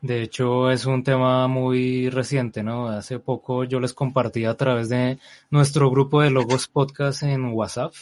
De 0.01 0.23
hecho, 0.23 0.71
es 0.71 0.87
un 0.87 1.05
tema 1.05 1.47
muy 1.47 2.11
reciente, 2.11 2.63
¿no? 2.63 2.89
Hace 2.89 3.19
poco 3.21 3.65
yo 3.65 3.79
les 3.79 3.93
compartí 3.93 4.45
a 4.45 4.57
través 4.57 4.89
de 4.89 5.19
nuestro 5.51 5.91
grupo 5.91 6.23
de 6.23 6.31
Logos 6.31 6.67
Podcast 6.67 7.23
en 7.23 7.45
WhatsApp, 7.53 7.93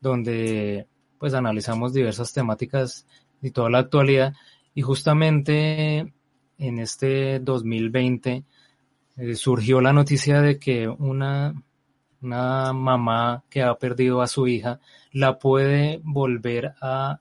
donde 0.00 0.86
pues 1.18 1.34
analizamos 1.34 1.92
diversas 1.92 2.32
temáticas 2.32 3.06
y 3.40 3.50
toda 3.50 3.70
la 3.70 3.78
actualidad. 3.78 4.34
Y 4.74 4.82
justamente 4.82 6.12
en 6.58 6.78
este 6.78 7.40
2020 7.40 8.44
eh, 9.16 9.34
surgió 9.34 9.80
la 9.80 9.92
noticia 9.92 10.40
de 10.40 10.58
que 10.58 10.88
una, 10.88 11.54
una 12.22 12.72
mamá 12.72 13.44
que 13.50 13.62
ha 13.62 13.74
perdido 13.74 14.22
a 14.22 14.26
su 14.26 14.46
hija 14.46 14.80
la 15.12 15.38
puede 15.38 16.00
volver 16.04 16.74
a, 16.80 17.20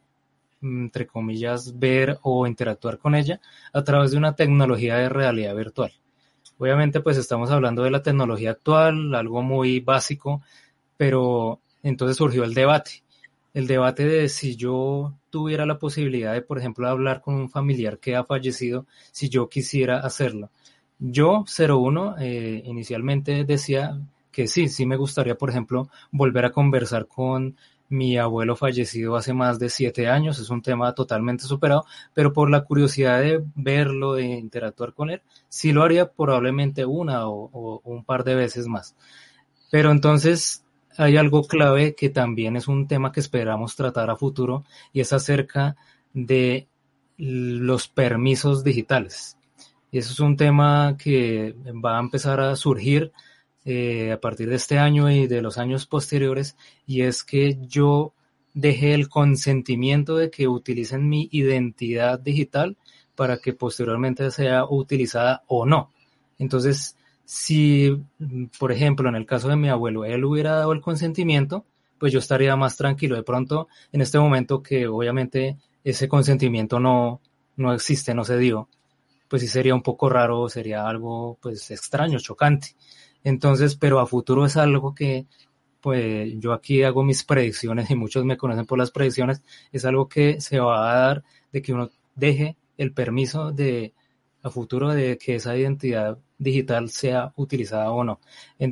entre 0.62 1.08
comillas, 1.08 1.78
ver 1.78 2.20
o 2.22 2.46
interactuar 2.48 2.98
con 2.98 3.16
ella 3.16 3.40
a 3.74 3.84
través 3.84 4.12
de 4.12 4.18
una 4.18 4.36
tecnología 4.36 4.96
de 4.98 5.10
realidad 5.10 5.56
virtual. 5.56 5.92
Obviamente, 6.58 7.00
pues 7.00 7.18
estamos 7.18 7.52
hablando 7.52 7.84
de 7.84 7.92
la 7.92 8.04
tecnología 8.04 8.52
actual, 8.52 9.16
algo 9.16 9.42
muy 9.42 9.80
básico, 9.80 10.42
pero 10.98 11.62
entonces 11.84 12.18
surgió 12.18 12.44
el 12.44 12.54
debate. 12.54 13.04
El 13.54 13.66
debate 13.66 14.06
de 14.06 14.30
si 14.30 14.56
yo 14.56 15.14
tuviera 15.30 15.66
la 15.66 15.80
posibilidad 15.80 16.34
de, 16.34 16.42
por 16.42 16.60
ejemplo, 16.60 16.88
hablar 16.88 17.22
con 17.22 17.36
un 17.36 17.50
familiar 17.50 17.98
que 17.98 18.16
ha 18.16 18.24
fallecido, 18.24 18.86
si 19.12 19.30
yo 19.30 19.48
quisiera 19.50 20.00
hacerlo. 20.00 20.50
Yo, 21.00 21.46
01, 21.48 22.18
eh, 22.20 22.62
inicialmente 22.66 23.46
decía 23.46 23.98
que 24.32 24.48
sí, 24.48 24.68
sí 24.68 24.86
me 24.86 24.98
gustaría, 24.98 25.36
por 25.36 25.50
ejemplo, 25.50 25.90
volver 26.12 26.46
a 26.46 26.52
conversar 26.52 27.08
con 27.08 27.56
mi 27.90 28.18
abuelo 28.18 28.56
fallecido 28.56 29.16
hace 29.16 29.34
más 29.34 29.58
de 29.60 29.70
siete 29.70 30.08
años, 30.08 30.40
es 30.40 30.50
un 30.50 30.62
tema 30.62 30.94
totalmente 30.94 31.44
superado, 31.44 31.86
pero 32.14 32.32
por 32.32 32.50
la 32.50 32.64
curiosidad 32.64 33.20
de 33.20 33.44
verlo, 33.56 34.14
de 34.14 34.26
interactuar 34.26 34.94
con 34.94 35.10
él, 35.10 35.22
sí 35.50 35.72
lo 35.72 35.84
haría 35.84 36.12
probablemente 36.12 36.86
una 36.86 37.28
o, 37.28 37.82
un 37.84 38.04
par 38.06 38.24
de 38.24 38.36
veces 38.36 38.68
más. 38.68 38.96
Pero 39.72 39.92
entonces 39.92 40.64
hay 40.98 41.18
algo 41.18 41.44
clave 41.44 41.96
que 41.96 42.10
también 42.10 42.56
es 42.56 42.68
un 42.68 42.88
tema 42.88 43.12
que 43.12 43.20
esperamos 43.20 43.76
tratar 43.76 44.10
a 44.10 44.16
futuro 44.16 44.66
y 44.94 45.02
es 45.02 45.12
acerca 45.12 45.76
de 46.14 46.68
los 47.18 47.88
permisos 47.88 48.64
digitales. 48.64 49.38
Y 49.92 49.98
eso 49.98 50.14
es 50.14 50.20
un 50.20 50.38
tema 50.38 50.96
que 50.98 51.56
va 51.84 51.98
a 51.98 52.02
empezar 52.02 52.40
a 52.40 52.56
surgir 52.56 53.12
eh, 53.66 54.12
a 54.12 54.20
partir 54.20 54.50
de 54.50 54.56
este 54.56 54.78
año 54.80 55.10
y 55.12 55.28
de 55.28 55.42
los 55.42 55.58
años 55.58 55.86
posteriores, 55.86 56.56
y 56.88 57.02
es 57.02 57.24
que 57.24 57.58
yo 57.68 58.14
deje 58.54 58.94
el 58.94 59.10
consentimiento 59.10 60.18
de 60.18 60.30
que 60.30 60.48
utilicen 60.48 61.08
mi 61.08 61.30
identidad 61.32 62.20
digital 62.20 62.78
para 63.16 63.38
que 63.38 63.54
posteriormente 63.54 64.32
sea 64.32 64.66
utilizada 64.66 65.44
o 65.48 65.66
no. 65.66 65.92
Entonces, 66.38 66.98
si, 67.26 68.02
por 68.58 68.72
ejemplo, 68.72 69.10
en 69.10 69.16
el 69.16 69.26
caso 69.26 69.50
de 69.50 69.56
mi 69.56 69.70
abuelo, 69.70 70.06
él 70.06 70.24
hubiera 70.26 70.56
dado 70.56 70.72
el 70.72 70.82
consentimiento, 70.82 71.66
pues 72.00 72.14
yo 72.14 72.20
estaría 72.20 72.56
más 72.56 72.78
tranquilo. 72.78 73.16
De 73.16 73.24
pronto, 73.24 73.68
en 73.92 74.02
este 74.02 74.18
momento 74.18 74.64
que 74.64 74.88
obviamente 74.88 75.58
ese 75.84 76.08
consentimiento 76.08 76.80
no, 76.80 77.22
no 77.58 77.74
existe, 77.74 78.16
no 78.16 78.24
se 78.24 78.38
dio, 78.38 78.70
pues 79.28 79.44
sí 79.44 79.48
sería 79.48 79.76
un 79.76 79.84
poco 79.84 80.10
raro, 80.10 80.50
sería 80.50 80.88
algo 80.88 81.38
pues 81.42 81.70
extraño, 81.72 82.20
chocante. 82.20 82.70
Entonces, 83.24 83.76
pero 83.76 84.00
a 84.00 84.08
futuro 84.08 84.46
es 84.46 84.58
algo 84.58 84.94
que 84.94 85.28
pues 85.82 86.34
yo 86.40 86.54
aquí 86.54 86.84
hago 86.84 87.04
mis 87.04 87.24
predicciones 87.24 87.90
y 87.90 87.96
muchos 87.96 88.26
me 88.26 88.38
conocen 88.38 88.66
por 88.66 88.78
las 88.78 88.92
predicciones, 88.92 89.42
es 89.72 89.86
algo 89.86 90.10
que 90.10 90.42
se 90.42 90.60
va 90.60 90.92
a 90.92 91.00
dar 91.00 91.24
de 91.52 91.62
que 91.62 91.74
uno 91.74 91.90
deje 92.16 92.58
el 92.78 92.94
permiso 92.94 93.52
de 93.52 93.94
a 94.42 94.50
futuro 94.50 94.90
de 94.90 95.18
que 95.18 95.36
esa 95.36 95.58
identidad 95.58 96.18
digital 96.38 96.90
sea 96.90 97.34
utilizada 97.36 97.92
o 97.92 98.04
no. 98.04 98.20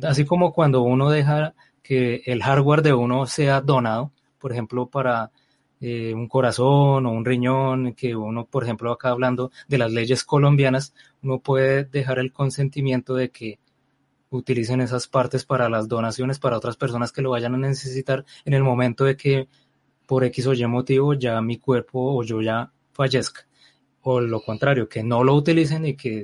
Así 0.03 0.25
como 0.25 0.53
cuando 0.53 0.81
uno 0.81 1.09
deja 1.09 1.53
que 1.83 2.23
el 2.25 2.41
hardware 2.43 2.81
de 2.81 2.93
uno 2.93 3.25
sea 3.27 3.61
donado, 3.61 4.11
por 4.39 4.51
ejemplo, 4.51 4.87
para 4.87 5.31
eh, 5.81 6.13
un 6.13 6.27
corazón 6.27 7.05
o 7.05 7.11
un 7.11 7.25
riñón, 7.25 7.93
que 7.93 8.15
uno, 8.15 8.45
por 8.45 8.63
ejemplo, 8.63 8.91
acá 8.91 9.09
hablando 9.09 9.51
de 9.67 9.77
las 9.77 9.91
leyes 9.91 10.23
colombianas, 10.23 10.93
uno 11.21 11.39
puede 11.39 11.83
dejar 11.85 12.19
el 12.19 12.31
consentimiento 12.31 13.13
de 13.15 13.29
que 13.29 13.59
utilicen 14.29 14.81
esas 14.81 15.07
partes 15.07 15.45
para 15.45 15.69
las 15.69 15.87
donaciones 15.87 16.39
para 16.39 16.57
otras 16.57 16.77
personas 16.77 17.11
que 17.11 17.21
lo 17.21 17.31
vayan 17.31 17.55
a 17.55 17.57
necesitar 17.57 18.25
en 18.45 18.53
el 18.53 18.63
momento 18.63 19.03
de 19.05 19.15
que 19.15 19.47
por 20.05 20.23
X 20.23 20.47
o 20.47 20.53
Y 20.53 20.65
motivo 20.65 21.13
ya 21.13 21.41
mi 21.41 21.57
cuerpo 21.57 22.15
o 22.15 22.23
yo 22.23 22.41
ya 22.41 22.71
fallezca. 22.93 23.47
O 24.01 24.21
lo 24.21 24.41
contrario, 24.41 24.87
que 24.87 25.03
no 25.03 25.23
lo 25.23 25.35
utilicen 25.35 25.85
y 25.85 25.95
que 25.95 26.23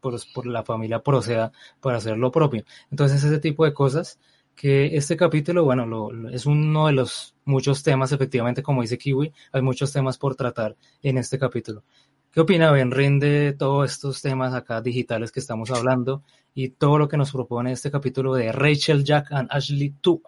por, 0.00 0.20
por 0.34 0.46
la 0.46 0.62
familia 0.64 1.02
proceda 1.02 1.52
para 1.80 1.98
hacer 1.98 2.18
lo 2.18 2.30
propio. 2.30 2.64
Entonces 2.90 3.24
ese 3.24 3.38
tipo 3.38 3.64
de 3.64 3.72
cosas 3.72 4.18
que 4.54 4.96
este 4.96 5.16
capítulo, 5.16 5.64
bueno, 5.64 5.86
lo, 5.86 6.28
es 6.28 6.46
uno 6.46 6.86
de 6.86 6.92
los 6.92 7.34
muchos 7.44 7.82
temas, 7.82 8.12
efectivamente, 8.12 8.62
como 8.62 8.82
dice 8.82 8.98
Kiwi, 8.98 9.32
hay 9.52 9.62
muchos 9.62 9.92
temas 9.92 10.18
por 10.18 10.36
tratar 10.36 10.76
en 11.02 11.18
este 11.18 11.38
capítulo. 11.38 11.84
¿Qué 12.32 12.40
opina 12.40 12.70
Benrin 12.70 13.18
de 13.18 13.52
todos 13.52 13.92
estos 13.92 14.22
temas 14.22 14.54
acá 14.54 14.80
digitales 14.80 15.30
que 15.30 15.38
estamos 15.38 15.70
hablando 15.70 16.22
y 16.54 16.70
todo 16.70 16.96
lo 16.96 17.06
que 17.06 17.18
nos 17.18 17.30
propone 17.30 17.72
este 17.72 17.90
capítulo 17.90 18.32
de 18.32 18.50
Rachel, 18.52 19.04
Jack 19.04 19.32
and 19.32 19.50
Ashley 19.52 19.92
2? 20.00 20.18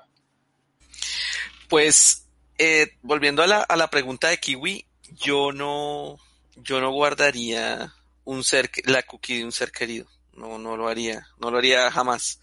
Pues 1.66 2.26
eh, 2.58 2.98
volviendo 3.00 3.42
a 3.42 3.46
la, 3.46 3.62
a 3.62 3.76
la 3.76 3.88
pregunta 3.88 4.28
de 4.28 4.36
Kiwi, 4.36 4.84
yo 5.12 5.50
no, 5.52 6.18
yo 6.56 6.78
no 6.82 6.92
guardaría 6.92 7.94
un 8.24 8.44
ser, 8.44 8.70
la 8.84 9.02
cookie 9.04 9.38
de 9.38 9.46
un 9.46 9.52
ser 9.52 9.72
querido. 9.72 10.06
No, 10.34 10.58
no 10.58 10.76
lo 10.76 10.88
haría, 10.88 11.26
no 11.38 11.50
lo 11.50 11.56
haría 11.56 11.90
jamás. 11.90 12.38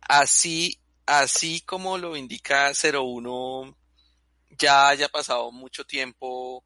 Así, 0.00 0.80
así 1.04 1.60
como 1.60 1.98
lo 1.98 2.16
indica 2.16 2.72
01, 2.72 3.76
ya 4.56 4.88
haya 4.88 5.10
pasado 5.10 5.52
mucho 5.52 5.84
tiempo 5.84 6.64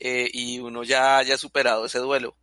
eh, 0.00 0.28
y 0.32 0.58
uno 0.58 0.82
ya 0.82 1.18
haya 1.18 1.38
superado 1.38 1.86
ese 1.86 1.98
duelo. 1.98 2.36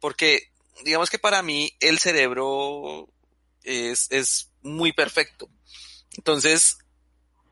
Porque 0.00 0.50
digamos 0.84 1.10
que 1.10 1.18
para 1.18 1.42
mí 1.42 1.76
el 1.80 1.98
cerebro 1.98 3.08
es, 3.62 4.10
es 4.10 4.50
muy 4.62 4.92
perfecto. 4.92 5.48
Entonces, 6.16 6.78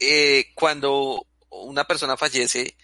eh, 0.01 0.47
cuando 0.55 1.27
una 1.51 1.85
persona 1.85 2.17
fallece, 2.17 2.77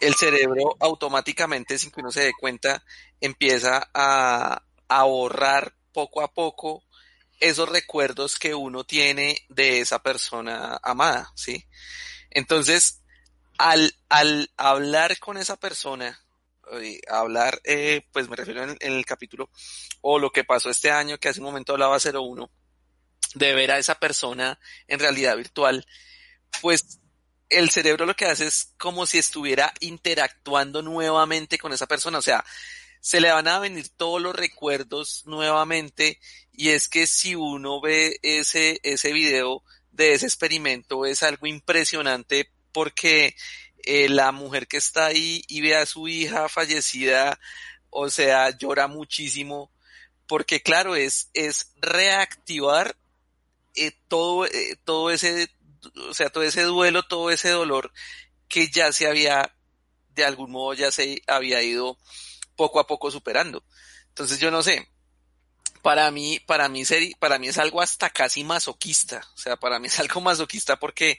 el 0.00 0.14
cerebro 0.14 0.76
automáticamente, 0.80 1.78
sin 1.78 1.90
que 1.90 2.00
uno 2.00 2.10
se 2.10 2.24
dé 2.24 2.32
cuenta, 2.38 2.84
empieza 3.20 3.90
a, 3.94 4.62
a 4.88 5.04
borrar 5.04 5.74
poco 5.92 6.20
a 6.20 6.32
poco 6.32 6.84
esos 7.40 7.68
recuerdos 7.68 8.38
que 8.38 8.54
uno 8.54 8.84
tiene 8.84 9.44
de 9.48 9.80
esa 9.80 10.02
persona 10.02 10.78
amada, 10.82 11.32
¿sí? 11.34 11.66
Entonces, 12.30 13.02
al, 13.58 13.94
al 14.08 14.50
hablar 14.56 15.18
con 15.18 15.36
esa 15.36 15.56
persona, 15.56 16.20
eh, 16.72 17.00
hablar, 17.08 17.60
eh, 17.64 18.06
pues 18.12 18.28
me 18.28 18.36
refiero 18.36 18.64
en, 18.64 18.76
en, 18.80 18.92
el 18.92 19.06
capítulo, 19.06 19.50
o 20.00 20.18
lo 20.18 20.30
que 20.30 20.44
pasó 20.44 20.70
este 20.70 20.90
año, 20.90 21.18
que 21.18 21.28
hace 21.28 21.40
un 21.40 21.46
momento 21.46 21.72
hablaba 21.72 21.98
01, 21.98 22.50
de 23.34 23.54
ver 23.54 23.72
a 23.72 23.78
esa 23.78 23.96
persona 23.96 24.58
en 24.88 24.98
realidad 24.98 25.36
virtual, 25.36 25.86
pues 26.60 27.00
el 27.48 27.70
cerebro 27.70 28.06
lo 28.06 28.14
que 28.14 28.26
hace 28.26 28.46
es 28.46 28.74
como 28.76 29.06
si 29.06 29.18
estuviera 29.18 29.72
interactuando 29.80 30.82
nuevamente 30.82 31.58
con 31.58 31.72
esa 31.72 31.86
persona, 31.86 32.18
o 32.18 32.22
sea, 32.22 32.44
se 33.00 33.20
le 33.20 33.30
van 33.30 33.46
a 33.46 33.60
venir 33.60 33.88
todos 33.90 34.20
los 34.20 34.34
recuerdos 34.34 35.22
nuevamente 35.26 36.18
y 36.52 36.70
es 36.70 36.88
que 36.88 37.06
si 37.06 37.36
uno 37.36 37.80
ve 37.80 38.18
ese, 38.22 38.80
ese 38.82 39.12
video 39.12 39.62
de 39.92 40.14
ese 40.14 40.26
experimento 40.26 41.06
es 41.06 41.22
algo 41.22 41.46
impresionante 41.46 42.50
porque 42.76 43.34
eh, 43.84 44.10
la 44.10 44.32
mujer 44.32 44.68
que 44.68 44.76
está 44.76 45.06
ahí 45.06 45.42
y 45.48 45.62
ve 45.62 45.76
a 45.76 45.86
su 45.86 46.08
hija 46.08 46.46
fallecida, 46.46 47.40
o 47.88 48.10
sea, 48.10 48.50
llora 48.50 48.86
muchísimo 48.86 49.72
porque 50.26 50.60
claro, 50.60 50.94
es, 50.94 51.30
es 51.32 51.72
reactivar 51.76 52.94
eh, 53.76 53.92
todo, 54.08 54.44
eh, 54.44 54.76
todo 54.84 55.10
ese, 55.10 55.48
o 56.06 56.12
sea, 56.12 56.28
todo 56.28 56.42
ese 56.42 56.64
duelo, 56.64 57.02
todo 57.04 57.30
ese 57.30 57.48
dolor 57.48 57.94
que 58.46 58.68
ya 58.68 58.92
se 58.92 59.06
había, 59.06 59.56
de 60.10 60.26
algún 60.26 60.50
modo 60.50 60.74
ya 60.74 60.92
se 60.92 61.22
había 61.26 61.62
ido 61.62 61.96
poco 62.56 62.78
a 62.78 62.86
poco 62.86 63.10
superando. 63.10 63.64
Entonces 64.08 64.38
yo 64.38 64.50
no 64.50 64.62
sé, 64.62 64.86
para 65.86 66.10
mí, 66.10 66.40
para 66.40 66.68
mí, 66.68 66.82
para 67.20 67.38
mí 67.38 67.46
es 67.46 67.58
algo 67.58 67.80
hasta 67.80 68.10
casi 68.10 68.42
masoquista, 68.42 69.24
o 69.36 69.38
sea, 69.38 69.56
para 69.56 69.78
mí 69.78 69.86
es 69.86 70.00
algo 70.00 70.20
masoquista 70.20 70.80
porque, 70.80 71.16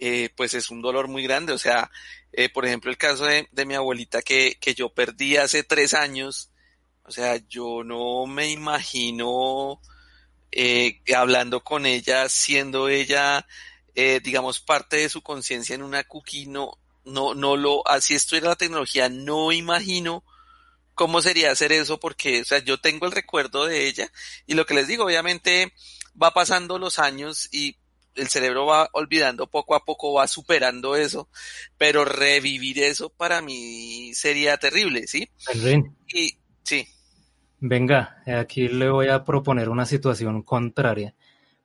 eh, 0.00 0.28
pues 0.34 0.54
es 0.54 0.70
un 0.70 0.82
dolor 0.82 1.06
muy 1.06 1.22
grande, 1.22 1.52
o 1.52 1.58
sea, 1.58 1.88
eh, 2.32 2.48
por 2.48 2.66
ejemplo, 2.66 2.90
el 2.90 2.96
caso 2.96 3.26
de, 3.26 3.46
de 3.52 3.64
mi 3.64 3.74
abuelita 3.76 4.20
que, 4.20 4.58
que 4.60 4.74
yo 4.74 4.88
perdí 4.88 5.36
hace 5.36 5.62
tres 5.62 5.94
años, 5.94 6.50
o 7.04 7.12
sea, 7.12 7.36
yo 7.48 7.84
no 7.84 8.26
me 8.26 8.50
imagino 8.50 9.80
eh, 10.50 11.00
hablando 11.14 11.62
con 11.62 11.86
ella, 11.86 12.28
siendo 12.28 12.88
ella, 12.88 13.46
eh, 13.94 14.18
digamos, 14.20 14.58
parte 14.58 14.96
de 14.96 15.10
su 15.10 15.22
conciencia 15.22 15.76
en 15.76 15.82
una 15.84 16.02
cookie, 16.02 16.46
no, 16.46 16.76
no, 17.04 17.34
no 17.34 17.56
lo, 17.56 17.86
así 17.86 18.14
estuviera 18.14 18.48
la 18.48 18.56
tecnología, 18.56 19.08
no 19.08 19.52
imagino 19.52 20.24
cómo 20.94 21.22
sería 21.22 21.50
hacer 21.50 21.72
eso 21.72 21.98
porque, 21.98 22.42
o 22.42 22.44
sea, 22.44 22.58
yo 22.58 22.78
tengo 22.78 23.06
el 23.06 23.12
recuerdo 23.12 23.66
de 23.66 23.86
ella 23.86 24.10
y 24.46 24.54
lo 24.54 24.66
que 24.66 24.74
les 24.74 24.88
digo, 24.88 25.04
obviamente 25.04 25.72
va 26.20 26.32
pasando 26.32 26.78
los 26.78 26.98
años 26.98 27.48
y 27.52 27.76
el 28.14 28.28
cerebro 28.28 28.66
va 28.66 28.90
olvidando 28.92 29.46
poco 29.46 29.74
a 29.74 29.84
poco, 29.84 30.12
va 30.12 30.26
superando 30.26 30.96
eso, 30.96 31.28
pero 31.78 32.04
revivir 32.04 32.82
eso 32.82 33.08
para 33.10 33.40
mí 33.40 34.12
sería 34.14 34.58
terrible, 34.58 35.06
¿sí? 35.06 35.30
Y 36.12 36.38
sí. 36.62 36.86
Venga, 37.58 38.22
aquí 38.26 38.68
le 38.68 38.90
voy 38.90 39.08
a 39.08 39.24
proponer 39.24 39.68
una 39.68 39.86
situación 39.86 40.42
contraria. 40.42 41.14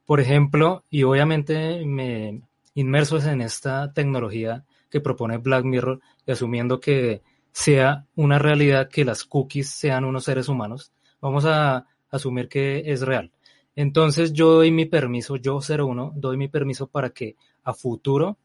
Por 0.06 0.22
ejemplo, 0.22 0.86
y 0.90 1.04
obviamente 1.04 1.84
me 1.86 2.42
inmersos 2.76 3.26
en 3.26 3.42
esta 3.42 3.92
tecnología 3.92 4.64
que 4.90 5.02
propone 5.02 5.38
Black 5.38 5.66
Mirror, 5.66 6.00
y 6.26 6.32
asumiendo 6.32 6.80
que 6.80 7.24
sea 7.58 8.06
una 8.16 8.38
realidad 8.38 8.88
que 8.88 9.04
las 9.04 9.24
cookies 9.24 9.72
sean 9.72 10.06
unos 10.06 10.26
seres 10.26 10.48
humanos, 10.48 10.92
vamos 11.20 11.44
a 11.46 11.88
asumir 12.12 12.50
que 12.50 12.92
es 12.92 13.02
real. 13.02 13.32
Entonces 13.76 14.32
yo 14.32 14.52
doy 14.52 14.70
mi 14.70 14.86
permiso, 14.86 15.38
yo 15.38 15.58
01, 15.60 16.14
doy 16.16 16.38
mi 16.38 16.50
permiso 16.50 16.86
para 16.86 17.10
que 17.10 17.36
a 17.64 17.74
futuro 17.74 18.38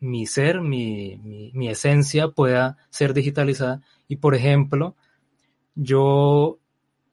mi 0.00 0.26
ser, 0.26 0.62
mi, 0.62 1.16
mi, 1.54 1.68
esencia 1.68 2.26
pueda 2.26 2.76
ser 2.88 3.14
digitalizada 3.14 3.82
y 4.08 4.16
por 4.16 4.34
ejemplo, 4.34 4.96
yo 5.76 6.58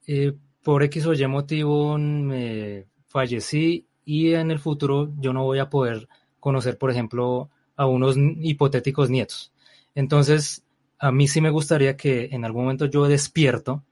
eh, 0.07 0.33
por 0.63 0.81
X 0.81 1.05
o 1.05 1.13
Y 1.13 1.27
motivo 1.27 1.99
me 1.99 2.87
fallecí 3.05 3.85
y 4.05 4.33
en 4.33 4.49
el 4.49 4.57
futuro 4.57 5.13
yo 5.19 5.33
no 5.33 5.43
voy 5.43 5.59
a 5.59 5.69
poder 5.69 6.07
conocer, 6.39 6.79
por 6.79 6.89
ejemplo, 6.89 7.51
a 7.75 7.85
unos 7.85 8.15
hipotéticos 8.17 9.11
nietos. 9.11 9.53
Entonces, 9.93 10.63
a 10.99 11.11
mí 11.11 11.27
sí 11.27 11.41
me 11.41 11.49
gustaría 11.49 11.95
que 11.95 12.29
en 12.31 12.45
algún 12.45 12.63
momento 12.63 12.85
yo 12.85 13.07
despierto, 13.07 13.83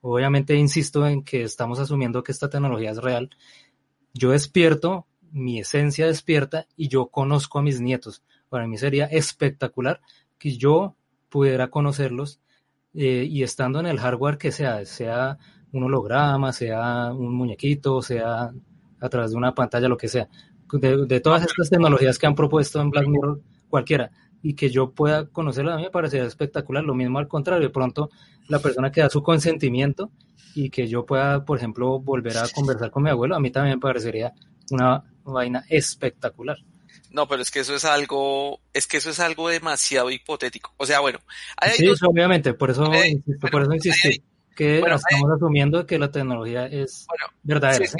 obviamente 0.00 0.54
insisto 0.54 1.06
en 1.06 1.22
que 1.22 1.42
estamos 1.42 1.78
asumiendo 1.78 2.22
que 2.22 2.32
esta 2.32 2.48
tecnología 2.48 2.90
es 2.90 2.98
real, 2.98 3.30
yo 4.14 4.30
despierto, 4.30 5.06
mi 5.30 5.60
esencia 5.60 6.06
despierta 6.06 6.66
y 6.76 6.88
yo 6.88 7.08
conozco 7.08 7.58
a 7.58 7.62
mis 7.62 7.80
nietos. 7.80 8.22
Para 8.48 8.66
mí 8.66 8.78
sería 8.78 9.06
espectacular 9.06 10.00
que 10.38 10.56
yo 10.56 10.96
pudiera 11.28 11.68
conocerlos 11.68 12.40
eh, 12.94 13.26
y 13.28 13.42
estando 13.42 13.80
en 13.80 13.86
el 13.86 13.98
hardware 13.98 14.38
que 14.38 14.52
sea, 14.52 14.84
sea 14.86 15.38
un 15.72 15.84
holograma, 15.84 16.52
sea 16.52 17.12
un 17.12 17.34
muñequito, 17.34 18.00
sea 18.00 18.52
a 19.00 19.08
través 19.10 19.32
de 19.32 19.36
una 19.36 19.54
pantalla, 19.54 19.88
lo 19.88 19.98
que 19.98 20.08
sea. 20.08 20.28
De, 20.72 21.06
de, 21.06 21.20
todas 21.20 21.42
estas 21.44 21.68
tecnologías 21.68 22.18
que 22.18 22.26
han 22.26 22.34
propuesto 22.34 22.80
en 22.80 22.90
Black 22.90 23.06
Mirror, 23.06 23.40
cualquiera, 23.68 24.10
y 24.48 24.54
que 24.54 24.70
yo 24.70 24.92
pueda 24.92 25.26
conocerla, 25.26 25.74
a 25.74 25.76
mí 25.76 25.82
me 25.82 25.90
parecería 25.90 26.24
espectacular. 26.24 26.84
Lo 26.84 26.94
mismo 26.94 27.18
al 27.18 27.26
contrario, 27.26 27.66
de 27.66 27.72
pronto 27.72 28.10
la 28.48 28.60
persona 28.60 28.92
que 28.92 29.00
da 29.00 29.10
su 29.10 29.20
consentimiento 29.20 30.12
y 30.54 30.70
que 30.70 30.86
yo 30.86 31.04
pueda, 31.04 31.44
por 31.44 31.58
ejemplo, 31.58 31.98
volver 31.98 32.38
a 32.38 32.46
conversar 32.54 32.92
con 32.92 33.02
mi 33.02 33.10
abuelo, 33.10 33.34
a 33.34 33.40
mí 33.40 33.50
también 33.50 33.78
me 33.78 33.80
parecería 33.80 34.32
una 34.70 35.02
vaina 35.24 35.64
espectacular. 35.68 36.58
No, 37.10 37.26
pero 37.26 37.42
es 37.42 37.50
que 37.50 37.58
eso 37.58 37.74
es 37.74 37.84
algo, 37.84 38.60
es 38.72 38.86
que 38.86 38.98
eso 38.98 39.10
es 39.10 39.18
algo 39.18 39.48
demasiado 39.48 40.12
hipotético. 40.12 40.72
O 40.76 40.86
sea, 40.86 41.00
bueno, 41.00 41.18
hay 41.56 41.72
sí, 41.72 41.86
dos... 41.86 42.00
obviamente, 42.04 42.54
por 42.54 42.70
eso, 42.70 42.84
eh, 42.92 43.08
insisto, 43.08 43.40
bueno, 43.40 43.50
por 43.50 43.62
eso 43.62 43.74
insistí. 43.74 44.08
Hay, 44.08 44.24
que 44.54 44.78
bueno, 44.78 44.94
estamos 44.94 45.28
hay, 45.28 45.36
asumiendo 45.36 45.86
que 45.86 45.98
la 45.98 46.12
tecnología 46.12 46.66
es 46.66 47.04
bueno, 47.08 47.34
verdadera. 47.42 47.84
Que, 47.84 47.92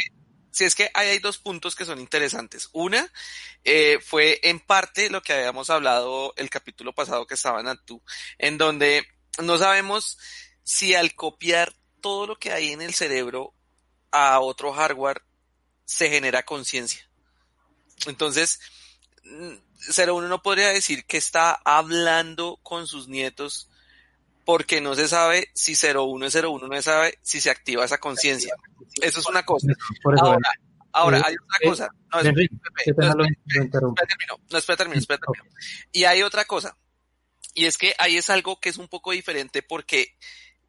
si 0.56 0.64
es 0.64 0.74
que 0.74 0.90
hay, 0.94 1.18
dos 1.18 1.36
puntos 1.36 1.76
que 1.76 1.84
son 1.84 2.00
interesantes. 2.00 2.70
Una 2.72 3.12
eh, 3.62 3.98
fue 4.02 4.40
en 4.42 4.58
parte 4.58 5.10
lo 5.10 5.22
que 5.22 5.34
habíamos 5.34 5.68
hablado 5.68 6.32
el 6.38 6.48
capítulo 6.48 6.94
pasado 6.94 7.26
que 7.26 7.34
estaba 7.34 7.60
en 7.60 7.68
Antú, 7.68 8.02
en 8.38 8.56
donde 8.56 9.06
no 9.42 9.58
sabemos 9.58 10.16
si 10.62 10.94
al 10.94 11.14
copiar 11.14 11.74
todo 12.00 12.26
lo 12.26 12.38
que 12.38 12.52
hay 12.52 12.72
en 12.72 12.80
el 12.80 12.94
cerebro 12.94 13.52
a 14.10 14.40
otro 14.40 14.72
hardware 14.72 15.20
se 15.84 16.08
genera 16.08 16.42
conciencia. 16.42 17.06
Entonces, 18.06 18.58
01 19.24 20.26
no 20.26 20.42
podría 20.42 20.68
decir 20.68 21.04
que 21.04 21.18
está 21.18 21.52
hablando 21.66 22.58
con 22.62 22.86
sus 22.86 23.08
nietos 23.08 23.68
porque 24.46 24.80
no 24.80 24.94
se 24.94 25.08
sabe 25.08 25.50
si 25.54 25.74
01 25.74 26.24
es 26.24 26.34
01, 26.36 26.68
no 26.68 26.76
se 26.76 26.82
sabe 26.82 27.18
si 27.20 27.40
se 27.40 27.50
activa 27.50 27.84
esa 27.84 27.98
conciencia. 27.98 28.54
Eso 29.02 29.18
es 29.18 29.26
una 29.26 29.44
cosa. 29.44 29.66
Ahora, 30.20 30.38
ahora 30.92 31.22
hay 31.24 31.34
otra 31.34 31.68
cosa. 31.68 31.88
No, 32.12 32.20
espera, 32.20 33.14
no, 33.14 33.24
espera, 33.24 34.76
termino, 34.76 35.00
espera, 35.00 35.18
termino. 35.18 35.54
Y 35.90 36.04
hay 36.04 36.22
otra 36.22 36.44
cosa. 36.44 36.78
Y 37.54 37.64
es 37.64 37.76
que 37.76 37.96
ahí 37.98 38.16
es 38.16 38.30
algo 38.30 38.60
que 38.60 38.68
es 38.68 38.78
un 38.78 38.86
poco 38.86 39.10
diferente 39.10 39.62
porque 39.62 40.16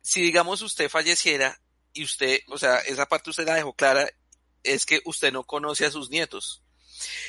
si 0.02 0.22
digamos 0.22 0.64
usted 0.64 0.90
falleciera 0.90 1.62
y 1.94 2.04
usted, 2.04 2.40
o 2.48 2.58
sea, 2.58 2.80
esa 2.80 3.06
parte 3.06 3.30
usted 3.30 3.46
la 3.46 3.54
dejó 3.54 3.74
clara, 3.74 4.10
es 4.64 4.88
que 4.88 5.02
usted 5.06 5.32
no 5.32 5.44
conoce 5.44 5.86
a 5.86 5.92
sus 5.92 6.10
nietos. 6.10 6.64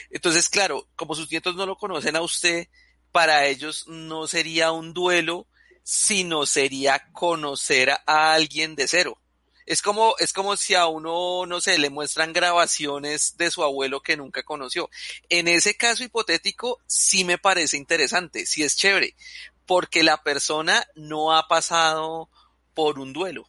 Entonces, 0.08 0.48
claro, 0.48 0.88
como 0.96 1.14
sus 1.14 1.30
nietos 1.30 1.56
no 1.56 1.66
lo 1.66 1.76
conocen 1.76 2.16
a 2.16 2.22
usted, 2.22 2.68
para 3.12 3.44
ellos 3.44 3.86
no 3.86 4.26
sería 4.26 4.72
un 4.72 4.94
duelo, 4.94 5.46
sino 5.90 6.44
sería 6.44 7.10
conocer 7.12 7.88
a 8.04 8.34
alguien 8.34 8.76
de 8.76 8.86
cero. 8.86 9.18
Es 9.64 9.80
como, 9.80 10.16
es 10.18 10.34
como 10.34 10.54
si 10.54 10.74
a 10.74 10.86
uno, 10.86 11.46
no 11.46 11.62
sé, 11.62 11.78
le 11.78 11.88
muestran 11.88 12.34
grabaciones 12.34 13.38
de 13.38 13.50
su 13.50 13.62
abuelo 13.62 14.02
que 14.02 14.14
nunca 14.14 14.42
conoció. 14.42 14.90
En 15.30 15.48
ese 15.48 15.78
caso 15.78 16.04
hipotético, 16.04 16.78
sí 16.86 17.24
me 17.24 17.38
parece 17.38 17.78
interesante, 17.78 18.44
sí 18.44 18.62
es 18.62 18.76
chévere, 18.76 19.16
porque 19.64 20.02
la 20.02 20.22
persona 20.22 20.86
no 20.94 21.34
ha 21.34 21.48
pasado 21.48 22.28
por 22.74 22.98
un 22.98 23.14
duelo. 23.14 23.48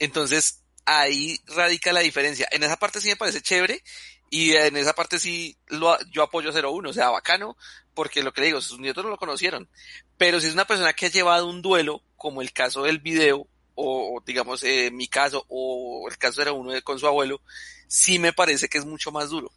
Entonces, 0.00 0.64
ahí 0.84 1.40
radica 1.46 1.92
la 1.92 2.00
diferencia. 2.00 2.48
En 2.50 2.64
esa 2.64 2.76
parte 2.76 3.00
sí 3.00 3.06
me 3.06 3.16
parece 3.16 3.40
chévere 3.40 3.84
y 4.30 4.56
en 4.56 4.76
esa 4.76 4.94
parte 4.94 5.20
sí 5.20 5.56
lo, 5.68 5.96
yo 6.10 6.24
apoyo 6.24 6.50
01, 6.50 6.90
o 6.90 6.92
sea, 6.92 7.10
bacano, 7.10 7.56
porque 7.98 8.22
lo 8.22 8.32
que 8.32 8.42
le 8.42 8.46
digo, 8.46 8.60
sus 8.60 8.78
nietos 8.78 9.02
no 9.02 9.10
lo 9.10 9.16
conocieron. 9.16 9.68
Pero 10.16 10.38
si 10.38 10.46
es 10.46 10.54
una 10.54 10.66
persona 10.66 10.92
que 10.92 11.06
ha 11.06 11.10
llevado 11.10 11.50
un 11.50 11.62
duelo, 11.62 12.00
como 12.16 12.42
el 12.42 12.52
caso 12.52 12.84
del 12.84 13.00
video, 13.00 13.48
o 13.74 14.22
digamos 14.24 14.62
eh, 14.62 14.92
mi 14.92 15.08
caso, 15.08 15.44
o 15.48 16.06
el 16.08 16.16
caso 16.16 16.40
era 16.40 16.52
uno 16.52 16.70
de, 16.70 16.82
con 16.82 17.00
su 17.00 17.08
abuelo, 17.08 17.40
sí 17.88 18.20
me 18.20 18.32
parece 18.32 18.68
que 18.68 18.78
es 18.78 18.86
mucho 18.86 19.10
más 19.10 19.30
duro. 19.30 19.50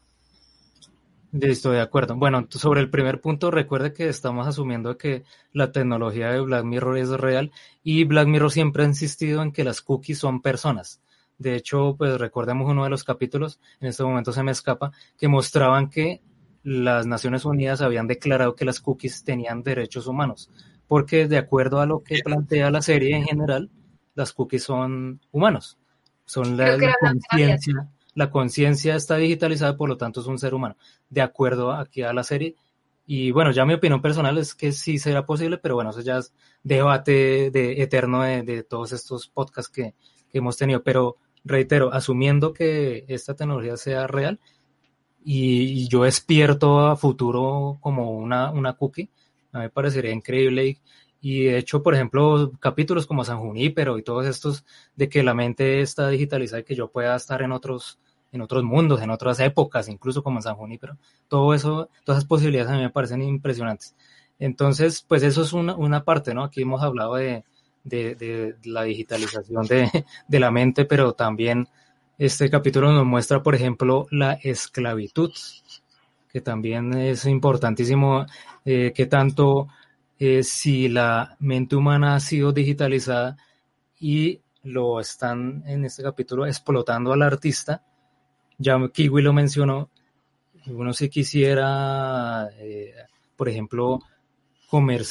Estoy 1.39 1.75
de 1.75 1.81
acuerdo. 1.81 2.15
Bueno, 2.15 2.47
sobre 2.49 2.81
el 2.81 2.89
primer 2.89 3.21
punto, 3.21 3.51
recuerde 3.51 3.93
que 3.93 4.09
estamos 4.09 4.47
asumiendo 4.47 4.97
que 4.97 5.23
la 5.53 5.71
tecnología 5.71 6.31
de 6.31 6.39
Black 6.39 6.63
Mirror 6.63 6.97
es 6.97 7.09
real 7.11 7.51
y 7.83 8.05
Black 8.05 8.27
Mirror 8.27 8.51
siempre 8.51 8.85
ha 8.85 8.87
insistido 8.87 9.43
en 9.43 9.51
que 9.51 9.63
las 9.63 9.81
cookies 9.81 10.17
son 10.17 10.41
personas. 10.41 10.99
De 11.37 11.55
hecho, 11.55 11.93
pues 11.95 12.19
recordemos 12.19 12.67
uno 12.67 12.85
de 12.85 12.89
los 12.89 13.03
capítulos, 13.03 13.59
en 13.81 13.89
este 13.89 14.01
momento 14.01 14.31
se 14.31 14.41
me 14.41 14.51
escapa, 14.51 14.91
que 15.15 15.27
mostraban 15.27 15.91
que 15.91 16.21
las 16.63 17.05
Naciones 17.07 17.45
Unidas 17.45 17.81
habían 17.81 18.07
declarado 18.07 18.55
que 18.55 18.65
las 18.65 18.79
cookies 18.79 19.23
tenían 19.23 19.63
derechos 19.63 20.07
humanos, 20.07 20.49
porque 20.87 21.27
de 21.27 21.37
acuerdo 21.37 21.79
a 21.79 21.85
lo 21.85 22.03
que 22.03 22.19
plantea 22.23 22.71
la 22.71 22.81
serie 22.81 23.15
en 23.15 23.23
general, 23.23 23.69
las 24.15 24.33
cookies 24.33 24.63
son 24.63 25.19
humanos, 25.31 25.77
son 26.25 26.57
la, 26.57 26.77
la 26.77 26.95
conciencia 26.99 27.89
la 28.13 28.29
conciencia 28.29 28.95
está 28.95 29.15
digitalizada, 29.17 29.77
por 29.77 29.89
lo 29.89 29.97
tanto 29.97 30.21
es 30.21 30.27
un 30.27 30.37
ser 30.37 30.53
humano, 30.53 30.75
de 31.09 31.21
acuerdo 31.21 31.71
aquí 31.71 32.01
a 32.01 32.13
la 32.13 32.23
serie. 32.23 32.55
Y 33.05 33.31
bueno, 33.31 33.51
ya 33.51 33.65
mi 33.65 33.73
opinión 33.73 34.01
personal 34.01 34.37
es 34.37 34.53
que 34.53 34.71
sí 34.71 34.97
será 34.99 35.25
posible, 35.25 35.57
pero 35.57 35.75
bueno, 35.75 35.89
eso 35.89 36.01
ya 36.01 36.17
es 36.17 36.33
debate 36.63 37.51
de, 37.51 37.81
eterno 37.81 38.21
de, 38.21 38.63
todos 38.63 38.91
estos 38.91 39.27
podcasts 39.27 39.71
que, 39.71 39.93
hemos 40.33 40.57
tenido. 40.57 40.83
Pero 40.83 41.17
reitero, 41.43 41.93
asumiendo 41.93 42.53
que 42.53 43.05
esta 43.07 43.35
tecnología 43.35 43.75
sea 43.75 44.07
real 44.07 44.39
y, 45.23 45.87
yo 45.87 46.03
despierto 46.03 46.79
a 46.79 46.95
futuro 46.95 47.77
como 47.81 48.11
una, 48.11 48.51
una 48.51 48.73
cookie, 48.73 49.09
a 49.51 49.59
mí 49.59 49.63
me 49.63 49.69
parecería 49.69 50.11
increíble 50.11 50.67
y, 50.67 50.79
y 51.21 51.43
de 51.43 51.57
hecho, 51.57 51.83
por 51.83 51.93
ejemplo, 51.93 52.51
capítulos 52.59 53.05
como 53.05 53.23
San 53.23 53.39
Junípero 53.39 53.97
y 53.97 54.03
todos 54.03 54.25
estos 54.25 54.65
de 54.95 55.09
que 55.09 55.23
la 55.23 55.33
mente 55.33 55.81
está 55.81 56.09
digitalizada 56.09 56.61
y 56.61 56.63
que 56.63 56.75
yo 56.75 56.89
pueda 56.89 57.15
estar 57.15 57.41
en 57.41 57.51
otros, 57.51 57.99
en 58.31 58.41
otros 58.41 58.63
mundos, 58.63 59.01
en 59.01 59.11
otras 59.11 59.39
épocas, 59.39 59.87
incluso 59.87 60.23
como 60.23 60.39
en 60.39 60.43
San 60.43 60.55
Junípero, 60.55 60.97
todo 61.27 61.53
eso, 61.53 61.89
todas 62.03 62.19
esas 62.19 62.27
posibilidades 62.27 62.71
a 62.71 62.75
mí 62.75 62.81
me 62.81 62.89
parecen 62.89 63.21
impresionantes. 63.21 63.95
Entonces, 64.39 65.05
pues 65.07 65.21
eso 65.21 65.43
es 65.43 65.53
una, 65.53 65.75
una 65.75 66.03
parte, 66.03 66.33
¿no? 66.33 66.43
Aquí 66.43 66.63
hemos 66.63 66.81
hablado 66.81 67.15
de, 67.15 67.43
de, 67.83 68.15
de 68.15 68.55
la 68.63 68.83
digitalización 68.83 69.65
de, 69.67 70.05
de, 70.27 70.39
la 70.39 70.49
mente, 70.49 70.85
pero 70.85 71.13
también 71.13 71.67
este 72.21 72.51
capítulo 72.51 72.91
nos 72.91 73.03
muestra, 73.03 73.41
por 73.41 73.55
ejemplo, 73.55 74.05
la 74.11 74.33
esclavitud, 74.33 75.31
que 76.31 76.39
también 76.39 76.93
es 76.93 77.25
importantísimo, 77.25 78.27
eh, 78.63 78.93
que 78.95 79.07
tanto 79.07 79.69
eh, 80.19 80.43
si 80.43 80.87
la 80.87 81.35
mente 81.39 81.75
humana 81.75 82.13
ha 82.13 82.19
sido 82.19 82.51
digitalizada 82.51 83.37
y 83.99 84.39
lo 84.61 84.99
están 84.99 85.63
en 85.65 85.83
este 85.85 86.03
capítulo 86.03 86.45
explotando 86.45 87.11
al 87.11 87.23
artista, 87.23 87.83
ya 88.59 88.77
Kiwi 88.93 89.23
lo 89.23 89.33
mencionó, 89.33 89.89
uno 90.67 90.93
si 90.93 91.09
quisiera, 91.09 92.49
eh, 92.59 92.93
por 93.35 93.49
ejemplo, 93.49 93.99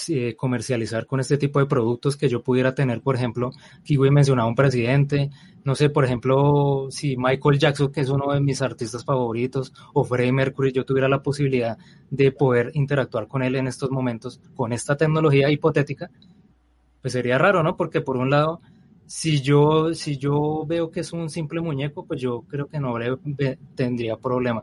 eh, 0.09 0.35
comercializar 0.37 1.07
con 1.07 1.21
este 1.21 1.37
tipo 1.37 1.59
de 1.59 1.67
productos 1.67 2.17
que 2.17 2.29
yo 2.29 2.43
pudiera 2.43 2.75
tener, 2.75 3.03
por 3.03 3.15
ejemplo, 3.15 3.51
Kiwi 3.85 4.11
mencionaba 4.11 4.49
un 4.49 4.55
presidente, 4.55 5.31
no 5.65 5.75
sé, 5.75 5.91
por 5.91 6.05
ejemplo, 6.05 6.87
si 6.91 7.17
Michael 7.17 7.59
Jackson, 7.59 7.93
que 7.93 8.01
es 8.01 8.09
uno 8.09 8.33
de 8.33 8.41
mis 8.41 8.63
artistas 8.63 9.05
favoritos, 9.05 9.73
o 9.93 10.05
Freddie 10.05 10.33
Mercury, 10.33 10.73
yo 10.73 10.85
tuviera 10.85 11.09
la 11.09 11.23
posibilidad 11.23 11.77
de 12.11 12.33
poder 12.33 12.71
interactuar 12.75 13.29
con 13.29 13.43
él 13.43 13.55
en 13.57 13.67
estos 13.67 13.91
momentos 13.91 14.41
con 14.55 14.73
esta 14.73 14.97
tecnología 14.97 15.51
hipotética, 15.51 16.11
pues 17.03 17.13
sería 17.13 17.39
raro, 17.39 17.63
¿no? 17.63 17.77
Porque 17.77 18.01
por 18.01 18.17
un 18.17 18.31
lado, 18.31 18.61
si 19.07 19.41
yo, 19.41 19.93
si 19.93 20.17
yo 20.17 20.65
veo 20.67 20.91
que 20.91 21.01
es 21.01 21.13
un 21.13 21.29
simple 21.29 21.61
muñeco, 21.61 22.07
pues 22.07 22.21
yo 22.21 22.43
creo 22.49 22.67
que 22.67 22.81
no 22.81 22.95
tendría 23.75 24.17
problema. 24.17 24.63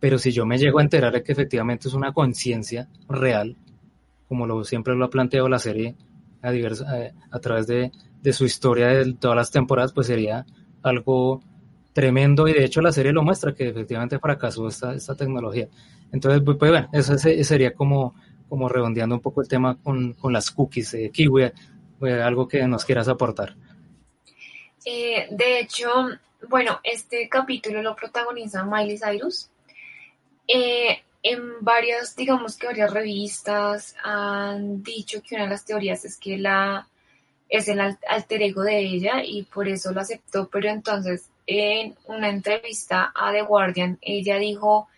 Pero 0.00 0.18
si 0.18 0.30
yo 0.30 0.46
me 0.46 0.58
llego 0.58 0.78
a 0.78 0.82
enterar 0.82 1.12
de 1.12 1.22
que 1.22 1.32
efectivamente 1.32 1.88
es 1.88 1.94
una 1.94 2.12
conciencia 2.12 2.88
real, 3.08 3.56
como 4.28 4.46
lo 4.46 4.62
siempre 4.64 4.94
lo 4.94 5.04
ha 5.04 5.10
planteado 5.10 5.48
la 5.48 5.58
serie 5.58 5.94
a, 6.42 6.50
a, 7.30 7.38
través 7.40 7.66
de, 7.66 7.90
su 8.32 8.44
historia 8.44 8.88
de 8.88 9.14
todas 9.14 9.36
las 9.36 9.50
temporadas, 9.50 9.92
pues 9.92 10.06
sería 10.06 10.44
algo 10.82 11.42
tremendo 11.92 12.46
y 12.46 12.52
de 12.52 12.64
hecho 12.64 12.80
la 12.80 12.92
serie 12.92 13.12
lo 13.12 13.22
muestra 13.22 13.54
que 13.54 13.68
efectivamente 13.68 14.18
fracasó 14.18 14.68
esta, 14.68 14.94
esta 14.94 15.16
tecnología. 15.16 15.68
Entonces, 16.12 16.42
pues, 16.44 16.56
pues 16.56 16.70
bueno, 16.70 16.88
eso 16.92 17.16
sería 17.18 17.74
como, 17.74 18.14
como 18.48 18.68
redondeando 18.68 19.14
un 19.14 19.20
poco 19.20 19.42
el 19.42 19.48
tema 19.48 19.76
con, 19.76 20.16
las 20.30 20.50
cookies. 20.50 20.92
de 20.92 21.10
Kiwi, 21.10 21.50
algo 22.22 22.46
que 22.46 22.66
nos 22.66 22.84
quieras 22.84 23.08
aportar. 23.08 23.56
Eh, 24.84 25.26
de 25.30 25.60
hecho, 25.60 25.90
bueno, 26.48 26.80
este 26.82 27.28
capítulo 27.28 27.82
lo 27.82 27.96
protagoniza 27.96 28.64
Miley 28.64 28.98
Cyrus. 28.98 29.50
Eh, 30.46 31.02
en 31.22 31.64
varias, 31.64 32.14
digamos 32.14 32.56
que 32.56 32.66
varias 32.66 32.92
revistas 32.92 33.94
han 34.02 34.82
dicho 34.82 35.22
que 35.22 35.34
una 35.34 35.44
de 35.44 35.50
las 35.50 35.64
teorías 35.64 36.04
es 36.04 36.16
que 36.16 36.38
la 36.38 36.86
es 37.48 37.66
el 37.68 37.80
alter 37.80 38.42
ego 38.42 38.62
de 38.62 38.78
ella 38.78 39.22
y 39.24 39.42
por 39.44 39.68
eso 39.68 39.92
lo 39.92 40.02
aceptó, 40.02 40.48
pero 40.48 40.68
entonces 40.68 41.30
en 41.46 41.96
una 42.04 42.28
entrevista 42.28 43.10
a 43.14 43.32
The 43.32 43.42
Guardian 43.42 43.98
ella 44.02 44.36
dijo, 44.36 44.88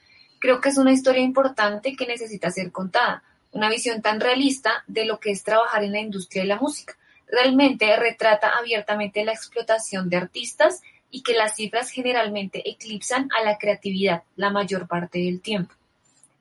creo 0.40 0.60
que 0.60 0.70
es 0.70 0.78
una 0.78 0.92
historia 0.92 1.22
importante 1.22 1.94
que 1.94 2.06
necesita 2.06 2.50
ser 2.50 2.72
contada, 2.72 3.22
una 3.52 3.70
visión 3.70 4.02
tan 4.02 4.20
realista 4.20 4.82
de 4.88 5.04
lo 5.04 5.20
que 5.20 5.30
es 5.30 5.44
trabajar 5.44 5.84
en 5.84 5.92
la 5.92 6.00
industria 6.00 6.42
de 6.42 6.48
la 6.48 6.58
música. 6.58 6.96
Realmente 7.28 7.94
retrata 7.96 8.50
abiertamente 8.58 9.24
la 9.24 9.32
explotación 9.32 10.10
de 10.10 10.16
artistas 10.16 10.82
y 11.12 11.22
que 11.22 11.34
las 11.34 11.54
cifras 11.54 11.90
generalmente 11.90 12.68
eclipsan 12.68 13.28
a 13.38 13.44
la 13.44 13.58
creatividad 13.58 14.24
la 14.34 14.50
mayor 14.50 14.88
parte 14.88 15.20
del 15.20 15.40
tiempo. 15.40 15.74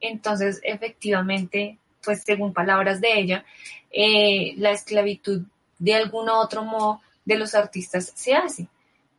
Entonces, 0.02 0.60
efectivamente, 0.64 1.78
pues 2.04 2.24
según 2.24 2.54
palabras 2.54 3.02
de 3.02 3.20
ella, 3.20 3.46
eh, 3.92 4.54
la 4.58 4.72
esclavitud 4.72 5.44
de 5.78 5.96
algún 5.96 6.30
otro 6.30 6.64
modo 6.64 7.02
de 7.26 7.38
los 7.38 7.56
artistas 7.56 8.12
se 8.16 8.34
hace. 8.34 8.68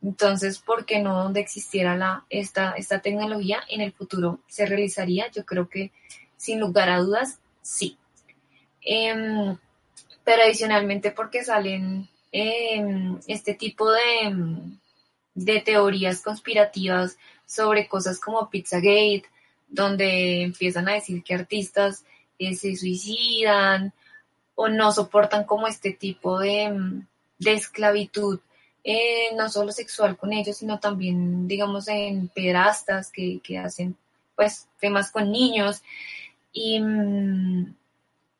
Entonces, 0.01 0.59
¿por 0.59 0.85
qué 0.85 0.99
no 0.99 1.23
donde 1.23 1.41
existiera 1.41 1.95
la, 1.95 2.25
esta, 2.29 2.71
esta 2.71 3.01
tecnología 3.01 3.61
en 3.69 3.81
el 3.81 3.93
futuro 3.93 4.39
se 4.47 4.65
realizaría? 4.65 5.29
Yo 5.31 5.45
creo 5.45 5.69
que 5.69 5.91
sin 6.37 6.59
lugar 6.59 6.89
a 6.89 6.99
dudas, 6.99 7.39
sí. 7.61 7.97
Em, 8.81 9.55
pero 10.23 10.43
adicionalmente 10.43 11.11
porque 11.11 11.43
salen 11.43 12.09
em, 12.31 13.19
este 13.27 13.53
tipo 13.53 13.91
de, 13.91 14.35
de 15.35 15.61
teorías 15.61 16.21
conspirativas 16.21 17.17
sobre 17.45 17.87
cosas 17.87 18.19
como 18.19 18.49
Pizzagate, 18.49 19.25
donde 19.71 20.43
empiezan 20.43 20.87
a 20.87 20.93
decir 20.93 21.23
que 21.23 21.33
artistas 21.33 22.05
eh, 22.37 22.53
se 22.53 22.75
suicidan 22.75 23.93
o 24.53 24.67
no 24.67 24.91
soportan 24.91 25.45
como 25.45 25.67
este 25.67 25.93
tipo 25.93 26.39
de, 26.39 27.03
esclavitud, 27.39 28.39
eh, 28.83 29.33
no 29.35 29.49
solo 29.49 29.71
sexual 29.71 30.17
con 30.17 30.33
ellos, 30.33 30.57
sino 30.57 30.79
también, 30.79 31.47
digamos, 31.47 31.87
en 31.87 32.27
pedrastas 32.27 33.11
que, 33.11 33.39
que 33.41 33.57
hacen 33.57 33.95
pues 34.35 34.67
temas 34.79 35.09
con 35.11 35.31
niños. 35.31 35.81
Y, 36.53 36.79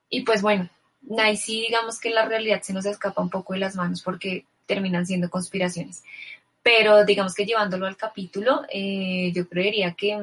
y 0.10 0.22
pues 0.22 0.42
bueno, 0.42 0.70
ahí 1.18 1.38
sí 1.38 1.62
digamos 1.62 2.00
que 2.00 2.10
la 2.10 2.26
realidad 2.26 2.62
se 2.62 2.74
nos 2.74 2.86
escapa 2.86 3.22
un 3.22 3.30
poco 3.30 3.54
de 3.54 3.60
las 3.60 3.76
manos 3.76 4.02
porque 4.02 4.46
terminan 4.66 5.06
siendo 5.06 5.30
conspiraciones. 5.30 6.04
Pero 6.64 7.06
digamos 7.06 7.34
que 7.34 7.46
llevándolo 7.46 7.88
al 7.88 7.98
capítulo, 7.98 8.64
eh, 8.70 9.32
yo 9.34 9.48
creería 9.50 9.94
que, 9.94 10.18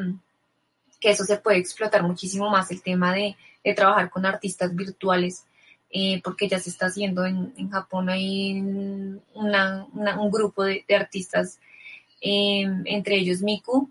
que 1.00 1.10
eso 1.10 1.24
se 1.24 1.38
puede 1.38 1.58
explotar 1.58 2.02
muchísimo 2.02 2.50
más 2.50 2.70
el 2.70 2.82
tema 2.82 3.12
de, 3.14 3.36
trabajar 3.76 4.08
con 4.08 4.24
artistas 4.24 4.74
virtuales, 4.74 5.44
eh, 5.90 6.22
porque 6.24 6.48
ya 6.48 6.58
se 6.58 6.70
está 6.70 6.86
haciendo 6.86 7.26
en, 7.26 7.68
Japón, 7.70 8.08
hay 8.08 8.60
un 8.62 9.20
grupo 10.30 10.64
de, 10.64 10.86
artistas, 10.96 11.58
em, 12.22 12.82
entre 12.86 13.16
ellos 13.16 13.42
Miku, 13.42 13.90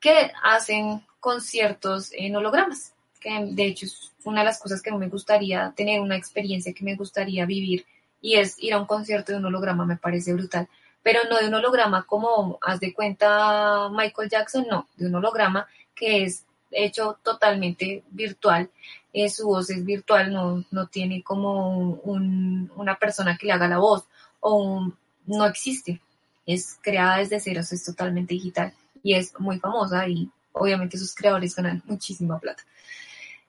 que 0.00 0.32
hacen 0.42 1.04
conciertos 1.20 2.10
en 2.12 2.34
hologramas, 2.34 2.94
que 3.20 3.30
de 3.52 3.64
hecho 3.64 3.86
es 3.86 4.10
una 4.24 4.40
de 4.40 4.46
las 4.46 4.58
cosas 4.58 4.82
que 4.82 4.90
me 4.90 5.08
gustaría 5.08 5.72
tener, 5.76 6.00
una 6.00 6.16
experiencia 6.16 6.74
que 6.74 6.84
me 6.84 6.96
gustaría 6.96 7.46
vivir, 7.46 7.86
y 8.20 8.34
es 8.34 8.56
ir 8.58 8.74
a 8.74 8.80
un 8.80 8.86
concierto 8.86 9.30
de 9.30 9.38
un 9.38 9.44
holograma, 9.44 9.86
me 9.86 9.96
parece 9.96 10.34
brutal, 10.34 10.68
pero 11.02 11.20
no 11.30 11.38
de 11.38 11.46
un 11.46 11.54
holograma 11.54 12.04
como, 12.04 12.58
haz 12.60 12.80
de 12.80 12.92
cuenta 12.92 13.88
Michael 13.90 14.28
Jackson, 14.28 14.66
no, 14.68 14.88
de 14.96 15.06
un 15.06 15.14
holograma 15.14 15.68
que 16.02 16.24
es 16.24 16.44
hecho 16.72 17.16
totalmente 17.22 18.02
virtual. 18.10 18.68
Eh, 19.12 19.28
su 19.28 19.46
voz 19.46 19.70
es 19.70 19.84
virtual, 19.84 20.32
no, 20.32 20.64
no 20.72 20.86
tiene 20.88 21.22
como 21.22 21.90
un- 22.02 22.72
una 22.74 22.96
persona 22.96 23.36
que 23.36 23.46
le 23.46 23.52
haga 23.52 23.68
la 23.68 23.78
voz 23.78 24.04
o 24.40 24.56
un- 24.56 24.96
no 25.26 25.46
existe. 25.46 26.00
Es 26.44 26.76
creada 26.82 27.18
desde 27.18 27.38
cero, 27.38 27.60
es 27.60 27.84
totalmente 27.84 28.34
digital 28.34 28.72
y 29.00 29.14
es 29.14 29.38
muy 29.38 29.60
famosa 29.60 30.08
y 30.08 30.28
obviamente 30.52 30.98
sus 30.98 31.14
creadores 31.14 31.54
ganan 31.54 31.80
muchísima 31.86 32.40
plata. 32.40 32.64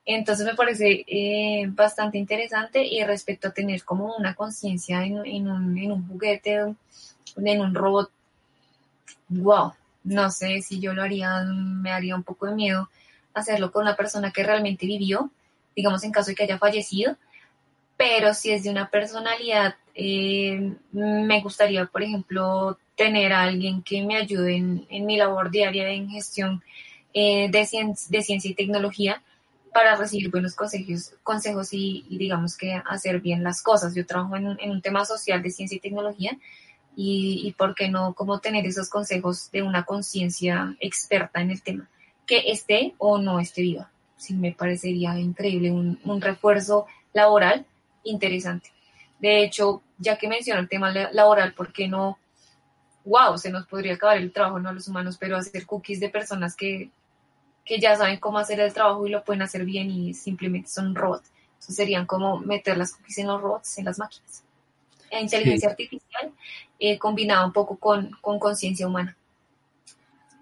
Entonces 0.06 0.46
me 0.46 0.54
parece 0.54 1.04
eh, 1.08 1.66
bastante 1.70 2.20
interesante 2.20 2.86
y 2.86 3.04
respecto 3.04 3.48
a 3.48 3.52
tener 3.52 3.84
como 3.84 4.16
una 4.16 4.36
conciencia 4.36 5.04
en, 5.04 5.18
un, 5.50 5.78
en 5.78 5.92
un 5.92 6.08
juguete, 6.08 6.76
en 7.38 7.62
un 7.62 7.74
robot, 7.74 8.12
wow, 9.30 9.74
no 10.04 10.30
sé 10.32 10.62
si 10.62 10.80
yo 10.80 10.94
lo 10.94 11.04
haría, 11.04 11.44
me 11.46 11.92
haría 11.92 12.16
un 12.16 12.24
poco 12.24 12.48
de 12.48 12.56
miedo 12.56 12.90
hacerlo 13.34 13.72
con 13.72 13.84
una 13.84 13.96
persona 13.96 14.32
que 14.32 14.44
realmente 14.44 14.86
vivió, 14.86 15.32
digamos 15.76 16.04
en 16.04 16.12
caso 16.12 16.30
de 16.32 16.36
que 16.36 16.44
haya 16.44 16.58
fallecido, 16.60 17.18
pero 17.98 18.34
si 18.34 18.52
es 18.52 18.64
de 18.64 18.70
una 18.70 18.90
personalidad, 18.90 19.76
eh, 19.96 20.74
me 20.92 21.42
gustaría, 21.42 21.86
por 21.86 22.04
ejemplo, 22.04 22.78
tener 22.96 23.34
a 23.34 23.44
alguien 23.44 23.82
que 23.84 24.04
me 24.04 24.18
ayude 24.18 24.56
en, 24.58 24.86
en 24.90 25.06
mi 25.06 25.18
labor 25.18 25.52
diaria 25.52 25.90
en 25.90 26.10
gestión 26.10 26.64
eh, 27.14 27.50
de, 27.52 27.62
cien- 27.64 28.08
de 28.10 28.22
ciencia 28.22 28.52
y 28.52 28.56
tecnología 28.56 29.22
para 29.74 29.96
recibir 29.96 30.30
buenos 30.30 30.56
consejos, 30.56 31.14
consejos 31.24 31.70
y, 31.74 32.06
digamos 32.10 32.58
que 32.58 32.74
hacer 32.86 33.22
bien 33.22 33.44
las 33.44 33.62
cosas. 33.62 33.96
Yo 33.96 34.06
trabajo 34.06 34.36
en, 34.38 34.58
en 34.60 34.72
un 34.72 34.82
tema 34.82 35.06
social 35.06 35.42
de 35.42 35.50
ciencia 35.52 35.76
y 35.78 35.80
tecnología 35.80 36.38
y, 36.96 37.42
y 37.48 37.52
por 37.54 37.76
qué 37.76 37.90
no 37.90 38.14
como 38.14 38.40
tener 38.40 38.66
esos 38.66 38.90
consejos 38.90 39.50
de 39.52 39.62
una 39.64 39.84
conciencia 39.84 40.76
experta 40.80 41.42
en 41.42 41.52
el 41.52 41.62
tema, 41.62 41.90
que 42.26 42.52
esté 42.52 42.94
o 42.98 43.18
no 43.18 43.40
esté 43.40 43.62
viva. 43.62 43.92
Sí, 44.18 44.34
me 44.34 44.52
parecería 44.54 45.18
increíble, 45.20 45.72
un, 45.72 46.00
un 46.06 46.22
refuerzo 46.22 46.86
laboral 47.14 47.66
interesante. 48.04 48.72
De 49.20 49.44
hecho, 49.44 49.82
ya 49.98 50.18
que 50.18 50.28
menciono 50.28 50.62
el 50.62 50.70
tema 50.70 50.92
la- 50.92 51.12
laboral, 51.12 51.54
¿por 51.54 51.72
qué 51.74 51.88
no? 51.88 52.18
Wow, 53.06 53.38
se 53.38 53.50
nos 53.52 53.68
podría 53.68 53.96
acabar 53.96 54.18
el 54.18 54.32
trabajo, 54.32 54.60
no 54.60 54.70
a 54.70 54.74
los 54.74 54.88
humanos, 54.88 55.18
pero 55.20 55.36
hacer 55.38 55.66
cookies 55.66 56.00
de 56.00 56.10
personas 56.10 56.56
que, 56.56 56.90
que 57.66 57.80
ya 57.80 57.96
saben 57.98 58.20
cómo 58.20 58.38
hacer 58.40 58.60
el 58.62 58.74
trabajo 58.74 59.06
y 59.08 59.10
lo 59.12 59.24
pueden 59.24 59.42
hacer 59.42 59.66
bien 59.66 59.92
y 59.92 60.14
simplemente 60.14 60.70
son 60.70 60.96
robots. 60.96 61.32
Entonces 61.54 61.76
serían 61.76 62.06
como 62.06 62.40
meter 62.40 62.78
las 62.78 62.94
cookies 62.94 63.18
en 63.20 63.28
los 63.28 63.42
robots, 63.42 63.78
en 63.78 63.86
las 63.86 64.00
máquinas. 64.00 64.44
Inteligencia 65.22 65.70
artificial 65.70 66.32
eh, 66.80 66.98
combinada 66.98 67.46
un 67.46 67.54
poco 67.54 67.78
con 67.78 68.12
con 68.22 68.40
conciencia 68.40 68.88
humana. 68.88 69.16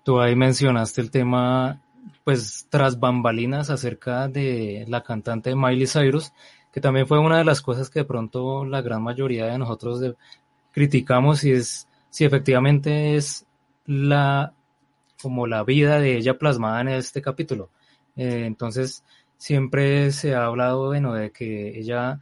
Tú 0.04 0.20
ahí 0.20 0.36
mencionaste 0.36 1.02
el 1.02 1.12
tema, 1.12 1.80
pues, 2.24 2.66
tras 2.70 3.00
bambalinas 3.00 3.70
acerca 3.70 4.28
de 4.28 4.86
la 4.88 5.04
cantante 5.04 5.56
Miley 5.56 5.86
Cyrus, 5.86 6.34
que 6.74 6.82
también 6.82 7.06
fue 7.06 7.20
una 7.20 7.38
de 7.38 7.46
las 7.46 7.62
cosas 7.62 7.90
que 7.90 8.00
de 8.00 8.06
pronto 8.06 8.66
la 8.66 8.82
gran 8.82 9.04
mayoría 9.04 9.46
de 9.46 9.58
nosotros 9.58 10.00
de- 10.00 10.16
criticamos 10.72 11.44
y 11.44 11.52
es 11.52 11.88
si 12.10 12.26
efectivamente 12.26 13.16
es 13.16 13.46
la 13.86 14.54
como 15.22 15.46
la 15.46 15.64
vida 15.64 16.00
de 16.00 16.18
ella 16.18 16.38
plasmada 16.38 16.82
en 16.82 16.88
este 16.90 17.22
capítulo. 17.22 17.70
Eh, 18.16 18.46
entonces, 18.48 19.04
siempre 19.38 20.12
se 20.12 20.34
ha 20.34 20.46
hablado, 20.46 20.88
bueno, 20.88 21.14
de 21.14 21.32
que 21.32 21.78
ella 21.78 22.20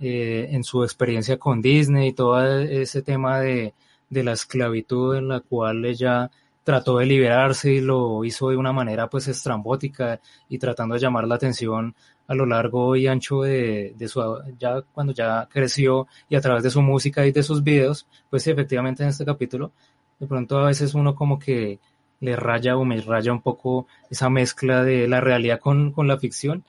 eh, 0.00 0.48
en 0.50 0.64
su 0.64 0.84
experiencia 0.84 1.38
con 1.38 1.60
Disney 1.60 2.08
y 2.08 2.12
todo 2.12 2.60
ese 2.60 3.02
tema 3.02 3.40
de, 3.40 3.74
de 4.10 4.22
la 4.24 4.32
esclavitud 4.32 5.16
en 5.16 5.28
la 5.28 5.40
cual 5.40 5.84
ella 5.84 6.30
trató 6.64 6.98
de 6.98 7.06
liberarse 7.06 7.72
y 7.72 7.80
lo 7.80 8.24
hizo 8.24 8.50
de 8.50 8.56
una 8.56 8.72
manera 8.72 9.08
pues 9.08 9.26
estrambótica 9.28 10.20
y 10.48 10.58
tratando 10.58 10.94
de 10.94 11.00
llamar 11.00 11.26
la 11.26 11.36
atención 11.36 11.94
a 12.26 12.34
lo 12.34 12.44
largo 12.44 12.94
y 12.94 13.06
ancho 13.06 13.42
de, 13.42 13.94
de 13.96 14.08
su 14.08 14.20
ya 14.58 14.82
cuando 14.92 15.14
ya 15.14 15.48
creció 15.50 16.06
y 16.28 16.36
a 16.36 16.40
través 16.42 16.62
de 16.62 16.70
su 16.70 16.82
música 16.82 17.26
y 17.26 17.32
de 17.32 17.42
sus 17.42 17.64
videos, 17.64 18.06
pues 18.28 18.46
efectivamente 18.46 19.02
en 19.02 19.08
este 19.08 19.24
capítulo 19.24 19.72
de 20.18 20.26
pronto 20.26 20.58
a 20.58 20.66
veces 20.66 20.94
uno 20.94 21.14
como 21.14 21.38
que 21.38 21.78
le 22.20 22.36
raya 22.36 22.76
o 22.76 22.84
me 22.84 23.00
raya 23.00 23.32
un 23.32 23.42
poco 23.42 23.86
esa 24.10 24.28
mezcla 24.28 24.82
de 24.82 25.08
la 25.08 25.20
realidad 25.20 25.60
con, 25.60 25.92
con 25.92 26.08
la 26.08 26.18
ficción, 26.18 26.64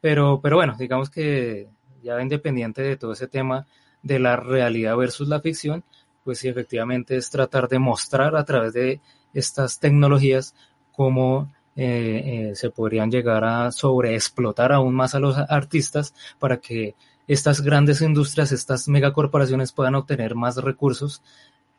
pero, 0.00 0.40
pero 0.42 0.56
bueno, 0.56 0.76
digamos 0.78 1.10
que 1.10 1.68
ya 2.02 2.20
independiente 2.20 2.82
de 2.82 2.96
todo 2.96 3.12
ese 3.12 3.28
tema 3.28 3.66
de 4.02 4.18
la 4.18 4.36
realidad 4.36 4.96
versus 4.96 5.28
la 5.28 5.40
ficción, 5.40 5.84
pues 6.24 6.38
sí, 6.38 6.48
efectivamente 6.48 7.16
es 7.16 7.30
tratar 7.30 7.68
de 7.68 7.78
mostrar 7.78 8.36
a 8.36 8.44
través 8.44 8.72
de 8.72 9.00
estas 9.34 9.78
tecnologías 9.78 10.54
cómo 10.92 11.52
eh, 11.76 12.50
eh, 12.50 12.56
se 12.56 12.70
podrían 12.70 13.10
llegar 13.10 13.44
a 13.44 13.70
sobreexplotar 13.70 14.72
aún 14.72 14.94
más 14.94 15.14
a 15.14 15.20
los 15.20 15.36
artistas 15.36 16.14
para 16.38 16.58
que 16.58 16.94
estas 17.26 17.60
grandes 17.60 18.00
industrias, 18.00 18.50
estas 18.50 18.88
megacorporaciones 18.88 19.72
puedan 19.72 19.94
obtener 19.94 20.34
más 20.34 20.56
recursos 20.56 21.22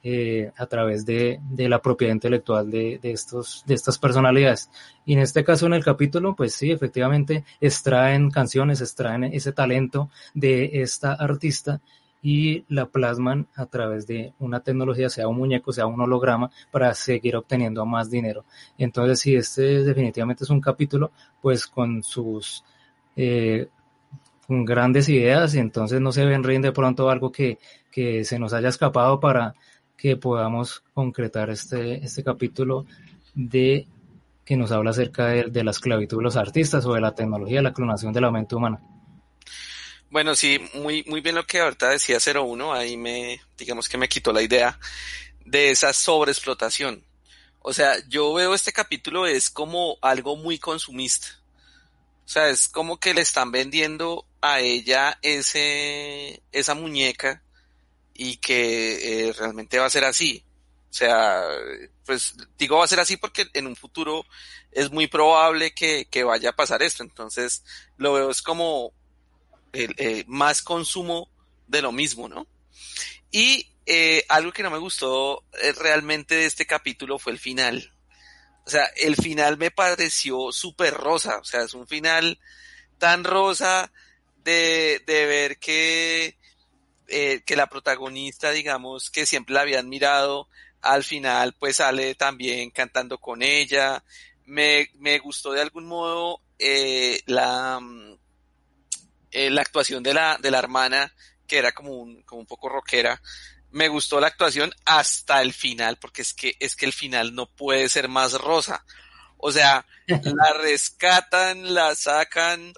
eh, 0.04 0.52
a 0.58 0.66
través 0.66 1.06
de, 1.06 1.40
de, 1.52 1.70
la 1.70 1.80
propiedad 1.80 2.14
intelectual 2.14 2.72
de, 2.72 3.00
de, 3.00 3.12
estos, 3.12 3.64
de 3.68 3.76
estas 3.76 4.00
personalidades. 4.00 4.70
Y 5.06 5.14
en 5.14 5.20
este 5.20 5.44
caso, 5.44 5.68
en 5.68 5.74
el 5.74 5.84
capítulo, 5.84 6.36
pues 6.36 6.56
sí, 6.56 6.72
efectivamente, 6.72 7.44
extraen 7.60 8.32
canciones, 8.32 8.82
extraen 8.82 9.26
ese 9.26 9.52
talento 9.52 10.10
de 10.34 10.82
esta 10.82 11.14
artista 11.14 11.82
y 12.24 12.66
la 12.68 12.88
plasman 12.88 13.48
a 13.56 13.66
través 13.66 14.08
de 14.08 14.34
una 14.40 14.60
tecnología, 14.62 15.10
sea 15.10 15.28
un 15.28 15.38
muñeco, 15.38 15.72
sea 15.72 15.86
un 15.86 16.02
holograma, 16.02 16.50
para 16.72 16.94
seguir 16.94 17.36
obteniendo 17.36 17.86
más 17.86 18.10
dinero. 18.10 18.46
Entonces, 18.78 19.20
sí, 19.20 19.36
este 19.36 19.84
definitivamente 19.84 20.44
es 20.44 20.50
un 20.50 20.62
capítulo, 20.62 21.12
pues 21.42 21.68
con 21.68 22.04
sus... 22.04 22.64
Eh, 23.16 23.68
con 24.48 24.66
grandes 24.66 25.08
ideas, 25.08 25.56
y 25.56 25.60
entonces 25.60 26.02
no 26.02 26.12
se 26.12 26.26
ven 26.26 26.62
de 26.62 26.72
pronto 26.74 27.10
algo 27.10 27.32
que, 27.32 27.58
que 27.90 28.26
se 28.26 28.38
nos 28.38 28.52
haya 28.52 28.68
escapado 28.68 29.20
para 29.20 29.56
que 30.02 30.18
podamos 30.18 30.84
concretar 30.96 31.52
este, 31.52 32.04
este 32.04 32.24
capítulo 32.24 32.88
de 33.36 33.86
que 34.44 34.58
nos 34.58 34.72
habla 34.72 34.90
acerca 34.90 35.28
de, 35.28 35.44
de, 35.44 35.64
la 35.64 35.70
esclavitud 35.70 36.18
de 36.18 36.24
los 36.24 36.38
artistas 36.38 36.86
o 36.88 36.94
de 36.94 37.02
la 37.02 37.14
tecnología, 37.14 37.62
la 37.62 37.74
clonación 37.74 38.12
de 38.12 38.22
la 38.22 38.32
mente 38.32 38.56
humana. 38.56 38.82
Bueno, 40.10 40.34
sí, 40.34 40.60
muy, 40.74 41.04
muy 41.08 41.22
bien 41.22 41.36
lo 41.36 41.46
que 41.46 41.60
ahorita 41.60 41.90
decía 41.90 42.18
01, 42.18 42.74
ahí 42.74 42.98
me, 42.98 43.40
digamos 43.58 43.88
que 43.88 44.00
me 44.00 44.10
quitó 44.10 44.34
la 44.34 44.42
idea 44.42 44.80
de 45.46 45.70
esa 45.70 45.94
sobreexplotación. 45.94 47.04
O 47.60 47.72
sea, 47.72 47.94
yo 48.10 48.34
veo 48.34 48.56
este 48.56 48.74
capítulo 48.74 49.28
es 49.28 49.52
como 49.52 49.98
algo 50.02 50.36
muy 50.36 50.58
consumista. 50.58 51.28
O 52.26 52.28
sea, 52.28 52.50
es 52.50 52.68
como 52.68 53.00
que 53.00 53.14
le 53.14 53.22
están 53.22 53.52
vendiendo 53.52 54.26
a 54.42 54.62
ella 54.62 55.20
ese, 55.22 56.42
esa 56.52 56.74
muñeca 56.74 57.44
y 58.24 58.38
que 58.38 59.30
eh, 59.30 59.34
realmente 59.34 59.80
va 59.80 59.88
a 59.88 59.90
ser 59.90 60.06
así. 60.06 60.46
O 60.92 60.94
sea, 60.94 61.44
pues 62.06 62.36
digo 62.56 62.78
va 62.78 62.84
a 62.84 62.88
ser 62.88 63.00
así 63.00 63.18
porque 63.18 63.48
en 63.56 63.66
un 63.66 63.76
futuro 63.76 64.26
es 64.72 64.92
muy 64.92 65.08
probable 65.08 65.74
que, 65.74 66.06
que 66.06 66.24
vaya 66.24 66.52
a 66.52 66.56
pasar 66.56 66.84
esto. 66.84 67.02
Entonces, 67.02 67.64
lo 67.98 68.14
veo 68.14 68.30
es 68.30 68.44
como 68.44 68.94
el, 69.74 69.96
eh, 69.98 70.24
más 70.28 70.62
consumo 70.62 71.32
de 71.68 71.82
lo 71.82 71.92
mismo, 71.92 72.30
¿no? 72.30 72.46
Y 73.32 73.68
eh, 73.88 74.24
algo 74.30 74.52
que 74.52 74.62
no 74.62 74.70
me 74.70 74.78
gustó 74.78 75.44
eh, 75.60 75.72
realmente 75.72 76.36
de 76.36 76.46
este 76.46 76.68
capítulo 76.68 77.18
fue 77.18 77.32
el 77.32 77.40
final. 77.40 77.92
O 78.68 78.70
sea, 78.70 78.86
el 78.98 79.16
final 79.16 79.58
me 79.58 79.72
pareció 79.72 80.52
súper 80.52 80.94
rosa. 80.94 81.40
O 81.40 81.44
sea, 81.44 81.64
es 81.64 81.74
un 81.74 81.88
final 81.88 82.40
tan 83.00 83.24
rosa 83.24 83.92
de, 84.44 85.02
de 85.08 85.26
ver 85.26 85.58
que, 85.58 86.38
eh, 87.12 87.44
que 87.46 87.56
la 87.56 87.68
protagonista, 87.68 88.52
digamos, 88.52 89.12
que 89.12 89.26
siempre 89.26 89.54
la 89.54 89.62
habían 89.62 89.90
mirado, 89.90 90.48
al 90.82 91.04
final 91.04 91.54
pues 91.54 91.78
sale 91.78 92.16
también 92.16 92.72
cantando 92.72 93.18
con 93.20 93.42
ella. 93.42 94.04
Me, 94.46 94.90
me 94.96 95.20
gustó 95.20 95.52
de 95.52 95.62
algún 95.62 95.86
modo 95.86 96.42
eh, 96.58 97.22
la, 97.26 97.80
eh, 99.32 99.50
la 99.50 99.62
actuación 99.62 100.04
de 100.04 100.14
la, 100.14 100.38
de 100.42 100.52
la 100.52 100.60
hermana, 100.60 101.14
que 101.48 101.58
era 101.58 101.72
como 101.72 101.92
un, 101.92 102.24
como 102.24 102.42
un 102.42 102.48
poco 102.48 102.70
rockera. 102.70 103.22
Me 103.72 103.88
gustó 103.88 104.20
la 104.20 104.28
actuación 104.28 104.74
hasta 104.86 105.42
el 105.42 105.54
final, 105.54 105.98
porque 105.98 106.22
es 106.22 106.34
que, 106.34 106.56
es 106.60 106.76
que 106.76 106.86
el 106.86 106.94
final 106.94 107.34
no 107.36 107.46
puede 107.46 107.88
ser 107.90 108.10
más 108.10 108.34
rosa. 108.34 108.84
O 109.38 109.52
sea, 109.52 109.86
la 110.08 110.54
rescatan, 110.54 111.74
la 111.74 111.96
sacan, 111.96 112.74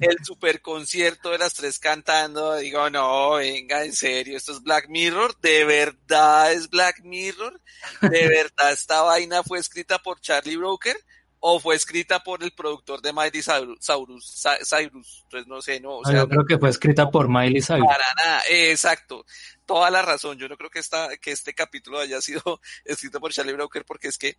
el 0.00 0.16
super 0.24 0.60
concierto 0.60 1.30
de 1.30 1.38
las 1.38 1.54
tres 1.54 1.78
cantando, 1.78 2.56
digo, 2.56 2.88
no, 2.90 3.32
venga, 3.34 3.84
en 3.84 3.92
serio, 3.92 4.36
esto 4.36 4.52
es 4.52 4.62
Black 4.62 4.88
Mirror, 4.88 5.38
de 5.40 5.64
verdad 5.64 6.52
es 6.52 6.68
Black 6.70 7.00
Mirror, 7.02 7.60
de 8.00 8.28
verdad 8.28 8.72
esta 8.72 9.02
vaina 9.02 9.42
fue 9.42 9.58
escrita 9.58 9.98
por 9.98 10.20
Charlie 10.20 10.56
Broker, 10.56 10.96
o 11.38 11.60
fue 11.60 11.76
escrita 11.76 12.20
por 12.20 12.42
el 12.42 12.52
productor 12.52 13.00
de 13.02 13.12
Miley 13.12 13.42
Cyrus, 13.42 13.78
Cyrus, 13.80 15.22
entonces 15.24 15.46
no 15.46 15.62
sé, 15.62 15.80
no, 15.80 15.90
o 15.98 16.02
Ah, 16.04 16.10
sea, 16.10 16.20
yo 16.20 16.28
creo 16.28 16.44
que 16.46 16.58
fue 16.58 16.70
escrita 16.70 17.10
por 17.10 17.28
Miley 17.28 17.62
Cyrus. 17.62 17.86
para 17.86 18.06
nada, 18.24 18.40
eh, 18.48 18.72
exacto, 18.72 19.24
toda 19.66 19.90
la 19.90 20.02
razón, 20.02 20.38
yo 20.38 20.48
no 20.48 20.56
creo 20.56 20.70
que 20.70 20.78
esta, 20.78 21.16
que 21.18 21.32
este 21.32 21.52
capítulo 21.54 21.98
haya 21.98 22.20
sido 22.22 22.60
escrito 22.84 23.20
por 23.20 23.32
Charlie 23.32 23.52
Brooker, 23.52 23.84
porque 23.84 24.08
es 24.08 24.16
que 24.18 24.36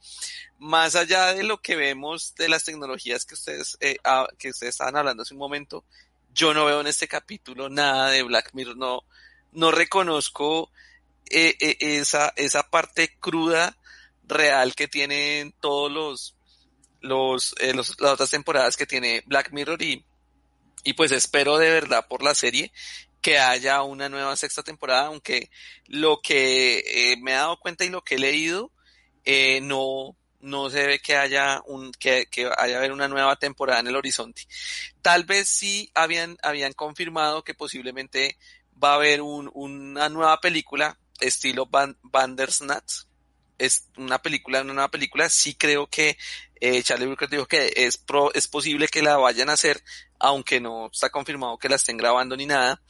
más 0.57 0.95
allá 0.95 1.33
de 1.33 1.43
lo 1.43 1.61
que 1.61 1.75
vemos 1.75 2.33
de 2.35 2.49
las 2.49 2.63
tecnologías 2.63 3.25
que 3.25 3.33
ustedes, 3.35 3.77
eh, 3.81 3.97
ah, 4.03 4.27
que 4.39 4.49
ustedes 4.49 4.75
estaban 4.75 4.95
hablando 4.95 5.23
hace 5.23 5.33
un 5.33 5.39
momento, 5.39 5.83
yo 6.33 6.53
no 6.53 6.65
veo 6.65 6.81
en 6.81 6.87
este 6.87 7.07
capítulo 7.07 7.69
nada 7.69 8.09
de 8.11 8.23
Black 8.23 8.51
Mirror, 8.53 8.77
no, 8.77 9.03
no 9.51 9.71
reconozco 9.71 10.71
eh, 11.29 11.55
eh, 11.59 11.77
esa, 11.79 12.31
esa 12.35 12.63
parte 12.69 13.17
cruda 13.19 13.77
real 14.27 14.75
que 14.75 14.87
tienen 14.87 15.53
todos 15.59 15.91
los, 15.91 16.35
los, 17.01 17.55
eh, 17.59 17.73
los- 17.73 17.99
las 17.99 18.13
otras 18.13 18.29
temporadas 18.29 18.77
que 18.77 18.85
tiene 18.85 19.23
Black 19.25 19.51
Mirror 19.51 19.81
y, 19.81 20.05
y 20.83 20.93
pues 20.93 21.11
espero 21.11 21.57
de 21.57 21.69
verdad 21.71 22.07
por 22.07 22.23
la 22.23 22.33
serie 22.35 22.71
que 23.27 23.39
haya 23.39 23.83
una 23.83 24.07
nueva 24.07 24.37
sexta 24.37 24.63
temporada, 24.63 25.07
aunque 25.07 25.49
lo 25.87 26.21
que 26.21 26.77
eh, 27.11 27.17
me 27.21 27.31
he 27.31 27.33
dado 27.33 27.59
cuenta 27.59 27.83
y 27.83 27.89
lo 27.89 28.01
que 28.01 28.15
he 28.15 28.19
leído, 28.19 28.71
eh, 29.25 29.59
no, 29.59 30.15
no 30.39 30.69
se 30.69 30.87
ve 30.87 30.99
que 30.99 31.17
haya 31.17 31.61
un, 31.65 31.91
que, 31.91 32.27
que 32.27 32.49
haya 32.57 32.77
haber 32.77 32.93
una 32.93 33.09
nueva 33.09 33.35
temporada 33.35 33.81
en 33.81 33.87
el 33.87 33.97
horizonte. 33.97 34.43
Tal 35.01 35.25
vez 35.25 35.49
sí 35.49 35.91
habían, 35.93 36.37
habían 36.41 36.71
confirmado 36.71 37.43
que 37.43 37.53
posiblemente 37.53 38.37
va 38.81 38.91
a 38.91 38.95
haber 38.95 39.21
un, 39.21 39.51
una 39.53 40.07
nueva 40.07 40.39
película 40.39 40.97
estilo 41.19 41.65
Van, 41.65 41.97
Bandersnatch. 42.03 43.07
Es 43.57 43.87
una 43.97 44.21
película, 44.21 44.61
una 44.61 44.73
nueva 44.73 44.91
película. 44.91 45.29
Sí 45.29 45.55
creo 45.55 45.87
que 45.87 46.17
eh, 46.59 46.83
Charlie 46.83 47.05
Brooker 47.07 47.29
dijo 47.29 47.47
que 47.47 47.73
es 47.75 47.97
pro, 47.97 48.33
es 48.33 48.47
posible 48.47 48.87
que 48.87 49.01
la 49.01 49.17
vayan 49.17 49.49
a 49.49 49.53
hacer, 49.53 49.83
aunque 50.19 50.59
no 50.59 50.87
está 50.91 51.09
confirmado 51.09 51.57
que 51.57 51.69
la 51.69 51.75
estén 51.75 51.97
grabando 51.97 52.35
ni 52.37 52.45
nada. 52.45 52.81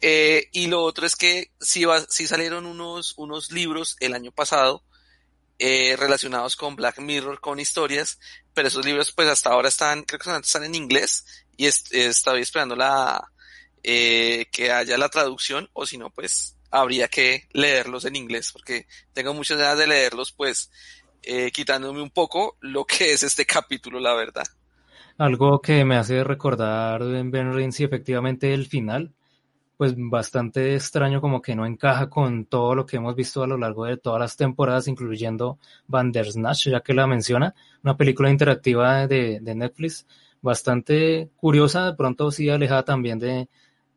Eh, 0.00 0.48
y 0.52 0.66
lo 0.66 0.82
otro 0.82 1.06
es 1.06 1.14
que 1.16 1.52
sí, 1.60 1.84
va, 1.84 2.00
sí 2.08 2.26
salieron 2.26 2.66
unos, 2.66 3.14
unos 3.16 3.52
libros 3.52 3.96
el 4.00 4.14
año 4.14 4.32
pasado 4.32 4.82
eh, 5.58 5.94
relacionados 5.96 6.56
con 6.56 6.74
Black 6.74 6.98
Mirror, 6.98 7.40
con 7.40 7.60
historias, 7.60 8.18
pero 8.54 8.66
esos 8.68 8.84
libros 8.84 9.12
pues 9.12 9.28
hasta 9.28 9.50
ahora 9.50 9.68
están, 9.68 10.02
creo 10.02 10.18
que 10.18 10.36
están 10.44 10.64
en 10.64 10.74
inglés 10.74 11.24
y 11.56 11.66
est- 11.66 11.94
estoy 11.94 12.42
esperando 12.42 12.74
la, 12.74 13.30
eh, 13.84 14.46
que 14.50 14.72
haya 14.72 14.98
la 14.98 15.08
traducción 15.08 15.70
o 15.72 15.86
si 15.86 15.98
no 15.98 16.10
pues 16.10 16.56
habría 16.72 17.06
que 17.06 17.46
leerlos 17.52 18.06
en 18.06 18.16
inglés 18.16 18.50
porque 18.52 18.86
tengo 19.12 19.34
muchas 19.34 19.58
ganas 19.58 19.78
de 19.78 19.86
leerlos 19.86 20.32
pues 20.32 20.70
eh, 21.22 21.52
quitándome 21.52 22.02
un 22.02 22.10
poco 22.10 22.56
lo 22.60 22.84
que 22.84 23.12
es 23.12 23.22
este 23.22 23.46
capítulo 23.46 24.00
la 24.00 24.14
verdad. 24.14 24.46
Algo 25.18 25.60
que 25.60 25.84
me 25.84 25.96
hace 25.96 26.24
recordar 26.24 27.02
en 27.02 27.30
Ben 27.30 27.52
Rins 27.52 27.78
y 27.78 27.84
efectivamente 27.84 28.54
el 28.54 28.66
final, 28.66 29.12
pues 29.76 29.92
bastante 29.96 30.74
extraño 30.74 31.20
como 31.20 31.42
que 31.42 31.54
no 31.54 31.66
encaja 31.66 32.08
con 32.08 32.46
todo 32.46 32.74
lo 32.74 32.86
que 32.86 32.96
hemos 32.96 33.14
visto 33.14 33.42
a 33.42 33.46
lo 33.46 33.58
largo 33.58 33.84
de 33.84 33.98
todas 33.98 34.18
las 34.18 34.36
temporadas, 34.36 34.88
incluyendo 34.88 35.58
Bandersnatch, 35.86 36.68
ya 36.70 36.80
que 36.80 36.94
la 36.94 37.06
menciona, 37.06 37.54
una 37.84 37.96
película 37.96 38.30
interactiva 38.30 39.06
de, 39.06 39.38
de 39.40 39.54
Netflix, 39.54 40.06
bastante 40.40 41.28
curiosa, 41.36 41.86
de 41.86 41.94
pronto 41.94 42.30
sí 42.30 42.48
alejada 42.48 42.84
también 42.84 43.18
de, 43.18 43.48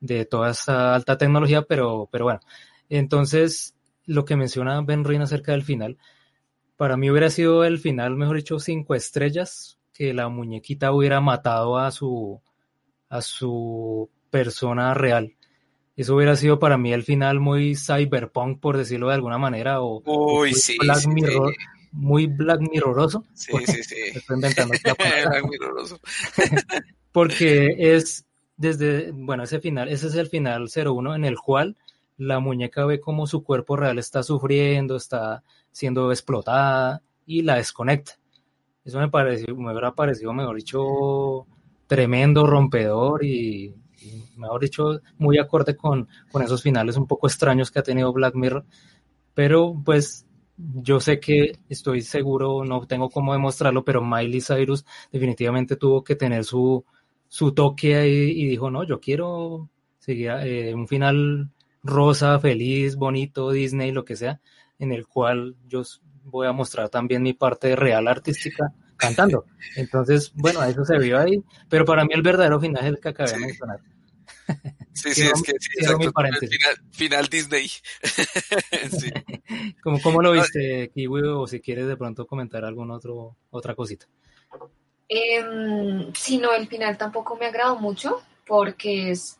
de 0.06 0.26
toda 0.26 0.52
esta 0.52 0.96
alta 0.96 1.18
tecnología, 1.18 1.64
pero, 1.64 2.08
pero 2.12 2.26
bueno. 2.26 2.40
Entonces, 2.90 3.76
lo 4.06 4.26
que 4.26 4.36
menciona 4.36 4.82
Ben 4.82 5.04
Rin 5.04 5.22
acerca 5.22 5.52
del 5.52 5.64
final, 5.64 5.98
para 6.78 6.98
mí 6.98 7.10
hubiera 7.10 7.30
sido 7.30 7.64
el 7.64 7.80
final, 7.80 8.16
mejor 8.16 8.38
dicho, 8.38 8.60
cinco 8.60 8.96
estrellas, 8.96 9.80
que 9.94 10.14
la 10.14 10.28
muñequita 10.30 10.92
hubiera 10.92 11.22
matado 11.22 11.78
a 11.78 11.90
su, 11.92 12.42
a 13.10 13.22
su 13.22 14.10
persona 14.30 14.94
real. 14.94 15.34
Eso 15.96 16.16
hubiera 16.16 16.36
sido 16.36 16.60
para 16.60 16.78
mí 16.78 16.92
el 16.92 17.04
final 17.04 17.40
muy 17.40 17.76
cyberpunk, 17.76 18.60
por 18.60 18.78
decirlo 18.78 19.08
de 19.08 19.14
alguna 19.16 19.38
manera, 19.38 19.82
o, 19.82 20.04
Uy, 20.06 20.54
sí, 20.54 20.78
Black 20.78 20.98
sí, 20.98 21.08
Mirror, 21.08 21.54
sí. 21.54 21.66
muy 21.94 22.28
Black 22.28 22.60
Mirroroso. 22.60 23.24
Sí, 23.34 23.54
sí, 23.66 23.84
sí. 23.84 23.96
Estoy 24.14 24.36
inventando 24.36 24.76
otra 24.78 24.96
palabra. 24.96 25.30
Black 25.30 25.46
Mirroroso. 25.50 26.00
porque 27.14 27.76
es 27.78 28.25
desde, 28.58 29.12
bueno, 29.12 29.44
ese 29.44 29.60
final, 29.60 29.90
ese 29.90 30.08
es 30.08 30.16
el 30.16 30.28
final 30.28 30.70
01 30.70 31.16
en 31.16 31.26
el 31.26 31.38
cual 31.38 31.76
la 32.18 32.40
muñeca 32.40 32.86
ve 32.86 33.00
como 33.00 33.28
su 33.28 33.44
cuerpo 33.44 33.76
real 33.76 34.00
está 34.00 34.24
sufriendo, 34.24 34.96
está 34.96 35.44
siendo 35.72 36.12
explotada 36.12 37.02
y 37.26 37.42
la 37.42 37.56
desconecta. 37.56 38.14
Eso 38.84 39.00
me 39.00 39.10
pareció, 39.10 39.56
me 39.56 39.72
hubiera 39.72 39.94
parecido, 39.94 40.32
mejor 40.34 40.56
dicho, 40.56 41.48
tremendo, 41.88 42.46
rompedor 42.46 43.24
y, 43.26 43.76
y, 44.02 44.24
mejor 44.38 44.62
dicho, 44.62 45.02
muy 45.18 45.38
acorde 45.40 45.76
con, 45.76 46.08
con 46.32 46.44
esos 46.44 46.62
finales 46.62 46.96
un 46.96 47.08
poco 47.08 47.28
extraños 47.28 47.72
que 47.72 47.80
ha 47.80 47.84
tenido 47.84 48.14
Black 48.14 48.36
Mirror. 48.36 48.66
Pero 49.34 49.76
pues 49.84 50.26
yo 50.58 51.00
sé 51.00 51.20
que 51.20 51.60
estoy 51.68 52.02
seguro, 52.02 52.64
no 52.64 52.86
tengo 52.88 53.10
cómo 53.10 53.34
demostrarlo, 53.34 53.84
pero 53.84 54.04
Miley 54.04 54.42
Cyrus 54.42 54.86
definitivamente 55.12 55.76
tuvo 55.76 56.04
que 56.04 56.16
tener 56.16 56.46
su, 56.46 56.86
su 57.28 57.54
toque 57.54 57.96
ahí 57.96 58.32
y 58.32 58.48
dijo, 58.48 58.70
no, 58.72 58.84
yo 58.84 59.00
quiero 59.00 59.70
seguir 60.00 60.32
eh, 60.44 60.74
un 60.74 60.88
final 60.88 61.50
rosa, 61.84 62.40
feliz, 62.40 62.96
bonito, 62.96 63.52
Disney, 63.52 63.92
lo 63.92 64.06
que 64.06 64.16
sea, 64.16 64.42
en 64.80 64.92
el 64.92 65.08
cual 65.08 65.56
yo 65.68 65.84
voy 66.24 66.48
a 66.48 66.52
mostrar 66.52 66.90
también 66.90 67.22
mi 67.22 67.34
parte 67.34 67.76
real 67.76 68.08
artística 68.08 68.74
cantando. 68.98 69.46
Entonces, 69.76 70.32
bueno, 70.34 70.64
eso 70.64 70.84
se 70.84 70.98
vio 70.98 71.20
ahí, 71.20 71.44
pero 71.70 71.86
para 71.86 72.04
mí 72.04 72.12
el 72.14 72.22
verdadero 72.22 72.60
final 72.60 72.84
es 72.84 72.90
el 72.90 73.00
que 73.00 73.10
acabé 73.10 73.32
de 73.32 73.40
mencionar. 73.40 73.80
Sí, 74.94 75.14
sí, 75.14 75.24
es 75.24 75.42
que 75.44 75.52
sí, 75.60 75.70
exacto, 75.78 76.14
final, 76.14 76.76
final 76.92 77.28
Disney. 77.28 77.68
sí. 78.98 79.12
¿Cómo, 79.84 80.00
cómo 80.00 80.22
lo 80.22 80.32
viste, 80.32 80.90
Kiwi? 80.94 81.22
O 81.24 81.48
si 81.48 81.60
quieres 81.60 81.88
de 81.88 81.98
pronto 81.98 82.26
comentar 82.26 82.64
alguna 82.64 82.94
otro, 82.94 83.36
otra 83.50 83.76
cosita. 83.76 84.06
Em, 85.08 86.14
sí, 86.16 86.38
no, 86.40 86.54
el 86.54 86.68
final 86.68 86.98
tampoco 86.98 87.36
me 87.36 87.46
agradó 87.46 87.76
mucho 87.78 88.22
porque 88.48 89.12
es- 89.12 89.40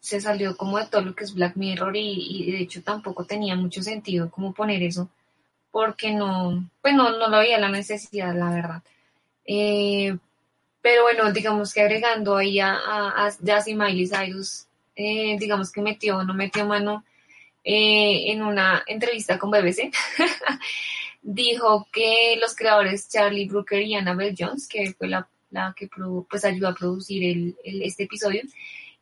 se 0.00 0.20
salió 0.20 0.56
como 0.56 0.78
de 0.78 0.86
todo 0.86 1.02
lo 1.02 1.14
que 1.14 1.24
es 1.24 1.34
Black 1.34 1.56
Mirror 1.56 1.96
y, 1.96 2.48
y 2.48 2.52
de 2.52 2.58
hecho 2.62 2.82
tampoco 2.82 3.24
tenía 3.24 3.54
mucho 3.56 3.82
sentido 3.82 4.30
como 4.30 4.52
poner 4.54 4.82
eso 4.82 5.08
porque 5.72 6.12
no, 6.14 6.68
pues 6.82 6.94
no, 6.94 7.10
no 7.18 7.28
lo 7.28 7.38
veía 7.38 7.58
la 7.58 7.70
necesidad, 7.70 8.34
la 8.36 8.50
verdad. 8.50 8.82
Eh, 9.46 10.16
pero 10.82 11.02
bueno, 11.04 11.32
digamos 11.32 11.72
que 11.74 11.82
agregando 11.82 12.36
ahí 12.36 12.60
a, 12.60 12.74
a, 12.74 13.26
a 13.28 13.64
Miley 13.66 14.08
Cyrus, 14.08 14.66
eh, 14.96 15.36
digamos 15.38 15.72
que 15.72 15.82
metió, 15.82 16.24
no 16.24 16.34
metió 16.34 16.66
mano 16.66 17.04
eh, 17.64 18.32
en 18.32 18.42
una 18.42 18.82
entrevista 18.86 19.38
con 19.38 19.50
BBC. 19.50 19.92
dijo 21.22 21.86
que 21.92 22.36
los 22.40 22.54
creadores 22.54 23.08
Charlie 23.08 23.48
Brooker 23.48 23.82
y 23.82 23.94
Annabelle 23.94 24.34
Jones, 24.38 24.68
que 24.68 24.92
fue 24.94 25.08
la, 25.08 25.28
la 25.50 25.74
que 25.76 25.88
pues 26.28 26.44
ayudó 26.44 26.68
a 26.68 26.74
producir 26.74 27.24
el, 27.24 27.56
el- 27.64 27.82
este 27.82 28.04
episodio, 28.04 28.42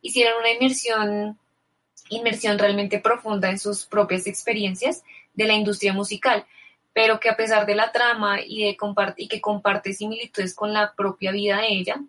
hicieron 0.01 0.39
una 0.39 0.51
inmersión, 0.51 1.37
inmersión 2.09 2.57
realmente 2.59 2.99
profunda 2.99 3.49
en 3.49 3.59
sus 3.59 3.85
propias 3.85 4.27
experiencias 4.27 5.03
de 5.33 5.45
la 5.45 5.53
industria 5.53 5.93
musical, 5.93 6.45
pero 6.93 7.19
que 7.19 7.29
a 7.29 7.37
pesar 7.37 7.65
de 7.65 7.75
la 7.75 7.91
trama 7.91 8.41
y, 8.45 8.63
de 8.65 8.77
compart- 8.77 9.15
y 9.17 9.27
que 9.27 9.39
comparte 9.41 9.93
similitudes 9.93 10.53
con 10.53 10.73
la 10.73 10.93
propia 10.93 11.31
vida 11.31 11.57
de 11.61 11.69
ella, 11.69 12.01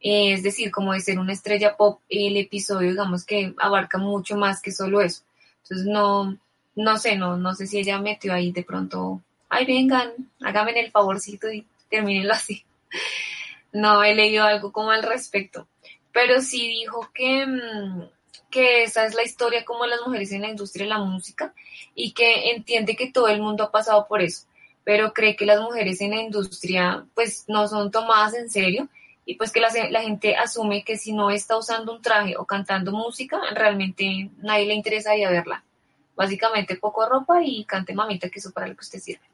eh, 0.00 0.32
es 0.32 0.42
decir, 0.42 0.70
como 0.70 0.92
de 0.92 1.00
ser 1.00 1.18
una 1.18 1.32
estrella 1.32 1.76
pop, 1.76 2.00
el 2.08 2.36
episodio, 2.36 2.90
digamos 2.90 3.24
que 3.24 3.54
abarca 3.58 3.96
mucho 3.98 4.36
más 4.36 4.60
que 4.60 4.72
solo 4.72 5.00
eso. 5.00 5.22
Entonces, 5.62 5.86
no, 5.86 6.36
no 6.74 6.98
sé, 6.98 7.16
no, 7.16 7.36
no 7.38 7.54
sé 7.54 7.66
si 7.66 7.78
ella 7.78 7.98
metió 7.98 8.34
ahí 8.34 8.52
de 8.52 8.64
pronto, 8.64 9.22
ay, 9.54 9.66
vengan, 9.66 10.12
háganme 10.40 10.78
el 10.78 10.90
favorcito 10.90 11.50
y 11.50 11.66
termínenlo 11.88 12.32
así. 12.32 12.64
No 13.72 14.02
he 14.02 14.14
leído 14.14 14.44
algo 14.44 14.72
como 14.72 14.90
al 14.90 15.02
respecto, 15.02 15.66
pero 16.12 16.40
sí 16.40 16.68
dijo 16.68 17.10
que, 17.14 17.46
mm, 17.46 18.02
que 18.50 18.84
esa 18.84 19.04
es 19.06 19.14
la 19.14 19.22
historia 19.22 19.64
como 19.64 19.86
las 19.86 20.00
mujeres 20.06 20.32
en 20.32 20.42
la 20.42 20.50
industria 20.50 20.84
de 20.84 20.90
la 20.90 20.98
música 20.98 21.54
y 21.94 22.12
que 22.12 22.50
entiende 22.52 22.96
que 22.96 23.10
todo 23.10 23.28
el 23.28 23.40
mundo 23.40 23.64
ha 23.64 23.70
pasado 23.72 24.06
por 24.06 24.22
eso, 24.22 24.46
pero 24.84 25.12
cree 25.12 25.36
que 25.36 25.46
las 25.46 25.60
mujeres 25.60 26.00
en 26.00 26.10
la 26.10 26.22
industria 26.22 27.04
pues 27.14 27.44
no 27.48 27.66
son 27.68 27.90
tomadas 27.90 28.34
en 28.34 28.50
serio 28.50 28.88
y 29.26 29.36
pues 29.36 29.50
que 29.50 29.60
la, 29.60 29.70
la 29.90 30.02
gente 30.02 30.36
asume 30.36 30.84
que 30.84 30.96
si 30.96 31.12
no 31.12 31.30
está 31.30 31.56
usando 31.56 31.92
un 31.92 32.02
traje 32.02 32.36
o 32.36 32.44
cantando 32.44 32.92
música, 32.92 33.40
realmente 33.52 34.30
nadie 34.38 34.66
le 34.66 34.74
interesa 34.74 35.16
ir 35.16 35.26
a 35.26 35.30
verla. 35.30 35.64
Básicamente 36.14 36.76
poco 36.76 37.08
ropa 37.08 37.42
y 37.42 37.64
cante 37.64 37.94
mamita, 37.94 38.28
que 38.28 38.38
eso 38.38 38.52
para 38.52 38.68
lo 38.68 38.74
que 38.74 38.82
usted 38.82 39.00
sirve. 39.00 39.33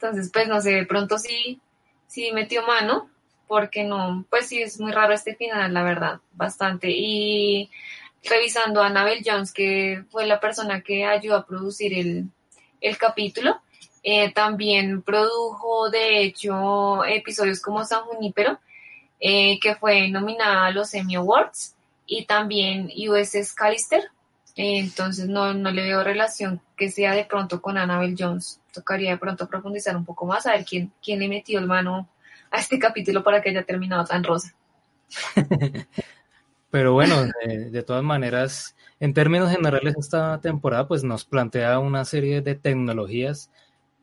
Entonces, 0.00 0.30
pues 0.32 0.48
no 0.48 0.62
sé, 0.62 0.70
de 0.70 0.86
pronto 0.86 1.18
sí, 1.18 1.60
sí 2.06 2.32
metió 2.32 2.66
mano, 2.66 3.10
porque 3.46 3.84
no, 3.84 4.24
pues 4.30 4.48
sí 4.48 4.62
es 4.62 4.80
muy 4.80 4.92
raro 4.92 5.12
este 5.12 5.34
final, 5.34 5.74
la 5.74 5.82
verdad, 5.82 6.20
bastante. 6.32 6.88
Y 6.90 7.70
revisando 8.24 8.82
a 8.82 8.86
Annabelle 8.86 9.22
Jones, 9.24 9.52
que 9.52 10.04
fue 10.10 10.24
la 10.26 10.40
persona 10.40 10.80
que 10.80 11.04
ayudó 11.04 11.36
a 11.36 11.46
producir 11.46 11.92
el, 11.94 12.30
el 12.80 12.96
capítulo, 12.96 13.60
Eh, 14.02 14.32
también 14.32 15.02
produjo, 15.02 15.90
de 15.90 16.22
hecho, 16.22 17.04
episodios 17.04 17.60
como 17.60 17.84
San 17.84 18.04
Junípero, 18.04 18.58
eh, 19.20 19.58
que 19.60 19.74
fue 19.74 20.08
nominada 20.08 20.66
a 20.66 20.70
los 20.70 20.94
Emmy 20.94 21.16
Awards, 21.16 21.76
y 22.06 22.24
también 22.24 22.90
USS 23.08 23.54
Callister. 23.54 24.10
Entonces 24.56 25.28
no, 25.28 25.52
no 25.54 25.70
le 25.70 25.82
veo 25.82 26.02
relación 26.02 26.60
que 26.76 26.90
sea 26.90 27.12
de 27.14 27.24
pronto 27.24 27.60
con 27.60 27.76
Annabelle 27.76 28.16
Jones. 28.18 28.59
Tocaría 28.72 29.10
de 29.10 29.18
pronto 29.18 29.48
profundizar 29.48 29.96
un 29.96 30.04
poco 30.04 30.26
más, 30.26 30.46
a 30.46 30.52
ver 30.52 30.64
quién, 30.64 30.92
quién 31.02 31.18
le 31.20 31.28
metió 31.28 31.58
el 31.58 31.66
mano 31.66 32.08
a 32.50 32.58
este 32.58 32.78
capítulo 32.78 33.22
para 33.22 33.40
que 33.40 33.50
haya 33.50 33.64
terminado 33.64 34.04
tan 34.04 34.24
rosa. 34.24 34.54
Pero 36.70 36.92
bueno, 36.92 37.24
de, 37.44 37.70
de, 37.70 37.82
todas 37.82 38.04
maneras, 38.04 38.76
en 39.00 39.12
términos 39.12 39.50
generales, 39.50 39.94
esta 39.98 40.40
temporada 40.40 40.86
pues 40.86 41.02
nos 41.02 41.24
plantea 41.24 41.80
una 41.80 42.04
serie 42.04 42.42
de 42.42 42.54
tecnologías. 42.54 43.50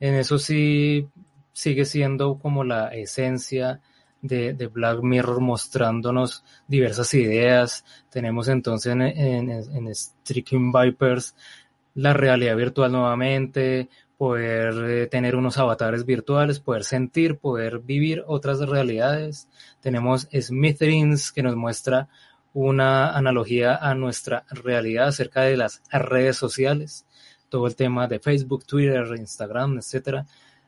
En 0.02 0.16
eso 0.16 0.38
sí 0.38 1.08
sigue 1.54 1.86
siendo 1.86 2.38
como 2.38 2.64
la 2.64 2.90
esencia 2.90 3.80
de, 4.22 4.54
de 4.54 4.68
Black 4.68 5.02
Mirror 5.02 5.40
mostrándonos 5.42 6.44
diversas 6.68 7.14
ideas. 7.14 7.86
Tenemos 8.10 8.48
entonces 8.48 8.94
en, 8.94 9.02
en, 9.02 9.50
en 9.50 9.96
Striking 9.96 10.72
Vipers 10.72 11.36
la 11.96 12.14
realidad 12.14 12.56
virtual 12.56 12.92
nuevamente, 12.92 13.90
poder 14.18 14.74
eh, 14.90 15.08
tener 15.08 15.36
unos 15.36 15.58
avatares 15.58 16.06
virtuales, 16.06 16.60
poder 16.60 16.84
sentir, 16.84 17.38
poder 17.38 17.80
vivir 17.80 18.24
otras 18.28 18.60
realidades. 18.60 19.48
Tenemos 19.80 20.28
Smithereens 20.34 21.32
que 21.32 21.44
nos 21.44 21.56
muestra 21.56 22.10
una 22.54 23.16
analogía 23.16 23.76
a 23.76 23.94
nuestra 23.94 24.46
realidad 24.50 25.10
acerca 25.10 25.42
de 25.42 25.58
las 25.58 25.84
redes 25.92 26.38
sociales, 26.38 27.06
todo 27.50 27.68
el 27.68 27.76
tema 27.76 28.08
de 28.08 28.20
Facebook, 28.20 28.66
Twitter, 28.66 29.06
Instagram, 29.16 29.78
etcétera. 29.78 30.26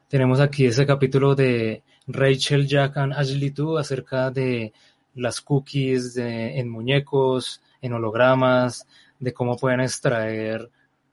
Tenemos 0.08 0.40
aquí 0.40 0.68
ese 0.68 0.86
capítulo 0.86 1.34
de 1.34 1.84
Rachel, 2.08 2.68
Jack 2.68 2.98
and 2.98 3.14
Ashley 3.14 3.50
2 3.50 3.80
acerca 3.80 4.30
de 4.30 4.74
las 5.16 5.42
cookies 5.42 6.16
en 6.18 6.70
muñecos, 6.70 7.62
en 7.82 7.94
hologramas, 7.94 8.88
de 9.20 9.34
cómo 9.34 9.58
pueden 9.58 9.82
extraer 9.82 10.70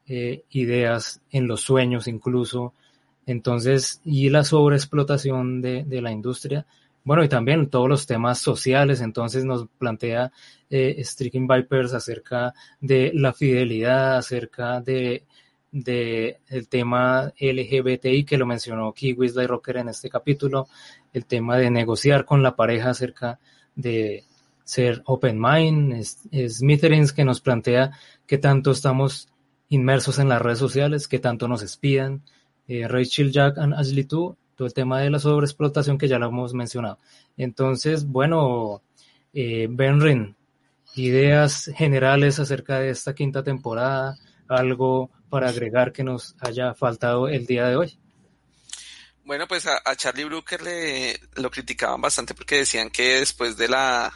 eh, 0.08 0.44
ideas 0.50 1.20
en 1.30 1.46
los 1.46 1.62
sueños 1.62 2.08
incluso. 2.08 2.74
Entonces, 3.26 4.00
y 4.04 4.30
la 4.30 4.44
sobreexplotación 4.44 5.60
de, 5.60 5.84
de 5.84 6.00
la 6.00 6.12
industria. 6.12 6.66
Bueno, 7.04 7.22
y 7.22 7.28
también 7.28 7.70
todos 7.70 7.88
los 7.88 8.06
temas 8.06 8.38
sociales, 8.38 9.00
entonces 9.00 9.44
nos 9.44 9.68
plantea 9.78 10.32
eh, 10.68 11.00
Striking 11.04 11.46
Vipers 11.46 11.94
acerca 11.94 12.52
de 12.80 13.12
la 13.14 13.32
fidelidad, 13.32 14.16
acerca 14.16 14.80
de, 14.80 15.24
de 15.70 16.38
el 16.48 16.68
tema 16.68 17.32
LGBTI 17.38 18.24
que 18.24 18.36
lo 18.36 18.46
mencionó 18.46 18.92
Kiwi 18.92 19.28
Sly 19.28 19.46
Rocker 19.46 19.76
en 19.76 19.88
este 19.88 20.10
capítulo, 20.10 20.66
el 21.12 21.26
tema 21.26 21.56
de 21.58 21.70
negociar 21.70 22.24
con 22.24 22.42
la 22.42 22.56
pareja 22.56 22.90
acerca 22.90 23.38
de 23.76 24.24
ser 24.64 25.02
open 25.04 25.40
mind, 25.40 26.02
Smithereens 26.02 27.12
que 27.12 27.24
nos 27.24 27.40
plantea 27.40 27.92
que 28.26 28.38
tanto 28.38 28.72
estamos 28.72 29.28
inmersos 29.68 30.18
en 30.18 30.28
las 30.28 30.42
redes 30.42 30.58
sociales, 30.58 31.08
que 31.08 31.18
tanto 31.18 31.48
nos 31.48 31.62
espían, 31.62 32.22
eh, 32.68 32.86
Rachel 32.88 33.32
Jack 33.32 33.58
and 33.58 33.74
Ashley 33.74 34.04
2, 34.04 34.36
todo 34.56 34.66
el 34.66 34.74
tema 34.74 35.00
de 35.00 35.10
la 35.10 35.18
sobreexplotación 35.18 35.98
que 35.98 36.08
ya 36.08 36.18
lo 36.18 36.26
hemos 36.26 36.54
mencionado. 36.54 36.98
Entonces, 37.36 38.06
bueno, 38.06 38.82
eh, 39.32 39.66
Benrin, 39.70 40.36
ideas 40.94 41.70
generales 41.76 42.38
acerca 42.38 42.80
de 42.80 42.90
esta 42.90 43.14
quinta 43.14 43.42
temporada, 43.42 44.18
algo 44.48 45.10
para 45.28 45.48
agregar 45.48 45.92
que 45.92 46.04
nos 46.04 46.34
haya 46.40 46.74
faltado 46.74 47.28
el 47.28 47.46
día 47.46 47.66
de 47.66 47.76
hoy. 47.76 47.98
Bueno, 49.24 49.46
pues 49.48 49.66
a, 49.66 49.80
a 49.84 49.96
Charlie 49.96 50.24
Brooker 50.24 50.62
le 50.62 51.18
lo 51.34 51.50
criticaban 51.50 52.00
bastante 52.00 52.32
porque 52.32 52.58
decían 52.58 52.90
que 52.90 53.18
después 53.18 53.56
de 53.56 53.68
la 53.68 54.12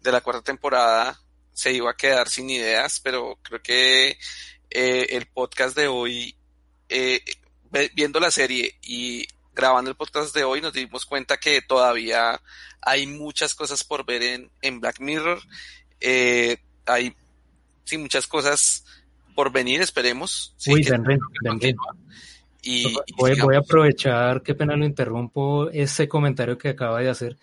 de 0.00 0.12
la 0.12 0.20
cuarta 0.20 0.42
temporada 0.42 1.18
se 1.52 1.72
iba 1.72 1.90
a 1.90 1.96
quedar 1.96 2.28
sin 2.28 2.48
ideas, 2.48 3.00
pero 3.00 3.38
creo 3.42 3.60
que 3.60 4.16
eh, 4.70 5.06
el 5.10 5.26
podcast 5.26 5.76
de 5.76 5.88
hoy, 5.88 6.34
eh, 6.88 7.20
viendo 7.94 8.20
la 8.20 8.30
serie 8.30 8.76
y 8.82 9.26
grabando 9.54 9.90
el 9.90 9.96
podcast 9.96 10.34
de 10.34 10.44
hoy, 10.44 10.60
nos 10.60 10.72
dimos 10.72 11.06
cuenta 11.06 11.38
que 11.38 11.62
todavía 11.62 12.40
hay 12.82 13.06
muchas 13.06 13.54
cosas 13.54 13.82
por 13.84 14.04
ver 14.04 14.22
en, 14.22 14.50
en 14.62 14.80
Black 14.80 15.00
Mirror. 15.00 15.40
Eh, 16.00 16.58
hay 16.84 17.14
sí, 17.84 17.98
muchas 17.98 18.26
cosas 18.26 18.84
por 19.34 19.50
venir, 19.50 19.80
esperemos. 19.80 20.54
Sí, 20.56 20.72
Uy, 20.72 20.82
ven, 20.82 21.02
ven, 21.02 21.20
y, 22.62 22.94
voy, 23.16 23.32
y 23.32 23.40
voy, 23.40 23.54
a 23.54 23.60
aprovechar, 23.60 24.42
qué 24.42 24.54
pena 24.54 24.76
lo 24.76 24.84
interrumpo, 24.84 25.70
ese 25.70 26.08
comentario 26.08 26.58
que 26.58 26.70
acaba 26.70 27.00
de 27.00 27.08
hacer. 27.08 27.36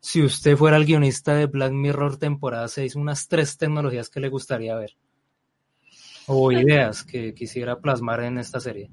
Si 0.00 0.20
usted 0.20 0.56
fuera 0.56 0.76
el 0.76 0.84
guionista 0.84 1.34
de 1.34 1.46
Black 1.46 1.72
Mirror 1.72 2.18
temporada 2.18 2.68
6, 2.68 2.96
unas 2.96 3.28
tres 3.28 3.56
tecnologías 3.56 4.10
que 4.10 4.20
le 4.20 4.28
gustaría 4.28 4.74
ver 4.74 4.96
o 6.26 6.52
ideas 6.52 7.04
que 7.04 7.34
quisiera 7.34 7.78
plasmar 7.80 8.22
en 8.22 8.38
esta 8.38 8.60
serie. 8.60 8.90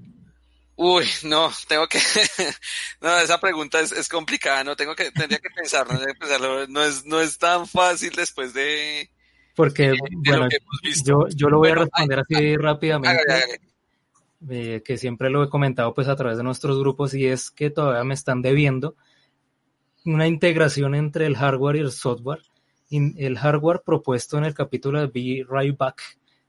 Uy, 0.75 1.05
no, 1.23 1.51
tengo 1.67 1.87
que, 1.87 1.99
no, 3.01 3.17
esa 3.19 3.39
pregunta 3.39 3.79
es, 3.79 3.91
es, 3.91 4.09
complicada, 4.09 4.63
no 4.63 4.75
tengo 4.75 4.95
que, 4.95 5.11
tendría 5.11 5.39
que 5.39 5.49
pensar, 5.55 5.91
no, 5.91 5.99
que 5.99 6.13
pensarlo, 6.15 6.65
no 6.67 6.81
es, 6.83 7.05
no 7.05 7.19
es 7.19 7.37
tan 7.37 7.67
fácil 7.67 8.13
después 8.15 8.53
de, 8.53 9.09
porque, 9.55 9.89
de, 9.89 9.91
de 9.91 10.37
bueno, 10.37 10.47
yo, 11.05 11.27
yo 11.35 11.49
lo 11.49 11.57
voy 11.57 11.69
bueno, 11.69 11.81
a 11.81 11.85
responder 11.85 12.19
ay, 12.19 12.23
así 12.23 12.45
ay, 12.45 12.57
rápidamente, 12.57 13.61
eh, 14.49 14.81
que 14.83 14.97
siempre 14.97 15.29
lo 15.29 15.43
he 15.43 15.49
comentado 15.49 15.93
pues 15.93 16.07
a 16.07 16.15
través 16.15 16.37
de 16.37 16.43
nuestros 16.43 16.79
grupos 16.79 17.13
y 17.13 17.27
es 17.27 17.51
que 17.51 17.69
todavía 17.69 18.03
me 18.03 18.13
están 18.13 18.41
debiendo 18.41 18.95
una 20.05 20.27
integración 20.27 20.95
entre 20.95 21.27
el 21.27 21.35
hardware 21.35 21.75
y 21.75 21.79
el 21.81 21.91
software, 21.91 22.41
el 22.89 23.37
hardware 23.37 23.81
propuesto 23.85 24.37
en 24.37 24.45
el 24.45 24.53
capítulo 24.53 24.99
de 24.99 25.07
Be 25.07 25.45
Right 25.47 25.77
Back, 25.77 26.01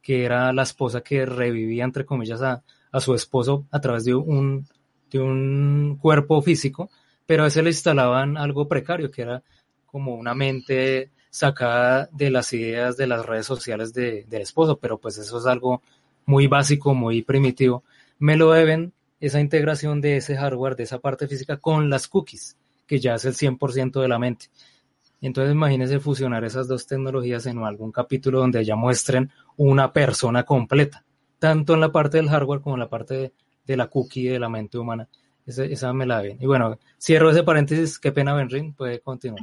que 0.03 0.25
era 0.25 0.53
la 0.53 0.63
esposa 0.63 1.01
que 1.01 1.25
revivía, 1.25 1.85
entre 1.85 2.05
comillas, 2.05 2.43
a, 2.43 2.63
a 2.91 3.01
su 3.01 3.15
esposo 3.15 3.67
a 3.71 3.81
través 3.81 4.05
de 4.05 4.15
un, 4.15 4.67
de 5.11 5.19
un 5.21 5.99
cuerpo 6.01 6.43
físico, 6.43 6.91
pero 7.27 7.43
a 7.43 7.47
veces 7.47 7.63
le 7.63 7.71
instalaban 7.71 8.37
algo 8.37 8.69
precario, 8.69 9.11
que 9.11 9.23
era 9.23 9.43
como 9.87 10.15
una 10.15 10.35
mente 10.35 11.11
sacada 11.31 12.09
de 12.13 12.31
las 12.31 12.53
ideas 12.53 12.97
de 12.97 13.07
las 13.07 13.25
redes 13.25 13.47
sociales 13.47 13.95
de, 13.95 14.25
del 14.29 14.43
esposo, 14.43 14.79
pero 14.79 14.99
pues 14.99 15.17
eso 15.17 15.39
es 15.39 15.47
algo 15.47 15.83
muy 16.27 16.47
básico, 16.47 16.95
muy 16.95 17.23
primitivo. 17.23 17.85
Me 18.19 18.37
lo 18.37 18.53
deben 18.53 18.93
esa 19.21 19.41
integración 19.41 20.01
de 20.01 20.19
ese 20.19 20.37
hardware, 20.37 20.77
de 20.77 20.83
esa 20.83 20.99
parte 20.99 21.29
física 21.29 21.57
con 21.57 21.89
las 21.89 22.09
cookies, 22.09 22.57
que 22.87 23.01
ya 23.01 23.15
es 23.15 23.25
el 23.25 23.35
100% 23.35 24.01
de 24.01 24.09
la 24.09 24.19
mente. 24.19 24.47
Entonces 25.23 25.53
imagínense 25.53 26.01
fusionar 26.01 26.45
esas 26.45 26.69
dos 26.69 26.87
tecnologías 26.87 27.47
en 27.47 27.59
algún 27.59 27.93
capítulo 27.93 28.41
donde 28.41 28.65
ya 28.65 28.77
muestren 28.77 29.31
una 29.57 29.93
persona 29.93 30.43
completa, 30.45 31.05
tanto 31.39 31.75
en 31.75 31.81
la 31.81 31.93
parte 31.93 32.17
del 32.19 32.29
hardware 32.29 32.61
como 32.61 32.75
en 32.75 32.81
la 32.81 32.89
parte 32.89 33.33
de, 33.65 33.77
la 33.77 33.87
cookie 33.87 34.29
de 34.29 34.39
la 34.39 34.49
mente 34.49 34.79
humana. 34.79 35.09
Esa, 35.47 35.65
esa, 35.65 35.93
me 35.93 36.07
la 36.07 36.23
ven. 36.23 36.39
Y 36.41 36.47
bueno, 36.47 36.79
cierro 37.01 37.31
ese 37.31 37.43
paréntesis, 37.43 37.99
qué 37.99 38.13
pena 38.13 38.35
Benrin, 38.35 38.75
puede 38.75 39.01
continuar. 39.01 39.43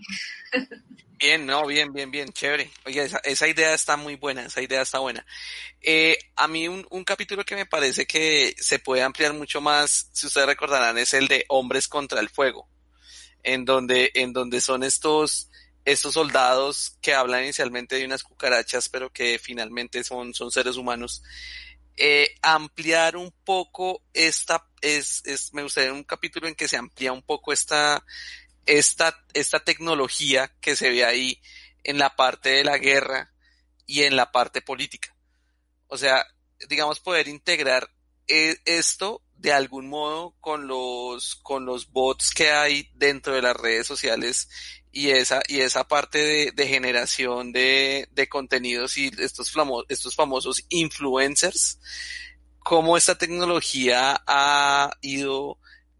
Bien, 1.20 1.46
no, 1.46 1.68
bien, 1.68 1.92
bien, 1.92 2.10
bien, 2.10 2.32
chévere. 2.32 2.72
Oye, 2.86 3.04
esa, 3.04 3.18
esa 3.26 3.46
idea 3.46 3.74
está 3.74 3.98
muy 3.98 4.16
buena, 4.16 4.46
esa 4.46 4.62
idea 4.62 4.84
está 4.84 5.00
buena. 5.00 5.26
Eh, 5.82 6.18
a 6.38 6.48
mí 6.48 6.70
un, 6.70 6.88
un, 6.92 7.04
capítulo 7.04 7.44
que 7.44 7.58
me 7.58 7.66
parece 7.66 8.06
que 8.06 8.56
se 8.58 8.80
puede 8.80 9.02
ampliar 9.02 9.34
mucho 9.34 9.60
más, 9.60 10.10
si 10.14 10.28
ustedes 10.28 10.48
recordarán, 10.48 10.98
es 10.98 11.14
el 11.14 11.28
de 11.28 11.44
Hombres 11.50 11.90
contra 11.90 12.22
el 12.22 12.30
Fuego, 12.30 12.70
en 13.44 13.66
donde, 13.66 14.12
en 14.14 14.32
donde 14.32 14.62
son 14.62 14.82
estos, 14.82 15.49
estos 15.92 16.14
soldados 16.14 16.98
que 17.02 17.14
hablan 17.14 17.44
inicialmente 17.44 17.96
de 17.96 18.06
unas 18.06 18.24
cucarachas, 18.24 18.90
pero 18.90 19.12
que 19.12 19.40
finalmente 19.40 20.04
son, 20.04 20.34
son 20.34 20.52
seres 20.52 20.76
humanos. 20.76 21.24
Eh, 21.98 22.36
ampliar 22.42 23.18
un 23.18 23.34
poco 23.44 24.04
esta, 24.14 24.70
es, 24.82 25.22
es, 25.26 25.54
me 25.54 25.64
gustaría 25.64 25.92
un 25.92 26.04
capítulo 26.04 26.48
en 26.48 26.56
que 26.56 26.68
se 26.68 26.78
amplía 26.78 27.12
un 27.12 27.24
poco 27.24 27.52
esta, 27.52 28.06
esta, 28.66 29.26
esta 29.34 29.60
tecnología 29.60 30.52
que 30.62 30.76
se 30.76 30.90
ve 30.90 31.04
ahí 31.04 31.42
en 31.84 31.98
la 31.98 32.16
parte 32.16 32.50
de 32.50 32.64
la 32.64 32.78
guerra 32.78 33.34
y 33.86 34.04
en 34.04 34.16
la 34.16 34.32
parte 34.32 34.62
política. 34.62 35.16
O 35.88 35.98
sea, 35.98 36.26
digamos, 36.70 37.00
poder 37.00 37.28
integrar 37.28 37.90
eh, 38.28 38.58
esto 38.66 39.24
de 39.36 39.54
algún 39.54 39.90
modo 39.90 40.36
con 40.40 40.68
los, 40.68 41.36
con 41.38 41.66
los 41.66 41.92
bots 41.92 42.32
que 42.34 42.52
hay 42.52 42.90
dentro 42.94 43.34
de 43.34 43.42
las 43.42 43.56
redes 43.56 43.88
sociales 43.88 44.50
y 44.92 45.10
esa, 45.10 45.42
y 45.48 45.60
esa 45.60 45.88
parte 45.88 46.52
de, 46.52 46.68
generación 46.68 47.52
de, 47.52 48.08
contenidos 48.30 48.98
y 48.98 49.12
estos 49.20 50.16
famosos 50.16 50.66
influencers, 50.70 51.80
cómo 52.60 52.98
esta 52.98 53.18
tecnología 53.18 54.22
ha 54.26 54.92
ido, 55.02 55.58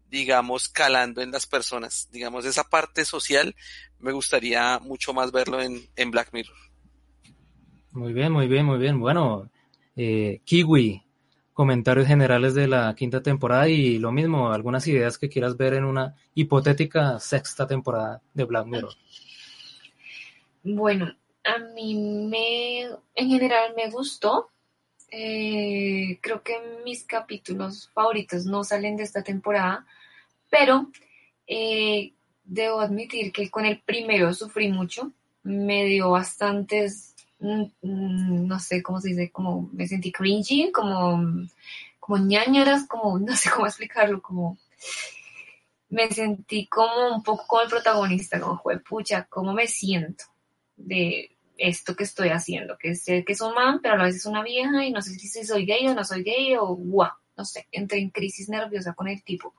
digamos, 0.08 0.68
calando 0.68 1.22
en 1.22 1.30
las 1.30 1.46
personas. 1.46 2.08
Digamos, 2.12 2.44
esa 2.44 2.64
parte 2.64 3.04
social 3.04 3.54
me 3.98 4.12
gustaría 4.12 4.78
mucho 4.80 5.12
más 5.12 5.30
verlo 5.32 5.60
en, 5.60 5.88
en 5.96 6.10
Black 6.10 6.32
Mirror. 6.32 6.56
Muy 7.92 8.12
bien, 8.12 8.32
muy 8.32 8.46
bien, 8.46 8.64
muy 8.66 8.78
bien. 8.78 9.00
Bueno, 9.00 9.50
eh, 9.96 10.40
Kiwi, 10.44 11.02
comentarios 11.52 12.06
generales 12.06 12.54
de 12.54 12.66
la 12.68 12.94
quinta 12.94 13.22
temporada 13.22 13.68
y 13.68 13.98
lo 13.98 14.12
mismo, 14.12 14.52
algunas 14.52 14.86
ideas 14.86 15.18
que 15.18 15.28
quieras 15.28 15.56
ver 15.56 15.74
en 15.74 15.84
una 15.84 16.14
hipotética 16.34 17.18
sexta 17.18 17.66
temporada 17.66 18.22
de 18.34 18.44
Black 18.44 18.66
Mirror. 18.66 18.94
Bueno, 20.62 21.14
a 21.44 21.58
mí 21.74 21.94
me, 21.94 22.82
en 23.14 23.28
general 23.28 23.74
me 23.76 23.90
gustó. 23.90 24.50
Eh, 25.10 26.18
creo 26.20 26.42
que 26.42 26.54
mis 26.84 27.04
capítulos 27.04 27.90
favoritos 27.92 28.44
no 28.44 28.62
salen 28.62 28.96
de 28.96 29.02
esta 29.02 29.22
temporada, 29.22 29.84
pero 30.48 30.88
eh, 31.46 32.12
debo 32.44 32.80
admitir 32.80 33.32
que 33.32 33.50
con 33.50 33.64
el 33.66 33.80
primero 33.80 34.32
sufrí 34.34 34.68
mucho. 34.68 35.12
Me 35.42 35.84
dio 35.86 36.10
bastantes, 36.10 37.09
no 37.40 38.60
sé 38.60 38.82
cómo 38.82 39.00
se 39.00 39.08
dice, 39.08 39.30
como 39.30 39.70
me 39.72 39.86
sentí 39.86 40.12
cringy, 40.12 40.70
como, 40.72 41.46
como 41.98 42.18
ñañaras, 42.18 42.86
como 42.86 43.18
no 43.18 43.36
sé 43.36 43.50
cómo 43.50 43.66
explicarlo, 43.66 44.20
como 44.20 44.58
me 45.90 46.08
sentí 46.10 46.66
como 46.66 47.16
un 47.16 47.22
poco 47.22 47.46
como 47.46 47.62
el 47.62 47.68
protagonista, 47.68 48.40
como 48.40 48.60
pucha, 48.88 49.24
cómo 49.24 49.52
me 49.52 49.66
siento 49.66 50.24
de 50.76 51.36
esto 51.56 51.94
que 51.94 52.04
estoy 52.04 52.28
haciendo, 52.30 52.78
que 52.78 52.94
sé 52.94 53.24
que 53.24 53.32
es 53.32 53.40
un 53.40 53.54
man, 53.54 53.80
pero 53.82 53.94
a 53.94 53.98
la 53.98 54.04
vez 54.04 54.16
es 54.16 54.26
una 54.26 54.42
vieja 54.42 54.84
y 54.84 54.92
no 54.92 55.02
sé 55.02 55.10
si 55.10 55.44
soy 55.44 55.66
gay 55.66 55.86
o 55.88 55.94
no 55.94 56.04
soy 56.04 56.22
gay 56.22 56.56
o 56.56 56.68
guau, 56.74 57.10
no 57.36 57.44
sé, 57.44 57.66
entré 57.72 57.98
en 57.98 58.10
crisis 58.10 58.48
nerviosa 58.48 58.94
con 58.94 59.08
el 59.08 59.22
tipo. 59.22 59.54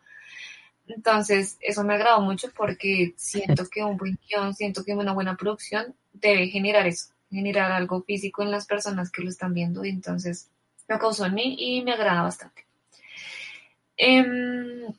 Entonces, 0.87 1.57
eso 1.61 1.83
me 1.83 1.93
agradó 1.93 2.21
mucho 2.21 2.51
porque 2.55 3.13
siento 3.17 3.67
que 3.69 3.83
un 3.83 3.97
buen 3.97 4.17
guion, 4.27 4.53
siento 4.53 4.83
que 4.83 4.93
una 4.93 5.13
buena 5.13 5.37
producción 5.37 5.95
debe 6.11 6.47
generar 6.47 6.87
eso, 6.87 7.13
generar 7.31 7.71
algo 7.71 8.03
físico 8.03 8.43
en 8.43 8.51
las 8.51 8.67
personas 8.67 9.09
que 9.11 9.23
lo 9.23 9.29
están 9.29 9.53
viendo 9.53 9.83
y 9.85 9.89
entonces 9.89 10.49
lo 10.87 10.99
causó 10.99 11.25
en 11.25 11.33
mí 11.33 11.55
y 11.57 11.81
me 11.83 11.93
agrada 11.93 12.21
bastante. 12.23 12.65
Em, 13.97 14.93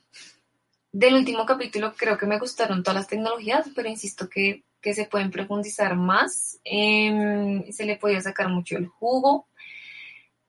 del 0.92 1.14
último 1.14 1.44
capítulo 1.46 1.94
creo 1.94 2.16
que 2.16 2.26
me 2.26 2.38
gustaron 2.38 2.82
todas 2.82 2.96
las 2.96 3.09
tecnologías, 3.09 3.68
pero 3.74 3.88
insisto 3.88 4.28
que, 4.28 4.62
que 4.80 4.94
se 4.94 5.06
pueden 5.06 5.30
profundizar 5.30 5.96
más, 5.96 6.59
em, 6.64 7.70
se 7.72 7.84
le 7.84 7.96
podía 7.96 8.20
sacar 8.20 8.48
mucho 8.48 8.76
el 8.76 8.86
jugo. 8.86 9.46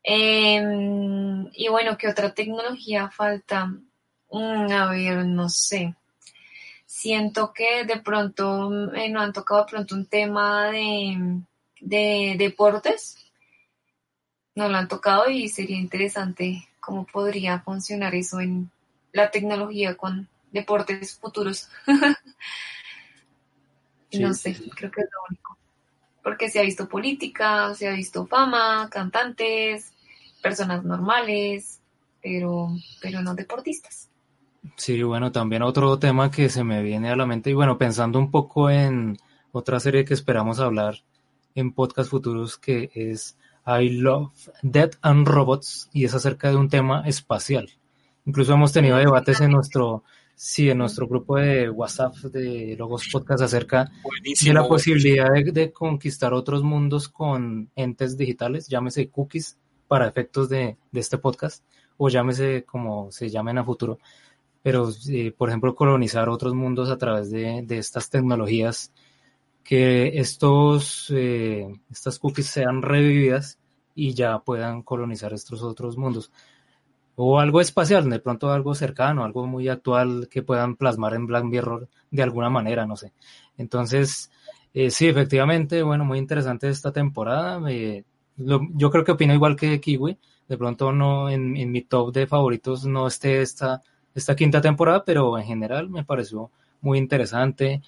Em, 0.04 1.50
y 1.54 1.68
bueno, 1.70 1.98
¿qué 1.98 2.08
otra 2.10 2.34
tecnología 2.34 3.10
falta? 3.10 3.68
Mm, 4.32 4.72
a 4.72 4.92
ver, 4.92 5.26
no 5.26 5.50
sé. 5.50 5.96
Siento 6.86 7.54
que 7.54 7.86
de 7.86 8.00
pronto 8.02 8.94
eh, 8.94 9.14
han 9.16 9.34
tocado 9.34 9.62
de 9.62 9.72
pronto 9.72 9.96
un 9.96 10.06
tema 10.08 10.72
de, 10.72 11.42
de 11.84 12.36
deportes. 12.38 13.18
No 14.56 14.70
lo 14.70 14.78
han 14.78 14.88
tocado 14.88 15.30
y 15.30 15.50
sería 15.50 15.78
interesante 15.78 16.68
cómo 16.80 17.06
podría 17.06 17.60
funcionar 17.60 18.16
eso 18.16 18.40
en 18.40 18.72
la 19.12 19.32
tecnología 19.32 19.96
con 19.96 20.28
deportes 20.52 21.16
futuros. 21.16 21.70
no 24.20 24.34
sé, 24.34 24.56
creo 24.76 24.92
que 24.92 25.02
es 25.02 25.08
lo 25.12 25.20
único. 25.30 25.58
Porque 26.24 26.50
se 26.50 26.60
ha 26.60 26.64
visto 26.64 26.88
política, 26.88 27.74
se 27.76 27.88
ha 27.88 27.92
visto 27.92 28.26
fama, 28.26 28.88
cantantes, 28.90 29.92
personas 30.42 30.84
normales, 30.84 31.82
pero, 32.22 32.70
pero 33.02 33.22
no 33.22 33.36
deportistas. 33.36 34.10
Sí, 34.78 35.04
bueno, 35.04 35.34
también 35.34 35.64
otro 35.64 36.00
tema 36.00 36.32
que 36.32 36.48
se 36.48 36.64
me 36.64 36.82
viene 36.82 37.10
a 37.10 37.18
la 37.18 37.26
mente, 37.26 37.50
y 37.50 37.54
bueno, 37.54 37.78
pensando 37.78 38.20
un 38.20 38.32
poco 38.32 38.70
en 38.70 39.18
otra 39.52 39.82
serie 39.82 40.06
que 40.06 40.14
esperamos 40.14 40.60
hablar 40.60 41.04
en 41.56 41.74
podcast 41.74 42.10
futuros, 42.10 42.58
que 42.58 42.92
es 42.94 43.38
I 43.66 43.90
Love 43.90 44.32
Dead 44.62 44.92
and 45.02 45.28
Robots, 45.28 45.90
y 45.94 46.06
es 46.06 46.14
acerca 46.14 46.50
de 46.50 46.56
un 46.56 46.70
tema 46.70 47.08
espacial. 47.08 47.70
Incluso 48.26 48.54
hemos 48.54 48.72
tenido 48.72 48.98
debates 48.98 49.42
en 49.42 49.52
nuestro, 49.52 50.04
sí, 50.36 50.70
en 50.70 50.78
nuestro 50.78 51.08
grupo 51.08 51.38
de 51.38 51.70
WhatsApp 51.70 52.16
de 52.16 52.76
Logos 52.78 53.10
Podcast 53.12 53.44
acerca 53.44 53.92
de 54.44 54.54
la 54.54 54.68
posibilidad 54.68 55.32
de, 55.32 55.52
de, 55.52 55.72
conquistar 55.72 56.34
otros 56.34 56.64
mundos 56.64 57.10
con 57.10 57.70
entes 57.76 58.18
digitales, 58.18 58.68
llámese 58.68 59.10
cookies 59.10 59.58
para 59.88 60.08
efectos 60.08 60.50
de, 60.50 60.78
de 60.92 61.00
este 61.00 61.18
podcast, 61.18 61.64
o 61.98 62.10
llámese 62.10 62.64
como 62.64 63.12
se 63.12 63.30
llamen 63.30 63.58
a 63.58 63.64
futuro 63.64 64.00
pero 64.64 64.90
eh, 65.10 65.32
por 65.38 65.50
ejemplo 65.50 65.76
colonizar 65.76 66.30
otros 66.30 66.56
mundos 66.56 66.90
a 66.90 66.98
través 66.98 67.30
de, 67.30 67.62
de 67.64 67.78
estas 67.78 68.10
tecnologías, 68.10 68.92
que 69.64 70.20
estos, 70.20 71.12
eh, 71.16 71.68
estas 71.90 72.20
cookies 72.20 72.48
sean 72.48 72.82
revividas 72.82 73.60
y 73.96 74.14
ya 74.14 74.40
puedan 74.40 74.82
colonizar 74.84 75.34
estos 75.34 75.64
otros 75.64 75.98
mundos. 75.98 76.32
O 77.16 77.40
algo 77.40 77.62
espacial, 77.62 78.10
de 78.10 78.20
pronto 78.20 78.52
algo 78.52 78.74
cercano, 78.76 79.24
algo 79.24 79.46
muy 79.46 79.68
actual 79.70 80.28
que 80.32 80.42
puedan 80.42 80.76
plasmar 80.76 81.14
en 81.14 81.28
Black 81.28 81.46
Mirror 81.46 81.88
de 82.12 82.24
alguna 82.24 82.50
manera, 82.50 82.86
no 82.86 82.96
sé. 82.96 83.14
Entonces, 83.58 84.32
eh, 84.74 84.90
sí, 84.90 85.08
efectivamente, 85.08 85.84
bueno, 85.84 86.06
muy 86.06 86.18
interesante 86.18 86.70
esta 86.70 86.92
temporada. 86.92 87.62
Lo, 88.38 88.62
yo 88.74 88.90
creo 88.90 89.04
que 89.04 89.12
opino 89.12 89.34
igual 89.34 89.56
que 89.56 89.80
Kiwi. 89.80 90.18
De 90.48 90.58
pronto 90.58 90.92
no 90.92 91.30
en, 91.30 91.56
en 91.56 91.72
mi 91.72 91.84
top 91.84 92.14
de 92.14 92.28
favoritos 92.28 92.86
no 92.86 93.08
esté 93.08 93.42
esta 93.42 93.82
esta 94.16 94.36
quinta 94.36 94.62
temporada, 94.62 95.04
pero 95.06 95.38
en 95.38 95.46
general 95.46 95.90
me 95.90 96.04
pareció 96.04 96.52
muy 96.82 96.98
interesante, 96.98 97.82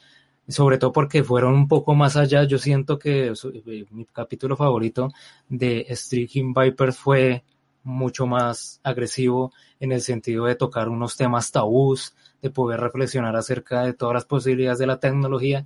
sobre 0.47 0.77
todo 0.77 0.91
porque 0.91 1.23
fueron 1.23 1.53
un 1.53 1.67
poco 1.67 1.95
más 1.95 2.15
allá. 2.17 2.43
Yo 2.43 2.57
siento 2.57 2.99
que 2.99 3.27
eh, 3.27 3.85
mi 3.91 4.05
capítulo 4.05 4.55
favorito 4.55 5.09
de 5.49 5.87
Streaking 5.89 6.53
Vipers 6.53 6.97
fue 6.97 7.43
mucho 7.83 8.25
más 8.25 8.79
agresivo 8.83 9.53
en 9.79 9.91
el 9.91 10.01
sentido 10.01 10.45
de 10.45 10.55
tocar 10.55 10.89
unos 10.89 11.15
temas 11.17 11.51
tabús, 11.51 12.15
de 12.41 12.49
poder 12.49 12.79
reflexionar 12.79 13.35
acerca 13.35 13.83
de 13.83 13.93
todas 13.93 14.13
las 14.13 14.25
posibilidades 14.25 14.79
de 14.79 14.87
la 14.87 14.99
tecnología 14.99 15.65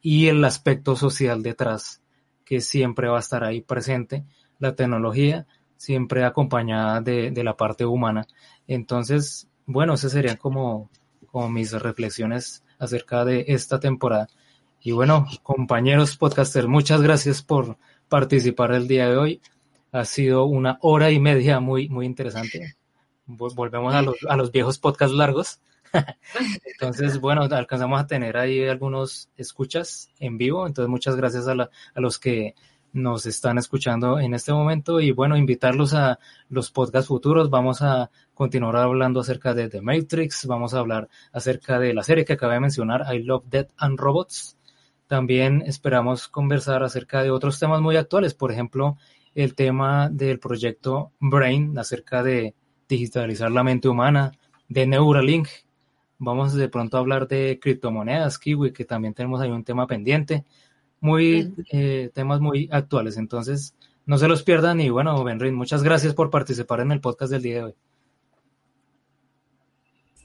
y 0.00 0.26
el 0.26 0.44
aspecto 0.44 0.96
social 0.96 1.42
detrás, 1.42 2.02
que 2.44 2.60
siempre 2.60 3.08
va 3.08 3.18
a 3.18 3.20
estar 3.20 3.44
ahí 3.44 3.60
presente, 3.60 4.24
la 4.58 4.74
tecnología 4.74 5.46
siempre 5.76 6.24
acompañada 6.24 7.00
de, 7.00 7.30
de 7.30 7.44
la 7.44 7.56
parte 7.56 7.84
humana. 7.84 8.26
Entonces, 8.66 9.48
bueno, 9.66 9.94
esas 9.94 10.12
serían 10.12 10.36
como, 10.36 10.90
como 11.30 11.48
mis 11.48 11.72
reflexiones 11.72 12.64
acerca 12.82 13.24
de 13.24 13.44
esta 13.46 13.78
temporada. 13.78 14.28
Y 14.80 14.90
bueno, 14.90 15.28
compañeros 15.44 16.16
podcasters, 16.16 16.66
muchas 16.66 17.00
gracias 17.00 17.40
por 17.40 17.78
participar 18.08 18.72
el 18.72 18.88
día 18.88 19.08
de 19.08 19.16
hoy. 19.16 19.40
Ha 19.92 20.04
sido 20.04 20.46
una 20.46 20.78
hora 20.80 21.12
y 21.12 21.20
media 21.20 21.60
muy, 21.60 21.88
muy 21.88 22.06
interesante. 22.06 22.74
Volvemos 23.26 23.94
a 23.94 24.02
los, 24.02 24.16
a 24.28 24.36
los 24.36 24.50
viejos 24.50 24.78
podcasts 24.78 25.14
largos. 25.14 25.60
Entonces, 26.64 27.20
bueno, 27.20 27.42
alcanzamos 27.42 28.00
a 28.00 28.06
tener 28.08 28.36
ahí 28.36 28.66
algunos 28.66 29.28
escuchas 29.36 30.10
en 30.18 30.36
vivo. 30.36 30.66
Entonces, 30.66 30.90
muchas 30.90 31.14
gracias 31.14 31.46
a, 31.46 31.54
la, 31.54 31.70
a 31.94 32.00
los 32.00 32.18
que 32.18 32.56
nos 32.92 33.26
están 33.26 33.58
escuchando 33.58 34.18
en 34.18 34.34
este 34.34 34.52
momento 34.52 35.00
y 35.00 35.12
bueno, 35.12 35.36
invitarlos 35.36 35.94
a 35.94 36.18
los 36.48 36.70
podcasts 36.70 37.08
futuros. 37.08 37.50
Vamos 37.50 37.82
a 37.82 38.10
continuar 38.34 38.76
hablando 38.76 39.20
acerca 39.20 39.54
de 39.54 39.68
The 39.68 39.80
Matrix, 39.80 40.46
vamos 40.46 40.74
a 40.74 40.80
hablar 40.80 41.08
acerca 41.32 41.78
de 41.78 41.94
la 41.94 42.02
serie 42.02 42.24
que 42.24 42.34
acabé 42.34 42.54
de 42.54 42.60
mencionar, 42.60 43.04
I 43.12 43.22
Love 43.22 43.44
Dead 43.48 43.68
and 43.78 43.98
Robots. 43.98 44.58
También 45.06 45.62
esperamos 45.66 46.28
conversar 46.28 46.82
acerca 46.82 47.22
de 47.22 47.30
otros 47.30 47.58
temas 47.58 47.80
muy 47.80 47.96
actuales, 47.96 48.34
por 48.34 48.52
ejemplo, 48.52 48.96
el 49.34 49.54
tema 49.54 50.08
del 50.10 50.38
proyecto 50.38 51.12
Brain 51.20 51.78
acerca 51.78 52.22
de 52.22 52.54
digitalizar 52.88 53.50
la 53.50 53.62
mente 53.62 53.88
humana, 53.88 54.32
de 54.68 54.86
Neuralink. 54.86 55.48
Vamos 56.18 56.54
de 56.54 56.68
pronto 56.68 56.96
a 56.96 57.00
hablar 57.00 57.26
de 57.26 57.58
criptomonedas, 57.60 58.38
Kiwi, 58.38 58.72
que 58.72 58.84
también 58.84 59.12
tenemos 59.12 59.40
ahí 59.40 59.50
un 59.50 59.64
tema 59.64 59.86
pendiente 59.86 60.44
muy 61.02 61.52
eh, 61.70 62.10
temas 62.14 62.40
muy 62.40 62.68
actuales. 62.72 63.18
Entonces, 63.18 63.74
no 64.06 64.16
se 64.18 64.28
los 64.28 64.42
pierdan 64.44 64.80
y 64.80 64.88
bueno, 64.88 65.22
Benrin, 65.22 65.54
muchas 65.54 65.82
gracias 65.82 66.14
por 66.14 66.30
participar 66.30 66.80
en 66.80 66.92
el 66.92 67.00
podcast 67.00 67.32
del 67.32 67.42
día 67.42 67.56
de 67.56 67.62
hoy. 67.64 67.74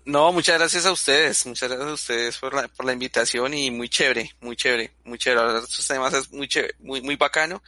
No, 0.05 0.31
muchas 0.31 0.57
gracias 0.57 0.85
a 0.85 0.91
ustedes, 0.91 1.45
muchas 1.47 1.67
gracias 1.67 1.89
a 1.89 1.93
ustedes 1.93 2.37
por 2.37 2.53
la, 2.53 2.67
por 2.69 2.85
la 2.85 2.93
invitación 2.93 3.53
y 3.55 3.71
muy 3.71 3.89
chévere, 3.89 4.31
muy 4.39 4.55
chévere, 4.55 4.93
muy 5.03 5.17
chévere. 5.17 5.41
Hablar 5.41 5.61
de 5.61 5.67
estos 5.67 5.85
temas 5.85 6.13
es 6.13 6.31
muy 6.31 6.47
chévere, 6.47 6.75
muy, 6.79 7.01
muy 7.01 7.17
bacano 7.17 7.61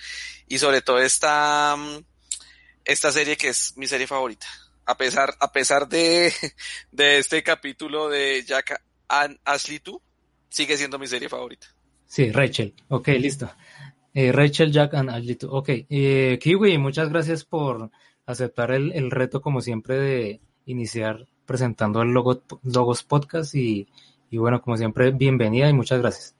y 0.47 0.57
sobre 0.59 0.81
todo 0.81 0.99
esta, 0.99 1.75
esta 2.85 3.11
serie 3.11 3.35
que 3.35 3.49
es 3.49 3.75
mi 3.75 3.87
serie 3.87 4.07
favorita. 4.07 4.47
A 4.85 4.95
pesar, 4.95 5.35
a 5.39 5.51
pesar 5.51 5.89
de, 5.89 6.31
de 6.91 7.17
este 7.17 7.41
capítulo 7.41 8.07
de 8.07 8.45
Jack 8.45 8.81
and 9.09 9.37
Ashley 9.43 9.81
2, 9.83 9.97
sigue 10.47 10.77
siendo 10.77 10.99
mi 10.99 11.07
serie 11.07 11.27
favorita. 11.27 11.67
Sí, 12.09 12.31
Rachel. 12.31 12.73
Ok, 12.87 13.09
listo. 13.19 13.47
Eh, 14.15 14.31
Rachel, 14.31 14.71
Jack 14.71 14.95
and 14.95 15.11
Alito. 15.11 15.51
Ok. 15.51 15.69
Eh, 15.87 16.39
Kiwi, 16.41 16.79
muchas 16.79 17.07
gracias 17.07 17.45
por 17.45 17.91
aceptar 18.25 18.71
el, 18.71 18.91
el, 18.93 19.11
reto, 19.11 19.41
como 19.41 19.61
siempre, 19.61 19.99
de 19.99 20.41
iniciar 20.65 21.27
presentando 21.45 22.01
el 22.01 22.09
logo, 22.09 22.41
Logos 22.63 23.03
Podcast. 23.03 23.53
Y, 23.53 23.87
y 24.31 24.37
bueno, 24.39 24.59
como 24.59 24.75
siempre, 24.75 25.11
bienvenida 25.11 25.69
y 25.69 25.73
muchas 25.73 25.99
gracias. 25.99 26.35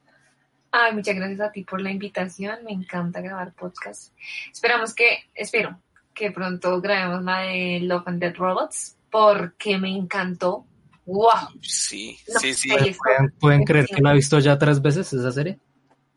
Ay, 0.71 0.95
muchas 0.95 1.15
gracias 1.15 1.39
a 1.39 1.51
ti 1.51 1.63
por 1.63 1.81
la 1.81 1.91
invitación. 1.91 2.63
Me 2.65 2.71
encanta 2.71 3.21
grabar 3.21 3.53
podcast. 3.53 4.11
Esperamos 4.51 4.95
que, 4.95 5.29
espero 5.35 5.79
que 6.15 6.31
pronto 6.31 6.81
grabemos 6.81 7.23
la 7.23 7.41
de 7.41 7.79
Love 7.81 8.07
and 8.07 8.19
Dead 8.19 8.35
Robots 8.35 8.97
porque 9.11 9.77
me 9.77 9.95
encantó. 9.95 10.65
¡Wow! 11.09 11.59
Sí, 11.61 12.17
No, 12.31 12.39
sí, 12.39 12.53
sí. 12.53 12.69
¿Pueden, 12.69 13.31
pueden 13.39 13.63
creer 13.63 13.87
que 13.87 13.99
la 14.01 14.11
he 14.11 14.15
visto 14.15 14.37
ya 14.39 14.57
tres 14.59 14.79
veces 14.79 15.11
esa 15.11 15.31
serie? 15.31 15.59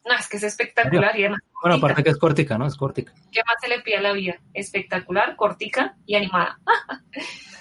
No, 0.04 0.14
es 0.18 0.28
que 0.28 0.36
es 0.36 0.42
espectacular 0.42 1.16
y 1.16 1.22
además 1.22 1.40
Bueno, 1.62 1.76
cortica. 1.76 1.86
aparte 1.86 2.02
que 2.02 2.10
es 2.10 2.18
cortica, 2.18 2.58
¿no? 2.58 2.66
Es 2.66 2.76
cortica. 2.76 3.14
¿Qué 3.30 3.40
más 3.46 3.56
se 3.60 3.68
le 3.68 3.80
pide 3.80 3.96
a 3.96 4.02
la 4.02 4.12
vida? 4.12 4.34
Espectacular, 4.52 5.34
cortica 5.36 5.96
y 6.04 6.16
animada. 6.16 6.58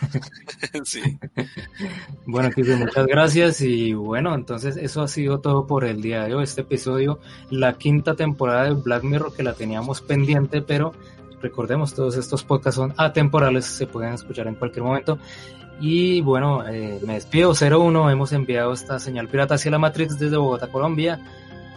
sí. 0.83 1.01
Bueno, 2.25 2.49
Kike, 2.51 2.75
muchas 2.75 3.05
gracias 3.07 3.61
y 3.61 3.93
bueno, 3.93 4.35
entonces 4.35 4.75
eso 4.77 5.01
ha 5.01 5.07
sido 5.07 5.39
todo 5.39 5.67
por 5.67 5.85
el 5.85 6.01
día 6.01 6.23
de 6.23 6.35
hoy, 6.35 6.43
este 6.43 6.61
episodio, 6.61 7.19
la 7.49 7.73
quinta 7.77 8.15
temporada 8.15 8.65
de 8.65 8.73
Black 8.73 9.03
Mirror 9.03 9.35
que 9.35 9.43
la 9.43 9.53
teníamos 9.53 10.01
pendiente, 10.01 10.61
pero 10.61 10.93
recordemos, 11.41 11.93
todos 11.93 12.15
estos 12.17 12.43
podcasts 12.43 12.75
son 12.75 12.93
atemporales, 12.97 13.65
se 13.65 13.87
pueden 13.87 14.13
escuchar 14.13 14.47
en 14.47 14.55
cualquier 14.55 14.83
momento. 14.83 15.17
Y 15.81 16.21
bueno, 16.21 16.65
eh, 16.67 16.99
me 17.03 17.15
despido, 17.15 17.53
01, 17.53 18.11
hemos 18.11 18.31
enviado 18.33 18.71
esta 18.71 18.99
señal 18.99 19.27
pirata 19.27 19.55
hacia 19.55 19.71
la 19.71 19.79
Matrix 19.79 20.19
desde 20.19 20.37
Bogotá, 20.37 20.67
Colombia. 20.67 21.19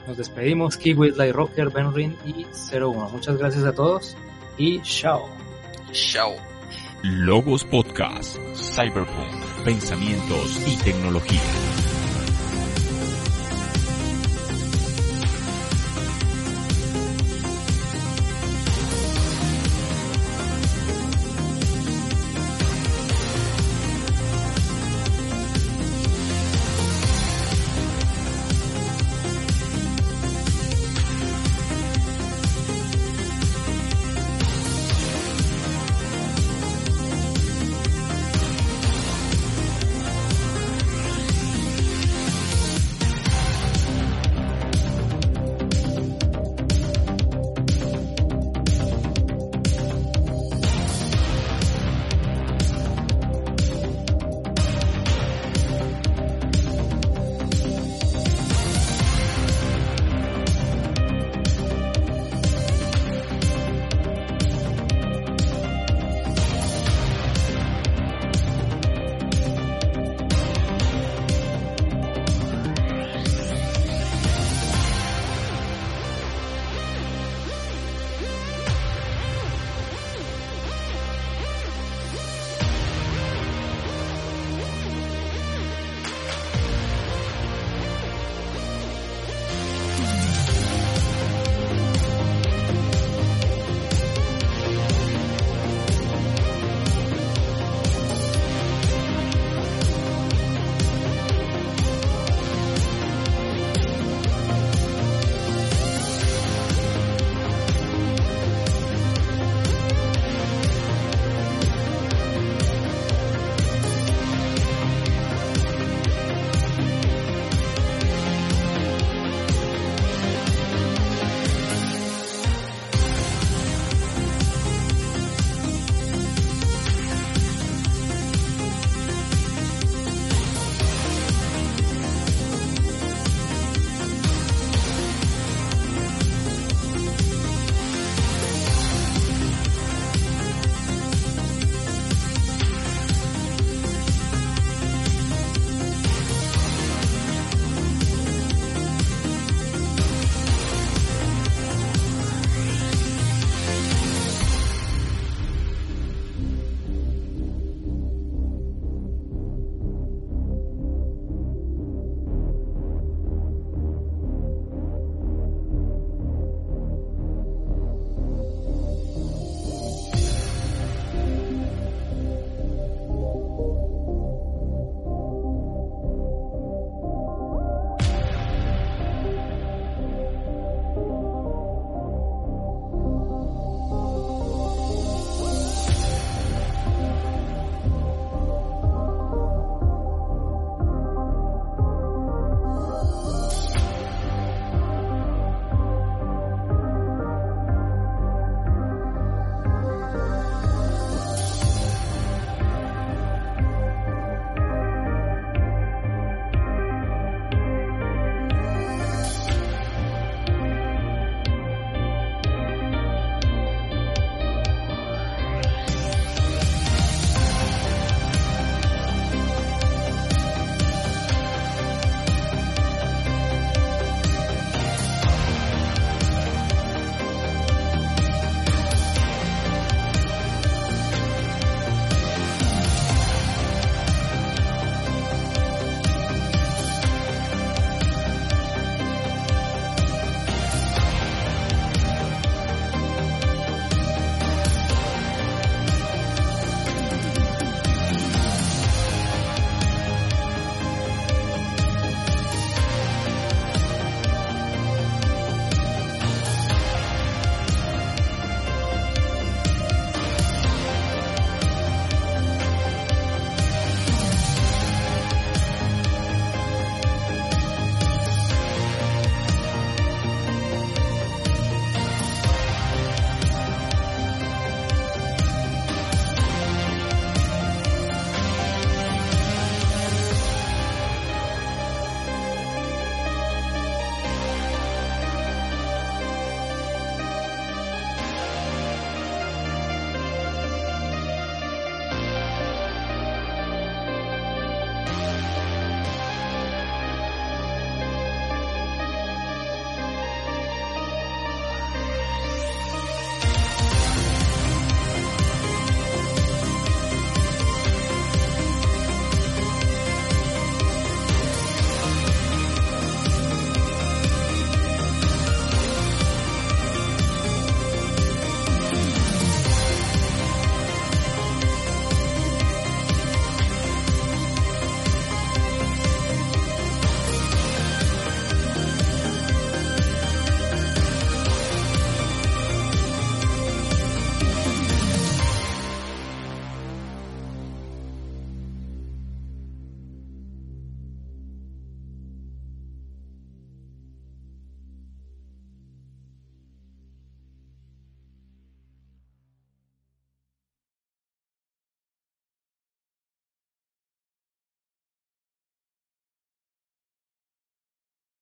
Nos 0.07 0.19
despedimos, 0.19 0.77
Kiwi, 0.77 1.13
Light 1.13 1.35
Rocker, 1.35 1.71
Ben 1.71 1.93
Rin 1.95 2.15
y 2.27 2.45
01. 2.71 3.09
Muchas 3.09 3.39
gracias 3.39 3.65
a 3.65 3.73
todos 3.73 4.15
y 4.59 4.83
chao. 4.83 5.27
Chao. 5.93 6.33
Logos 7.03 7.65
Podcast, 7.65 8.37
Cyberpunk, 8.55 9.65
Pensamientos 9.65 10.63
y 10.67 10.77
Tecnología. 10.85 11.41